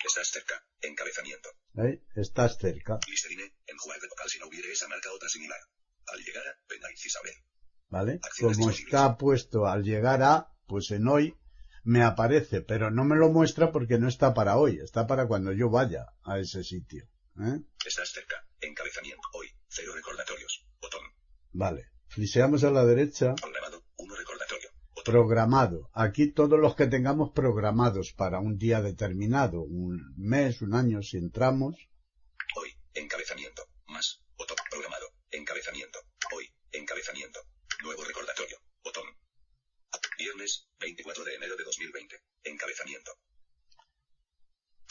Estás 0.05 0.29
cerca. 0.29 0.65
Encabezamiento. 0.81 1.49
¿eh? 1.77 2.03
Estás 2.15 2.57
cerca, 2.57 2.99
Listerine. 3.07 3.53
Enjuague 3.67 4.07
vocal 4.09 4.29
si 4.29 4.39
no 4.39 4.47
hubiere 4.47 4.71
esa 4.71 4.87
marca 4.87 5.11
otra 5.13 5.29
similar. 5.29 5.59
Al 6.07 6.19
llegar 6.19 6.43
a 6.47 6.91
Isabel. 6.93 7.33
¿vale? 7.89 8.19
Acciones 8.23 8.57
Como 8.57 8.69
está 8.69 9.17
puesto 9.17 9.65
al 9.65 9.83
llegar 9.83 10.21
a, 10.23 10.53
pues 10.67 10.91
en 10.91 11.07
hoy 11.07 11.35
me 11.83 12.03
aparece, 12.03 12.61
pero 12.61 12.91
no 12.91 13.03
me 13.03 13.15
lo 13.15 13.29
muestra 13.29 13.71
porque 13.71 13.97
no 13.97 14.07
está 14.07 14.33
para 14.33 14.57
hoy, 14.57 14.79
está 14.83 15.07
para 15.07 15.27
cuando 15.27 15.51
yo 15.53 15.69
vaya 15.69 16.07
a 16.23 16.39
ese 16.39 16.63
sitio. 16.63 17.07
¿Eh? 17.37 17.61
Estás 17.85 18.11
cerca. 18.11 18.45
Encabezamiento. 18.61 19.21
Hoy. 19.33 19.47
Cero 19.67 19.93
recordatorios. 19.95 20.65
Botón. 20.81 21.01
Vale. 21.51 21.91
Fliseamos 22.07 22.63
a 22.63 22.71
la 22.71 22.85
derecha. 22.85 23.35
Programado. 23.35 23.83
Uno 23.97 24.15
recordatorio. 24.15 24.69
Botón. 24.95 25.03
Programado. 25.13 25.89
Aquí 25.93 26.31
todos 26.31 26.59
los 26.59 26.75
que 26.75 26.87
tengamos 26.87 27.31
programados 27.31 28.13
para 28.13 28.39
un 28.39 28.57
día 28.57 28.81
determinado, 28.81 29.61
un 29.61 30.13
mes, 30.17 30.61
un 30.61 30.73
año, 30.73 31.01
si 31.01 31.17
entramos, 31.17 31.75
Hoy. 32.55 32.75
Encabezamiento. 32.93 33.67
Más. 33.87 34.21
Botón. 34.37 34.57
Programado. 34.69 35.07
Encabezamiento. 35.31 35.99
Hoy. 36.35 36.51
Encabezamiento. 36.71 37.39
Nuevo 37.83 38.03
recordatorio. 38.03 38.57
Botón. 38.83 39.05
Viernes, 40.17 40.67
24 40.79 41.23
de 41.23 41.35
enero 41.35 41.55
de 41.55 41.63
2020. 41.63 42.21
Encabezamiento. 42.43 43.11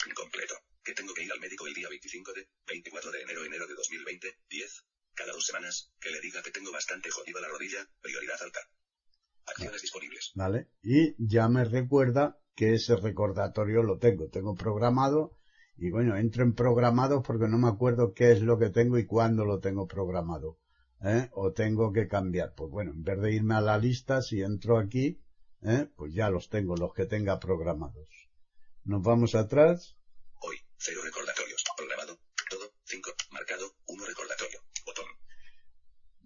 Incompleto. 0.07 0.55
Que 0.89 0.95
tengo 0.95 1.13
que 1.13 1.21
ir 1.23 1.31
al 1.31 1.39
médico 1.39 1.67
el 1.67 1.75
día 1.75 1.87
25 1.87 2.33
de 2.33 2.49
24 2.65 3.11
de 3.11 3.21
enero 3.21 3.45
enero 3.45 3.67
de 3.67 3.75
2020. 3.75 4.39
10. 4.49 4.85
Cada 5.13 5.33
dos 5.33 5.45
semanas. 5.45 5.93
Que 6.01 6.09
le 6.09 6.19
diga 6.19 6.41
que 6.41 6.49
tengo 6.49 6.71
bastante 6.71 7.11
jodida 7.11 7.39
la 7.41 7.47
rodilla. 7.47 7.87
Prioridad 8.01 8.41
alta. 8.41 8.59
Acciones 9.45 9.83
disponibles. 9.83 10.31
¿vale? 10.33 10.69
Y 10.81 11.13
ya 11.19 11.47
me 11.47 11.63
recuerda 11.63 12.39
que 12.55 12.73
ese 12.73 12.95
recordatorio 12.95 13.83
lo 13.83 13.99
tengo, 13.99 14.29
tengo 14.29 14.55
programado 14.55 15.37
y 15.77 15.91
bueno, 15.91 16.17
entro 16.17 16.41
en 16.41 16.55
programado 16.55 17.21
porque 17.21 17.47
no 17.47 17.59
me 17.59 17.67
acuerdo 17.67 18.15
qué 18.15 18.31
es 18.31 18.41
lo 18.41 18.57
que 18.57 18.71
tengo 18.71 18.97
y 18.97 19.05
cuándo 19.05 19.45
lo 19.45 19.59
tengo 19.59 19.85
programado. 19.85 20.57
¿eh? 21.03 21.29
O 21.33 21.53
tengo 21.53 21.93
que 21.93 22.07
cambiar. 22.07 22.55
Pues 22.55 22.71
bueno, 22.71 22.93
en 22.93 23.03
vez 23.03 23.21
de 23.21 23.31
irme 23.31 23.53
a 23.53 23.61
la 23.61 23.77
lista, 23.77 24.23
si 24.23 24.41
entro 24.41 24.79
aquí, 24.79 25.21
¿eh? 25.61 25.87
pues 25.95 26.15
ya 26.15 26.31
los 26.31 26.49
tengo, 26.49 26.75
los 26.75 26.95
que 26.95 27.05
tenga 27.05 27.39
programados. 27.39 28.09
Nos 28.85 29.03
vamos 29.03 29.35
atrás. 29.35 29.98
Cero 30.81 31.01
recordatorios. 31.03 31.63
Programado. 31.75 32.19
Todo. 32.49 32.73
5. 32.85 33.13
Marcado. 33.31 33.75
1 33.85 34.05
recordatorio. 34.05 34.61
Botón. 34.85 35.05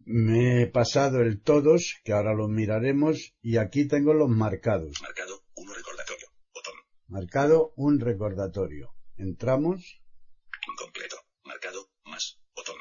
Me 0.06 0.62
he 0.62 0.68
pasado 0.68 1.22
el 1.22 1.42
todos, 1.42 1.96
que 2.04 2.14
ahora 2.14 2.36
lo 2.36 2.48
miraremos, 2.48 3.34
y 3.42 3.58
aquí 3.58 3.88
tengo 3.88 4.14
los 4.14 4.30
marcados. 4.30 5.02
Marcado. 5.02 5.44
1 5.56 5.74
recordatorio. 5.74 6.28
Botón. 6.54 6.76
Marcado 7.08 7.74
un 7.78 8.00
recordatorio. 8.00 8.94
Entramos. 9.18 10.02
Incompleto. 10.68 11.18
Marcado. 11.46 11.90
Más. 12.06 12.40
Botón. 12.56 12.78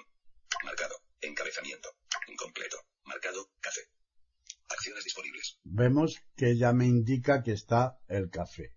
Marcado. 0.65 0.97
Encabezamiento. 1.23 1.89
Incompleto. 2.29 2.77
Marcado. 3.05 3.51
Café. 3.61 3.81
Acciones 4.69 5.05
disponibles. 5.05 5.59
Vemos 5.65 6.23
que 6.37 6.59
ya 6.59 6.75
me 6.75 6.87
indica 6.87 7.43
que 7.43 7.53
está 7.53 7.99
el 8.09 8.29
café. 8.29 8.75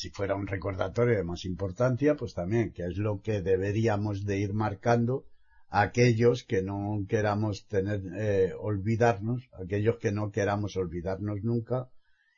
Si 0.00 0.10
fuera 0.10 0.36
un 0.36 0.46
recordatorio 0.46 1.16
de 1.16 1.24
más 1.24 1.44
importancia, 1.44 2.14
pues 2.14 2.32
también, 2.32 2.72
que 2.72 2.84
es 2.84 2.98
lo 2.98 3.20
que 3.20 3.42
deberíamos 3.42 4.24
de 4.24 4.38
ir 4.38 4.54
marcando 4.54 5.26
aquellos 5.70 6.44
que 6.44 6.62
no 6.62 7.04
queramos 7.08 7.66
tener, 7.66 8.02
eh, 8.16 8.52
olvidarnos, 8.56 9.50
aquellos 9.60 9.96
que 9.96 10.12
no 10.12 10.30
queramos 10.30 10.76
olvidarnos 10.76 11.42
nunca 11.42 11.90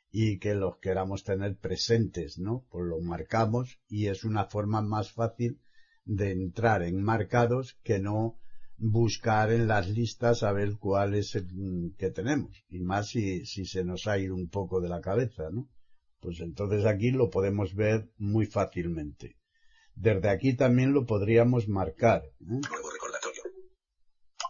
y 0.09 0.39
que 0.39 0.55
los 0.55 0.77
queramos 0.77 1.23
tener 1.23 1.55
presentes, 1.55 2.39
¿no? 2.39 2.65
Pues 2.71 2.85
lo 2.85 2.99
marcamos 2.99 3.77
y 3.87 4.07
es 4.07 4.23
una 4.23 4.45
forma 4.45 4.81
más 4.81 5.11
fácil 5.11 5.61
de 6.03 6.31
entrar 6.31 6.81
en 6.81 6.99
marcados 7.03 7.77
que 7.83 7.99
no 7.99 8.39
buscar 8.77 9.51
en 9.51 9.67
las 9.67 9.87
listas 9.87 10.41
a 10.41 10.51
ver 10.51 10.77
cuál 10.79 11.13
es 11.13 11.35
el 11.35 11.45
mm, 11.45 11.95
que 11.95 12.09
tenemos. 12.09 12.65
Y 12.69 12.79
más 12.79 13.09
si, 13.09 13.45
si 13.45 13.65
se 13.65 13.83
nos 13.83 14.07
ha 14.07 14.17
ido 14.17 14.33
un 14.33 14.49
poco 14.49 14.81
de 14.81 14.89
la 14.89 14.99
cabeza, 14.99 15.51
¿no? 15.51 15.69
Pues 16.21 16.39
entonces 16.39 16.85
aquí 16.85 17.11
lo 17.11 17.29
podemos 17.29 17.75
ver 17.75 18.09
muy 18.17 18.45
fácilmente. 18.45 19.37
Desde 19.95 20.29
aquí 20.29 20.55
también 20.55 20.93
lo 20.93 21.05
podríamos 21.05 21.67
marcar. 21.67 22.23
¿eh? 22.23 22.31
Nuevo 22.69 22.91
recordatorio. 22.91 23.41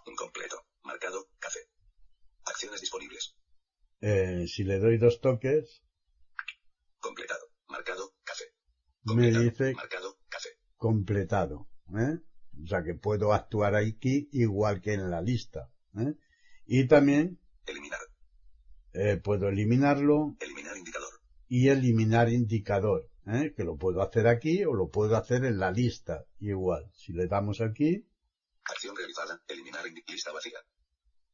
Incompleto. 0.06 0.65
Marcado. 0.84 1.27
Café. 1.39 1.60
Acciones 2.45 2.81
disponibles. 2.81 3.35
Eh, 4.02 4.45
si 4.48 4.64
le 4.64 4.80
doy 4.80 4.98
dos 4.98 5.22
toques, 5.22 5.81
Completado. 6.99 7.45
Marcado. 7.69 8.14
Café. 8.23 8.43
me 9.06 9.14
Completado. 9.14 9.43
dice 9.43 9.73
Marcado. 9.73 10.18
Café. 10.30 10.49
completado. 10.76 11.68
¿eh? 11.98 12.19
O 12.64 12.68
sea 12.68 12.84
que 12.84 12.93
puedo 12.95 13.34
actuar 13.34 13.76
aquí 13.76 14.30
igual 14.34 14.81
que 14.81 14.93
en 14.93 15.10
la 15.10 15.22
lista. 15.22 15.72
¿eh? 15.98 16.14
Y 16.65 16.88
también 16.88 17.39
Eliminar. 17.65 17.99
eh, 18.93 19.18
puedo 19.18 19.48
eliminarlo 19.49 20.35
Eliminar. 20.39 20.61
Y 21.53 21.68
eliminar 21.68 22.30
indicador, 22.30 23.10
¿eh? 23.28 23.53
que 23.53 23.65
lo 23.65 23.76
puedo 23.76 24.02
hacer 24.02 24.26
aquí 24.26 24.64
o 24.64 24.73
lo 24.73 24.90
puedo 24.90 25.18
hacer 25.18 25.44
en 25.44 25.60
la 25.60 25.69
lista 25.69 26.23
igual. 26.40 26.90
Si 26.94 27.11
le 27.11 27.28
damos 27.28 27.60
aquí, 27.60 28.07
Acción 28.64 28.95
realizada. 28.95 29.41
Eliminar 29.49 29.84
lista 30.07 30.32
vacía. 30.32 30.60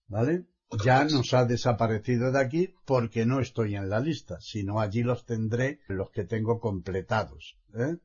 ¿vale? 0.07 0.47
Ya 0.83 1.03
nos 1.03 1.35
ha 1.35 1.45
desaparecido 1.45 2.31
de 2.31 2.39
aquí 2.39 2.73
porque 2.83 3.27
no 3.27 3.39
estoy 3.41 3.75
en 3.75 3.89
la 3.89 3.99
lista, 3.99 4.41
sino 4.41 4.79
allí 4.79 5.03
los 5.03 5.23
tendré 5.23 5.81
los 5.87 6.09
que 6.09 6.23
tengo 6.23 6.59
completados. 6.59 7.59
¿eh? 7.75 7.97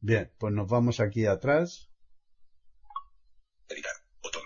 Bien, 0.00 0.32
pues 0.38 0.54
nos 0.54 0.66
vamos 0.66 1.00
aquí 1.00 1.26
atrás. 1.26 1.90
Editar. 3.68 3.92
Botón. 4.22 4.44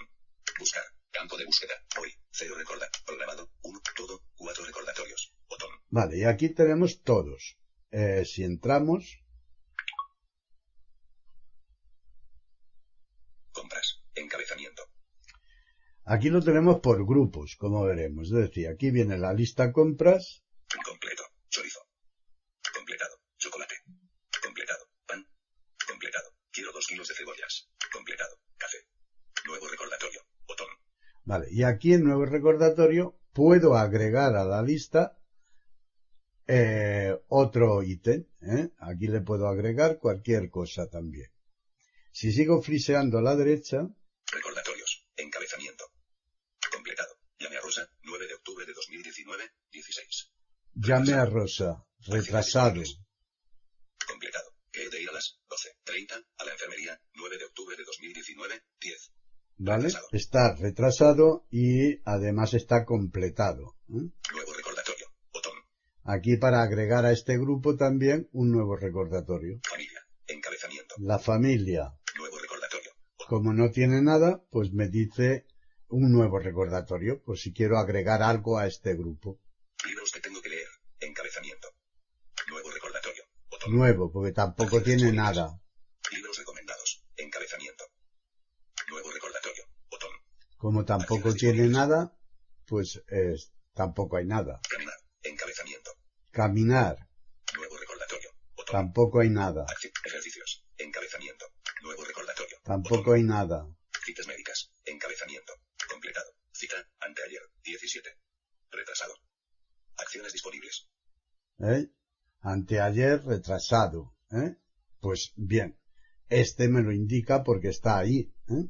Buscar. 0.59 0.83
Campo 1.13 1.37
de 1.37 1.45
búsqueda. 1.45 1.75
Hoy. 2.01 2.20
Cero 2.41 2.55
recorda. 2.57 2.89
Programado. 3.05 3.51
Uno. 3.65 3.79
Todo. 3.95 4.23
Cuatro 4.35 4.65
recordatorios. 4.65 5.35
Botón. 5.47 5.69
Vale, 5.91 6.17
y 6.17 6.25
aquí 6.25 6.49
tenemos 6.49 7.03
todos. 7.03 7.59
Eh, 7.91 8.25
si 8.25 8.45
entramos, 8.45 9.03
Compras. 13.53 14.01
Encabezamiento. 14.15 14.83
aquí 16.05 16.31
lo 16.31 16.41
tenemos 16.43 16.81
por 16.81 17.05
grupos, 17.05 17.57
como 17.59 17.85
veremos. 17.85 18.29
Es 18.29 18.39
decir, 18.47 18.69
aquí 18.69 18.91
viene 18.91 19.19
la 19.19 19.35
lista 19.35 19.71
compras, 19.71 20.43
Incompleto. 20.75 21.25
Chorizo. 21.51 21.81
Completado. 22.73 23.15
Chocolate. 23.37 23.75
Completado. 24.43 24.85
Pan. 25.07 25.21
Completado. 25.87 26.29
Quiero 26.51 26.73
dos 26.73 26.87
kilos 26.87 27.07
de 27.09 27.15
cebollas. 27.17 27.69
Completado. 27.93 28.35
Café. 28.57 28.79
Nuevo 29.45 29.69
recordatorio. 29.69 30.23
Botón. 30.47 30.69
Vale, 31.31 31.47
y 31.49 31.63
aquí 31.63 31.93
en 31.93 32.03
nuevo 32.03 32.25
recordatorio 32.27 33.17
puedo 33.33 33.77
agregar 33.77 34.35
a 34.35 34.43
la 34.43 34.63
lista 34.63 35.17
eh, 36.49 37.17
otro 37.29 37.85
ítem. 37.85 38.27
¿eh? 38.43 38.71
Aquí 38.81 39.07
le 39.07 39.21
puedo 39.21 39.47
agregar 39.47 40.01
cualquier 40.01 40.51
cosa 40.51 40.91
también. 40.91 41.31
Si 42.11 42.33
sigo 42.33 42.61
friseando 42.61 43.19
a 43.19 43.23
la 43.23 43.37
derecha, 43.37 43.87
Recordatorios. 44.33 45.07
Encabezamiento. 45.15 45.85
Completado. 46.73 47.15
Llame 47.39 47.59
a 47.59 47.61
Rosa. 47.61 47.89
9 48.03 48.27
de 48.27 48.35
octubre 48.35 48.67
de 48.67 48.73
2019. 48.73 49.45
16. 49.71 50.33
llame 50.75 51.13
a 51.13 51.27
Rosa, 51.27 51.87
retrasado. 52.09 52.83
Completado. 54.05 54.51
Que 54.73 54.83
he 54.83 54.91
de 54.91 55.03
ir 55.03 55.09
a 55.09 55.13
las 55.13 55.39
12.30 55.49 56.27
a 56.39 56.45
la 56.45 56.51
enfermería. 56.51 57.01
9 57.15 57.39
de 57.39 57.45
octubre 57.45 57.77
de 57.77 57.85
2019. 57.85 58.65
10. 58.81 59.13
¿Vale? 59.63 59.85
Retrasado. 59.89 60.09
Está 60.13 60.55
retrasado 60.57 61.47
y 61.51 62.01
además 62.05 62.55
está 62.55 62.87
completado. 62.87 63.77
¿eh? 63.91 64.09
Nuevo 64.33 64.53
recordatorio. 64.57 65.07
Botón. 65.35 65.53
Aquí 66.05 66.39
para 66.39 66.63
agregar 66.63 67.05
a 67.05 67.13
este 67.13 67.37
grupo 67.37 67.77
también 67.77 68.27
un 68.33 68.51
nuevo 68.53 68.75
recordatorio. 68.77 69.61
Familia. 69.69 70.01
Encabezamiento. 70.27 70.95
La 70.99 71.19
familia, 71.19 71.93
Nuevo 72.17 72.39
recordatorio. 72.39 72.91
Botón. 73.19 73.29
como 73.29 73.53
no 73.53 73.71
tiene 73.71 74.01
nada, 74.01 74.43
pues 74.51 74.73
me 74.73 74.89
dice 74.89 75.45
un 75.89 76.11
nuevo 76.11 76.39
recordatorio, 76.39 77.21
por 77.23 77.37
si 77.37 77.53
quiero 77.53 77.77
agregar 77.79 78.23
algo 78.23 78.57
a 78.59 78.67
este 78.67 78.95
grupo. 78.95 79.41
Libros 79.85 80.11
que 80.11 80.21
tengo 80.21 80.41
que 80.41 80.49
leer. 80.49 80.69
Encabezamiento. 81.01 81.69
Nuevo 82.49 82.71
recordatorio. 82.71 83.25
Botón. 83.51 83.77
Nuevo, 83.77 84.11
porque 84.11 84.33
tampoco 84.33 84.83
tiene 84.83 85.13
nada. 85.13 85.61
Libros 86.13 86.39
recomendados. 86.39 87.05
Encabezamiento. 87.17 87.85
Nuevo 88.91 89.11
recordatorio. 89.13 89.65
Botón. 89.89 90.11
Como 90.61 90.85
tampoco 90.85 91.33
tiene 91.33 91.69
nada, 91.69 92.15
pues 92.67 93.03
es, 93.09 93.51
tampoco 93.73 94.19
hay 94.19 94.27
nada. 94.27 94.61
Caminar. 94.69 94.95
Encabezamiento. 95.23 95.91
Caminar, 96.31 97.09
Nuevo 97.57 97.79
recordatorio. 97.79 98.31
Tampoco 98.71 99.21
hay 99.21 99.31
nada. 99.31 99.65
Ejercicios. 100.05 100.67
Encabezamiento. 100.77 101.47
Nuevo 101.83 102.05
recordatorio. 102.05 102.59
Tampoco 102.63 103.15
hay 103.15 103.23
nada. 103.23 103.67
Citas 104.05 104.27
médicas. 104.27 104.71
Encabezamiento. 104.85 105.55
Completado. 105.89 106.31
Cita. 106.53 106.77
Anteayer. 107.01 107.41
17. 107.65 108.11
Retrasado. 108.71 109.15
Acciones 109.97 110.35
disponibles. 110.35 110.91
¿eh? 111.61 111.91
Anteayer 112.43 113.25
retrasado, 113.25 114.15
¿eh? 114.31 114.57
Pues 115.01 115.33
bien, 115.37 115.81
este 116.29 116.69
me 116.69 116.83
lo 116.83 116.93
indica 116.93 117.43
porque 117.43 117.69
está 117.69 117.99
ahí, 117.99 118.33
¿eh? 118.49 118.69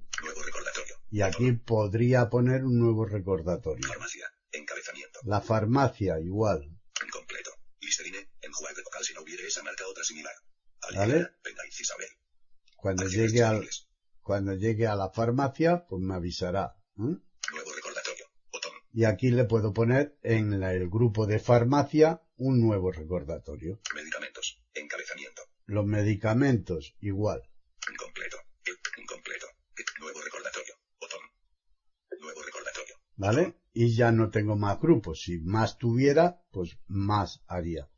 Y 1.11 1.23
aquí 1.23 1.53
podría 1.53 2.28
poner 2.28 2.65
un 2.65 2.78
nuevo 2.78 3.05
recordatorio. 3.05 3.87
Farmacia. 3.89 4.27
Encabezamiento. 4.53 5.20
La 5.24 5.41
farmacia 5.41 6.19
igual, 6.20 6.62
Incompleto. 7.05 7.51
Listerine. 7.81 8.28
Enjuague 8.43 8.82
vocal 8.85 9.03
si 9.05 9.15
no 9.15 9.23
hubiere 9.23 9.47
esa 9.47 9.62
marca 9.62 9.87
otra 9.87 10.05
similar. 10.05 10.32
¿Vale? 10.95 11.27
Penaiz 11.43 11.81
Isabel. 11.81 12.09
cuando 12.77 13.05
Acciones 13.05 13.32
llegue 13.32 13.43
al, 13.45 13.69
cuando 14.20 14.55
llegue 14.55 14.87
a 14.87 14.97
la 14.97 15.11
farmacia, 15.11 15.85
pues 15.89 16.01
me 16.03 16.15
avisará. 16.15 16.74
¿eh? 16.99 17.16
Nuevo 17.53 17.73
recordatorio. 17.74 18.24
Botón. 18.53 18.73
Y 18.93 19.05
aquí 19.05 19.31
le 19.31 19.45
puedo 19.45 19.73
poner 19.73 20.16
en 20.23 20.59
la- 20.61 20.73
el 20.74 20.89
grupo 20.89 21.27
de 21.27 21.39
farmacia 21.39 22.20
un 22.37 22.61
nuevo 22.61 22.91
recordatorio. 22.91 23.81
Medicamentos. 23.95 24.61
Encabezamiento. 24.74 25.43
Los 25.66 25.85
medicamentos 25.85 26.95
igual. 27.01 27.43
Incompleto. 27.91 28.39
Incompleto. 28.99 29.47
Nuevo 30.01 30.20
recordatorio. 30.20 30.74
Botón. 31.01 31.20
Nuevo 32.20 32.43
recordatorio. 32.43 32.95
¿Vale? 33.20 33.59
Y 33.74 33.94
ya 33.94 34.12
no 34.12 34.30
tengo 34.30 34.56
más 34.56 34.80
grupos. 34.80 35.20
Si 35.24 35.38
más 35.40 35.76
tuviera, 35.76 36.40
pues 36.51 36.78
más 36.86 37.42
haría. 37.47 37.90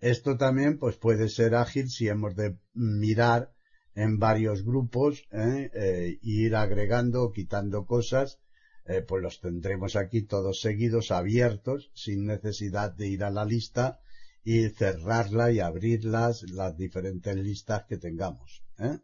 Esto 0.00 0.38
también 0.38 0.78
pues 0.78 0.96
puede 0.96 1.28
ser 1.28 1.54
ágil 1.54 1.90
si 1.90 2.08
hemos 2.08 2.34
de 2.34 2.56
mirar 2.72 3.52
en 3.94 4.18
varios 4.18 4.64
grupos, 4.64 5.28
¿eh? 5.32 5.70
Eh, 5.74 6.18
ir 6.22 6.56
agregando 6.56 7.24
o 7.24 7.30
quitando 7.30 7.84
cosas, 7.84 8.38
eh, 8.86 9.02
pues 9.02 9.22
los 9.22 9.40
tendremos 9.40 9.96
aquí 9.96 10.22
todos 10.22 10.62
seguidos, 10.62 11.10
abiertos, 11.10 11.90
sin 11.94 12.24
necesidad 12.24 12.90
de 12.90 13.08
ir 13.08 13.22
a 13.22 13.30
la 13.30 13.44
lista 13.44 14.00
y 14.42 14.70
cerrarla 14.70 15.52
y 15.52 15.60
abrirlas, 15.60 16.42
las 16.50 16.74
diferentes 16.78 17.36
listas 17.36 17.84
que 17.86 17.98
tengamos. 17.98 18.64
¿eh? 18.78 18.98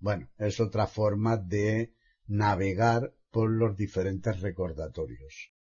Bueno, 0.00 0.28
es 0.38 0.58
otra 0.58 0.88
forma 0.88 1.36
de 1.36 1.92
navegar 2.26 3.14
por 3.30 3.50
los 3.50 3.76
diferentes 3.76 4.40
recordatorios. 4.40 5.52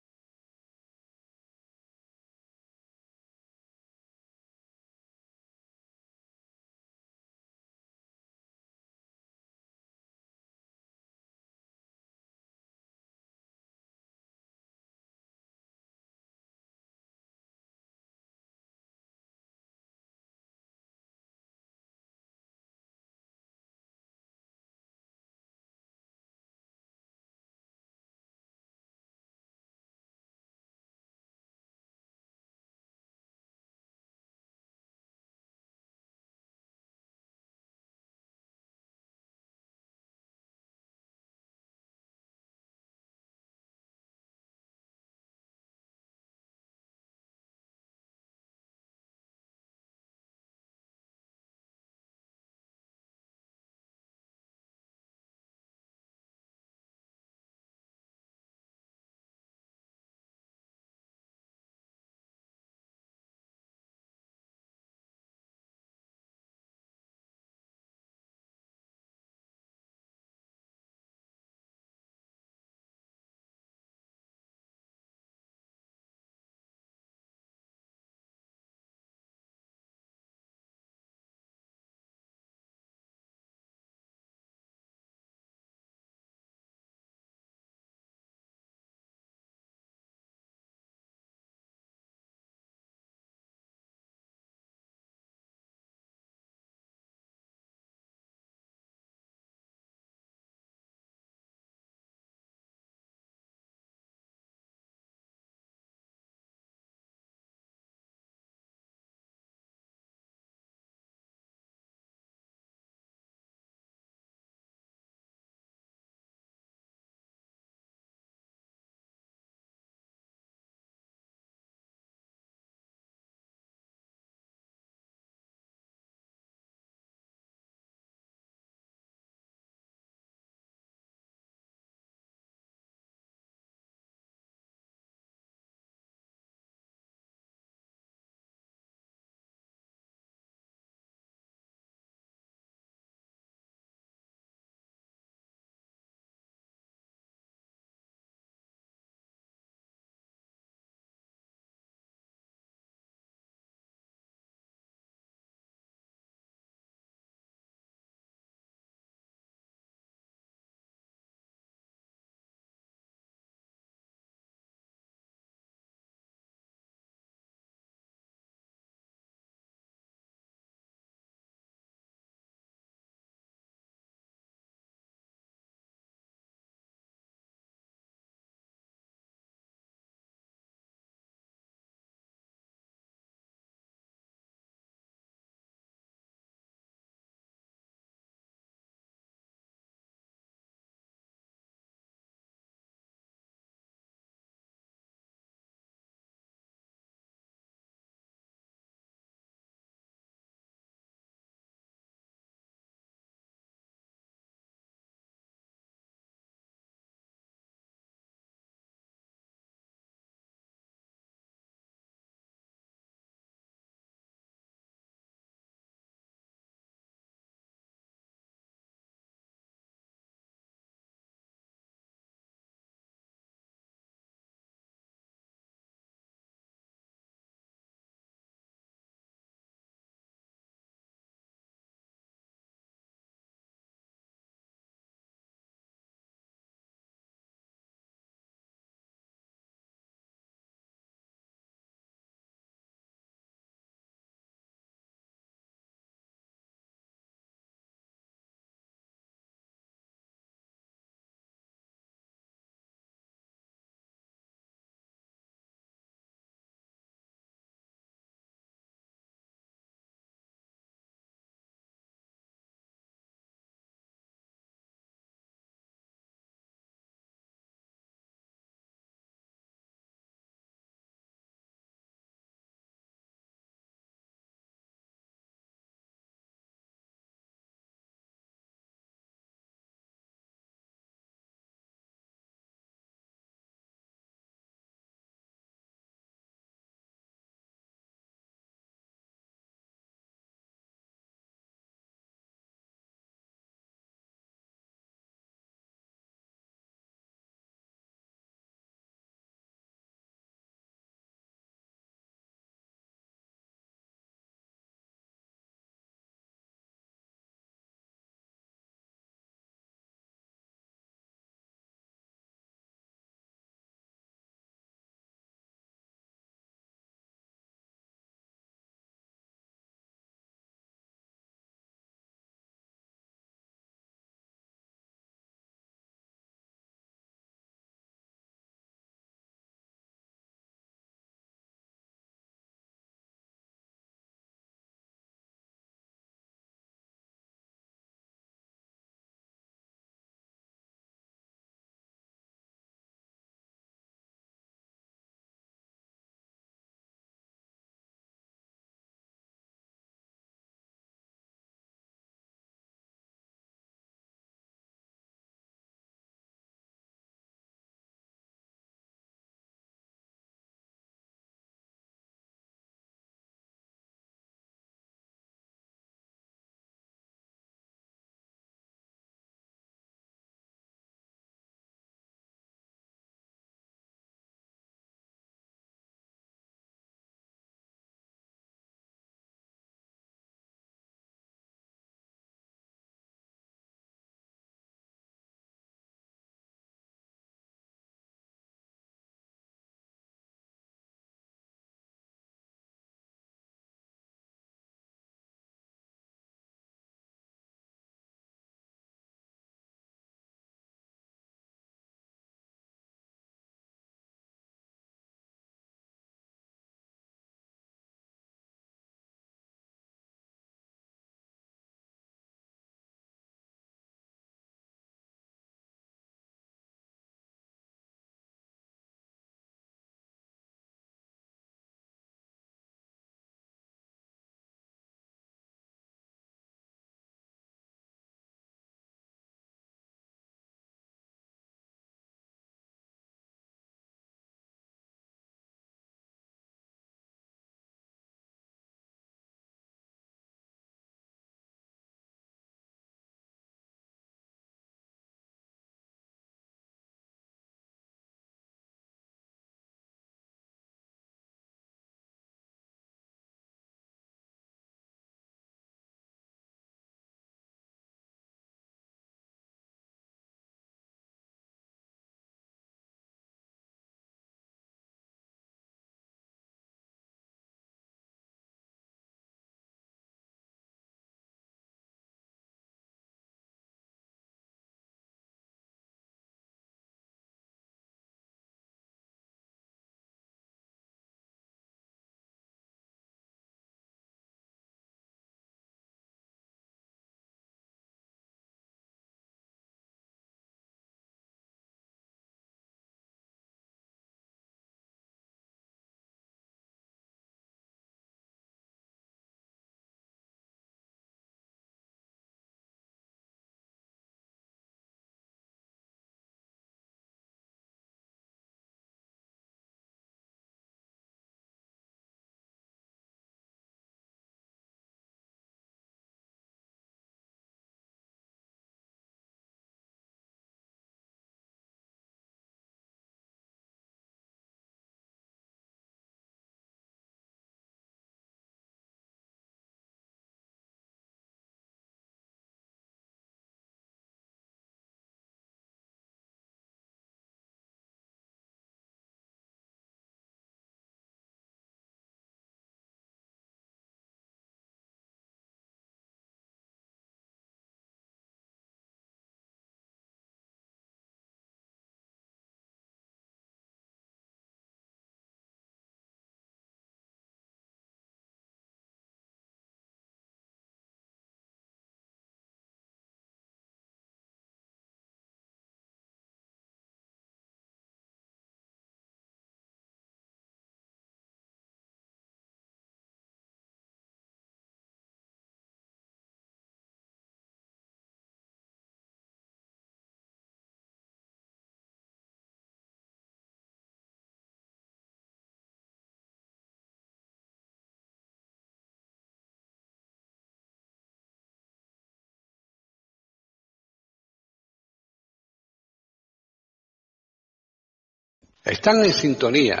Están 598.86 599.24
en 599.24 599.32
sintonía 599.32 600.00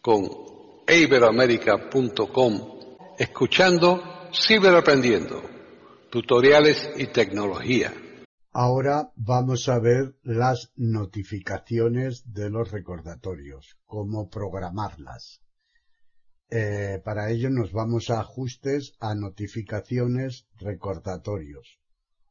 con 0.00 0.26
iberoamerica.com 0.88 2.52
escuchando 3.18 4.02
Ciberaprendiendo, 4.32 5.42
tutoriales 6.10 6.90
y 6.96 7.08
tecnología. 7.08 7.92
Ahora 8.50 9.12
vamos 9.14 9.68
a 9.68 9.78
ver 9.78 10.16
las 10.22 10.72
notificaciones 10.74 12.32
de 12.32 12.48
los 12.48 12.70
recordatorios, 12.70 13.76
cómo 13.84 14.30
programarlas. 14.30 15.42
Eh, 16.48 17.02
para 17.04 17.30
ello 17.30 17.50
nos 17.50 17.72
vamos 17.72 18.08
a 18.08 18.20
ajustes 18.20 18.94
a 19.00 19.14
notificaciones 19.14 20.46
recordatorios. 20.56 21.78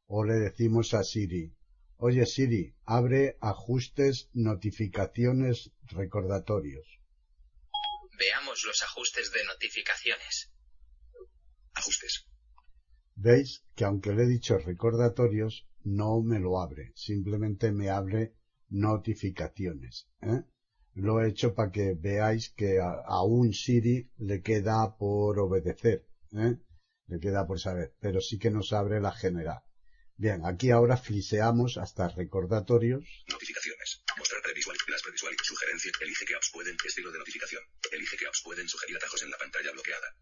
O 0.07 0.23
le 0.23 0.39
decimos 0.39 0.95
a 0.95 1.03
Siri, 1.03 1.53
oye 1.99 2.25
Siri, 2.25 2.73
abre 2.85 3.37
ajustes 3.41 4.29
notificaciones 4.33 5.71
recordatorios. 5.83 6.87
Veamos 8.17 8.63
los 8.65 8.81
ajustes 8.83 9.31
de 9.31 9.43
notificaciones. 9.43 10.51
Ajustes. 11.73 12.25
Veis 13.15 13.65
que 13.75 13.83
aunque 13.83 14.13
le 14.13 14.23
he 14.23 14.27
dicho 14.27 14.57
recordatorios, 14.57 15.67
no 15.83 16.21
me 16.21 16.39
lo 16.39 16.61
abre, 16.61 16.93
simplemente 16.95 17.71
me 17.71 17.89
abre 17.89 18.33
notificaciones. 18.69 20.07
¿eh? 20.21 20.43
Lo 20.93 21.21
he 21.21 21.27
hecho 21.29 21.53
para 21.53 21.71
que 21.71 21.95
veáis 21.95 22.49
que 22.55 22.79
a, 22.79 23.23
un 23.23 23.53
Siri 23.53 24.09
le 24.17 24.41
queda 24.41 24.95
por 24.97 25.37
obedecer, 25.39 26.07
¿eh? 26.31 26.55
le 27.07 27.19
queda 27.19 27.45
por 27.45 27.59
saber, 27.59 27.93
pero 27.99 28.21
sí 28.21 28.37
que 28.39 28.51
nos 28.51 28.71
abre 28.71 29.01
la 29.01 29.11
general. 29.11 29.61
Bien, 30.19 30.43
aquí 30.43 30.69
ahora 30.69 30.97
fliseamos 30.97 31.77
hasta 31.77 32.09
recordatorios. 32.09 33.07
Notificaciones. 33.27 34.03
Mostrar 34.17 34.41
previsual. 34.41 34.75
Las 34.89 35.01
previsual. 35.01 35.33
Sugerencia. 35.41 35.93
Elige 36.01 36.25
qué 36.25 36.35
apps 36.35 36.51
pueden. 36.51 36.75
Estilo 36.83 37.09
de 37.13 37.19
notificación. 37.19 37.63
Elige 37.89 38.17
qué 38.17 38.27
apps 38.27 38.41
pueden 38.43 38.67
sugerir 38.67 38.97
atajos 38.97 39.23
en 39.23 39.31
la 39.31 39.37
pantalla 39.37 39.71
bloqueada. 39.71 40.13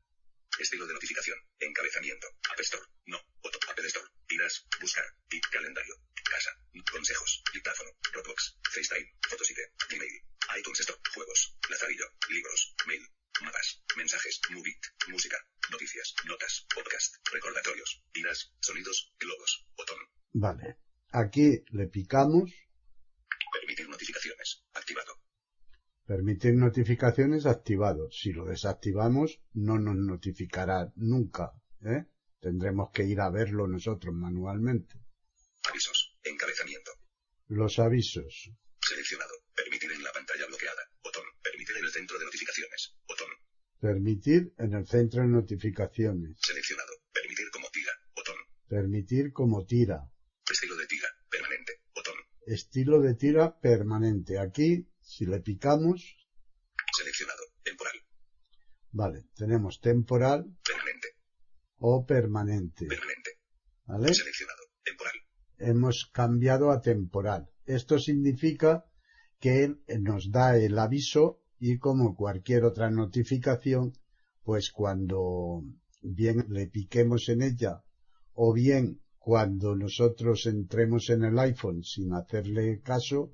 Estilo 0.60 0.86
de 0.86 0.94
notificación. 0.94 1.40
Encabezamiento. 1.58 2.28
App 2.52 2.60
Store. 2.60 2.86
No. 3.08 3.18
Auto. 3.44 3.58
Apple 3.72 3.88
Store. 3.88 4.06
Tiras. 4.28 4.68
Buscar. 4.80 5.06
Tip. 5.30 5.44
Calendario. 5.52 5.96
Casa. 6.30 6.52
Consejos. 6.92 7.42
Dictáfono. 7.52 7.90
Dropbox. 8.14 8.56
FaceTime. 8.70 9.18
Fotosite. 9.28 9.72
Gmail. 9.90 10.22
iTunes 10.60 10.80
Store. 10.80 11.00
Juegos. 11.12 11.58
Lazarillo. 11.72 12.06
Libros. 12.30 12.76
Mail. 12.86 13.02
Mapas. 13.42 13.84
Mensajes. 13.96 14.42
Movit. 14.52 14.82
Música. 15.10 15.38
Noticias. 15.72 16.16
Notas. 16.26 16.66
Podcast. 16.74 17.16
Recordatorios. 17.32 18.04
Tiras. 18.12 18.54
Sonidos. 18.60 19.14
Globos. 19.20 19.68
Botón. 19.76 19.98
Vale. 20.34 20.78
Aquí 21.12 21.64
le 21.72 21.88
picamos. 21.88 22.52
Permitir 23.52 23.88
notificaciones. 23.90 24.64
Activado. 24.74 25.14
Permitir 26.06 26.54
notificaciones 26.56 27.46
activado. 27.46 28.10
Si 28.12 28.32
lo 28.32 28.46
desactivamos, 28.46 29.42
no 29.54 29.78
nos 29.78 29.96
notificará 29.96 30.92
nunca. 30.96 31.52
¿eh? 31.86 32.06
Tendremos 32.40 32.92
que 32.94 33.04
ir 33.04 33.20
a 33.20 33.30
verlo 33.30 33.68
nosotros 33.68 34.14
manualmente. 34.16 34.96
Avisos. 35.70 36.18
Encabezamiento. 36.24 36.92
Los 37.48 37.80
avisos. 37.80 38.52
Seleccionado. 38.82 39.34
Permitir 39.56 39.92
en 39.92 40.04
la 40.04 40.12
pantalla 40.14 40.46
bloqueada. 40.48 40.82
Botón. 41.04 41.26
Permitir 41.44 41.78
en 41.78 41.84
el 41.84 41.92
centro 41.92 42.18
de 42.18 42.26
notificaciones. 42.26 42.37
Permitir 43.80 44.54
en 44.58 44.74
el 44.74 44.88
centro 44.88 45.22
de 45.22 45.28
notificaciones. 45.28 46.38
Seleccionado. 46.42 46.94
Permitir 47.14 47.50
como 47.52 47.68
tira. 47.72 47.92
Botón. 48.16 48.36
Permitir 48.68 49.34
como 49.34 49.66
tira. 49.66 50.12
Estilo 50.50 50.76
de 50.76 50.88
tira. 50.88 51.08
Permanente. 51.30 51.74
Botón. 51.94 52.16
Estilo 52.46 53.02
de 53.02 53.14
tira 53.14 53.60
permanente. 53.60 54.40
Aquí, 54.40 54.90
si 55.00 55.26
le 55.28 55.42
picamos. 55.42 56.18
Seleccionado. 56.98 57.44
Temporal. 57.64 57.96
Vale, 58.92 59.26
tenemos 59.36 59.80
temporal. 59.80 60.46
Permanente. 60.66 61.08
O 61.78 62.06
permanente. 62.06 62.88
Permanente. 62.88 63.32
¿Vale? 63.86 64.14
Seleccionado. 64.14 64.64
Temporal. 64.84 65.14
Hemos 65.60 66.10
cambiado 66.12 66.72
a 66.72 66.82
temporal. 66.82 67.52
Esto 67.66 68.00
significa 68.00 68.86
que 69.40 69.76
nos 70.00 70.32
da 70.32 70.58
el 70.58 70.80
aviso 70.80 71.44
y 71.60 71.78
como 71.78 72.16
cualquier 72.16 72.64
otra 72.64 72.90
notificación, 72.90 73.94
pues 74.44 74.72
cuando 74.72 75.64
bien 76.02 76.46
le 76.50 76.68
piquemos 76.68 77.30
en 77.30 77.42
ella 77.42 77.84
o 78.34 78.54
bien 78.54 79.02
cuando 79.18 79.76
nosotros 79.76 80.46
entremos 80.46 81.10
en 81.10 81.24
el 81.24 81.38
iPhone 81.40 81.84
sin 81.84 82.14
hacerle 82.14 82.82
caso 82.82 83.34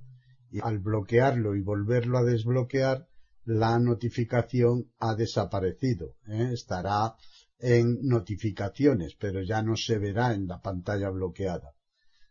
y 0.50 0.60
al 0.62 0.80
bloquearlo 0.80 1.56
y 1.56 1.62
volverlo 1.62 2.18
a 2.18 2.24
desbloquear, 2.24 3.08
la 3.46 3.78
notificación 3.80 4.92
ha 5.00 5.16
desaparecido. 5.16 6.16
¿eh? 6.28 6.52
Estará 6.54 7.16
en 7.60 8.00
notificaciones, 8.02 9.16
pero 9.20 9.42
ya 9.42 9.62
no 9.62 9.76
se 9.76 9.98
verá 9.98 10.34
en 10.34 10.48
la 10.48 10.62
pantalla 10.62 11.10
bloqueada. 11.10 11.76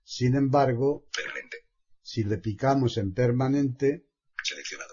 Sin 0.05 0.35
embargo, 0.35 1.07
Permanente. 1.15 1.57
si 2.01 2.25
le 2.25 2.39
picamos 2.39 2.97
en 2.97 3.13
permanente, 3.13 4.07
Seleccionado. 4.43 4.92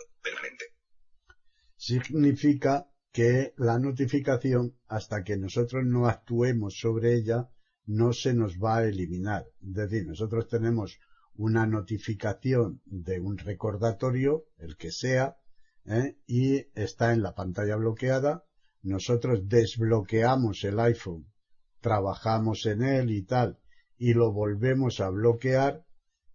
Significa 1.80 2.90
que 3.14 3.54
la 3.56 3.80
notificación, 3.80 4.76
hasta 4.90 5.24
que 5.24 5.38
nosotros 5.38 5.86
no 5.86 6.08
actuemos 6.08 6.78
sobre 6.78 7.16
ella, 7.16 7.50
no 7.86 8.12
se 8.12 8.34
nos 8.34 8.58
va 8.58 8.80
a 8.80 8.84
eliminar. 8.84 9.46
Es 9.62 9.74
decir, 9.76 10.06
nosotros 10.06 10.50
tenemos 10.50 11.00
una 11.36 11.66
notificación 11.66 12.82
de 12.84 13.22
un 13.22 13.38
recordatorio, 13.38 14.44
el 14.58 14.76
que 14.76 14.92
sea, 14.92 15.38
¿eh? 15.86 16.18
y 16.28 16.68
está 16.76 17.14
en 17.14 17.24
la 17.24 17.34
pantalla 17.34 17.78
bloqueada. 17.78 18.44
Nosotros 18.82 19.48
desbloqueamos 19.48 20.66
el 20.66 20.82
iPhone, 20.82 21.32
trabajamos 21.80 22.66
en 22.66 22.82
él 22.84 23.10
y 23.10 23.24
tal, 23.24 23.58
y 23.98 24.16
lo 24.16 24.34
volvemos 24.34 25.00
a 25.00 25.10
bloquear. 25.10 25.86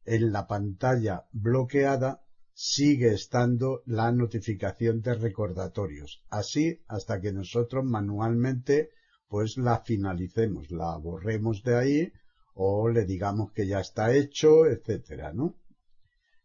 En 0.06 0.32
la 0.32 0.46
pantalla 0.46 1.26
bloqueada 1.32 2.23
sigue 2.54 3.12
estando 3.12 3.82
la 3.86 4.10
notificación 4.12 5.00
de 5.02 5.14
recordatorios. 5.14 6.22
Así 6.30 6.82
hasta 6.88 7.20
que 7.20 7.32
nosotros 7.32 7.84
manualmente 7.84 8.90
pues 9.28 9.56
la 9.56 9.82
finalicemos, 9.84 10.70
la 10.70 10.96
borremos 10.96 11.62
de 11.62 11.76
ahí 11.76 12.12
o 12.54 12.88
le 12.88 13.04
digamos 13.04 13.52
que 13.52 13.66
ya 13.66 13.80
está 13.80 14.14
hecho, 14.14 14.66
etcétera, 14.66 15.32
¿no? 15.32 15.60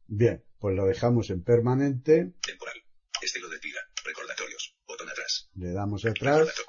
Bien, 0.07 0.44
pues 0.57 0.76
lo 0.76 0.86
dejamos 0.86 1.30
en 1.30 1.44
permanente, 1.44 2.34
Temporal. 2.41 2.76
Estilo 3.22 3.48
de 3.49 3.60
tira. 3.60 3.80
Recordatorios. 4.03 4.76
Botón 4.88 5.10
atrás. 5.10 5.49
le 5.53 5.72
damos 5.72 6.03
atrás, 6.06 6.40
Recordato- 6.48 6.64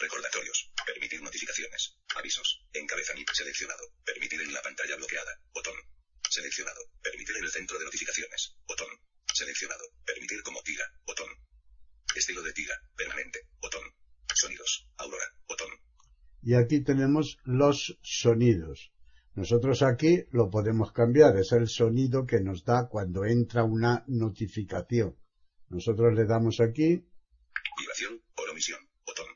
Recordatorios. 0.00 0.72
Permitir 0.86 1.20
notificaciones. 1.22 1.98
Avisos. 2.16 2.64
Encabezamiento 2.72 3.34
seleccionado. 3.34 3.82
Permitir 4.04 4.40
en 4.40 4.54
la 4.54 4.62
pantalla 4.62 4.96
bloqueada. 4.96 5.30
Botón. 5.52 5.74
Seleccionado. 6.30 6.80
Permitir 7.02 7.36
en 7.36 7.44
el 7.44 7.50
centro 7.50 7.78
de 7.78 7.84
notificaciones. 7.84 8.56
Botón. 8.66 8.88
Seleccionado. 9.34 9.84
Permitir 10.06 10.42
como 10.42 10.62
tira. 10.62 10.84
Botón. 11.04 11.28
Estilo 12.14 12.42
de 12.42 12.52
tira. 12.52 12.74
Permanente. 12.96 13.40
Botón. 13.60 13.82
Sonidos. 14.34 14.88
Aurora. 14.96 15.24
Botón. 15.48 15.70
y 16.42 16.54
aquí 16.54 16.82
tenemos 16.82 17.38
los 17.44 17.98
sonidos. 18.02 18.92
Nosotros 19.34 19.82
aquí 19.82 20.24
lo 20.32 20.50
podemos 20.50 20.92
cambiar, 20.92 21.36
es 21.36 21.52
el 21.52 21.68
sonido 21.68 22.26
que 22.26 22.40
nos 22.40 22.64
da 22.64 22.88
cuando 22.88 23.24
entra 23.24 23.64
una 23.64 24.04
notificación. 24.08 25.18
Nosotros 25.68 26.14
le 26.14 26.24
damos 26.24 26.60
aquí, 26.60 27.06
Vibración. 27.78 28.22
Por 28.34 28.48
omisión. 28.50 28.80
Botón. 29.06 29.26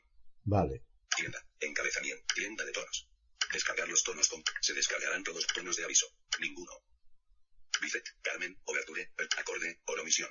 vale, 0.43 0.83
Tienda. 1.15 1.39
Encabezamiento. 1.59 2.23
Tienda 2.35 2.65
de 2.65 2.71
tonos. 2.71 3.09
Descargar 3.53 3.87
los 3.87 4.03
tonos 4.03 4.27
con. 4.29 4.43
Se 4.61 4.73
descargarán 4.73 5.23
todos 5.23 5.47
tonos 5.47 5.75
de 5.77 5.85
aviso. 5.85 6.07
Ninguno. 6.39 6.71
Bifet. 7.81 8.03
Carmen. 8.21 8.57
Oberture. 8.65 9.11
per- 9.15 9.27
Acorde. 9.37 9.79
Por 9.85 9.99
omisión. 9.99 10.29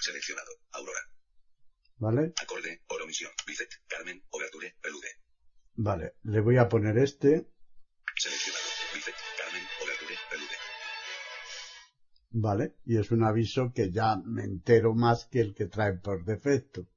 Seleccionado. 0.00 0.50
Aurora. 0.72 1.00
¿vale? 1.96 2.32
Acorde. 2.36 2.82
Por 2.86 3.02
omisión. 3.02 3.32
Bifet. 3.46 3.70
Carmen. 3.86 4.22
Oberture. 4.30 4.76
Pelude. 4.80 5.08
Vale, 5.76 6.14
le 6.22 6.40
voy 6.40 6.56
a 6.58 6.68
poner 6.68 6.98
este, 6.98 7.48
Seleccionado. 8.16 8.64
Bifet. 8.94 9.14
Carmen. 9.38 9.62
Oberture. 9.82 10.14
Pelude. 10.30 10.56
¿vale? 12.30 12.74
Y 12.84 12.98
es 12.98 13.10
un 13.10 13.22
aviso 13.24 13.72
que 13.74 13.90
ya 13.92 14.16
me 14.24 14.44
entero 14.44 14.94
más 14.94 15.26
que 15.30 15.40
el 15.40 15.54
que 15.54 15.66
trae 15.66 15.94
por 15.98 16.24
defecto. 16.24 16.88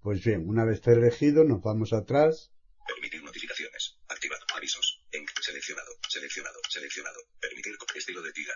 Pues 0.00 0.24
bien, 0.24 0.48
una 0.48 0.64
vez 0.64 0.80
elegido, 0.86 1.44
nos 1.44 1.60
vamos 1.62 1.92
atrás, 1.92 2.52
Permitir 2.86 3.22
notificaciones. 3.22 3.98
Activado. 4.08 4.44
Avisos. 4.56 5.04
En. 5.12 5.24
Seleccionado. 5.40 5.92
Seleccionado. 6.08 6.58
Seleccionado. 6.68 7.20
Permitir 7.38 7.76
co- 7.76 7.86
estilo 7.94 8.20
de 8.22 8.32
tira. 8.32 8.52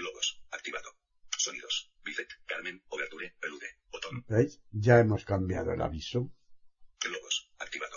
Globos. 0.00 0.42
Activado. 0.50 0.90
Sonidos. 1.36 1.92
Bifet. 2.02 2.28
Carmen. 2.46 2.82
Oberture. 2.88 3.34
Pelude. 3.38 3.68
Botón. 3.92 4.24
¿veis? 4.28 4.62
Ya 4.72 4.98
hemos 4.98 5.26
cambiado 5.26 5.72
el 5.72 5.82
aviso. 5.82 6.32
Globos. 7.04 7.52
Activado. 7.58 7.96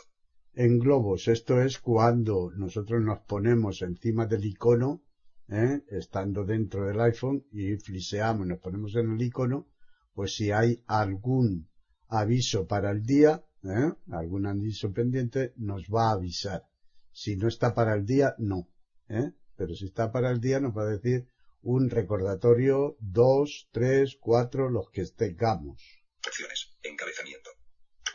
En 0.54 0.80
globos, 0.80 1.30
esto 1.30 1.62
es 1.62 1.80
cuando 1.80 2.52
nosotros 2.56 3.02
nos 3.02 3.22
ponemos 3.22 3.82
encima 3.82 4.26
del 4.28 4.46
icono 4.46 5.04
¿eh? 5.48 5.82
estando 5.88 6.44
dentro 6.44 6.86
del 6.86 7.00
iPhone 7.00 7.48
y 7.52 7.78
fliseamos, 7.78 8.46
nos 8.46 8.60
ponemos 8.60 8.96
en 8.96 9.14
el 9.14 9.22
icono, 9.22 9.68
pues 10.14 10.36
si 10.36 10.52
hay 10.52 10.84
algún 10.86 11.70
aviso 12.10 12.68
para 12.68 12.92
el 12.92 13.02
día, 13.04 13.44
¿eh? 13.64 13.94
algún 14.12 14.46
aviso 14.46 14.92
pendiente, 14.92 15.54
nos 15.56 15.86
va 15.86 16.10
a 16.10 16.14
avisar. 16.14 16.68
Si 17.12 17.36
no 17.38 17.48
está 17.48 17.74
para 17.74 17.96
el 17.96 18.06
día, 18.06 18.36
no. 18.38 18.68
¿eh? 19.08 19.32
Pero 19.56 19.74
si 19.74 19.86
está 19.86 20.12
para 20.12 20.30
el 20.32 20.40
día, 20.40 20.60
nos 20.60 20.78
va 20.78 20.84
a 20.84 20.98
decir 20.98 21.28
un 21.64 21.90
recordatorio, 21.90 22.98
dos, 23.00 23.70
tres, 23.72 24.18
cuatro, 24.20 24.70
los 24.70 24.90
que 24.92 25.06
tengamos. 25.06 25.82
Opciones. 26.28 26.76
Encabezamiento. 26.84 27.50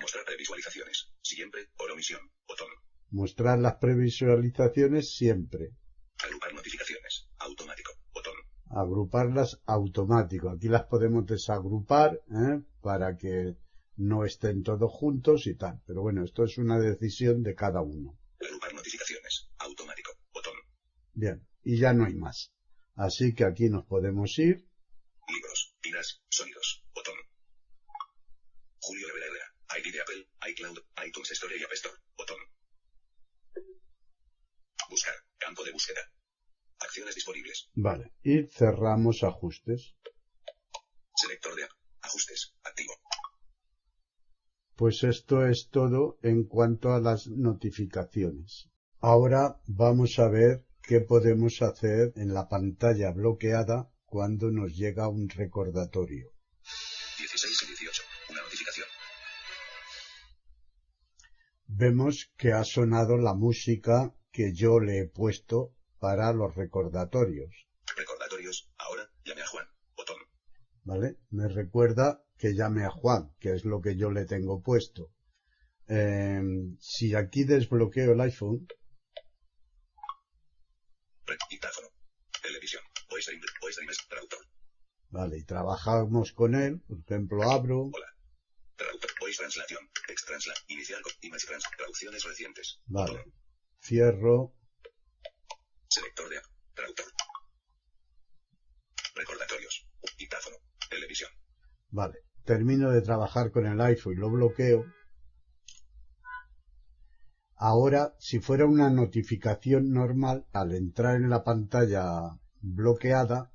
Mostrar 0.00 0.24
previsualizaciones. 0.24 1.12
Siempre. 1.22 1.68
Por 1.76 1.90
omisión. 1.90 2.20
Botón. 2.46 2.68
Mostrar 3.10 3.58
las 3.58 3.76
previsualizaciones 3.76 5.14
siempre. 5.14 5.70
Agrupar 6.22 6.52
notificaciones. 6.52 7.28
Automático. 7.38 7.92
Botón. 8.12 8.34
Agruparlas 8.70 9.62
automático. 9.66 10.50
Aquí 10.50 10.68
las 10.68 10.84
podemos 10.84 11.24
desagrupar 11.24 12.20
¿eh? 12.30 12.60
para 12.82 13.16
que 13.16 13.56
no 13.96 14.26
estén 14.26 14.62
todos 14.62 14.92
juntos 14.92 15.46
y 15.46 15.56
tal. 15.56 15.80
Pero 15.86 16.02
bueno, 16.02 16.22
esto 16.22 16.44
es 16.44 16.58
una 16.58 16.78
decisión 16.78 17.42
de 17.42 17.54
cada 17.54 17.80
uno. 17.80 18.18
Agrupar 18.40 18.74
notificaciones. 18.74 19.50
Automático. 19.58 20.12
Botón. 20.34 20.54
Bien, 21.14 21.46
y 21.62 21.78
ya 21.78 21.94
no 21.94 22.04
hay 22.04 22.14
más. 22.14 22.52
Así 22.98 23.32
que 23.32 23.44
aquí 23.44 23.68
nos 23.68 23.86
podemos 23.86 24.36
ir. 24.40 24.66
Libros. 25.28 25.76
Tiras. 25.80 26.20
Sonidos. 26.28 26.84
Botón. 26.92 27.14
Julio 28.80 29.06
Rivera 29.06 29.26
Herrera. 29.26 29.54
ID 29.78 29.92
de 29.92 30.00
Apple. 30.00 30.28
iCloud. 30.50 30.78
iTunes 31.06 31.30
Store 31.30 31.54
y 31.56 31.62
App 31.62 31.72
Store. 31.74 31.94
Botón. 32.16 32.38
Buscar. 34.90 35.14
Campo 35.38 35.62
de 35.62 35.70
búsqueda. 35.70 36.00
Acciones 36.80 37.14
disponibles. 37.14 37.70
Vale, 37.74 38.14
y 38.24 38.48
cerramos 38.48 39.22
ajustes. 39.22 39.94
Selector 41.14 41.54
de 41.54 41.64
app. 41.64 41.70
Ajustes. 42.02 42.54
Activo. 42.64 42.94
Pues 44.74 45.04
esto 45.04 45.46
es 45.46 45.68
todo 45.70 46.18
en 46.22 46.48
cuanto 46.48 46.92
a 46.92 47.00
las 47.00 47.28
notificaciones. 47.28 48.70
Ahora 49.00 49.60
vamos 49.66 50.18
a 50.18 50.28
ver 50.28 50.67
qué 50.88 51.02
podemos 51.02 51.60
hacer 51.60 52.14
en 52.16 52.32
la 52.32 52.48
pantalla 52.48 53.12
bloqueada 53.12 53.92
cuando 54.06 54.50
nos 54.50 54.74
llega 54.74 55.06
un 55.06 55.28
recordatorio. 55.28 56.32
16 57.18 57.62
y 57.62 57.66
18. 57.66 58.02
Una 58.30 58.40
notificación. 58.40 58.86
Vemos 61.66 62.32
que 62.38 62.52
ha 62.52 62.64
sonado 62.64 63.18
la 63.18 63.34
música 63.34 64.14
que 64.32 64.54
yo 64.54 64.80
le 64.80 65.00
he 65.00 65.06
puesto 65.06 65.74
para 65.98 66.32
los 66.32 66.54
recordatorios. 66.54 67.68
Recordatorios. 67.94 68.70
Ahora. 68.78 69.10
Llame 69.26 69.42
a 69.42 69.46
Juan. 69.46 69.66
Botón. 69.94 70.16
¿Vale? 70.84 71.18
Me 71.28 71.48
recuerda 71.48 72.24
que 72.38 72.54
llame 72.54 72.86
a 72.86 72.90
Juan, 72.90 73.34
que 73.38 73.52
es 73.52 73.66
lo 73.66 73.82
que 73.82 73.94
yo 73.94 74.10
le 74.10 74.24
tengo 74.24 74.62
puesto. 74.62 75.12
Eh, 75.86 76.40
si 76.80 77.14
aquí 77.14 77.44
desbloqueo 77.44 78.12
el 78.12 78.20
iPhone, 78.22 78.66
Red. 81.28 81.38
Dictáfono. 81.50 81.88
Televisión. 82.42 82.82
Voice 83.10 83.30
Dream. 83.30 83.42
Voice 83.60 83.80
Dream. 83.80 83.94
Traductor. 84.08 84.40
Vale, 85.18 85.38
y 85.38 85.42
trabajamos 85.44 86.32
con 86.32 86.54
él, 86.54 86.80
por 86.86 86.98
ejemplo, 87.00 87.42
abro, 87.50 87.90
Hola. 87.92 88.06
Voice 89.20 89.38
Translación. 89.38 89.80
Text 90.06 90.26
Transla. 90.28 90.54
Con- 90.54 91.12
Image 91.22 91.46
Trans. 91.46 91.64
Traducciones 91.76 92.22
recientes. 92.24 92.80
vale, 92.86 93.16
Botón. 93.18 93.32
cierro, 93.82 94.54
Selector 95.88 96.28
de. 96.28 96.36
Traductor. 96.74 97.06
Recordatorios. 99.16 99.86
Dictáfono. 100.16 100.56
Televisión. 100.88 101.30
vale, 101.90 102.18
termino 102.44 102.90
de 102.90 103.02
trabajar 103.02 103.50
con 103.50 103.66
el 103.66 103.80
iPhone 103.80 104.12
y 104.12 104.16
lo 104.16 104.30
bloqueo. 104.30 104.84
Ahora, 107.56 108.14
si 108.20 108.38
fuera 108.38 108.66
una 108.66 108.88
notificación 108.88 109.90
normal, 109.90 110.46
al 110.52 110.72
entrar 110.74 111.16
en 111.16 111.28
la 111.28 111.42
pantalla 111.42 112.38
bloqueada 112.60 113.50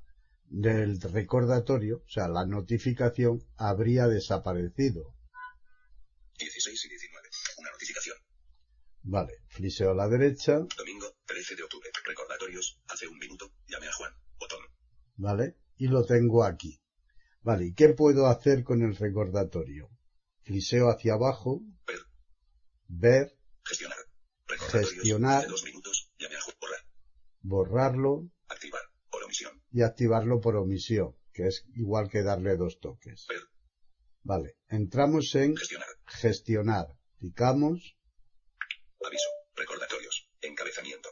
del 0.54 1.00
recordatorio, 1.00 1.96
o 2.06 2.08
sea, 2.08 2.28
la 2.28 2.46
notificación 2.46 3.44
habría 3.56 4.06
desaparecido. 4.06 5.16
16 6.38 6.84
y 6.84 6.88
19. 6.88 7.28
Una 7.58 7.70
notificación. 7.72 8.16
Vale, 9.02 9.32
fliseo 9.48 9.90
a 9.90 9.94
la 9.94 10.08
derecha, 10.08 10.60
Domingo, 10.76 11.06
13 11.26 11.56
de 11.56 11.62
octubre. 11.64 11.90
Recordatorios. 12.06 12.80
Hace 12.88 13.08
un 13.08 13.18
minuto. 13.18 13.52
Llame 13.66 13.88
a 13.88 13.92
Juan. 13.92 14.12
Botón. 14.38 14.60
¿vale? 15.16 15.56
Y 15.76 15.88
lo 15.88 16.04
tengo 16.04 16.44
aquí. 16.44 16.80
Vale, 17.42 17.66
¿y 17.66 17.74
qué 17.74 17.88
puedo 17.90 18.26
hacer 18.28 18.62
con 18.62 18.82
el 18.82 18.96
recordatorio? 18.96 19.90
Fliseo 20.44 20.88
hacia 20.88 21.14
abajo, 21.14 21.62
Ver. 21.86 21.98
ver, 22.86 23.36
Gestionar. 23.64 23.98
Gestionar. 24.70 25.48
Dos 25.48 25.64
minutos. 25.64 26.10
Llame 26.18 26.36
a 26.36 26.40
Juan. 26.40 26.56
Borrar. 26.60 26.80
borrarlo 27.42 28.30
Activar. 28.48 28.82
Y 29.74 29.82
activarlo 29.82 30.40
por 30.40 30.54
omisión, 30.54 31.16
que 31.32 31.48
es 31.48 31.64
igual 31.74 32.08
que 32.08 32.22
darle 32.22 32.56
dos 32.56 32.78
toques. 32.78 33.26
Vale, 34.22 34.56
entramos 34.68 35.34
en 35.34 35.56
Gestionar. 35.56 35.88
gestionar, 36.06 36.86
picamos 37.18 37.96
Aviso. 39.04 39.28
Recordatorios. 39.56 40.28
Encabezamiento. 40.40 41.08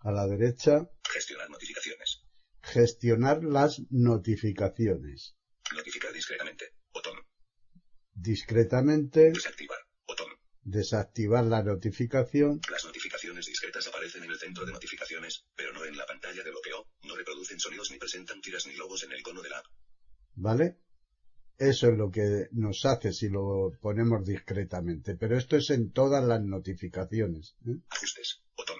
a 0.00 0.10
la 0.10 0.26
derecha, 0.26 0.90
Gestionar 1.08 1.48
notificaciones. 1.48 2.24
gestionar 2.60 3.44
las 3.44 3.80
notificaciones. 3.90 5.36
Notificar 5.72 6.12
discretamente. 6.12 6.64
Botón. 6.92 7.18
Discretamente, 8.14 9.30
Desactivar. 9.30 9.78
Botón. 10.06 10.32
desactivar 10.62 11.44
la 11.44 11.62
notificación, 11.62 12.60
Las 12.70 12.84
notificaciones 12.84 13.46
discretas 13.46 13.86
aparecen 13.86 14.24
en 14.24 14.30
el 14.32 14.38
centro 14.38 14.66
de 14.66 14.72
notificaciones, 14.72 15.44
pero 15.56 15.72
no 15.72 15.84
en 15.84 15.96
la 15.96 16.04
pantalla 16.06 16.42
de 16.42 16.50
bloqueo, 16.50 16.86
no 17.04 17.16
reproducen 17.16 17.58
sonidos 17.58 17.90
ni 17.90 17.98
presentan 17.98 18.40
tiras 18.42 18.66
ni 18.66 18.74
logos 18.74 19.02
en 19.04 19.12
el 19.12 19.20
icono 19.20 19.40
de 19.42 19.48
la 19.50 19.58
app. 19.58 19.66
¿Vale? 20.42 20.76
Eso 21.56 21.86
es 21.88 21.96
lo 21.96 22.10
que 22.10 22.48
nos 22.52 22.84
hace 22.84 23.12
si 23.12 23.28
lo 23.28 23.70
ponemos 23.80 24.24
discretamente, 24.26 25.14
pero 25.16 25.36
esto 25.38 25.56
es 25.56 25.70
en 25.70 25.92
todas 25.92 26.24
las 26.24 26.42
notificaciones. 26.42 27.54
¿eh? 27.66 27.76
Ajustes. 27.88 28.42
Botón. 28.56 28.78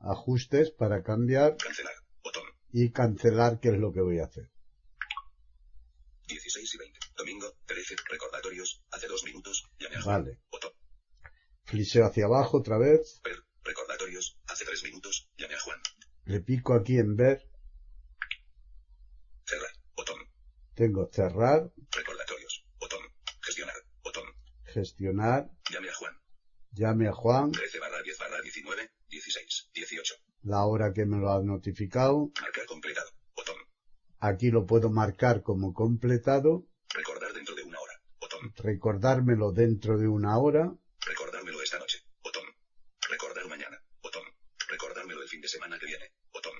Ajustes 0.00 0.70
para 0.72 1.02
cambiar 1.02 1.56
Cancelar. 1.56 1.94
Botón. 2.22 2.44
y 2.72 2.90
cancelar, 2.90 3.58
que 3.60 3.70
es 3.70 3.78
lo 3.78 3.92
que 3.92 4.02
voy 4.02 4.18
a 4.18 4.24
hacer. 4.26 4.50
16 6.28 6.74
y 6.74 6.78
20. 6.78 6.98
Domingo, 7.16 7.46
13. 7.64 7.96
Recordatorios. 8.10 8.82
Hace 8.90 9.08
dos 9.08 9.24
minutos. 9.24 9.70
Llame 9.78 9.96
a 9.96 10.02
Juan. 10.02 10.22
Vale. 10.24 10.38
Botón. 10.52 10.72
Fliseo 11.64 12.04
hacia 12.04 12.26
abajo 12.26 12.58
otra 12.58 12.76
vez, 12.78 13.20
Ver. 13.24 13.42
Recordatorios. 13.64 14.38
Hace 14.46 14.64
tres 14.66 14.82
minutos. 14.84 15.30
Llame 15.38 15.54
a 15.54 15.60
Juan. 15.60 15.78
le 16.26 16.40
pico 16.40 16.74
aquí 16.74 16.98
en 16.98 17.16
ver, 17.16 17.48
Cerrar. 19.46 19.70
Botón. 19.96 20.18
Tengo 20.78 21.08
cerrar, 21.12 21.68
Recordatorios. 21.90 22.64
Botón. 22.78 23.00
Gestionar. 23.42 23.74
Botón. 24.04 24.24
gestionar, 24.64 25.50
Llame 25.72 25.88
a 25.90 25.94
Juan. 25.94 26.14
llame 26.70 27.08
a 27.08 27.12
Juan, 27.12 27.50
13 27.50 27.80
barra 27.80 28.00
10 28.02 28.18
barra 28.18 28.40
19. 28.40 28.90
16. 29.10 29.70
18. 29.74 30.14
la 30.42 30.64
hora 30.66 30.92
que 30.92 31.04
me 31.04 31.16
lo 31.18 31.30
ha 31.32 31.42
notificado, 31.42 32.30
Marcar 32.40 32.64
completado. 32.66 33.10
Botón. 33.34 33.56
aquí 34.20 34.50
lo 34.52 34.66
puedo 34.66 34.88
marcar 34.90 35.42
como 35.42 35.72
completado, 35.74 36.68
Recordar 36.94 37.32
dentro 37.32 37.56
de 37.56 37.64
una 37.64 37.80
hora. 37.80 37.94
Botón. 38.20 38.52
recordármelo 38.56 39.50
dentro 39.52 39.98
de 39.98 40.06
una 40.06 40.38
hora, 40.38 40.72
Recordármelo 41.04 41.60
esta 41.60 41.78
noche. 41.80 41.98
Botón. 42.22 42.44
Recordar 43.10 43.48
mañana. 43.48 43.76
Botón. 44.00 44.22
Recordármelo 44.68 45.22
el 45.22 45.28
fin 45.28 45.40
de 45.40 45.48
semana 45.48 45.76
que 45.78 45.86
viene. 45.86 46.12
Botón. 46.32 46.52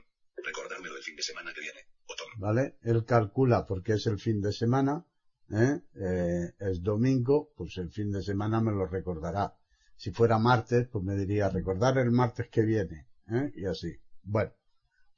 Recordármelo 0.42 0.96
el 0.96 1.02
fin 1.04 1.14
de 1.16 1.22
semana 1.22 1.52
que 1.54 1.60
viene. 1.60 1.80
Botón. 2.08 2.26
¿Vale? 2.48 2.78
Él 2.82 3.04
calcula 3.04 3.66
porque 3.66 3.92
es 3.92 4.06
el 4.06 4.18
fin 4.18 4.40
de 4.40 4.52
semana, 4.52 5.04
¿eh? 5.50 5.82
Eh, 5.96 6.54
es 6.58 6.82
domingo, 6.82 7.52
pues 7.54 7.76
el 7.76 7.90
fin 7.90 8.10
de 8.10 8.22
semana 8.22 8.58
me 8.62 8.72
lo 8.72 8.86
recordará. 8.86 9.54
Si 9.96 10.12
fuera 10.12 10.38
martes, 10.38 10.88
pues 10.90 11.04
me 11.04 11.14
diría 11.14 11.50
recordar 11.50 11.98
el 11.98 12.10
martes 12.10 12.48
que 12.48 12.62
viene, 12.62 13.06
¿eh? 13.30 13.52
Y 13.54 13.66
así. 13.66 13.94
Bueno, 14.22 14.54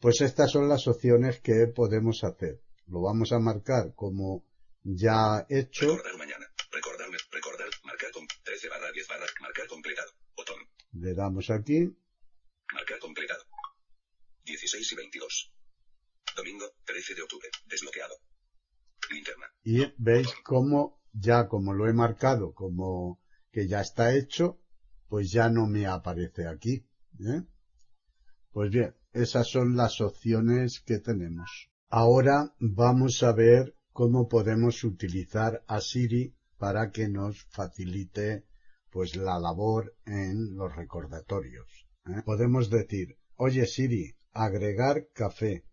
pues 0.01 0.20
estas 0.23 0.51
son 0.51 0.69
las 0.69 0.89
opciones 0.89 1.40
que 1.40 1.69
podemos 1.69 2.24
hacer. 2.24 2.62
Lo 2.89 3.02
vamos 3.02 3.31
a 3.31 3.39
marcar 3.39 3.94
como 3.94 4.44
ya 4.82 5.47
hecho. 5.48 5.86
Recordar 5.86 6.19
mañana. 6.19 6.47
Recordarme. 6.73 7.16
Recordar. 7.31 7.69
Marcar 7.85 8.11
con 8.11 8.27
13 8.43 8.69
barra 8.70 8.90
10 8.90 9.07
barra. 9.07 9.27
Marcar 9.40 9.69
completado. 9.69 10.11
Botón. 10.36 10.59
Le 10.94 11.15
damos 11.15 11.48
aquí. 11.51 11.97
Marcar 12.73 12.98
completado. 12.98 13.44
16 14.44 14.93
y 14.93 14.97
22. 14.97 15.52
Domingo, 16.36 16.65
13 17.01 17.14
de 17.14 17.22
octubre. 17.22 17.48
Desbloqueado. 17.66 18.14
Linterna. 19.10 19.47
Y 19.64 19.93
veis 19.97 20.28
cómo 20.44 21.01
ya 21.12 21.48
como 21.48 21.72
lo 21.72 21.89
he 21.89 21.93
marcado 21.93 22.52
como 22.52 23.20
que 23.51 23.66
ya 23.66 23.81
está 23.81 24.14
hecho, 24.14 24.60
pues 25.09 25.32
ya 25.32 25.48
no 25.48 25.66
me 25.66 25.86
aparece 25.86 26.47
aquí. 26.47 26.86
¿eh? 27.18 27.43
Pues 28.52 28.70
bien, 28.70 28.94
esas 29.12 29.48
son 29.48 29.77
las 29.77 30.01
opciones 30.01 30.81
que 30.81 30.98
tenemos. 30.98 31.70
Ahora 31.89 32.55
vamos 32.60 33.22
a 33.22 33.32
ver 33.32 33.74
cómo 33.93 34.28
podemos 34.28 34.85
utilizar 34.85 35.64
a 35.66 35.81
Siri 35.81 36.36
para 36.59 36.90
que 36.90 37.09
nos 37.09 37.44
facilite 37.47 38.44
pues 38.90 39.16
la 39.16 39.39
labor 39.40 39.97
en 40.05 40.55
los 40.55 40.77
recordatorios. 40.77 41.89
¿eh? 42.06 42.22
Podemos 42.24 42.68
decir, 42.68 43.18
oye 43.36 43.66
Siri, 43.66 44.14
agregar 44.32 45.09
café. 45.14 45.64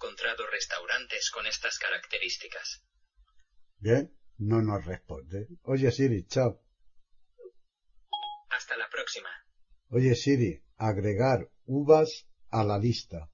Encontrado 0.00 0.46
restaurantes 0.46 1.28
con 1.32 1.44
estas 1.44 1.76
características. 1.76 2.84
Bien, 3.78 4.16
no 4.36 4.62
nos 4.62 4.86
responde. 4.86 5.48
Oye 5.64 5.90
Siri, 5.90 6.24
chao. 6.24 6.62
Hasta 8.48 8.76
la 8.76 8.88
próxima. 8.88 9.28
Oye 9.88 10.14
Siri, 10.14 10.62
agregar 10.76 11.50
uvas 11.64 12.28
a 12.48 12.62
la 12.62 12.78
lista. 12.78 13.28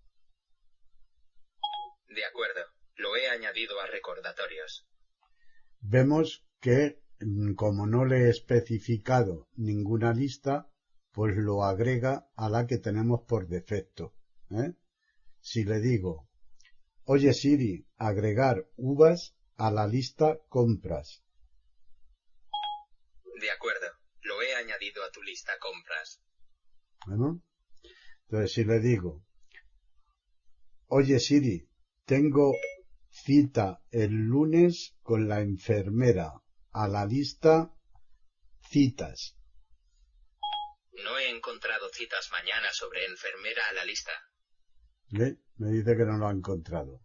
De 2.09 2.25
acuerdo, 2.25 2.63
lo 2.95 3.15
he 3.15 3.29
añadido 3.29 3.79
a 3.81 3.87
recordatorios. 3.87 4.87
Vemos 5.81 6.47
que 6.61 7.03
mm, 7.21 7.57
como 7.57 7.87
no 7.87 8.07
le 8.07 8.25
he 8.25 8.31
especificado 8.31 9.51
ninguna 9.53 10.15
lista, 10.15 10.71
pues 11.13 11.37
lo 11.37 11.63
agrega 11.63 12.27
a 12.37 12.49
la 12.49 12.67
que 12.67 12.79
tenemos 12.79 13.21
por 13.29 13.49
defecto. 13.49 14.15
¿eh? 14.51 14.73
Si 15.41 15.65
le 15.65 15.81
digo, 15.81 16.27
oye 17.05 17.33
Siri, 17.33 17.87
agregar 17.99 18.67
uvas 18.77 19.35
a 19.57 19.71
la 19.71 19.87
lista 19.87 20.39
compras. 20.49 21.23
De 23.41 23.51
acuerdo, 23.51 23.87
lo 24.23 24.43
he 24.43 24.55
añadido 24.55 25.03
a 25.05 25.11
tu 25.11 25.23
lista 25.23 25.59
compras. 25.59 26.21
Bueno, 27.07 27.43
entonces 28.23 28.53
si 28.53 28.65
le 28.65 28.81
digo, 28.81 29.25
oye 30.87 31.21
Siri, 31.21 31.69
tengo 32.05 32.53
cita 33.11 33.83
el 33.91 34.13
lunes 34.13 34.97
con 35.03 35.29
la 35.29 35.41
enfermera 35.41 36.33
a 36.73 36.89
la 36.89 37.07
lista 37.07 37.71
citas. 38.69 39.37
No 40.93 41.19
he 41.19 41.29
encontrado 41.29 41.89
citas 41.91 42.31
mañana 42.31 42.73
sobre 42.73 43.05
enfermera 43.05 43.63
a 43.69 43.73
la 43.75 43.85
lista. 43.85 44.13
¿Ve? 45.17 45.39
Me 45.59 45.71
dice 45.71 45.97
que 45.97 46.05
no 46.05 46.19
lo 46.19 46.27
ha 46.27 46.33
encontrado. 46.33 47.01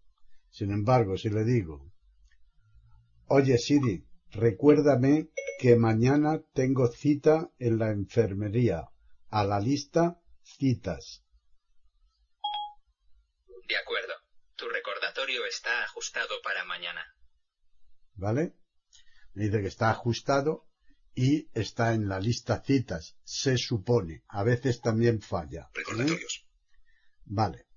Sin 0.50 0.72
embargo, 0.72 1.16
si 1.16 1.30
le 1.30 1.44
digo, 1.44 1.92
oye 3.28 3.56
Siri, 3.60 4.04
recuérdame 4.32 5.30
que 5.60 5.76
mañana 5.76 6.42
tengo 6.54 6.88
cita 6.88 7.52
en 7.60 7.78
la 7.78 7.92
enfermería 7.92 8.90
a 9.30 9.44
la 9.44 9.60
lista 9.60 10.20
citas. 10.42 11.24
De 13.68 13.78
acuerdo. 13.78 14.14
Tu 14.56 14.68
recordatorio 14.68 15.46
está 15.46 15.84
ajustado 15.84 16.42
para 16.44 16.66
mañana. 16.66 17.06
¿Vale? 18.16 18.56
Me 19.34 19.44
dice 19.44 19.62
que 19.62 19.68
está 19.68 19.92
ajustado 19.92 20.66
y 21.14 21.48
está 21.54 21.94
en 21.94 22.10
la 22.10 22.20
lista 22.20 22.60
citas. 22.64 23.16
Se 23.24 23.56
supone. 23.56 24.24
A 24.28 24.44
veces 24.44 24.82
también 24.82 25.22
falla. 25.22 25.70
Recordatorios. 25.76 26.48
Vale. 27.26 27.69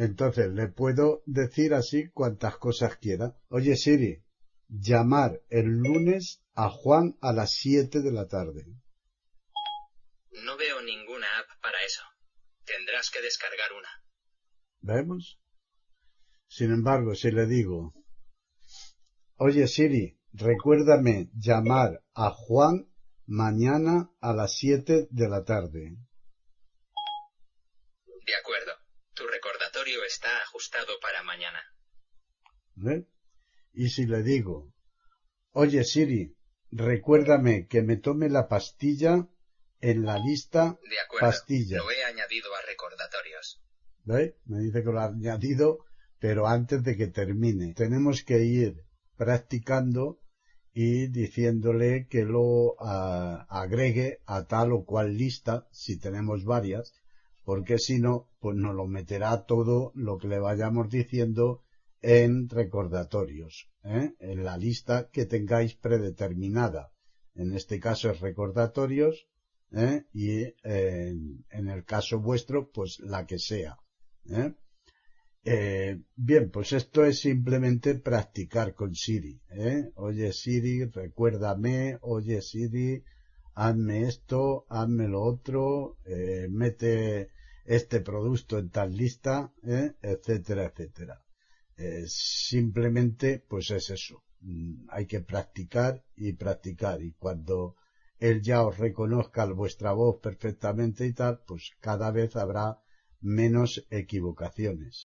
Entonces 0.00 0.48
le 0.54 0.68
puedo 0.68 1.22
decir 1.26 1.74
así 1.74 2.08
cuantas 2.08 2.56
cosas 2.56 2.96
quiera. 2.96 3.36
Oye 3.50 3.76
Siri, 3.76 4.24
llamar 4.66 5.42
el 5.50 5.66
lunes 5.66 6.42
a 6.54 6.70
Juan 6.70 7.18
a 7.20 7.34
las 7.34 7.52
7 7.56 8.00
de 8.00 8.10
la 8.10 8.26
tarde. 8.26 8.64
No 10.42 10.56
veo 10.56 10.80
ninguna 10.80 11.26
app 11.40 11.60
para 11.60 11.84
eso. 11.84 12.00
Tendrás 12.64 13.10
que 13.10 13.20
descargar 13.20 13.74
una. 13.74 13.90
¿Vemos? 14.80 15.38
Sin 16.48 16.72
embargo, 16.72 17.14
si 17.14 17.30
le 17.30 17.44
digo, 17.44 17.92
oye 19.36 19.68
Siri, 19.68 20.18
recuérdame 20.32 21.28
llamar 21.34 22.02
a 22.14 22.30
Juan 22.30 22.90
mañana 23.26 24.10
a 24.22 24.32
las 24.32 24.56
7 24.56 25.08
de 25.10 25.28
la 25.28 25.44
tarde. 25.44 25.98
De 28.24 28.34
acuerdo. 28.34 28.80
Tu 29.20 29.26
recordatorio 29.26 29.99
está 30.10 30.42
ajustado 30.42 30.98
para 31.00 31.22
mañana. 31.22 31.60
¿Ve? 32.74 33.06
Y 33.72 33.88
si 33.90 34.06
le 34.06 34.22
digo, 34.22 34.72
oye 35.52 35.84
Siri, 35.84 36.34
recuérdame 36.70 37.66
que 37.66 37.82
me 37.82 37.96
tome 37.96 38.28
la 38.28 38.48
pastilla 38.48 39.28
en 39.80 40.04
la 40.04 40.18
lista 40.18 40.78
De 40.88 41.00
acuerdo. 41.00 41.26
pastilla. 41.26 41.78
Lo 41.78 41.90
he 41.90 42.04
añadido 42.04 42.54
a 42.54 42.62
recordatorios. 42.62 43.62
¿Ve? 44.04 44.36
Me 44.46 44.58
dice 44.60 44.82
que 44.82 44.90
lo 44.90 45.00
ha 45.00 45.06
añadido, 45.06 45.84
pero 46.18 46.46
antes 46.46 46.82
de 46.82 46.96
que 46.96 47.06
termine. 47.06 47.74
Tenemos 47.74 48.24
que 48.24 48.42
ir 48.44 48.82
practicando 49.16 50.20
y 50.72 51.08
diciéndole 51.08 52.06
que 52.08 52.24
lo 52.24 52.76
ah, 52.80 53.46
agregue 53.48 54.20
a 54.26 54.46
tal 54.46 54.72
o 54.72 54.84
cual 54.84 55.16
lista, 55.16 55.66
si 55.72 55.98
tenemos 55.98 56.44
varias, 56.44 56.92
porque 57.44 57.78
si 57.78 57.98
no, 57.98 58.29
pues 58.40 58.56
nos 58.56 58.74
lo 58.74 58.86
meterá 58.86 59.44
todo 59.44 59.92
lo 59.94 60.18
que 60.18 60.28
le 60.28 60.38
vayamos 60.38 60.88
diciendo 60.88 61.62
en 62.00 62.48
recordatorios, 62.48 63.68
¿eh? 63.84 64.14
en 64.18 64.44
la 64.44 64.56
lista 64.56 65.08
que 65.12 65.26
tengáis 65.26 65.74
predeterminada. 65.74 66.90
En 67.34 67.52
este 67.52 67.78
caso 67.78 68.10
es 68.10 68.20
recordatorios 68.20 69.28
¿eh? 69.72 70.04
y 70.12 70.40
eh, 70.64 71.14
en 71.50 71.68
el 71.68 71.84
caso 71.84 72.18
vuestro, 72.18 72.70
pues 72.70 72.98
la 73.00 73.26
que 73.26 73.38
sea. 73.38 73.76
¿eh? 74.30 74.54
Eh, 75.44 76.00
bien, 76.16 76.50
pues 76.50 76.72
esto 76.72 77.04
es 77.04 77.20
simplemente 77.20 77.94
practicar 77.94 78.74
con 78.74 78.94
Siri. 78.94 79.40
Oye 79.96 80.32
Siri, 80.32 80.84
recuérdame, 80.84 81.98
oye 82.02 82.42
Siri, 82.42 83.02
hazme 83.54 84.02
esto, 84.02 84.66
hazme 84.68 85.08
lo 85.08 85.22
otro, 85.22 85.96
mete 86.50 87.30
este 87.70 88.00
producto 88.00 88.58
en 88.58 88.68
tal 88.68 88.96
lista, 88.96 89.52
¿eh? 89.62 89.92
etcétera, 90.02 90.64
etcétera. 90.64 91.22
Eh, 91.76 92.02
simplemente, 92.08 93.44
pues 93.48 93.70
es 93.70 93.90
eso. 93.90 94.24
Mm, 94.40 94.88
Hay 94.88 95.06
que 95.06 95.20
practicar 95.20 96.02
y 96.16 96.32
practicar. 96.32 97.00
Y 97.00 97.12
cuando 97.12 97.76
él 98.18 98.42
ya 98.42 98.64
os 98.64 98.76
reconozca 98.76 99.44
vuestra 99.52 99.92
voz 99.92 100.18
perfectamente 100.20 101.06
y 101.06 101.12
tal, 101.12 101.42
pues 101.46 101.70
cada 101.78 102.10
vez 102.10 102.34
habrá 102.34 102.80
menos 103.20 103.86
equivocaciones. 103.88 105.06